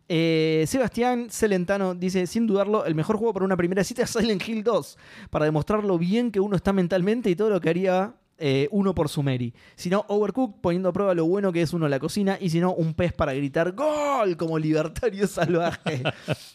[0.09, 4.47] Eh, Sebastián Celentano dice, sin dudarlo, el mejor juego para una primera cita es Silent
[4.47, 4.97] Hill 2,
[5.29, 8.93] para demostrar lo bien que uno está mentalmente y todo lo que haría eh, uno
[8.93, 9.53] por su Mary.
[9.75, 12.49] Si no, Overcooked, poniendo a prueba lo bueno que es uno en la cocina, y
[12.49, 14.35] si no, un pez para gritar ¡Gol!
[14.35, 16.03] como libertario salvaje.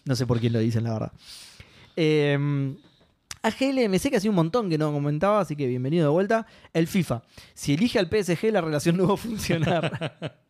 [0.04, 1.12] no sé por quién lo dicen, la verdad.
[1.96, 2.76] Eh,
[3.42, 6.46] AGLMC, que hace un montón que no comentaba, así que bienvenido de vuelta.
[6.72, 7.22] El FIFA.
[7.54, 10.36] Si elige al PSG, la relación no va a funcionar.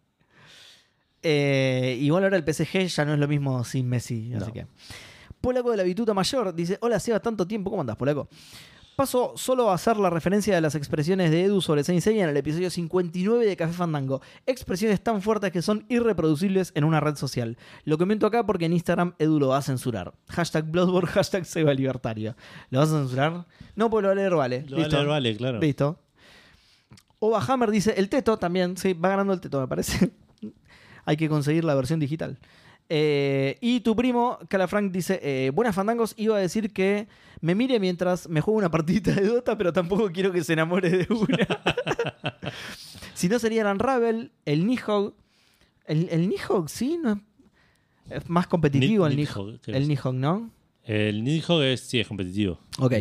[1.22, 4.66] Eh, igual ahora el PSG ya no es lo mismo sin Messi, así que.
[5.40, 7.70] Polaco de la Bituta Mayor dice: Hola, Seba, tanto tiempo.
[7.70, 8.28] ¿Cómo andás, Polaco?
[8.96, 12.30] Paso solo a hacer la referencia de las expresiones de Edu sobre Saint Seiya en
[12.30, 14.20] el episodio 59 de Café Fandango.
[14.44, 17.56] Expresiones tan fuertes que son irreproducibles en una red social.
[17.84, 20.14] Lo comento acá porque en Instagram Edu lo va a censurar.
[20.30, 22.34] Hashtag Bloodborne, hashtag Seba Libertario.
[22.70, 23.46] ¿Lo vas a censurar?
[23.76, 24.64] No, pues lo va a leer, vale.
[24.68, 24.96] Lo va a Listo.
[24.96, 25.60] leer, vale, claro.
[25.60, 26.00] Listo.
[27.20, 30.10] Ova Hammer dice, el teto también, sí, va ganando el teto, me parece.
[31.08, 32.38] Hay que conseguir la versión digital.
[32.90, 37.08] Eh, y tu primo, Calafranc, dice, eh, buenas fandangos, iba a decir que
[37.40, 40.90] me mire mientras me juego una partidita de Dota, pero tampoco quiero que se enamore
[40.90, 41.46] de una.
[43.14, 45.14] si no sería el Unravel, el Nihog.
[45.86, 47.18] El, el Nihog, sí, no es,
[48.22, 49.58] es más competitivo Ni- el Nihog.
[49.66, 50.50] El Nihog, ¿no?
[50.84, 52.58] El Nidhogg es, sí, es competitivo.
[52.78, 52.94] Ok.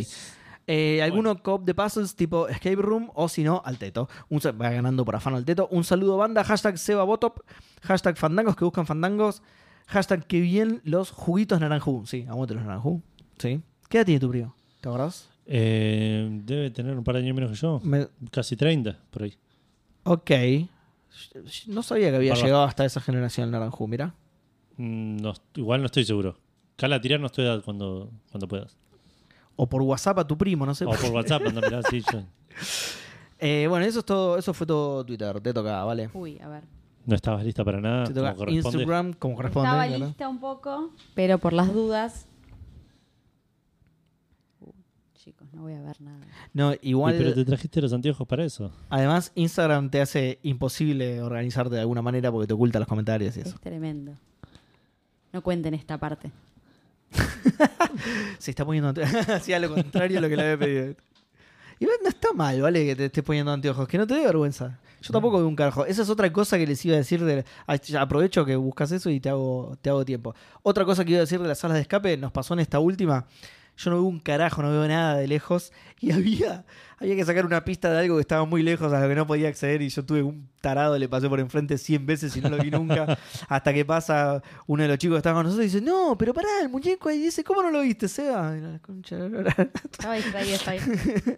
[0.69, 4.09] Eh, ¿Alguno cop de puzzles tipo Escape Room o si no, al teto?
[4.29, 5.67] Un, va ganando por afán al teto.
[5.71, 7.39] Un saludo banda, hashtag Seba Botop,
[7.83, 9.41] hashtag fandangos que buscan fandangos,
[9.87, 12.03] hashtag que bien los juguitos naranjú.
[12.05, 13.01] Sí, aguante los naranjú.
[13.37, 13.61] Sí.
[13.87, 14.53] ¿Qué edad tiene tu primo?
[14.81, 15.29] ¿Te acordás?
[15.45, 17.79] Eh, debe tener un par de años menos que yo.
[17.83, 19.37] Me- Casi 30, por ahí.
[20.03, 20.31] Ok.
[21.67, 24.13] No sabía que había llegado hasta esa generación el naranjú, mira.
[24.75, 26.37] Mm, no, igual no estoy seguro.
[26.75, 28.75] Cala, tirarnos tu edad cuando, cuando puedas.
[29.57, 30.85] O por WhatsApp a tu primo, no sé.
[30.85, 32.23] O por WhatsApp, anda, mirá, sí, yo-
[33.39, 35.39] Eh, bueno, eso es todo, eso fue todo Twitter.
[35.41, 36.09] Te toca, ¿vale?
[36.13, 36.63] Uy, a ver.
[37.05, 38.05] No estabas lista para nada.
[38.05, 38.77] Te como toca corresponde.
[38.79, 39.67] Instagram como corresponde.
[39.69, 40.05] Estaba claro.
[40.07, 42.25] lista un poco, pero por las dudas.
[44.61, 44.71] Uh,
[45.13, 46.25] chicos, no voy a ver nada.
[46.53, 47.15] No, Y, igual.
[47.17, 48.71] pero te trajiste los anteojos para eso.
[48.89, 53.41] Además, Instagram te hace imposible organizarte de alguna manera porque te oculta los comentarios y
[53.41, 53.49] eso.
[53.49, 54.13] Es tremendo.
[55.31, 56.31] No cuenten esta parte.
[58.39, 59.03] Se está poniendo ante-
[59.33, 60.95] Hacía lo contrario a lo que le había pedido.
[61.79, 62.85] Igual no está mal, ¿vale?
[62.85, 63.87] Que te estés poniendo anteojos.
[63.87, 64.79] Que no te dé vergüenza.
[65.01, 65.85] Yo tampoco veo un carajo.
[65.85, 67.23] Esa es otra cosa que les iba a decir.
[67.23, 67.45] De...
[67.99, 70.33] Aprovecho que buscas eso y te hago, te hago tiempo.
[70.63, 72.79] Otra cosa que iba a decir de las salas de escape nos pasó en esta
[72.79, 73.27] última.
[73.77, 75.71] Yo no veo un carajo, no veo nada de lejos.
[75.99, 76.65] Y había,
[76.97, 79.27] había que sacar una pista de algo que estaba muy lejos a lo que no
[79.27, 79.81] podía acceder.
[79.81, 82.71] Y yo tuve un tarado, le pasé por enfrente 100 veces y no lo vi
[82.71, 83.17] nunca.
[83.49, 86.33] hasta que pasa uno de los chicos que estaba con nosotros y dice: No, pero
[86.33, 88.51] pará, el muñeco ahí dice: ¿Cómo no lo viste, Seba?
[88.55, 89.17] La concha.
[89.91, 90.87] Estaba distraído, está bien.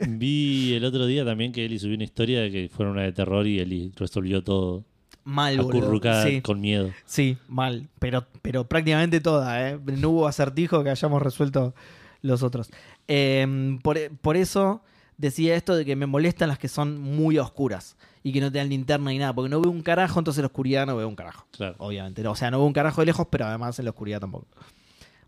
[0.19, 3.11] Vi el otro día también que Eli subió una historia de que fuera una de
[3.11, 4.85] terror y Eli resolvió todo
[5.25, 6.91] Mal, acurrucada Sí, con miedo.
[7.05, 7.87] sí, mal.
[7.99, 9.79] Pero, pero prácticamente toda, ¿eh?
[9.85, 11.75] No hubo acertijo que hayamos resuelto
[12.21, 12.69] los otros.
[13.07, 14.81] Eh, por, por eso
[15.17, 18.57] decía esto de que me molestan las que son muy oscuras y que no te
[18.57, 21.07] dan linterna ni nada, porque no veo un carajo, entonces en la oscuridad no veo
[21.07, 21.45] un carajo.
[21.51, 21.75] Claro.
[21.79, 22.21] Obviamente.
[22.23, 22.31] no.
[22.31, 24.47] O sea, no veo un carajo de lejos, pero además en la oscuridad tampoco.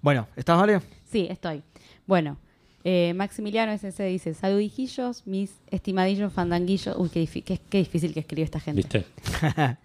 [0.02, 0.82] Bueno, ¿estás, Vale?
[1.12, 1.62] Sí, estoy.
[2.08, 2.38] Bueno,
[2.84, 6.96] eh, Maximiliano SC dice: Saludijillos, mis estimadillos fandanguillos.
[6.98, 8.82] Uy, qué, qué- qué difícil que escribe esta gente.
[8.82, 9.06] ¿Viste?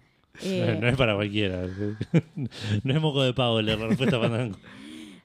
[0.43, 1.63] Eh, No, no es para cualquiera.
[2.35, 4.55] no es moco de pavo leer la respuesta Fandango.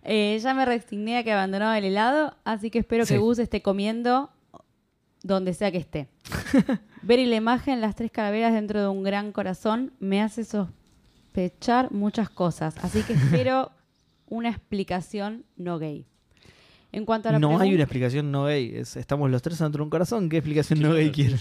[0.05, 3.15] Eh, ya me resigné a que abandonaba el helado, así que espero Sí.
[3.15, 4.31] que Gus esté comiendo
[5.23, 6.09] donde sea que esté.
[7.03, 11.93] Ver y la imagen, las tres calaveras dentro de un gran corazón, me hace sospechar
[11.93, 12.75] muchas cosas.
[12.83, 13.71] Así que espero
[14.29, 16.07] una explicación no gay.
[16.91, 18.73] En cuanto a la No hay una explicación no gay.
[18.75, 20.29] Es- estamos los tres dentro de un corazón.
[20.29, 21.39] ¿Qué explicación no gay quieren?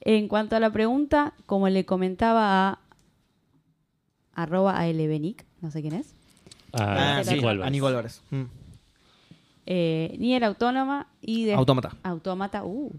[0.00, 2.80] En cuanto a la pregunta, como le comentaba a
[4.34, 6.14] arroba albenic, no sé quién es,
[6.78, 7.70] Ah, sí, a.
[7.70, 8.22] Nico Álvarez.
[8.30, 8.42] Mm.
[9.66, 11.92] eh, ni era autónoma y de Autómata.
[12.02, 12.92] Autómata, uh,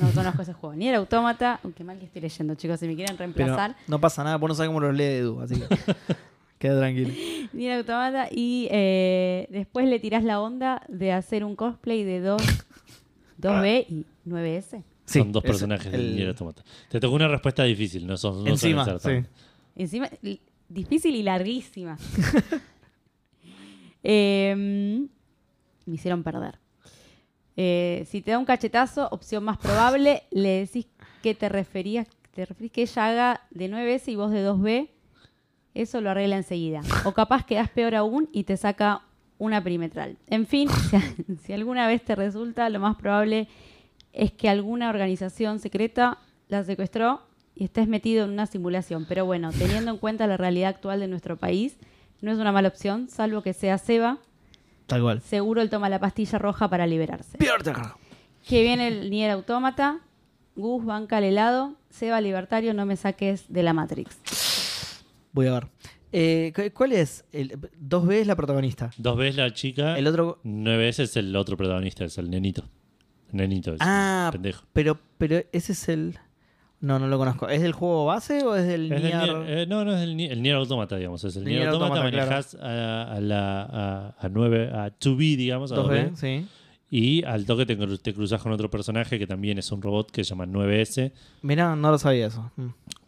[0.00, 0.74] no conozco ese juego.
[0.76, 3.76] Ni era autómata, qué mal que estoy leyendo, chicos, si me quieren Pero reemplazar.
[3.88, 5.66] no pasa nada, vos no sabés cómo lo lee Edu, así que
[6.58, 7.12] queda tranquilo.
[7.52, 12.20] Ni era autómata y eh, después le tirás la onda de hacer un cosplay de
[12.20, 12.40] 2,
[13.40, 14.82] 2B y 9S.
[15.04, 16.62] Sí, son dos es personajes el- del Nier Automata.
[16.88, 19.10] Te tocó una respuesta difícil, no son no Encima, sí.
[19.74, 20.08] Encima,
[20.68, 21.98] difícil y larguísima.
[24.02, 25.08] Em,
[25.86, 26.58] me hicieron perder.
[27.56, 30.86] Eh, si te da un cachetazo, opción más probable, le decís
[31.22, 34.88] que te referías, te referís que ella haga de 9S y vos de 2B,
[35.74, 36.80] eso lo arregla enseguida.
[37.04, 39.02] O capaz quedás peor aún y te saca
[39.38, 40.16] una perimetral.
[40.28, 40.68] En fin,
[41.26, 43.48] si, si alguna vez te resulta, lo más probable
[44.12, 47.22] es que alguna organización secreta la secuestró
[47.54, 49.06] y estés metido en una simulación.
[49.08, 51.76] Pero bueno, teniendo en cuenta la realidad actual de nuestro país,
[52.22, 54.18] no es una mala opción, salvo que sea Seba.
[54.86, 55.20] Tal cual.
[55.20, 57.36] Seguro él toma la pastilla roja para liberarse.
[57.38, 57.98] Carajo.
[58.48, 60.00] Que viene el Nier Autómata,
[60.56, 64.16] Gus banca al helado, Seba libertario, no me saques de la Matrix.
[65.32, 65.66] Voy a ver.
[66.14, 67.24] Eh, cu- ¿Cuál es?
[67.32, 68.90] El, 2B es la protagonista.
[68.98, 70.40] Dos veces la chica, El otro.
[70.42, 72.64] nueve veces es el otro protagonista, es el nenito.
[73.30, 74.64] El nenito, es Ah, pendejo.
[74.74, 76.18] pero, pero ese es el.
[76.82, 77.48] No, no lo conozco.
[77.48, 79.30] ¿Es del juego base o es del Es del Nier?
[79.30, 81.22] Nier- eh, no, no es el, Nier- el Nier Automata, digamos.
[81.24, 84.90] Es el El Nier, Nier Automata, Automata, manejas a, a la a, a 9, a
[84.98, 86.46] 2B, digamos, a 2B, 2B, sí.
[86.90, 90.24] Y al toque te, te cruzas con otro personaje que también es un robot que
[90.24, 91.12] se llama 9S.
[91.42, 92.50] Mirá, no lo sabía eso.
[92.56, 92.66] Mm.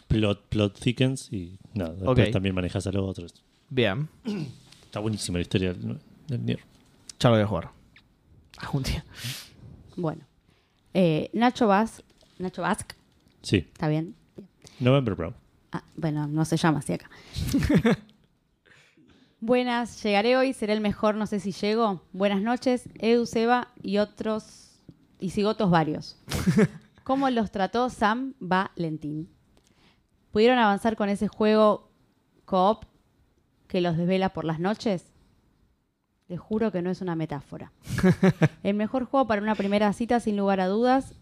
[0.08, 2.32] Plot, plot thickens y nada, después Ok.
[2.32, 3.34] también manejas a los otros.
[3.68, 4.08] Bien,
[4.84, 6.60] Está buenísima la historia del, del Nier.
[7.18, 7.70] ya lo voy a jugar.
[8.58, 9.04] Algún día.
[9.96, 10.22] Bueno.
[10.94, 12.04] Eh, Nacho Vaz,
[12.38, 12.94] Nacho Vasque,
[13.44, 14.16] Sí, ¿está bien?
[14.80, 15.34] November Brown.
[15.70, 17.10] Ah, bueno, no se llama así acá.
[19.40, 22.00] Buenas, llegaré hoy, seré el mejor, no sé si llego.
[22.12, 24.80] Buenas noches, Edu, Seba y otros,
[25.20, 26.16] y cigotos varios.
[27.04, 29.28] ¿Cómo los trató Sam Valentín?
[30.30, 31.90] ¿Pudieron avanzar con ese juego
[32.46, 32.86] co-op
[33.68, 35.12] que los desvela por las noches?
[36.28, 37.72] Les juro que no es una metáfora.
[38.62, 41.14] El mejor juego para una primera cita, sin lugar a dudas,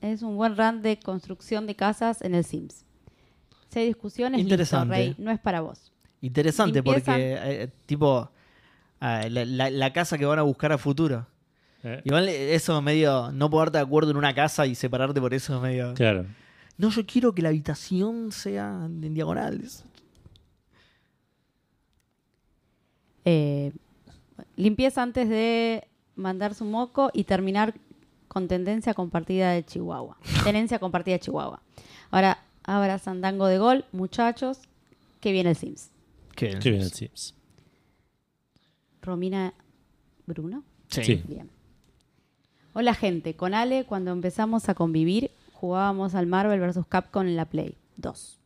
[0.00, 2.84] es un buen run de construcción de casas en el Sims.
[3.68, 4.94] Si hay discusiones, listo, Interesante.
[4.94, 5.92] Rey, no es para vos.
[6.20, 7.12] Interesante Limpieza.
[7.12, 8.30] porque, eh, tipo,
[9.00, 11.26] ah, la, la- la casa que van a buscar a futuro.
[11.82, 15.60] Eh, Igual eso medio, no poderte de acuerdo en una casa y separarte por eso
[15.60, 15.94] medio...
[15.94, 16.26] Claro.
[16.78, 19.84] No, yo quiero que la habitación sea en diagonales.
[23.24, 23.72] Eh,
[24.56, 27.74] limpieza antes de mandar su moco y terminar
[28.36, 30.18] con tendencia compartida de Chihuahua.
[30.44, 31.62] Tenencia compartida de Chihuahua.
[32.10, 34.58] Ahora, abra Sandango de gol, muchachos.
[35.20, 35.88] Que viene el Sims.
[36.34, 36.58] ¿Qué?
[36.58, 37.34] Qué bien el Sims.
[39.00, 39.54] Romina
[40.26, 40.64] Bruno.
[40.88, 41.02] Sí.
[41.02, 41.22] Sí.
[41.26, 41.48] Bien.
[42.74, 46.84] Hola gente, con Ale cuando empezamos a convivir jugábamos al Marvel vs.
[46.90, 48.38] Capcom en la Play 2.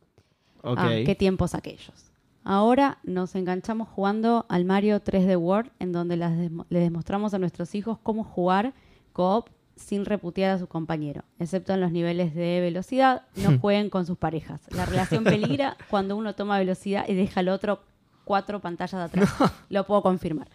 [0.61, 0.77] Ok.
[0.79, 2.11] Ah, qué tiempos aquellos.
[2.45, 7.75] Ahora nos enganchamos jugando al Mario 3D World, en donde las le demostramos a nuestros
[7.75, 8.73] hijos cómo jugar
[9.11, 9.49] co-op
[9.81, 13.23] sin reputear a su compañero, excepto en los niveles de velocidad.
[13.35, 14.61] No jueguen con sus parejas.
[14.71, 17.81] La relación peligra cuando uno toma velocidad y deja al otro
[18.23, 19.51] cuatro pantallas de atrás.
[19.69, 20.47] Lo puedo confirmar.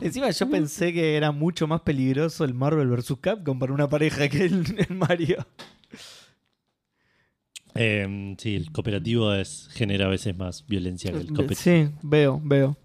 [0.00, 3.14] Encima yo pensé que era mucho más peligroso el Marvel vs.
[3.20, 5.46] Capcom para una pareja que el, el Mario.
[7.74, 11.60] Eh, sí, el cooperativo es, genera a veces más violencia que el cooperativo.
[11.60, 12.76] Sí, veo, veo.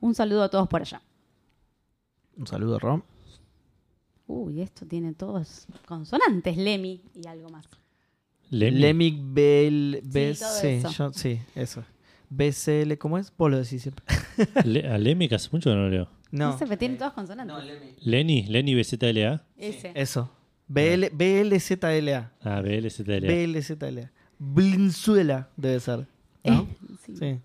[0.00, 1.02] Un saludo a todos por allá.
[2.36, 3.02] Un saludo, Rom.
[4.28, 7.66] Uy, esto tiene todos consonantes, Lemmy y algo más.
[8.50, 8.78] Lemmy.
[8.78, 10.90] Lemic BL, B, Sí, eso.
[10.90, 11.82] yo- sí, eso.
[12.30, 13.32] BCL, ¿cómo es?
[13.36, 14.04] Vos lo decís siempre.
[14.64, 16.08] Le- a Lemmy que hace mucho que no lo leo.
[16.30, 17.56] No, No, sé, pero tiene todas consonantes.
[18.04, 19.44] Lenny, Lenny BZLA.
[19.56, 19.92] Ese.
[19.94, 20.30] eso.
[20.68, 22.32] BL, BLZLA.
[22.42, 23.20] Ah, BLZLA.
[23.32, 24.12] BLZLA.
[24.38, 26.06] Blinzuela debe ser.
[26.44, 26.68] ¿No?
[27.06, 27.16] Sí.
[27.16, 27.38] Sí.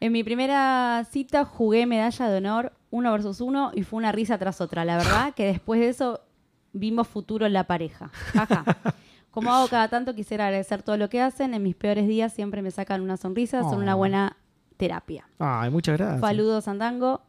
[0.00, 4.38] En mi primera cita jugué medalla de honor uno versus uno y fue una risa
[4.38, 4.84] tras otra.
[4.84, 6.20] La verdad que después de eso
[6.72, 8.10] vimos futuro en la pareja.
[8.32, 8.64] Jaja.
[9.32, 11.54] Como hago cada tanto, quisiera agradecer todo lo que hacen.
[11.54, 13.98] En mis peores días siempre me sacan una sonrisa, son una Oh.
[13.98, 14.36] buena
[14.76, 15.28] terapia.
[15.40, 16.20] Ay, muchas gracias.
[16.20, 17.22] Saludos, Sandango.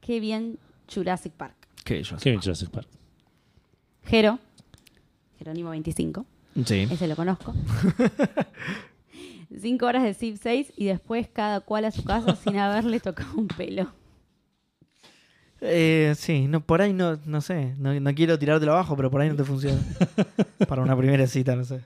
[0.00, 0.58] Qué bien
[0.92, 1.56] Jurassic Park.
[1.84, 2.88] Qué bien Jurassic Park.
[4.04, 4.38] Jero,
[5.38, 6.24] Jerónimo 25,
[6.64, 6.86] Sí.
[6.90, 7.52] ese lo conozco.
[9.60, 13.34] Cinco horas de Civ 6 y después cada cual a su casa sin haberle tocado
[13.36, 13.90] un pelo.
[15.64, 17.74] Eh, sí, no, por ahí no, no sé.
[17.78, 19.80] No, no quiero tirártelo abajo, pero por ahí no te funciona.
[20.68, 21.80] Para una primera cita, no sé.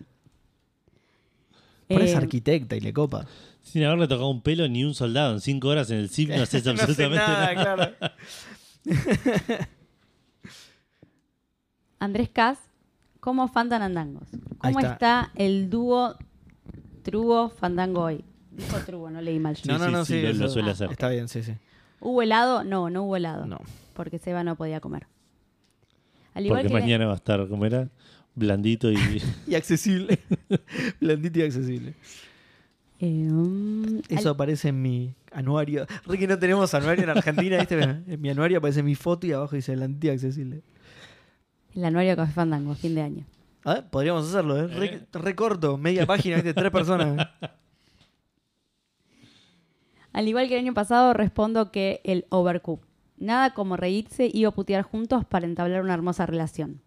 [1.89, 3.27] Por ahí es Eh, arquitecta y le copa.
[3.63, 6.43] Sin haberle tocado un pelo ni un soldado en cinco horas en el CIP no
[6.43, 7.75] haces No sé absolutamente nada, nada.
[7.99, 8.17] claro.
[11.99, 12.59] Andrés Cas,
[13.21, 14.29] ¿cómo fandan andangos?
[14.61, 14.93] Ahí ¿Cómo está.
[14.93, 15.31] está.
[15.37, 16.17] el dúo
[17.03, 18.25] Trubo Fandango hoy?
[18.53, 19.63] Dijo Trubo, no leí mal yo.
[19.63, 20.23] Sí, no, no, sí, no, sí, sí.
[20.23, 20.91] lo- lo eso- suele hacer.
[20.91, 21.53] Está bien, sí, sí.
[22.01, 22.65] ¿Hubo helado?
[22.65, 23.47] No, no hubo helado.
[23.47, 23.59] No.
[23.95, 25.07] Porque Seba no podía comer.
[26.35, 27.89] Al igual Porque que mañana va a estar, ¿cómo era?
[28.35, 28.97] Blandito y.
[29.47, 30.19] Y accesible.
[31.01, 31.95] Blandito y accesible.
[32.99, 35.87] Eh, mm, Eso al- aparece en mi anuario.
[36.11, 37.79] Que no tenemos anuario en Argentina, ¿viste?
[38.07, 40.63] En mi anuario aparece mi foto y abajo dice blandito y accesible.
[41.75, 43.25] el anuario de Café Fandango, fin de año.
[43.65, 44.67] A ver, podríamos hacerlo, ¿eh?
[44.69, 46.55] Re, re corto, media página, ¿viste?
[46.55, 47.29] Tres personas.
[50.17, 52.81] Al igual que el año pasado, respondo que el Overcook.
[53.19, 56.81] Nada como reírse y o putear juntos para entablar una hermosa relación.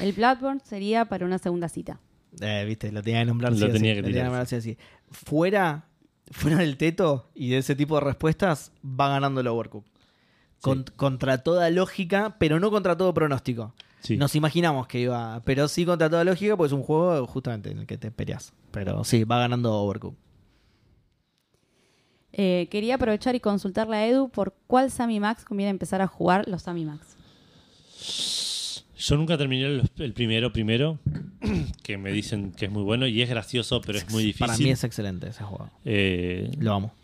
[0.00, 1.98] El Bloodborne sería para una segunda cita.
[2.40, 4.24] Eh, viste, lo tenía que nombrar Lo sí tenía que lo tenía tirar.
[4.26, 4.76] nombrar sí o sí.
[5.10, 5.86] Fuera,
[6.30, 9.84] fuera del teto y de ese tipo de respuestas, va ganando el Overcook.
[10.60, 13.74] Con- Contra toda lógica, pero no contra todo pronóstico.
[14.00, 14.16] Sí.
[14.16, 17.78] Nos imaginamos que iba, pero sí contra toda lógica, pues es un juego justamente en
[17.80, 18.52] el que te peleas.
[18.72, 20.16] Pero sí, va ganando Overcook.
[22.32, 26.48] Eh, quería aprovechar y consultarle a Edu por cuál Sammy Max conviene empezar a jugar
[26.48, 27.16] los Sammy Max.
[28.98, 30.98] Yo nunca terminé el, el primero, primero,
[31.82, 34.46] que me dicen que es muy bueno y es gracioso, pero es muy difícil.
[34.46, 35.70] Para mí es excelente ese juego.
[35.84, 36.94] Eh, Lo amo.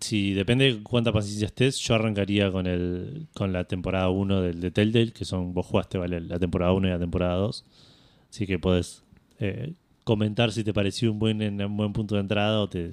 [0.00, 4.60] si depende de cuánta paciencia estés, yo arrancaría con el con la temporada 1 del
[4.60, 7.64] de Telltale, que son vos jugaste vale la temporada 1 y la temporada 2.
[8.30, 9.02] Así que podés
[9.40, 9.72] eh,
[10.04, 12.92] comentar si te pareció un buen en un buen punto de entrada o te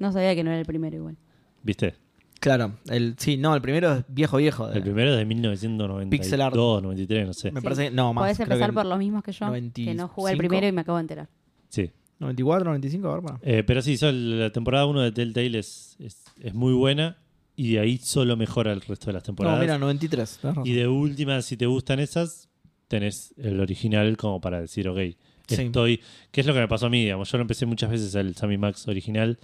[0.00, 1.16] No sabía que no era el primero igual.
[1.62, 1.94] ¿Viste?
[2.40, 4.66] Claro, el, sí, no, el primero es viejo viejo.
[4.66, 6.54] de- El primero es de Pixel art.
[6.54, 7.52] 1992, 93, no sé.
[7.52, 7.64] Me Sí.
[7.64, 8.22] parece que no, más.
[8.22, 10.08] Podés creo empezar que por los mismos que yo, que no 95.
[10.08, 11.28] jugué el primero y me acabo de enterar.
[11.68, 11.90] Sí.
[12.18, 13.38] 94, 95, a ver, para.
[13.42, 17.18] Eh, pero sí, sol- la temporada 1 de Telltale es, es, es muy buena
[17.56, 19.60] y de ahí solo mejora el resto de las No, temporadas.
[19.60, 20.38] mira, 93.
[20.40, 20.66] tenés razón.
[20.66, 22.48] Y de última, si te gustan esas,
[22.88, 24.98] tenés el original como para decir, ok,
[25.46, 25.62] Sí.
[25.62, 26.00] estoy...
[26.30, 27.02] ¿Qué es lo que me pasó a mí?
[27.02, 29.38] Digamos, yo lo empecé muchas veces el Sammy Max original,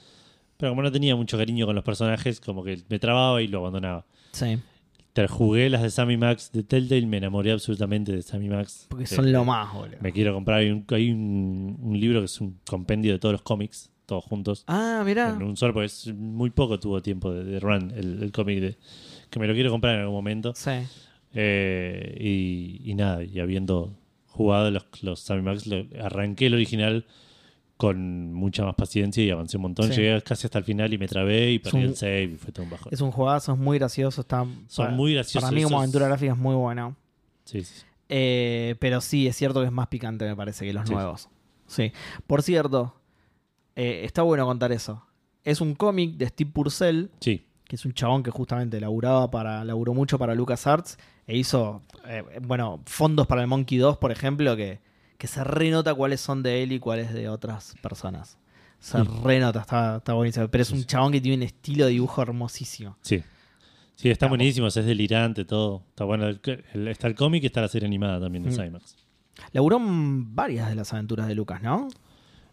[0.57, 3.59] pero como no tenía mucho cariño con los personajes, como que me trababa y lo
[3.59, 4.05] abandonaba.
[4.33, 4.59] Sí,
[5.13, 8.87] Te jugué las de Sammy Max de Telltale, me enamoré absolutamente de Sammy Max.
[8.91, 9.97] porque Eh, son lo más, boludo.
[10.01, 13.33] Me quiero comprar, hay, un, hay un, un libro que es un compendio de todos
[13.33, 14.65] los cómics, todos juntos.
[14.67, 15.31] Ah, mira.
[15.31, 18.61] En un solo, porque es muy poco tuvo tiempo de, de run el, el cómic
[18.61, 18.77] de
[19.31, 20.53] que me lo quiero comprar en algún momento.
[20.55, 20.71] Sí.
[21.35, 23.95] Eh, y, y nada, y habiendo
[24.29, 27.05] jugado los, los Sammy Max, lo- arranqué el original
[27.77, 29.89] con mucha más paciencia y avancé un montón.
[29.93, 29.97] Sí.
[30.01, 32.53] Llegué casi hasta el final y me trabé y perdí un- el save y fue
[32.53, 32.89] todo un bajón.
[32.93, 34.23] Es un juegazo, es muy gracioso.
[34.23, 35.43] Está, Son para- muy graciosos.
[35.43, 36.97] Para mí, como aventura gráfica, es muy bueno.
[37.45, 37.83] Sí, sí.
[38.09, 40.95] Eh, pero sí, es cierto que es más picante, me parece, que los Sí.
[40.95, 41.29] nuevos.
[41.67, 41.93] Sí.
[42.27, 42.95] Por cierto,
[43.75, 45.05] eh, está bueno contar eso.
[45.45, 49.65] Es un cómic de Steve Purcell, Sí, que es un chabón que justamente laburaba para,
[49.65, 54.57] laburó mucho para LucasArts e hizo, eh, bueno, fondos para el Monkey 2, por ejemplo,
[54.57, 54.79] que,
[55.19, 58.39] que se renota cuáles son de él y cuáles de otras personas.
[58.79, 59.25] Se Mm.
[59.25, 60.49] renota, está, está buenísimo.
[60.49, 60.85] Pero es un Sí.
[60.85, 62.97] chabón que tiene un estilo de dibujo hermosísimo.
[63.03, 63.23] sí.
[63.99, 65.83] Sí, está buenísimo, es delirante todo.
[65.89, 66.27] Está bueno.
[66.27, 66.39] El-
[66.75, 68.53] el- está el cómic y está la serie animada también de Mm.
[68.53, 68.95] Sammy Max.
[69.53, 71.89] Laburó varias de las aventuras de Lucas, ¿no?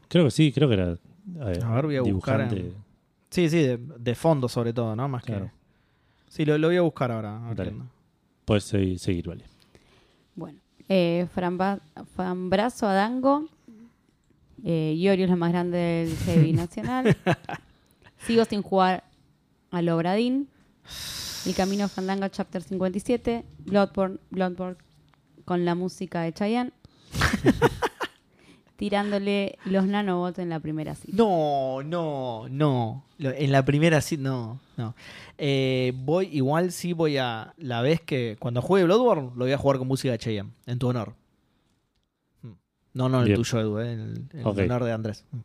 [0.08, 0.96] Creo que sí, creo que era
[1.42, 2.74] A ver, voy a buscar en-
[3.30, 5.10] Sí, sí, de, de fondo sobre todo, ¿no?
[5.10, 5.48] Más Claro.
[5.48, 5.52] que.
[6.30, 7.44] Sí, lo, lo voy a buscar ahora.
[7.44, 7.70] a ver Dale.
[7.72, 7.92] qué onda.
[8.46, 9.44] Puedes seguir, seguir, vale.
[10.36, 10.60] Bueno,
[10.96, 11.80] eh, Framba-
[12.16, 13.48] Fambrazo Adango.
[14.64, 17.18] Eh, Iorio es la más grande del heavy nacional.
[18.28, 19.04] Sigo sin jugar
[19.72, 20.48] al Obradín.
[21.48, 23.44] El Camino Fandango Chapter 57.
[23.66, 24.78] Bloodborne, Bloodborne
[25.46, 26.72] con la música de Chayanne.
[28.76, 31.16] Tirándole los nanobots en la primera cita.
[31.16, 33.06] No, no, no.
[33.20, 34.96] En la primera sí, no, no.
[35.38, 37.54] Eh, voy, igual sí voy a.
[37.58, 38.36] La vez que.
[38.40, 41.14] Cuando juegue Bloodborne, lo voy a jugar con música de Cheyenne, en tu honor.
[42.42, 42.54] Hmm.
[42.94, 43.38] No, no, en el Bien.
[43.38, 45.24] tuyo, Edu, eh, en el, honor de Andrés.
[45.32, 45.40] Hmm.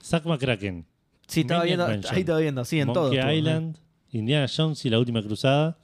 [0.00, 0.86] Zack McCracken,
[1.26, 1.86] Sí, estaba viendo.
[1.88, 2.14] Mansion.
[2.14, 3.32] Ahí estaba viendo, sí, en Monkey todo.
[3.32, 3.76] Island,
[4.12, 5.76] Indiana Jones y la última cruzada.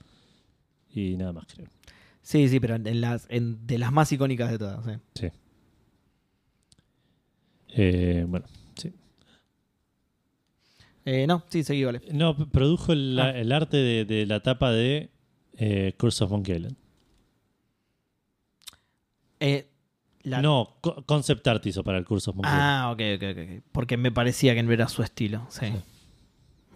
[0.95, 1.67] Y nada más, creo.
[2.23, 4.85] Sí, sí, pero en las, en- de las más icónicas de todas.
[4.85, 4.93] sí.
[5.15, 5.29] Sí.
[7.77, 8.47] Eh, bueno,
[8.77, 8.93] sí.
[11.05, 12.01] Eh, no, sí, seguí, vale.
[12.13, 13.31] No, produjo el, Ah.
[13.31, 15.11] el arte de, de la tapa de
[15.57, 16.77] eh, Curse of Monkey Island.
[19.41, 19.69] Eh,
[20.23, 23.63] la- No, co- concept art hizo para el Curse of Monkey Ah, ok, ok, ok.
[23.73, 25.47] Porque me parecía que no era su estilo.
[25.51, 25.67] Sí.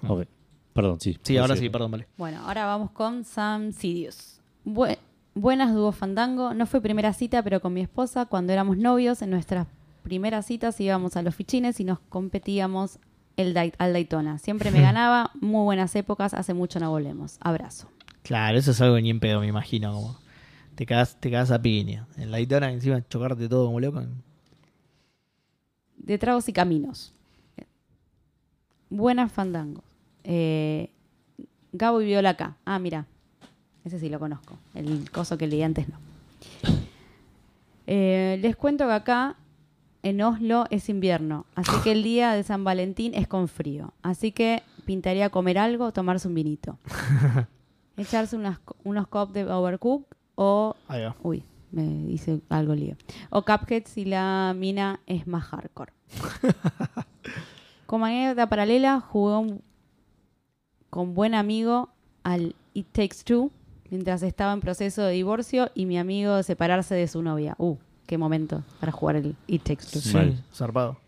[0.07, 0.27] Ok.
[0.75, 1.19] Perdón, sí.
[1.23, 2.07] sí ahora sí, perdón, vale.
[2.17, 4.41] Bueno, ahora vamos con Sam Sidious.
[4.65, 4.99] Bue-
[5.35, 6.55] buenas dúo fandango.
[6.55, 9.67] No fue primera cita, pero con mi esposa, cuando éramos novios, en nuestras
[10.09, 12.99] primeras citas íbamos a los fichines y nos competíamos
[13.37, 14.39] el Dai- al Daytona.
[14.39, 17.37] Siempre me ganaba, muy buenas épocas, hace mucho no volvemos.
[17.41, 17.89] Abrazo.
[18.23, 19.93] Claro, eso es algo ni en pedo, me imagino.
[19.93, 20.19] Como
[20.75, 22.07] te cagas, te cagas a piña.
[22.17, 24.03] En la guitarra encima chocarte todo como loco.
[25.97, 27.13] De tragos y caminos.
[28.91, 29.85] Buenas fandangos.
[30.25, 30.91] Eh,
[31.73, 32.57] Gabo y Viola acá.
[32.65, 33.07] Ah, mira.
[33.85, 34.59] Ese sí lo conozco.
[34.75, 35.99] El coso que leí antes no.
[37.87, 39.37] Eh, les cuento que acá
[40.03, 43.93] en Oslo es invierno, así que el día de San Valentín es con frío.
[44.03, 46.79] Así que pintaría comer algo, tomarse un vinito.
[47.97, 50.77] Echarse unas, unos cups de Overcook o.
[51.23, 52.97] Uy, me dice algo lío.
[53.31, 55.93] O Cuphead si la mina es más hardcore.
[57.87, 59.63] Como anécdota paralela, jugó un-
[60.91, 61.91] con buen amigo
[62.23, 63.51] al It Takes Two
[63.91, 67.55] mientras estaba en proceso de divorcio y mi amigo de separarse de su novia.
[67.59, 67.77] Uh,
[68.09, 70.01] qué momento para jugar el It Takes Two.
[70.01, 70.43] Sí, Mal.
[70.53, 70.99] zarpado.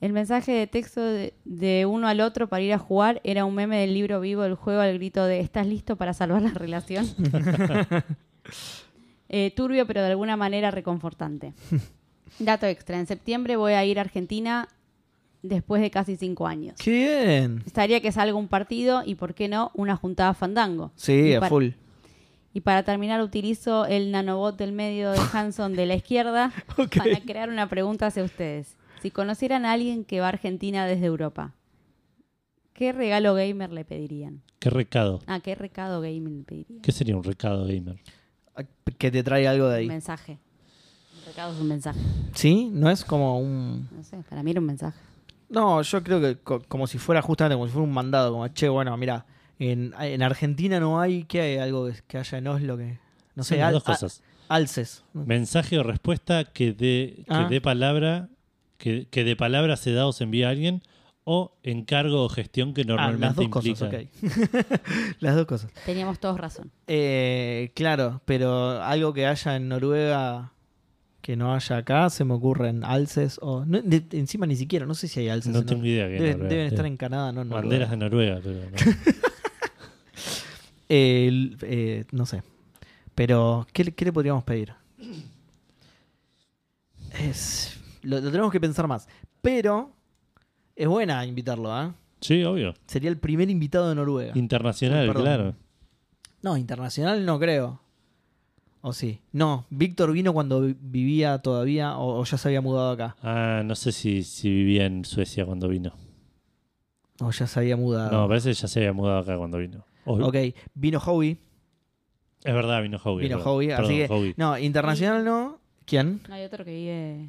[0.00, 3.54] El mensaje de texto de, de uno al otro para ir a jugar era un
[3.54, 7.06] meme del libro vivo del juego al grito de ¿estás listo para salvar la relación?
[9.28, 11.52] Eh, turbio, pero de alguna manera reconfortante.
[12.38, 14.68] Dato extra, en septiembre voy a ir a Argentina
[15.42, 16.76] después de casi cinco años.
[16.80, 17.62] ¡Qué bien!
[17.66, 20.92] Estaría que salga un partido y, ¿por qué no?, una juntada fandango.
[20.94, 21.68] Sí, Y a para- full.
[22.56, 26.52] Y para terminar utilizo el nanobot del medio de Hanson de la izquierda
[26.96, 28.76] para crear una pregunta hacia ustedes.
[29.02, 31.52] Si conocieran a alguien que va a Argentina desde Europa,
[32.72, 34.40] ¿Qué regalo gamer le pedirían?
[34.58, 35.20] ¿Qué recado?
[35.26, 36.80] Ah, ¿qué recado gamer le pedirían?
[36.80, 37.96] ¿Qué sería un recado gamer?
[38.98, 39.86] Que te traiga algo de Un ahí.
[39.88, 40.38] mensaje.
[41.18, 42.00] Un recado es un mensaje.
[42.34, 42.70] ¿Sí?
[42.72, 43.86] ¿No es como un...?
[43.94, 44.98] No sé, para mí era un mensaje.
[45.50, 48.48] No, yo creo que co- como si fuera justamente como si fuera un mandado, como,
[48.48, 49.24] che, bueno, mira,
[49.58, 51.56] en, en Argentina no hay, ¿qué hay?
[51.58, 52.98] Algo que, que haya en Oslo que...
[53.34, 54.22] No sé, al- dos a- cosas.
[54.48, 55.04] alces.
[55.12, 57.48] Mensaje o respuesta que de, que Ah.
[57.48, 58.28] de palabra,
[58.78, 60.82] que, que de palabra se da o se envía a alguien,
[61.24, 63.90] o encargo o gestión que Ah, normalmente las dos implica.
[63.90, 65.16] cosas, ok.
[65.20, 65.70] las dos cosas.
[65.84, 66.70] Teníamos todos razón.
[66.86, 70.52] Eh, claro, pero algo que haya en Noruega
[71.22, 73.64] que no haya acá, se me ocurren alces o...
[73.64, 75.52] no, de- encima ni siquiera, no sé si hay alces.
[75.52, 76.06] No en tengo idea.
[76.06, 76.48] que Deben, Noruega.
[76.48, 76.88] deben estar Sí.
[76.92, 77.62] en Canadá, no en Noruega.
[77.68, 78.76] Banderas de Noruega, pero no.
[80.88, 82.42] Eh, eh, no sé.
[83.14, 84.74] Pero, ¿qué, le- qué le podríamos pedir?
[87.20, 89.08] Es, lo, lo tenemos que pensar más.
[89.42, 89.90] Pero,
[90.74, 91.94] es buena invitarlo, ¿ah?
[92.20, 92.74] Sí, obvio.
[92.86, 94.32] Sería el primer invitado de Noruega.
[94.36, 95.22] Internacional, Perdón.
[95.22, 95.54] claro.
[96.42, 97.80] No, internacional no creo.
[98.82, 99.20] ¿O sí?
[99.32, 103.16] No, Víctor vino cuando vi- vivía todavía o, o ya se había mudado acá.
[103.22, 105.92] Ah, no sé si, si vivía en Suecia cuando vino.
[107.20, 108.12] O ya se había mudado.
[108.12, 109.84] No, parece que ya se había mudado acá cuando vino.
[110.06, 110.36] O- Ok,
[110.74, 111.36] vino Howie.
[112.44, 113.24] Es verdad, vino Howie.
[113.28, 113.38] Vino.
[113.42, 114.34] Howie, así Perdón, que- Howie.
[114.36, 115.58] No, internacional no.
[115.84, 116.20] ¿Quién?
[116.30, 117.28] Hay otro que vive.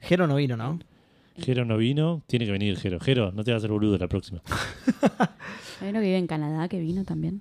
[0.00, 0.78] Jero no vino, ¿no?
[1.38, 3.00] Jero no vino, tiene que venir Jero.
[3.00, 4.42] Jero, no te vas a hacer boludo la próxima.
[5.80, 7.40] Hay uno que vive en Canadá que vino también.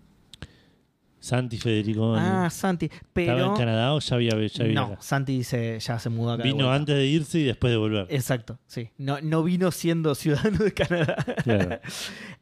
[1.29, 2.15] Santi Federico.
[2.17, 2.85] Ah, Santi.
[2.85, 3.45] ¿Estaba Pero.
[3.51, 4.97] en Canadá o ya había, ya había no, acá?
[5.01, 6.43] Santi se, ya se mudó acá.
[6.43, 8.07] Vino antes de irse y después de volver.
[8.09, 8.89] Exacto, sí.
[8.97, 11.15] No, no vino siendo ciudadano de Canadá.
[11.43, 11.79] Claro.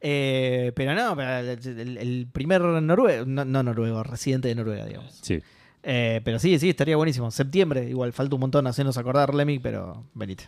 [0.00, 5.18] Eh, pero no, el, primer noruego, no, no noruego, residente de Noruega, digamos.
[5.22, 5.40] Sí.
[5.82, 7.30] Eh, pero sí, sí, estaría buenísimo.
[7.32, 10.44] Septiembre, igual falta un montón hacernos acordar, Lemmy, pero venite.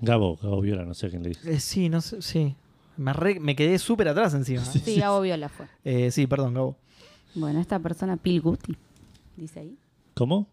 [0.00, 1.52] Gabo, Gabo Viola, no sé a quién le dice.
[1.52, 2.56] Eh, sí, no sé, sí.
[2.96, 4.64] Me, re- me quedé súper atrás encima.
[4.64, 5.66] Sí, Gabo Viola fue.
[5.84, 6.78] Eh, sí, perdón, Gabo.
[7.38, 8.76] Bueno, esta persona, Pil Guti,
[9.36, 9.78] dice ahí.
[10.14, 10.48] ¿Cómo?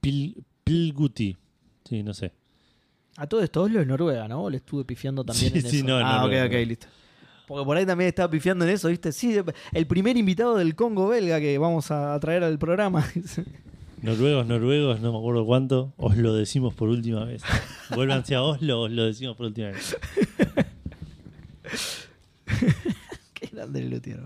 [0.00, 1.36] Pil, Pilguti.
[1.88, 2.32] Sí, no sé.
[3.16, 4.42] A todo esto, Oslo es Noruega, ¿no?
[4.44, 5.86] O Le estuve pifiando también Sí, en sí, eso.
[5.86, 6.86] no, ah, Noruega, ok, ok, listo.
[7.46, 9.12] Porque por ahí también estaba pifiando en eso, ¿viste?
[9.12, 9.36] Sí,
[9.72, 13.06] el primer invitado del Congo belga que vamos a traer al programa.
[14.02, 15.92] Noruegos, noruegos, no me acuerdo cuánto.
[15.96, 17.42] Os lo decimos por última vez.
[17.94, 19.96] Vuélvanse a Oslo, os lo decimos por última vez.
[23.34, 24.20] Qué grande el Lutier.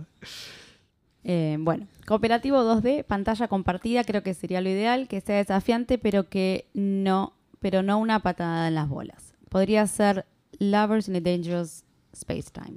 [1.29, 6.29] Eh, bueno, cooperativo 2D, pantalla compartida, creo que sería lo ideal, que sea desafiante, pero
[6.29, 9.35] que no, pero no una patada en las bolas.
[9.49, 10.25] Podría ser
[10.61, 11.83] Lovers in a Dangerous
[12.13, 12.77] Space Time.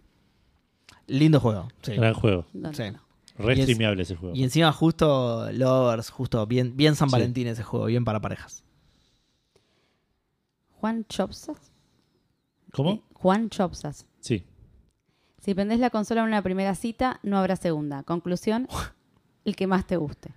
[1.05, 1.67] Lindo juego.
[1.83, 1.93] Sí.
[1.93, 2.45] Gran juego.
[2.53, 2.83] No, Sí.
[2.85, 2.99] no, no.
[3.37, 4.35] Re Y es- streameable ese juego.
[4.35, 7.13] Y encima justo Lovers, justo bien, bien San Sí.
[7.13, 8.63] Valentín ese juego, bien para parejas.
[10.81, 11.71] Juan Chopsas.
[12.73, 12.91] ¿Cómo?
[12.93, 14.05] Eh, Juan Chopsas.
[15.41, 18.03] Si prendés la consola en una primera cita, no habrá segunda.
[18.03, 18.67] Conclusión,
[19.45, 20.31] el que más te guste.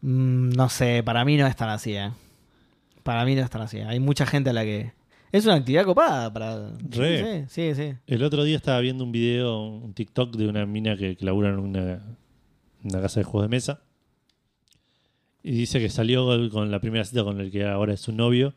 [0.00, 2.10] Mm, no sé, para mí no es tan así, ¿eh?
[3.02, 3.78] Para mí no es tan así.
[3.80, 4.92] Hay mucha gente a la que...
[5.32, 6.70] Es una actividad copada para...
[6.90, 7.46] Re.
[7.48, 7.94] Sí, sí, sí.
[8.06, 11.48] El otro día estaba viendo un video, un TikTok de una mina que, que labura
[11.48, 12.02] en una,
[12.84, 13.80] una casa de juegos de mesa.
[15.42, 18.54] Y dice que salió con la primera cita con el que ahora es su novio.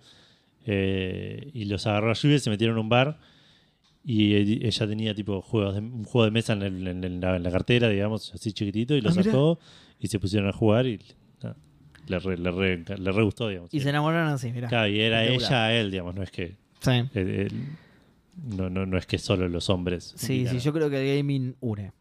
[0.65, 3.19] eh, y los agarró a lluvia y se metieron a un bar.
[4.09, 7.35] Y ella tenía tipo juegos de, un juego de mesa en, el- en- en la,
[7.35, 8.95] en la cartera, digamos, así chiquitito.
[8.95, 9.23] Y lo Ah, mirá.
[9.25, 9.59] sacó
[9.99, 10.85] y se pusieron a jugar.
[10.87, 11.01] Y
[12.07, 13.73] le, re, le, re- le re gustó, digamos.
[13.73, 14.69] Y se enamoraron así, mira.
[14.69, 16.55] Claro, y era ella a él, digamos, no es que.
[16.79, 16.91] Sí.
[16.91, 17.51] él- él-
[18.55, 20.13] no, no, no es que solo los hombres.
[20.15, 21.91] Sí, sí, yo creo que el gaming une.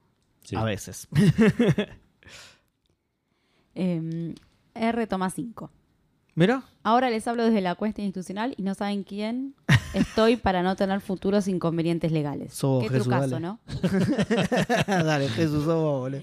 [0.44, 0.55] Sí.
[0.55, 1.09] A veces.
[3.75, 4.35] Eh,
[4.75, 5.70] R toma 5.
[6.36, 6.62] Mira.
[6.84, 9.55] Ahora les hablo desde la cuesta institucional y no saben quién
[9.94, 12.52] estoy para no tener futuros inconvenientes legales.
[12.55, 13.40] Sos Qué Jesús, trucazo, dale.
[13.40, 13.58] ¿no?
[14.86, 16.20] Dale, Jesús, sos vos, boludo.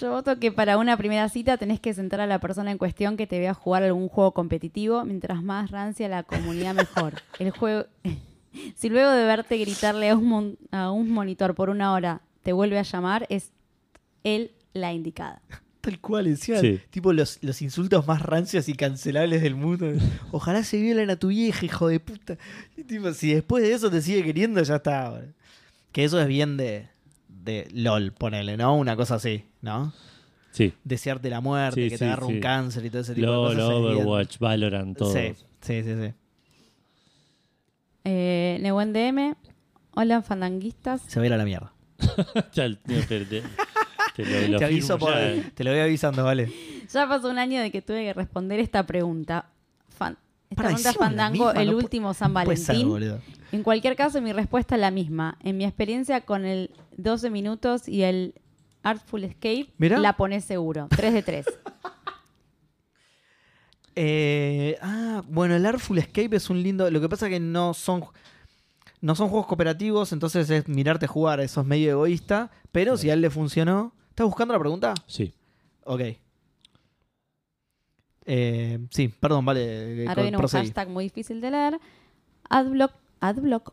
[0.00, 3.16] Yo voto que para una primera cita tenés que sentar a la persona en cuestión
[3.16, 5.04] que te vea jugar algún juego competitivo.
[5.04, 7.14] Mientras más rancia la comunidad, mejor.
[7.38, 7.84] El juego.
[8.76, 12.52] si luego de verte gritarle a un, mon- a un monitor por una hora te
[12.52, 13.50] vuelve a llamar, es
[14.24, 15.42] él la indicada.
[15.80, 16.80] Tal cual, encima, Sí.
[16.90, 19.92] tipo los, los insultos más rancios y cancelables del mundo.
[20.32, 22.36] Ojalá se violen a tu vieja, hijo de puta.
[22.76, 25.22] Y tipo, si después de eso te sigue queriendo, ya está.
[25.92, 26.88] Que eso es bien de,
[27.28, 28.76] de LOL, ponele, ¿no?
[28.76, 29.92] Una cosa así, ¿no?
[30.50, 30.74] Sí.
[30.82, 33.50] Desearte la muerte, Sí, que sí, te agarre un cáncer y todo ese tipo LOL,
[33.56, 33.74] de cosas.
[33.76, 35.12] Overwatch, Valorant, todo.
[35.12, 35.94] Sí, sí, sí.
[35.94, 36.12] sí.
[38.04, 39.36] Eh, DM.
[39.94, 41.02] Hola, fandanguistas.
[41.06, 41.72] Se va a ir a la mierda.
[42.56, 42.78] El-
[44.24, 46.52] te, lo, lo te aviso firmo por, ya, te lo voy avisando, ¿vale?
[46.92, 49.46] Ya pasó un año de que tuve que responder esta pregunta.
[49.88, 50.16] Fan-
[50.50, 53.20] esta Pará, pregunta Fandango, misma, el no último San no puede ser, Valentín.
[53.52, 55.36] En cualquier caso, mi respuesta es la misma.
[55.42, 58.34] En mi experiencia con el 12 minutos y el
[58.82, 59.98] Artful Escape, Mirá.
[59.98, 60.88] la pones seguro.
[60.96, 61.46] 3 de 3.
[64.00, 66.88] Eh, ah, bueno, el Artful Escape es un lindo.
[66.88, 68.04] Lo que pasa es que no son.
[69.00, 72.50] No son juegos cooperativos, entonces es mirarte jugar, eso es medio egoísta.
[72.72, 73.92] Pero si a él le funcionó.
[74.18, 74.94] ¿Estás buscando la pregunta?
[75.06, 75.32] Sí.
[75.84, 76.00] Ok.
[78.24, 80.02] Eh, sí, perdón, vale.
[80.02, 80.64] eh, Ahora viene un proseguí.
[80.64, 81.78] hashtag muy difícil de leer.
[82.50, 83.72] Adblock, adblock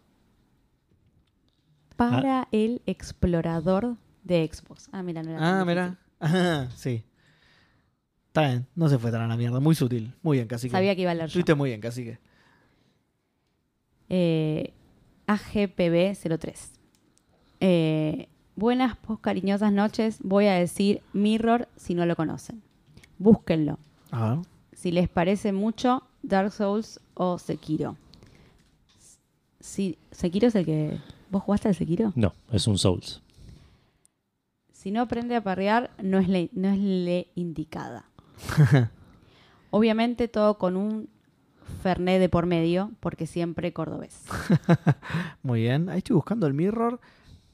[1.95, 2.47] para Ah.
[2.51, 4.87] el explorador de Xbox.
[4.91, 5.97] Ah, mira, no era Ah, mira.
[6.75, 7.03] Sí.
[8.27, 9.59] Está bien, no se fue tan a la mierda.
[9.59, 10.13] Muy sutil.
[10.21, 11.25] Muy bien, casi Sabía que iba a leer.
[11.25, 12.19] Estuviste muy bien, casi que.
[14.09, 14.73] Eh,
[15.25, 16.69] AGPB03.
[17.61, 20.19] Eh, buenas, post cariñosas noches.
[20.21, 22.61] Voy a decir Mirror si no lo conocen.
[23.17, 23.79] Búsquenlo.
[24.11, 24.39] A ver.
[24.73, 27.95] Si les parece mucho, Dark Souls o Sekiro.
[29.59, 30.99] Si, ¿Sekiro es el que...
[31.31, 32.13] ¿Vos jugaste al Sekiro?
[32.15, 33.21] No, es un Souls.
[34.71, 38.05] Si no aprende a parrear, no es le, no es le indicada.
[39.71, 41.09] Obviamente todo con un
[41.81, 44.23] Fernet de por medio, porque siempre cordobés.
[45.43, 45.89] Muy bien.
[45.89, 46.99] Ahí estoy buscando el mirror.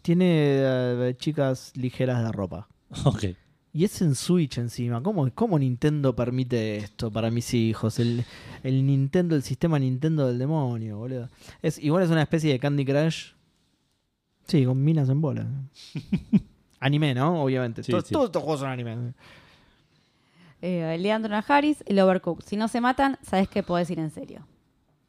[0.02, 2.68] Tiene eh, chicas ligeras de ropa.
[3.06, 3.26] Ok.
[3.74, 5.02] Y es en Switch encima.
[5.02, 8.00] ¿Cómo, cómo Nintendo permite esto para mis hijos?
[8.00, 8.26] El,
[8.64, 11.30] el Nintendo, el sistema Nintendo del demonio, boludo.
[11.62, 13.28] Es, igual es una especie de Candy Crush.
[14.46, 15.48] Sí, con minas en bola.
[16.82, 17.42] anime, ¿no?
[17.44, 17.82] Obviamente.
[17.82, 18.12] Sí, Todo- sí.
[18.14, 19.14] Todos estos juegos son anime.
[20.62, 22.44] Eh, Leandro Najaris, el Overcooked.
[22.46, 24.46] Si no se matan, sabes que podés ir en serio.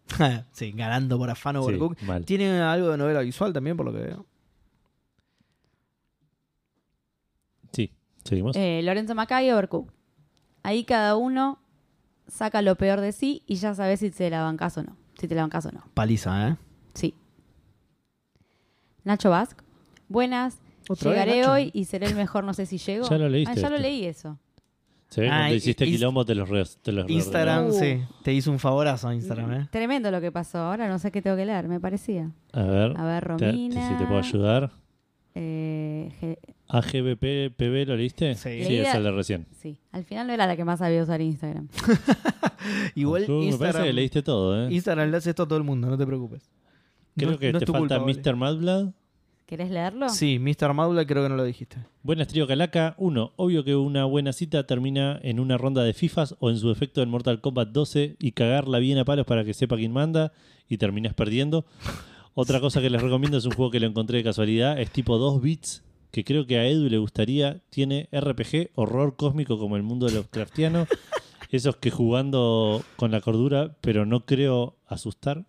[0.53, 2.07] sí, ganando por afán Sí, Overcooked.
[2.07, 2.25] mal.
[2.25, 4.27] Tiene algo de novela visual también, por lo que veo.
[7.73, 7.91] Sí,
[8.25, 8.57] seguimos.
[8.57, 9.92] Eh, Lorenzo Macay, Overcooked.
[10.62, 11.59] Ahí cada uno
[12.28, 14.97] saca lo peor de sí y ya sabes si te la bancas o no.
[15.18, 15.83] Si te la bancas o no.
[15.94, 16.57] Paliza, ¿eh?
[16.94, 17.15] Sí.
[19.05, 19.62] Nacho Basque.
[20.09, 20.59] Buenas.
[20.89, 23.09] Vez, Llegaré hoy y seré el mejor, no sé si llego.
[23.09, 24.39] Ya lo leíste Ah, ya lo leí eso.
[25.09, 27.73] Se ve Ah, cuando hiciste quilombo te los re, te los re- Instagram, Uh.
[27.73, 28.02] sí.
[28.23, 29.68] Te hizo un favorazo Instagram, ¿eh?
[29.70, 30.59] Tremendo lo que pasó.
[30.59, 32.31] Ahora no sé qué tengo que leer, me parecía.
[32.52, 33.89] A ver, A ver, te- Romina.
[33.89, 34.70] si te puedo ayudar.
[35.34, 36.36] Eh,
[36.78, 38.34] AGBP PB, ¿lo leíste?
[38.34, 38.41] Sí.
[38.42, 39.47] Sí, es Leída- el de recién.
[39.60, 41.68] sí, al final no era la que más sabía usar Instagram.
[42.94, 44.73] Igual Yo me parece Instagram, que leíste todo, ¿eh?
[44.73, 46.49] Instagram le hace esto a todo el mundo, no te preocupes.
[47.17, 48.36] Creo No- que no te falta culpa, Mr.
[48.36, 48.89] Madblood.
[49.47, 50.09] ¿Querés leerlo?
[50.09, 50.73] Sí, Mr.
[50.73, 51.76] Maula creo que no lo dijiste.
[52.02, 52.94] Buenas, trío Calaca.
[52.97, 56.70] Uno, obvio que una buena cita termina en una ronda de FIFAs o en su
[56.70, 60.33] efecto en Mortal Kombat 12 y cagarla bien a palos para que sepa quién manda
[60.70, 61.67] y terminas perdiendo.
[62.33, 64.81] Otra cosa que les recomiendo es un juego que lo encontré de casualidad.
[64.81, 67.60] Es tipo 2 bits, que creo que a Edu le gustaría.
[67.70, 70.86] Tiene RPG, horror cósmico como el mundo de Lovecraftiano.
[71.50, 75.44] Esos que jugando con la cordura, pero no creo asustar.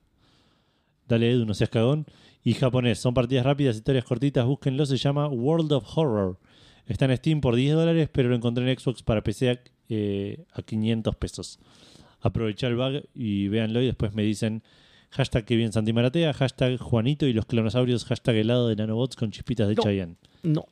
[1.08, 2.08] Dale Edu, no seas cagón.
[2.44, 6.40] Y japonés, son partidas rápidas, historias cortitas, búsquenlo, se llama World of Horror.
[6.88, 9.60] Está en Steam por 10 dólares, pero lo encontré en Xbox para PC a,
[9.90, 11.60] eh, a 500 pesos.
[12.20, 14.64] Aprovecha el bug y véanlo y después me dicen
[15.12, 19.32] hashtag que bien Santi Maratea, hashtag Juanito y los clonosaurios, hashtag helado de nanobots con
[19.32, 19.84] chispitas de No.
[19.84, 20.18] Chayanne.
[20.44, 20.66] No.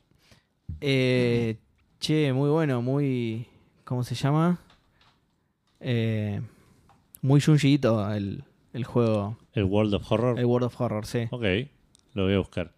[0.80, 1.56] Eh,
[2.00, 3.46] che, muy bueno, muy.
[3.84, 4.60] ¿Cómo se llama?
[5.80, 6.40] Eh,
[7.20, 9.38] muy Junjiito el, el juego.
[9.52, 10.38] El World of Horror.
[10.38, 11.26] El World of Horror, sí.
[11.30, 11.44] Ok,
[12.14, 12.72] lo voy a buscar.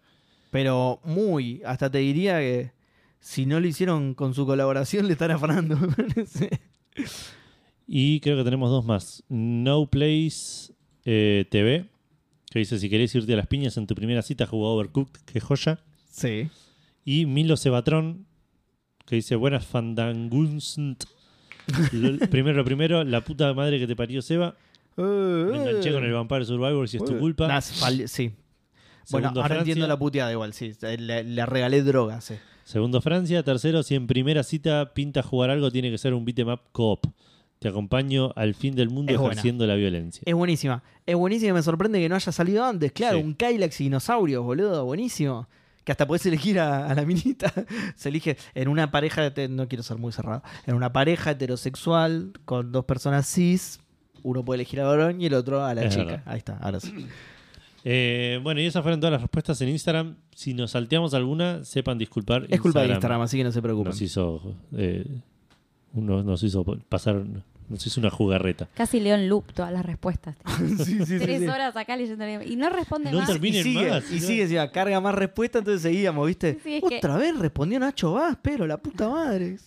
[0.51, 1.61] Pero muy.
[1.65, 2.71] Hasta te diría que
[3.19, 5.77] si no lo hicieron con su colaboración, le están afanando.
[5.77, 6.49] me parece.
[7.87, 9.23] Y creo que tenemos dos más.
[9.29, 10.73] No Place
[11.05, 11.85] eh, TV,
[12.49, 15.39] que dice si querés irte a las piñas en tu primera cita, jugó Overcooked, que
[15.39, 15.79] joya.
[16.09, 16.49] sí.
[17.05, 18.25] Y Milo Cebatrón,
[19.05, 21.03] que dice buenas fandangunsnt.
[22.29, 24.55] Primero lo primero, la puta madre que te parió Seba.
[24.97, 25.03] Me
[25.57, 27.47] enganché con el Vampire Survivor si es tu culpa.
[27.47, 28.31] Nah, sí.
[29.11, 29.59] Bueno, ahora Francia.
[29.59, 30.73] entiendo la puteada igual, sí.
[30.81, 32.35] Le, le regalé droga, sí.
[32.63, 33.43] Segundo, Francia.
[33.43, 37.05] Tercero, si en primera cita pinta jugar algo, tiene que ser un beat'em up co-op.
[37.59, 39.33] Te acompaño al fin del mundo Es buena.
[39.33, 40.23] ejerciendo la violencia.
[40.25, 40.83] Es buenísima.
[41.05, 42.91] Es buenísima y me sorprende que no haya salido antes.
[42.91, 43.23] Claro, Sí.
[43.23, 44.85] un Kylax y dinosaurios, boludo.
[44.85, 45.47] Buenísimo.
[45.85, 47.53] Que hasta puedes elegir a, a la minita.
[47.95, 52.73] Se elige en una pareja, no quiero ser muy cerrado, en una pareja heterosexual con
[52.73, 53.79] dos personas cis.
[54.23, 56.05] Uno puede elegir a varón y el otro a la Es chica.
[56.05, 56.23] verdad.
[56.25, 56.93] Ahí está, ahora sí.
[57.87, 60.15] Eh, bueno, y esas fueron todas las respuestas en Instagram.
[60.33, 62.47] Si nos salteamos alguna, sepan disculpar.
[62.49, 63.91] Es culpa de Instagram, así que no se preocupen.
[63.91, 65.05] Nos hizo, eh,
[65.93, 67.23] uno, nos hizo pasar,
[67.69, 68.67] nos hizo una jugarreta.
[68.75, 70.35] Casi leo en loop todas las respuestas.
[70.57, 71.47] Sí, sí, sí, Tres sí.
[71.47, 73.27] horas acá leyendo y no responde No más.
[73.27, 73.57] termina.
[73.59, 76.53] Y sigue, más, y sigue, decía, carga más respuesta, entonces seguíamos, ¿viste?
[76.55, 79.57] Sí, sí, es que- Otra vez respondió Nacho Vaz, pero la puta madre.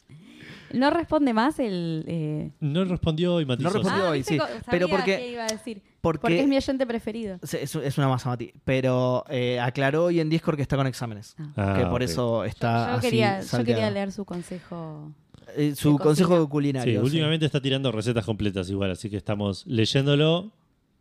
[0.73, 2.05] No responde más el.
[2.07, 3.69] eh, No respondió y matizó.
[3.71, 4.05] No respondió.
[4.07, 4.39] Ah, hoy, sí.
[4.71, 5.81] Pero porque- qué iba a decir.
[6.03, 7.39] porque- Porque es mi oyente preferido.
[7.43, 8.53] Es, es- es una masa, Mati.
[8.67, 11.37] Pero eh, aclaró hoy en Discord que está con exámenes.
[11.57, 12.09] Ah, que por ok.
[12.09, 13.65] eso está Yo así quería, yo salteado.
[13.81, 15.11] quería leer su consejo.
[15.57, 16.93] Eh, su consejo culinario.
[16.95, 17.05] Sí, sí.
[17.05, 20.53] últimamente está tirando recetas completas igual, así que estamos leyéndolo,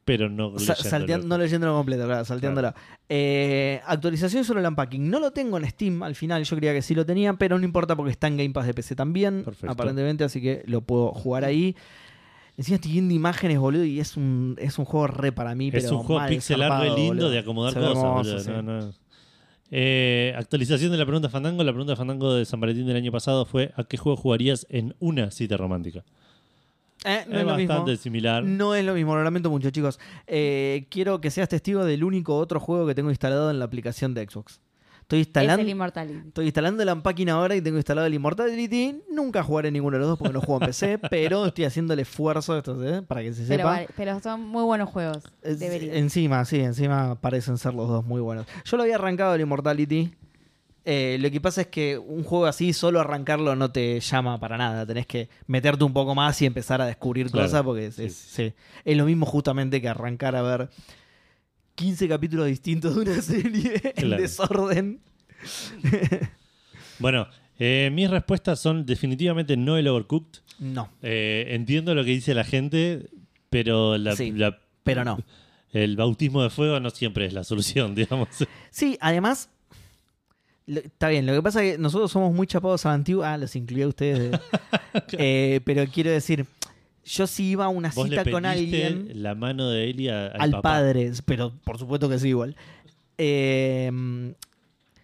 [0.05, 0.89] pero no Sa- leyéndolo.
[0.89, 2.73] salteando- no leyéndolo completo, claro, salteándolo.
[3.09, 5.09] Eh, actualización sobre el unpacking.
[5.09, 7.65] No lo tengo en Steam al final, yo creía que sí lo tenía, pero no
[7.65, 9.71] importa porque está en Game Pass de PC también, Perfecto.
[9.73, 11.75] aparentemente, así que lo puedo jugar ahí.
[12.55, 15.67] Encima estoy viendo imágenes, boludo, y es un, es un juego re para mí.
[15.67, 17.29] Es pero un juego mal pixel art re zarpado, lindo boludo.
[17.29, 17.91] de acomodar Se cosas.
[17.97, 18.49] hermoso, boludo, sí.
[18.49, 18.93] no, no.
[19.71, 21.63] Eh, actualización de la pregunta Fandango.
[21.63, 24.95] La pregunta Fandango de San Valentín del año pasado fue: ¿a qué juego jugarías en
[24.99, 26.03] una cita romántica?
[27.05, 27.75] Eh, no es es lo mismo.
[27.75, 28.43] bastante similar.
[28.43, 29.99] No es lo mismo, lo lamento mucho, chicos.
[30.25, 34.13] Eh, quiero que seas testigo del único otro juego que tengo instalado en la aplicación
[34.13, 34.59] de Xbox.
[35.07, 35.61] Estoy Es instalando.
[35.61, 36.27] el Immortality.
[36.27, 39.03] Estoy instalando el Unpacking ahora y tengo instalado el Immortality.
[39.09, 41.99] Nunca jugaré ninguno de los dos porque no juego en PC, pero estoy haciendo el
[42.01, 43.01] esfuerzo esto, ¿eh?
[43.03, 43.69] para que se Pero, sepa.
[43.69, 45.23] vale, pero son muy buenos juegos.
[45.41, 48.45] Es- encima, sí, encima parecen ser los dos muy buenos.
[48.65, 50.13] Yo lo había arrancado el Immortality.
[50.89, 54.57] Eh, lo que pasa es que un juego así, solo arrancarlo no te llama para
[54.57, 54.85] nada.
[54.85, 58.03] Tenés que meterte un poco más y empezar a descubrir Claro, cosas porque es, sí.
[58.05, 58.53] es- sí.
[58.83, 60.69] Es lo mismo justamente que arrancar a ver
[61.77, 64.21] 15 capítulos distintos de una serie en Claro.
[64.21, 64.99] desorden.
[66.99, 67.27] Bueno,
[67.59, 70.39] eh, mis respuestas son definitivamente no el Overcooked.
[70.59, 73.07] No, Eh, entiendo lo que dice la gente,
[73.51, 75.19] pero la, Sí, la- pero no.
[75.73, 78.29] el bautismo de fuego no siempre es la solución, digamos.
[78.71, 79.49] Sí, además.
[80.65, 83.31] lo- está bien, lo que pasa es que nosotros somos muy chapados a la antigua.
[83.33, 84.35] Ah, los incluí a ustedes.
[85.19, 86.47] Eh, pero quiero decir,
[87.07, 89.09] yo sí iba a una Vos le cita con alguien.
[89.15, 90.61] la mano de Eli a- al, al papá.
[90.69, 92.55] padre, pero por supuesto que sí, igual.
[93.17, 94.33] Eh,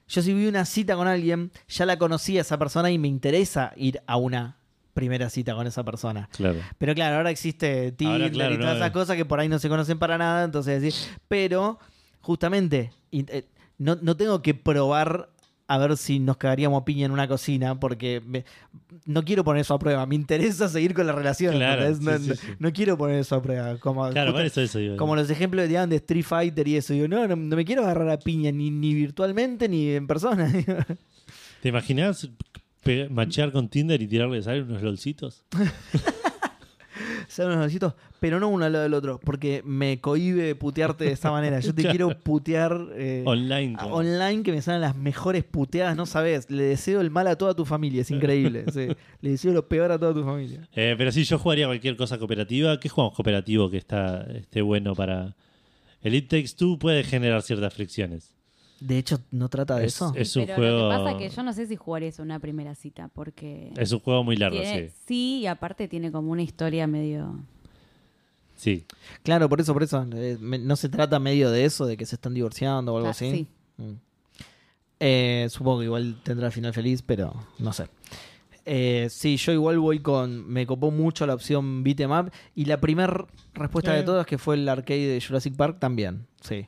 [0.08, 3.74] yo si vi una cita con alguien, ya la conocía esa persona y me interesa
[3.76, 4.58] ir a una
[4.94, 6.30] primera cita con esa persona.
[6.36, 6.60] Claro.
[6.78, 9.50] Pero claro, ahora existe Tinder Ahora, claro, y todas no, esas cosas que por ahí
[9.50, 11.80] no se conocen para nada, entonces decir, pero
[12.22, 13.46] justamente eh,
[13.80, 15.30] no, no tengo que probar
[15.68, 18.44] a ver si nos cagaríamos a piña en una cocina porque me-
[19.06, 22.22] no quiero poner eso a prueba, me interesa seguir con la relación, Claro, ¿entendés?
[22.24, 22.54] sí, no, sí, sí.
[22.60, 24.98] no quiero poner eso a prueba, como, Claro, eso eso digo.
[24.98, 28.10] como los ejemplos de Street Fighter y eso, digo, no, no, no me quiero agarrar
[28.10, 30.52] a piña ni, ni virtualmente ni en persona.
[31.62, 32.30] ¿Te imaginas
[33.10, 34.64] machear con Tinder y tirarle ¿sabes?
[34.64, 35.46] unos lolcitos?
[37.40, 41.60] Unos pero no uno al lado del otro, porque me cohibe putearte de esa manera.
[41.60, 41.98] Yo te Claro.
[42.08, 43.76] quiero putear eh, Online.
[43.78, 46.50] a- online que me salen las mejores puteadas, no sabes.
[46.50, 48.66] Le deseo el mal a toda tu familia, es increíble.
[48.74, 48.88] sí.
[49.22, 50.68] Le deseo lo peor a toda tu familia.
[50.74, 52.80] Eh, pero sí, yo jugaría cualquier cosa cooperativa.
[52.80, 55.36] ¿Qué jugamos cooperativo que está esté bueno para.
[56.02, 58.34] El It Takes Two puede generar ciertas fricciones.
[58.80, 60.12] De hecho, no trata de Es- eso.
[60.16, 62.22] es- un Pero juego- lo que pasa es que yo no sé si jugaría eso
[62.22, 64.96] en una primera cita, porque Es un juego muy largo, tiene- sí.
[65.08, 67.40] sí, y aparte tiene como una historia medio...
[68.56, 68.86] Sí.
[69.24, 70.06] Claro, por eso, por eso.
[70.16, 73.12] eh, no se trata medio de eso, de que se están divorciando o algo Ah,
[73.12, 73.32] así.
[73.32, 73.48] sí.
[73.78, 73.94] Mm.
[75.00, 77.88] Eh, supongo que igual tendrá final feliz, pero no sé.
[78.66, 80.48] Eh, sí, yo igual voy con.
[80.48, 82.32] Me copó mucho la opción beat 'em up.
[82.56, 83.98] Y la primera respuesta Eh.
[83.98, 86.26] de todas, que fue el arcade de Jurassic Park, también.
[86.40, 86.68] Sí.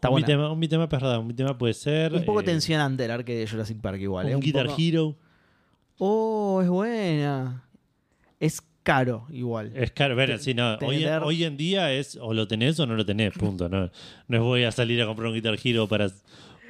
[0.00, 0.26] Está un buena.
[0.26, 1.18] bitema, un es verdad.
[1.18, 2.14] Un bitema puede ser.
[2.14, 4.24] Un poco eh, tensionante el arcade de Jurassic Park, igual.
[4.24, 5.16] Un, eh, un Guitar poco- Hero.
[5.98, 7.64] Oh, es buena.
[8.38, 9.72] Es caro, igual.
[9.76, 10.16] Es caro.
[10.16, 10.78] Te- sí, no.
[11.22, 13.68] Hoy, en día es o lo tenés o no lo tenés, punto.
[13.68, 13.90] No,
[14.26, 16.08] no es voy a salir a comprar un Guitar Hero para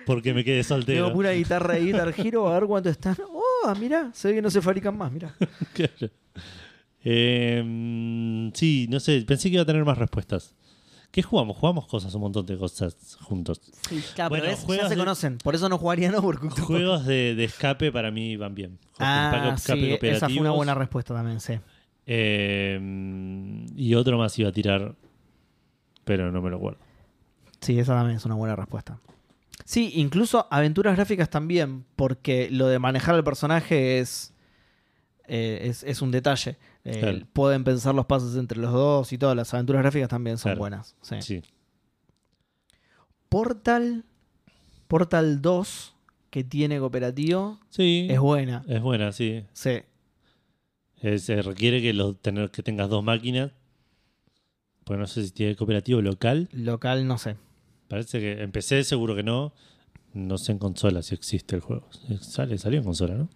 [0.06, 1.06] porque me quede soltero.
[1.06, 3.16] Tengo una guitarra de Guitar Hero, a ver cuánto están.
[3.32, 5.32] Oh, mira, se ve que no se fabrican más, mira.
[5.72, 6.12] Claro.
[7.04, 10.54] Eh, sí, no sé, pensé que iba a tener más respuestas.
[11.10, 11.56] ¿Qué jugamos?
[11.56, 13.60] Jugamos cosas, un montón de cosas juntos.
[13.88, 14.00] Sí.
[14.14, 16.62] Claro, Bueno, pero ves, ya se de- conocen, por eso no jugarían Overcooked.
[16.62, 18.78] Juegos de, de escape para mí van bien.
[18.98, 21.58] Ah, sí, esa fue una buena respuesta también, sí.
[22.06, 22.78] Eh,
[23.76, 24.94] y otro más iba a tirar,
[26.04, 26.78] pero no me lo acuerdo.
[27.60, 28.98] Sí, esa también es una buena respuesta.
[29.64, 34.32] Sí, incluso aventuras gráficas también, porque lo de manejar al personaje es,
[35.26, 36.56] eh, es, es un detalle.
[36.84, 37.18] Eh, Claro.
[37.32, 40.58] Pueden pensar los pasos entre los dos y todas las aventuras gráficas también son Claro.
[40.60, 40.96] buenas.
[41.02, 41.16] sí.
[41.22, 41.42] Sí.
[43.28, 44.04] Portal,
[44.88, 45.94] Portal 2,
[46.30, 48.06] que tiene cooperativo, Sí.
[48.10, 48.64] es buena.
[48.68, 49.44] Es buena, sí.
[49.52, 49.78] Sí.
[51.02, 53.52] Eh, se requiere que, lo, tener, que tengas dos máquinas.
[54.84, 56.48] Pues no sé si tiene cooperativo local.
[56.52, 57.36] Local, no sé.
[57.88, 59.52] Parece que empecé, seguro que no.
[60.12, 61.88] No sé en consola si existe el juego.
[62.20, 63.28] Sale, salió en consola, ¿no?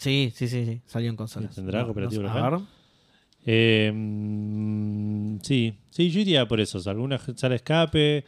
[0.00, 0.80] Sí, sí, sí, sí.
[0.86, 1.54] Salió en consolas.
[1.54, 2.28] ¿Tendrá cooperativo sé.
[2.28, 2.42] local?
[2.42, 2.60] A ver.
[3.44, 6.80] Eh, mm, sí, sí, yo iría por eso.
[6.88, 8.24] Alguna sala escape.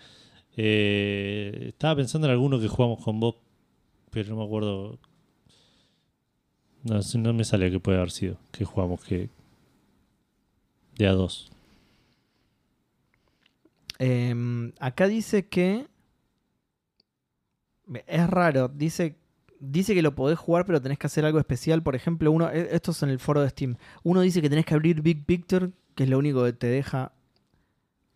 [0.55, 3.36] Eh, estaba pensando en alguno que jugamos con vos,
[4.10, 4.99] pero no me acuerdo.
[6.83, 8.36] No, no me sale qué puede haber sido.
[8.51, 9.31] Que jugamos que.
[10.99, 11.51] De a dos.
[13.99, 14.34] Eh,
[14.78, 15.86] acá dice que.
[18.07, 18.68] Es raro.
[18.68, 19.17] Dice,
[19.65, 21.82] dice que lo podés jugar, pero tenés que hacer algo especial.
[21.82, 22.50] Por ejemplo, uno.
[22.50, 23.76] e- Esto es en el foro de Steam.
[24.02, 27.12] Uno dice que tenés que abrir Big Picture, que es lo único que te deja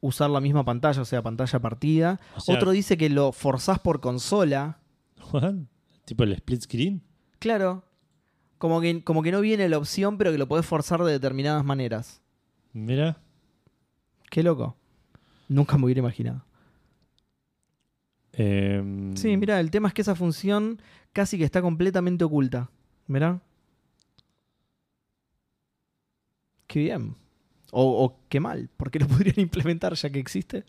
[0.01, 2.21] usar la misma pantalla, o sea, pantalla partida.
[2.37, 4.79] O sea, Otro dice que lo forzás por consola.
[5.21, 5.69] ¿Juan?
[6.05, 7.03] ¿Tipo el split screen?
[7.39, 7.85] Claro.
[8.59, 11.65] Como que, como que no viene la opción, pero que lo podés forzar de determinadas
[11.65, 12.21] maneras.
[12.73, 13.19] Mira.
[14.31, 14.77] Qué loco.
[15.49, 16.45] Nunca me hubiera imaginado.
[18.39, 20.81] Eh, Sí, mira, el tema es que esa función
[21.13, 22.71] casi que está completamente oculta.
[23.07, 23.41] Mirá.
[26.67, 27.15] Qué bien.
[27.73, 30.65] O, o qué mal, porque lo podrían implementar ya que existe.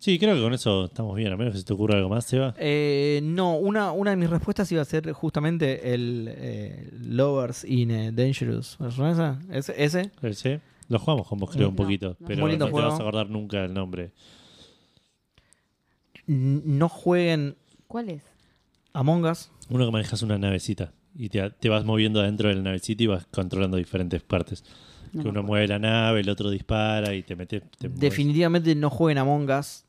[0.00, 1.32] Sí, creo que con eso estamos bien.
[1.32, 2.54] A menos que se te ocurra algo más, Seba.
[2.56, 7.90] Eh, no, una, una de mis respuestas iba a ser justamente el eh, Lovers in
[7.90, 8.78] a Dangerous.
[8.80, 9.40] ¿Es esa?
[9.50, 10.10] ¿Ese?
[10.22, 10.60] ese?
[10.88, 12.16] Lo jugamos con vos, creo, un No, poquito.
[12.20, 12.26] no.
[12.28, 14.12] Pero no te vas a acordar nunca el nombre.
[16.28, 18.22] No jueguen ¿Cuál es?
[18.92, 19.50] Among Us.
[19.70, 20.92] Uno que manejas una navecita.
[21.16, 24.62] Y te, te vas moviendo adentro de la navecita y vas controlando diferentes partes.
[25.12, 27.60] No que uno mueve la nave, el otro dispara y te mete.
[27.78, 28.00] te mueves.
[28.00, 29.84] Definitivamente no jueguen Among Us.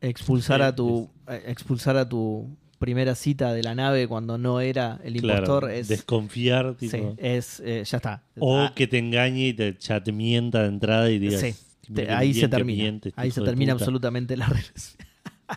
[0.00, 4.60] Expulsar Sí, a tu eh, expulsar a tu primera cita de la nave cuando no
[4.60, 6.74] era el Claro, impostor es desconfiar.
[6.74, 8.22] Tipo, sí, es eh, ya está.
[8.38, 11.40] O Ah, que te engañe y te, ya te mienta de entrada y digas.
[11.40, 11.54] Sí,
[11.88, 12.82] "Mira te- ahí bien se termina.
[12.82, 13.84] miente este ahí se termina puta".
[13.84, 15.01] absolutamente la relación.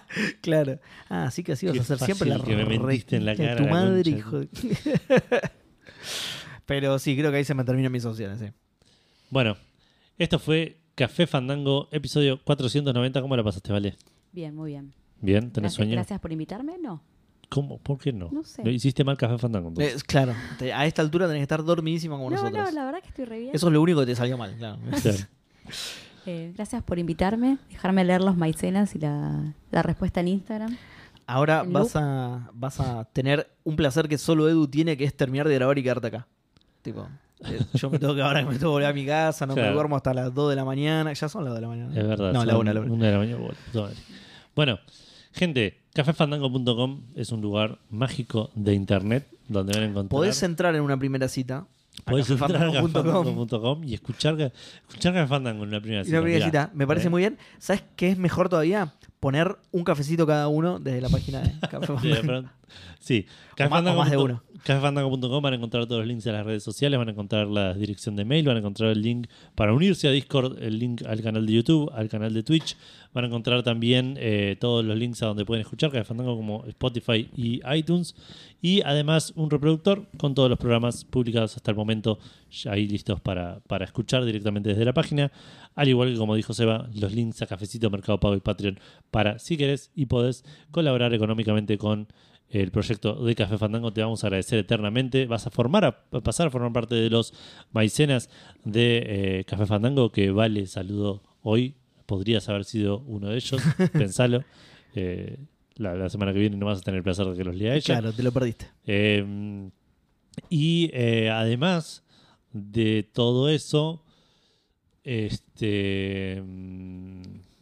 [0.42, 0.80] claro.
[1.10, 3.56] Ah, así que así vas a hacer siempre la que me mentiste en la cara,
[3.58, 4.18] tu madre, concha.
[4.18, 4.50] hijo de-
[6.66, 8.48] Pero sí, creo que ahí se me terminan mis opciones, sí.
[9.30, 9.56] Bueno,
[10.18, 13.22] esto fue Café Fandango, episodio 490.
[13.22, 13.96] ¿Cómo la pasaste, Vale?
[14.32, 14.94] Bien, muy bien.
[15.22, 15.42] ¿Bien?
[15.52, 15.92] ¿Tenés Gracias, sueño?
[15.94, 16.78] gracias por invitarme.
[16.82, 17.02] No.
[17.50, 17.78] ¿Cómo?
[17.78, 18.30] ¿Por qué no?
[18.32, 18.64] No sé.
[18.66, 19.70] Lo hiciste mal Café Fandango.
[19.70, 20.02] entonces.
[20.02, 22.66] Eh, claro, te- a esta altura tenés que estar dormidísima como No, nosotros.
[22.66, 23.52] no, la verdad que estoy re bien.
[23.56, 24.80] Eso es lo único que te salió mal, claro.
[25.02, 25.18] Claro.
[26.26, 30.76] Eh, gracias por invitarme, dejarme leer los maicenas y la, la respuesta en Instagram.
[31.28, 35.16] Ahora En vas a, vas a tener un placer que solo Edu tiene, que es
[35.16, 36.28] terminar de grabar y quedarte acá.
[36.82, 37.08] Tipo,
[37.46, 39.62] eh, yo me tengo que ahora me tengo que volver a mi casa, no me
[39.62, 39.76] Claro.
[39.76, 41.14] duermo hasta las 2 de la mañana.
[41.14, 42.00] Ya son las 2 de la mañana.
[42.00, 42.34] Es verdad.
[42.34, 42.94] No, la 1, la 1.
[42.94, 43.38] una de la mañana.
[43.40, 43.96] bueno, puta madre.
[44.56, 44.80] Bueno,
[45.34, 50.10] gente, cafefandango.com es un lugar mágico de internet donde van a encontrar.
[50.10, 51.66] Podés entrar en una primera cita.
[52.04, 56.18] Podés entrar a cafefandango.com y escuchar, escuchar Café Fandango en una primera cita.
[56.18, 56.72] una primera cita.
[56.74, 57.10] Me parece ¿Eh?
[57.10, 57.38] muy bien.
[57.58, 58.94] ¿Sabes qué es mejor todavía?
[59.20, 62.14] Poner un cafecito cada uno desde la página de Café Sí,
[63.00, 63.26] sí.
[63.64, 64.44] O más- o más de uno.
[64.66, 67.76] cafefandango.com van a encontrar todos los links a las redes sociales, van a encontrar la
[67.76, 71.22] dirección de mail, van a encontrar el link para unirse a Discord, el link al
[71.22, 72.76] canal de YouTube, al canal de Twitch.
[73.14, 76.66] Van a encontrar también eh, todos los links a donde pueden escuchar Café Fandango como
[76.66, 78.16] Spotify y iTunes.
[78.60, 82.18] Y además un reproductor con todos los programas publicados hasta el momento
[82.68, 85.32] ahí listos para, para escuchar directamente desde la página.
[85.76, 88.80] Al igual que como dijo Seba, los links a Cafecito, Mercado Pago y Patreon
[89.12, 92.08] para si querés y podés colaborar económicamente con
[92.50, 93.92] el proyecto de Café Fandango.
[93.92, 95.26] Te vamos a agradecer eternamente.
[95.26, 97.34] Vas a formar a, a pasar a formar parte de los
[97.72, 98.30] maicenas
[98.64, 99.04] de
[99.40, 101.76] eh, Café Fandango, que vale saludo hoy.
[102.06, 103.62] Podrías haber sido uno de ellos,
[103.94, 104.44] pensalo.
[104.94, 105.38] Eh,
[105.76, 107.76] la, la semana que viene no vas a tener el placer de que los lea
[107.76, 107.96] ella.
[108.00, 108.68] Claro, te lo perdiste.
[108.86, 109.70] Eh,
[110.50, 112.04] y eh, además
[112.54, 114.04] de todo eso,
[115.04, 116.42] este.
[116.46, 117.55] mm, ¿Qué?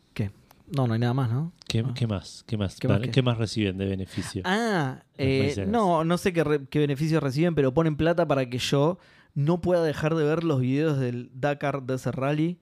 [0.75, 1.53] No, no hay nada más, ¿no?
[1.67, 1.91] ¿Qué, Ah.
[1.95, 2.43] qué más?
[2.47, 2.79] ¿Qué más?
[2.79, 3.11] ¿Qué más qué?
[3.11, 4.41] ¿Qué más reciben de beneficio?
[4.45, 8.57] Ah, eh, no, no sé qué, re- qué beneficios reciben, pero ponen plata para que
[8.57, 8.97] yo
[9.35, 12.59] no pueda dejar de ver los videos del Dakar Desert Rally,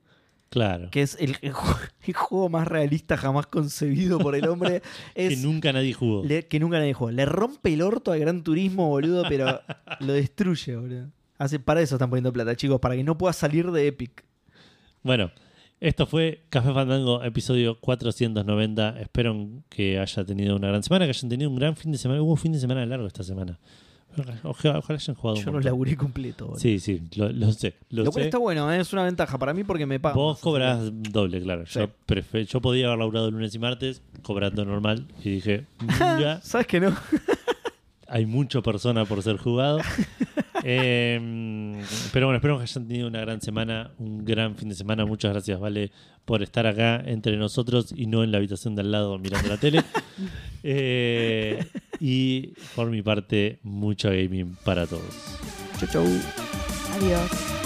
[0.49, 0.89] claro.
[0.91, 4.81] que es el, el ju- el juego más realista jamás concebido por el hombre.
[5.15, 6.23] Que nunca nadie jugó.
[6.25, 7.11] le- que nunca nadie jugó.
[7.11, 9.61] Le rompe el orto al Gran Turismo, boludo, pero
[10.01, 11.09] lo destruye, boludo.
[11.37, 14.23] Hace, para eso están poniendo plata, chicos, para que no pueda salir de Epic.
[15.01, 15.31] Bueno,
[15.81, 19.01] esto fue Café Fandango, episodio 490.
[19.01, 22.21] Espero que haya tenido una gran semana, que hayan tenido un gran fin de semana.
[22.21, 23.57] Hubo un fin de semana largo esta semana.
[24.43, 25.71] Ojalá, ojalá hayan jugado un Yo no montón.
[25.71, 26.53] laburé completo.
[26.57, 27.75] Sí, sí, lo, lo sé.
[27.89, 28.27] Lo, Lo cual sé.
[28.27, 28.79] está bueno, ¿eh?
[28.81, 30.17] es una ventaja para mí porque me pagan.
[30.17, 31.65] Vos cobras doble, claro.
[31.65, 31.79] Sí.
[31.79, 35.85] Yo, prefe- yo podía haber laburado lunes y martes, cobrando normal, y dije, que-
[36.17, 36.93] "Mira, ¿Sabes que no?
[38.11, 39.79] Hay mucho persona por ser jugado.
[40.63, 41.19] Eh,
[42.13, 45.07] pero bueno, espero que hayan tenido una gran semana, un gran fin de semana.
[45.07, 45.91] Muchas gracias, Vale,
[46.23, 49.57] por estar acá entre nosotros y no en la habitación de al lado mirando la
[49.57, 49.83] tele.
[50.63, 51.65] Eh,
[51.99, 55.01] y por mi parte, mucho gaming para todos.
[55.79, 56.05] Chau, chau.
[56.93, 57.60] Adiós.